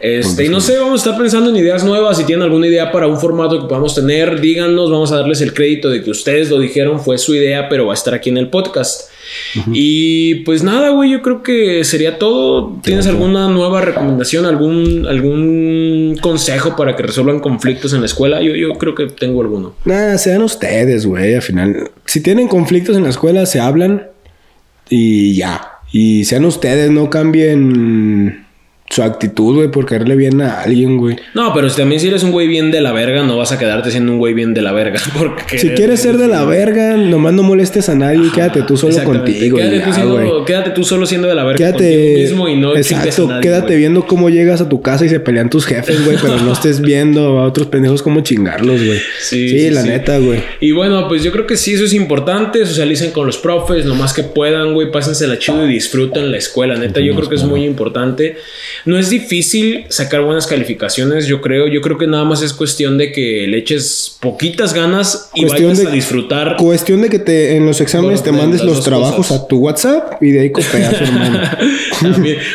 Este, 0.00 0.46
y 0.46 0.48
no 0.48 0.60
sé, 0.60 0.76
vamos 0.78 1.00
a 1.00 1.10
estar 1.10 1.20
pensando 1.20 1.50
en 1.50 1.56
ideas 1.56 1.84
nuevas. 1.84 2.16
Si 2.16 2.24
tienen 2.24 2.42
alguna 2.42 2.66
idea 2.66 2.90
para 2.90 3.06
un 3.06 3.18
formato 3.18 3.60
que 3.60 3.68
podamos 3.68 3.94
tener, 3.94 4.40
díganos. 4.40 4.90
Vamos 4.90 5.12
a 5.12 5.16
darles 5.16 5.40
el 5.40 5.54
crédito 5.54 5.88
de 5.88 6.02
que 6.02 6.10
ustedes 6.10 6.50
lo 6.50 6.58
dijeron, 6.58 7.00
fue 7.00 7.18
su 7.18 7.34
idea, 7.34 7.68
pero 7.68 7.86
va 7.86 7.92
a 7.92 7.94
estar 7.94 8.12
aquí 8.12 8.30
en 8.30 8.38
el 8.38 8.48
podcast. 8.48 9.10
Y 9.72 10.36
pues 10.36 10.62
nada, 10.62 10.90
güey, 10.90 11.10
yo 11.10 11.22
creo 11.22 11.42
que 11.42 11.84
sería 11.84 12.18
todo. 12.18 12.80
¿Tienes 12.82 13.06
alguna 13.06 13.48
nueva 13.48 13.80
recomendación, 13.80 14.46
algún, 14.46 15.06
algún 15.06 16.16
consejo 16.20 16.76
para 16.76 16.96
que 16.96 17.02
resuelvan 17.02 17.40
conflictos 17.40 17.92
en 17.92 18.00
la 18.00 18.06
escuela? 18.06 18.42
Yo, 18.42 18.54
yo 18.54 18.74
creo 18.74 18.94
que 18.94 19.06
tengo 19.06 19.42
alguno. 19.42 19.74
Nada, 19.84 20.18
sean 20.18 20.42
ustedes, 20.42 21.06
güey, 21.06 21.34
al 21.34 21.42
final. 21.42 21.90
Si 22.04 22.20
tienen 22.20 22.48
conflictos 22.48 22.96
en 22.96 23.04
la 23.04 23.10
escuela, 23.10 23.46
se 23.46 23.60
hablan 23.60 24.08
y 24.88 25.34
ya. 25.34 25.70
Y 25.92 26.24
sean 26.24 26.44
ustedes, 26.44 26.90
no 26.90 27.08
cambien 27.08 28.43
su 28.90 29.02
actitud, 29.02 29.56
güey, 29.56 29.68
por 29.70 29.86
caerle 29.86 30.14
bien 30.14 30.40
a 30.40 30.60
alguien, 30.60 30.98
güey. 30.98 31.16
No, 31.32 31.52
pero 31.52 31.68
si 31.68 31.76
también 31.78 32.00
si 32.00 32.08
eres 32.08 32.22
un 32.22 32.30
güey 32.30 32.46
bien 32.46 32.70
de 32.70 32.80
la 32.80 32.92
verga, 32.92 33.24
no 33.24 33.36
vas 33.36 33.50
a 33.50 33.58
quedarte 33.58 33.90
siendo 33.90 34.12
un 34.12 34.18
güey 34.18 34.34
bien 34.34 34.54
de 34.54 34.62
la 34.62 34.70
verga. 34.72 35.00
Porque 35.18 35.58
Si 35.58 35.70
quieres 35.70 36.00
ser 36.00 36.16
de 36.16 36.28
la 36.28 36.44
verga, 36.44 36.96
nomás 36.96 37.32
no 37.32 37.42
molestes 37.42 37.88
a 37.88 37.94
nadie 37.96 38.20
y 38.26 38.30
quédate 38.30 38.62
tú 38.62 38.76
solo 38.76 39.02
contigo. 39.02 39.56
Quédate, 39.56 39.78
ya, 39.78 39.84
tú 39.86 39.92
siendo- 39.94 40.44
quédate 40.44 40.70
tú 40.70 40.84
solo 40.84 41.06
siendo 41.06 41.26
de 41.26 41.34
la 41.34 41.42
verga 41.44 41.70
contigo 41.72 41.90
Quédate. 41.90 42.22
mismo 42.22 42.48
y 42.48 42.56
no 42.56 42.68
chingues 42.74 42.92
a 42.92 43.04
exacto, 43.04 43.26
nadie, 43.28 43.40
quédate 43.42 43.66
güey. 43.68 43.78
viendo 43.78 44.06
cómo 44.06 44.28
llegas 44.30 44.60
a 44.60 44.68
tu 44.68 44.80
casa 44.80 45.04
y 45.06 45.08
se 45.08 45.18
pelean 45.18 45.50
tus 45.50 45.66
jefes, 45.66 46.04
güey, 46.04 46.16
pero 46.20 46.36
no 46.40 46.52
estés 46.52 46.80
viendo 46.80 47.40
a 47.40 47.46
otros 47.46 47.66
pendejos 47.68 48.02
cómo 48.02 48.20
chingarlos, 48.20 48.84
güey. 48.84 48.98
Sí, 49.20 49.48
Sí, 49.48 49.58
sí, 49.60 49.70
la 49.70 49.82
sí. 49.82 49.88
neta, 49.88 50.18
güey. 50.18 50.40
Y 50.60 50.70
bueno, 50.72 51.08
pues 51.08 51.24
yo 51.24 51.32
creo 51.32 51.46
que 51.46 51.56
sí, 51.56 51.72
eso 51.74 51.84
es 51.84 51.94
importante. 51.94 52.64
Socialicen 52.66 53.10
con 53.10 53.26
los 53.26 53.38
profes, 53.38 53.86
lo 53.86 53.94
más 53.94 54.12
que 54.12 54.22
puedan, 54.22 54.74
güey. 54.74 54.92
Pásensela 54.92 55.38
chido 55.38 55.64
y 55.66 55.72
disfruten 55.72 56.30
la 56.30 56.36
escuela. 56.36 56.76
Neta, 56.76 57.00
yo 57.00 57.14
creo 57.16 57.28
que 57.28 57.34
es 57.36 57.44
muy 57.44 57.64
importante. 57.64 58.36
No 58.84 58.98
es 58.98 59.10
difícil 59.10 59.84
sacar 59.88 60.22
buenas 60.22 60.46
calificaciones, 60.46 61.26
yo 61.26 61.40
creo. 61.40 61.68
Yo 61.68 61.80
creo 61.80 61.96
que 61.98 62.06
nada 62.06 62.24
más 62.24 62.42
es 62.42 62.52
cuestión 62.52 62.98
de 62.98 63.12
que 63.12 63.46
le 63.48 63.58
eches 63.58 64.16
poquitas 64.20 64.74
ganas 64.74 65.30
y 65.34 65.42
Cuestión 65.46 65.70
vayas 65.70 65.84
de- 65.84 65.90
a 65.90 65.94
disfrutar. 65.94 66.56
Cuestión 66.56 67.00
de 67.02 67.08
que 67.08 67.18
te 67.18 67.56
en 67.56 67.66
los 67.66 67.80
exámenes 67.80 68.22
te 68.22 68.32
mandes 68.32 68.62
los 68.62 68.82
trabajos 68.84 69.26
cosas. 69.28 69.40
a 69.42 69.48
tu 69.48 69.58
WhatsApp 69.58 70.22
y 70.22 70.30
de 70.32 70.40
ahí 70.40 70.50
copias, 70.50 70.92
hermano. 71.00 71.40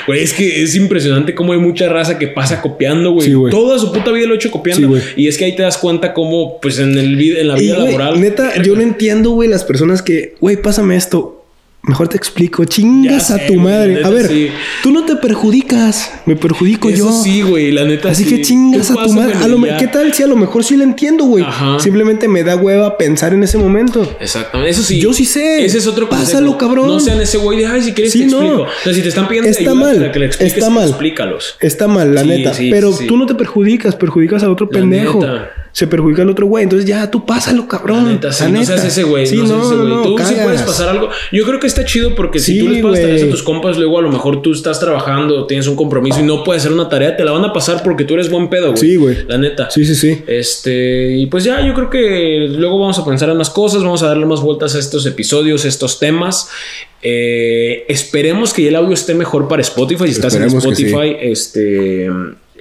Güey, 0.07 0.23
es 0.23 0.33
que 0.33 0.63
es 0.63 0.75
impresionante 0.75 1.33
cómo 1.35 1.53
hay 1.53 1.59
mucha 1.59 1.89
raza 1.89 2.17
que 2.19 2.27
pasa 2.27 2.61
copiando, 2.61 3.11
güey. 3.11 3.27
Sí. 3.27 3.33
Toda 3.49 3.79
su 3.79 3.91
puta 3.91 4.11
vida 4.11 4.27
lo 4.27 4.33
he 4.33 4.37
hecho 4.37 4.51
copiando. 4.51 4.95
Sí, 4.97 5.03
y 5.17 5.27
es 5.27 5.37
que 5.37 5.45
ahí 5.45 5.55
te 5.55 5.63
das 5.63 5.77
cuenta 5.77 6.13
cómo, 6.13 6.59
pues 6.61 6.79
en, 6.79 6.97
el, 6.97 7.19
en 7.37 7.47
la 7.47 7.55
vida 7.55 7.77
laboral. 7.79 8.19
neta, 8.19 8.61
yo 8.61 8.75
no 8.75 8.81
entiendo, 8.81 9.31
güey, 9.31 9.49
las 9.49 9.63
personas 9.63 10.01
que, 10.01 10.35
güey, 10.39 10.57
pásame 10.61 10.95
esto. 10.95 11.38
Mejor 11.89 12.07
te 12.07 12.17
explico, 12.17 12.63
chingas 12.65 13.31
a 13.31 13.39
tu 13.47 13.55
madre. 13.55 13.95
neta, 13.95 14.07
a 14.07 14.11
ver, 14.11 14.27
sí. 14.27 14.49
tú 14.83 14.91
no 14.91 15.05
te 15.05 15.15
perjudicas, 15.15 16.11
me 16.27 16.35
perjudico 16.35 16.87
Eso 16.87 16.97
yo. 17.09 17.23
sí, 17.23 17.41
güey, 17.41 17.71
la 17.71 17.83
neta. 17.83 18.11
Así 18.11 18.25
sí. 18.25 18.29
que 18.29 18.41
chingas 18.43 18.91
a 18.91 19.03
tu 19.03 19.11
madre. 19.13 19.33
A 19.35 19.47
lo. 19.47 19.59
¿Qué 19.77 19.87
tal 19.87 20.13
si 20.13 20.21
a 20.21 20.27
lo 20.27 20.35
mejor 20.35 20.63
sí 20.63 20.77
lo 20.77 20.83
entiendo, 20.83 21.25
güey? 21.25 21.43
Ajá. 21.43 21.79
Simplemente 21.79 22.27
me 22.27 22.43
da 22.43 22.55
hueva 22.55 22.95
pensar 22.97 23.33
en 23.33 23.41
ese 23.41 23.57
momento. 23.57 24.15
Exactamente, 24.19 24.69
eso 24.71 24.83
sí. 24.83 24.99
Yo 24.99 25.13
sí 25.13 25.25
sé. 25.25 25.65
Ese 25.65 25.79
es 25.79 25.87
otro 25.87 26.07
consejo. 26.07 26.29
Pásalo, 26.31 26.57
cabrón. 26.59 26.87
No 26.87 26.99
sean 26.99 27.19
ese 27.21 27.37
güey 27.39 27.57
de, 27.57 27.65
ay, 27.65 27.81
si 27.81 27.93
quieres 27.93 28.13
Sí, 28.13 28.19
te 28.19 28.25
no. 28.27 28.37
explico. 28.41 28.61
O 28.63 28.83
sea, 28.83 28.93
si 28.93 29.01
te 29.01 29.09
están 29.09 29.27
pidiendo 29.27 29.49
Está 29.49 29.61
ayuda 29.71 29.73
mal. 29.75 29.97
para 29.97 30.11
que 30.11 30.19
le 30.19 30.25
expliques, 30.27 30.53
Está 30.57 30.69
mal. 30.69 30.87
explícalos. 30.89 31.57
Está 31.59 31.87
mal, 31.87 32.13
la 32.13 32.23
neta. 32.23 32.51
pero 32.69 32.95
tú 33.07 33.17
no 33.17 33.25
te 33.25 33.33
perjudicas, 33.33 33.95
perjudicas 33.95 34.43
al 34.43 34.51
otro 34.51 34.67
La 34.71 34.79
pendejo. 34.79 35.19
neta. 35.21 35.49
Se 35.71 35.87
perjudica 35.87 36.23
al 36.23 36.29
otro 36.29 36.47
güey. 36.47 36.63
Entonces 36.63 36.87
ya 36.87 37.09
tú 37.09 37.25
pásalo, 37.25 37.67
cabrón. 37.67 38.05
La 38.05 38.11
neta, 38.11 38.31
sí, 38.31 38.43
La 38.45 38.49
no 38.49 38.65
seas 38.65 38.83
ese 38.83 39.03
güey. 39.03 39.25
Sí, 39.27 39.37
no, 39.37 39.47
seas 39.47 39.65
ese 39.65 39.75
güey. 39.75 39.87
no, 39.87 40.01
tú 40.03 40.17
sí 40.25 40.35
puedes 40.43 40.61
pasar 40.63 40.89
algo. 40.89 41.09
Yo 41.31 41.45
creo 41.45 41.59
que 41.59 41.67
está 41.67 41.85
chido 41.85 42.15
porque 42.15 42.39
si 42.39 42.53
Sí, 42.53 42.59
tú 42.59 42.69
les 42.69 42.81
pasas 42.81 43.01
tareas 43.01 43.23
a 43.23 43.29
tus 43.29 43.43
compas, 43.43 43.77
luego 43.77 43.99
a 43.99 44.01
lo 44.01 44.11
mejor 44.11 44.41
tú 44.41 44.51
estás 44.51 44.79
trabajando, 44.79 45.45
tienes 45.45 45.67
un 45.67 45.75
compromiso 45.75 46.19
y 46.19 46.23
no 46.23 46.43
puedes 46.43 46.63
hacer 46.63 46.73
una 46.73 46.89
tarea, 46.89 47.15
te 47.15 47.23
la 47.23 47.31
van 47.31 47.45
a 47.45 47.53
pasar 47.53 47.83
porque 47.83 48.03
tú 48.03 48.15
eres 48.15 48.29
buen 48.29 48.49
pedo, 48.49 48.71
güey. 48.71 48.77
Sí, 48.77 48.95
güey. 48.95 49.17
La 49.27 49.37
neta. 49.37 49.69
Sí, 49.69 49.85
sí, 49.85 49.95
sí. 49.95 50.21
Este, 50.27 51.15
y 51.17 51.27
pues 51.27 51.43
ya, 51.43 51.65
yo 51.65 51.73
creo 51.73 51.89
que 51.89 52.47
luego 52.49 52.79
vamos 52.79 52.97
a 52.99 53.05
pensar 53.05 53.29
en 53.29 53.37
más 53.37 53.49
cosas, 53.49 53.83
vamos 53.83 54.03
a 54.03 54.07
darle 54.07 54.25
más 54.25 54.41
vueltas 54.41 54.75
a 54.75 54.79
estos 54.79 55.05
episodios, 55.05 55.65
estos 55.65 55.99
temas. 55.99 56.49
Eh, 57.01 57.85
esperemos 57.87 58.53
que 58.53 58.63
ya 58.63 58.69
el 58.69 58.75
audio 58.75 58.93
esté 58.93 59.13
mejor 59.13 59.47
para 59.47 59.61
Spotify. 59.61 60.05
Si 60.05 60.11
estás 60.11 60.35
en 60.35 60.49
sí. 60.49 60.57
Spotify, 60.57 61.15
este, 61.21 62.09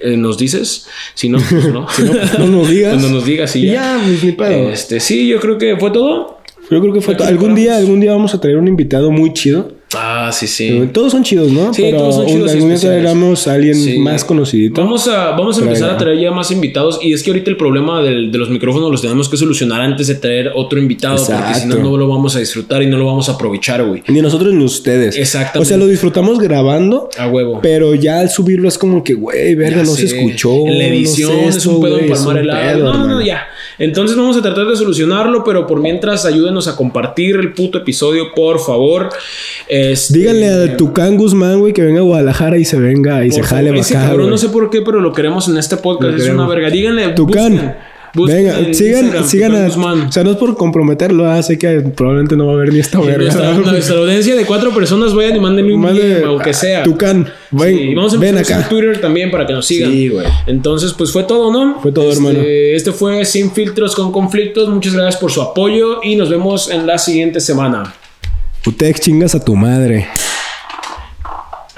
eh, 0.01 0.17
nos 0.17 0.37
dices. 0.37 0.87
Si 1.13 1.29
no, 1.29 1.39
pues 1.39 1.67
no. 1.71 1.87
Si 1.95 2.03
no, 2.03 2.11
pues 2.11 2.39
no 2.39 2.47
nos 2.47 2.69
digas. 2.69 2.93
Cuando 2.93 3.09
nos 3.09 3.25
digas 3.25 3.55
y 3.55 3.67
ya. 3.67 3.73
ya, 3.73 4.01
pues 4.03 4.23
ni 4.23 4.31
pedo. 4.33 4.69
Este, 4.69 4.99
sí, 4.99 5.27
yo 5.27 5.39
creo 5.39 5.57
que 5.57 5.77
fue 5.77 5.91
todo. 5.91 6.39
Yo 6.69 6.79
creo 6.81 6.93
que 6.93 7.01
fue 7.01 7.15
todo. 7.15 7.27
Algún 7.27 7.55
día, 7.55 7.77
algún 7.77 7.99
día 7.99 8.11
vamos 8.11 8.33
a 8.33 8.41
traer 8.41 8.57
un 8.57 8.67
invitado 8.67 9.11
muy 9.11 9.33
chido. 9.33 9.78
Ah, 9.95 10.29
sí, 10.31 10.45
sí. 10.45 10.81
Todos 10.93 11.11
son 11.11 11.23
chidos, 11.23 11.51
¿no? 11.51 11.73
Sí, 11.73 11.81
Pero 11.81 11.97
todos 11.97 12.15
son 12.15 12.27
chidos 12.27 12.51
algún 12.51 12.69
día 12.69 12.79
traeremos 12.79 13.47
a 13.47 13.53
alguien 13.53 13.73
Sí. 13.75 13.97
más 13.97 14.23
conocidito. 14.23 14.81
Vamos 14.81 15.07
a, 15.07 15.31
vamos 15.31 15.57
a 15.57 15.61
empezar 15.61 15.79
Traiga. 15.79 15.95
a 15.95 15.97
traer 15.97 16.19
ya 16.19 16.31
más 16.31 16.51
invitados. 16.51 16.99
Y 17.01 17.11
es 17.13 17.23
que 17.23 17.31
ahorita 17.31 17.49
el 17.49 17.57
problema 17.57 18.01
del- 18.03 18.31
de 18.31 18.37
los 18.37 18.49
micrófonos 18.51 18.91
los 18.91 19.01
tenemos 19.01 19.27
que 19.29 19.37
solucionar 19.37 19.81
antes 19.81 20.05
de 20.07 20.15
traer 20.15 20.51
otro 20.53 20.77
invitado. 20.79 21.15
Porque 21.17 21.55
si 21.59 21.67
no, 21.67 21.75
no 21.77 21.97
lo 21.97 22.07
vamos 22.07 22.35
a 22.35 22.39
disfrutar 22.39 22.83
y 22.83 22.85
no 22.87 22.97
lo 22.97 23.05
vamos 23.07 23.29
a 23.29 23.31
aprovechar, 23.31 23.83
güey. 23.83 24.03
Ni 24.07 24.21
nosotros 24.21 24.53
ni 24.53 24.63
ustedes. 24.63 25.17
Exactamente. 25.17 25.59
O 25.59 25.65
sea, 25.65 25.77
lo 25.77 25.87
disfrutamos 25.87 26.37
grabando. 26.39 27.09
A 27.17 27.27
huevo. 27.27 27.59
Pero 27.63 27.95
ya 27.95 28.19
al 28.19 28.29
subirlo 28.29 28.67
es 28.67 28.77
como 28.77 29.03
que, 29.03 29.15
güey, 29.15 29.55
verga, 29.55 29.81
no 29.83 29.95
sé. 29.95 30.07
se 30.07 30.17
escuchó. 30.17 30.67
En 30.67 30.77
la 30.77 30.87
no 30.87 30.93
edición 30.93 31.31
sé 31.51 31.57
es 31.57 31.65
un 31.65 31.81
pedo 31.81 31.97
empalmar 31.97 32.35
un 32.35 32.41
el 32.43 32.49
audio. 32.51 32.83
No, 32.83 32.93
no, 32.93 33.07
no, 33.07 33.21
ya. 33.25 33.47
Entonces 33.79 34.15
vamos 34.17 34.35
a 34.37 34.41
tratar 34.41 34.67
de 34.67 34.75
solucionarlo, 34.75 35.43
pero 35.43 35.65
por 35.65 35.79
mientras 35.81 36.25
ayúdenos 36.25 36.67
a 36.67 36.75
compartir 36.75 37.37
el 37.37 37.53
puto 37.53 37.77
episodio, 37.79 38.33
por 38.35 38.59
favor. 38.59 39.09
Este, 39.91 40.17
Díganle 40.19 40.47
a 40.49 40.77
Tucán 40.77 41.17
Guzmán, 41.17 41.59
güey, 41.59 41.73
que 41.73 41.81
venga 41.81 41.99
a 41.99 42.03
Guadalajara 42.03 42.57
y 42.57 42.65
se 42.65 42.79
venga 42.79 43.25
y 43.25 43.31
se 43.31 43.41
jale 43.43 43.69
favor, 43.69 43.79
ese 43.81 43.95
acá, 43.97 44.03
cabrón, 44.07 44.21
güey. 44.21 44.31
no 44.31 44.37
sé 44.37 44.49
por 44.49 44.69
qué, 44.69 44.81
pero 44.81 44.99
lo 44.99 45.13
queremos 45.13 45.47
en 45.47 45.57
este 45.57 45.77
podcast. 45.77 46.17
Lo 46.17 46.23
Es 46.23 46.29
una 46.29 46.47
verga. 46.47 46.69
Díganle. 46.69 47.09
Tucán. 47.09 47.53
busquen- 47.53 47.75
busquen 48.11 48.37
Venga, 48.37 48.59
en 48.59 48.73
sigan, 48.73 49.03
Instagram, 49.05 49.27
sigan 49.29 49.51
Tucán 49.51 49.63
a. 49.63 49.67
Guzmán. 49.67 50.01
O 50.07 50.11
sea, 50.11 50.23
no 50.23 50.31
es 50.31 50.37
por 50.37 50.57
comprometerlo, 50.57 51.29
ah, 51.29 51.43
sé 51.43 51.59
que 51.59 51.81
probablemente 51.95 52.35
no 52.35 52.47
va 52.47 52.53
a 52.53 52.55
haber 52.55 52.73
ni 52.73 52.79
esta 52.79 52.99
verga. 52.99 53.17
Nuestra, 53.21 53.53
nuestra 53.71 53.97
audiencia 53.99 54.35
de 54.35 54.45
cuatro 54.45 54.71
personas 54.73 55.13
vayan 55.13 55.35
y 55.35 55.39
mándenle 55.39 55.73
un 55.75 55.81
Mande- 55.81 56.15
DM, 56.21 56.25
aunque 56.27 56.53
sea. 56.55 56.81
Tucán, 56.83 57.27
ven, 57.51 57.77
Sí, 57.77 57.93
vamos 57.93 58.15
a 58.15 58.17
ven 58.17 58.37
acá. 58.39 58.67
Twitter 58.67 58.99
también 58.99 59.29
para 59.29 59.45
que 59.45 59.53
nos 59.53 59.65
sigan. 59.67 59.91
Sí, 59.91 60.09
güey. 60.09 60.25
Entonces, 60.47 60.93
pues 60.93 61.11
fue 61.11 61.23
todo, 61.23 61.53
¿no? 61.53 61.79
Fue 61.81 61.91
todo, 61.91 62.09
Este, 62.09 62.15
hermano. 62.25 62.39
Este 62.43 62.91
fue 62.91 63.23
Sin 63.25 63.51
Filtros 63.51 63.95
con 63.95 64.11
Conflictos. 64.11 64.69
Muchas 64.69 64.93
gracias 64.93 65.17
por 65.21 65.31
su 65.31 65.41
apoyo 65.43 65.99
y 66.03 66.15
nos 66.15 66.29
vemos 66.31 66.71
en 66.71 66.87
la 66.87 66.97
siguiente 66.97 67.39
semana. 67.39 67.93
Utex 68.69 69.01
chingas 69.01 69.33
a 69.33 69.39
tu 69.39 69.55
madre. 69.55 70.07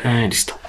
Ah, 0.04 0.28
listo. 0.28 0.61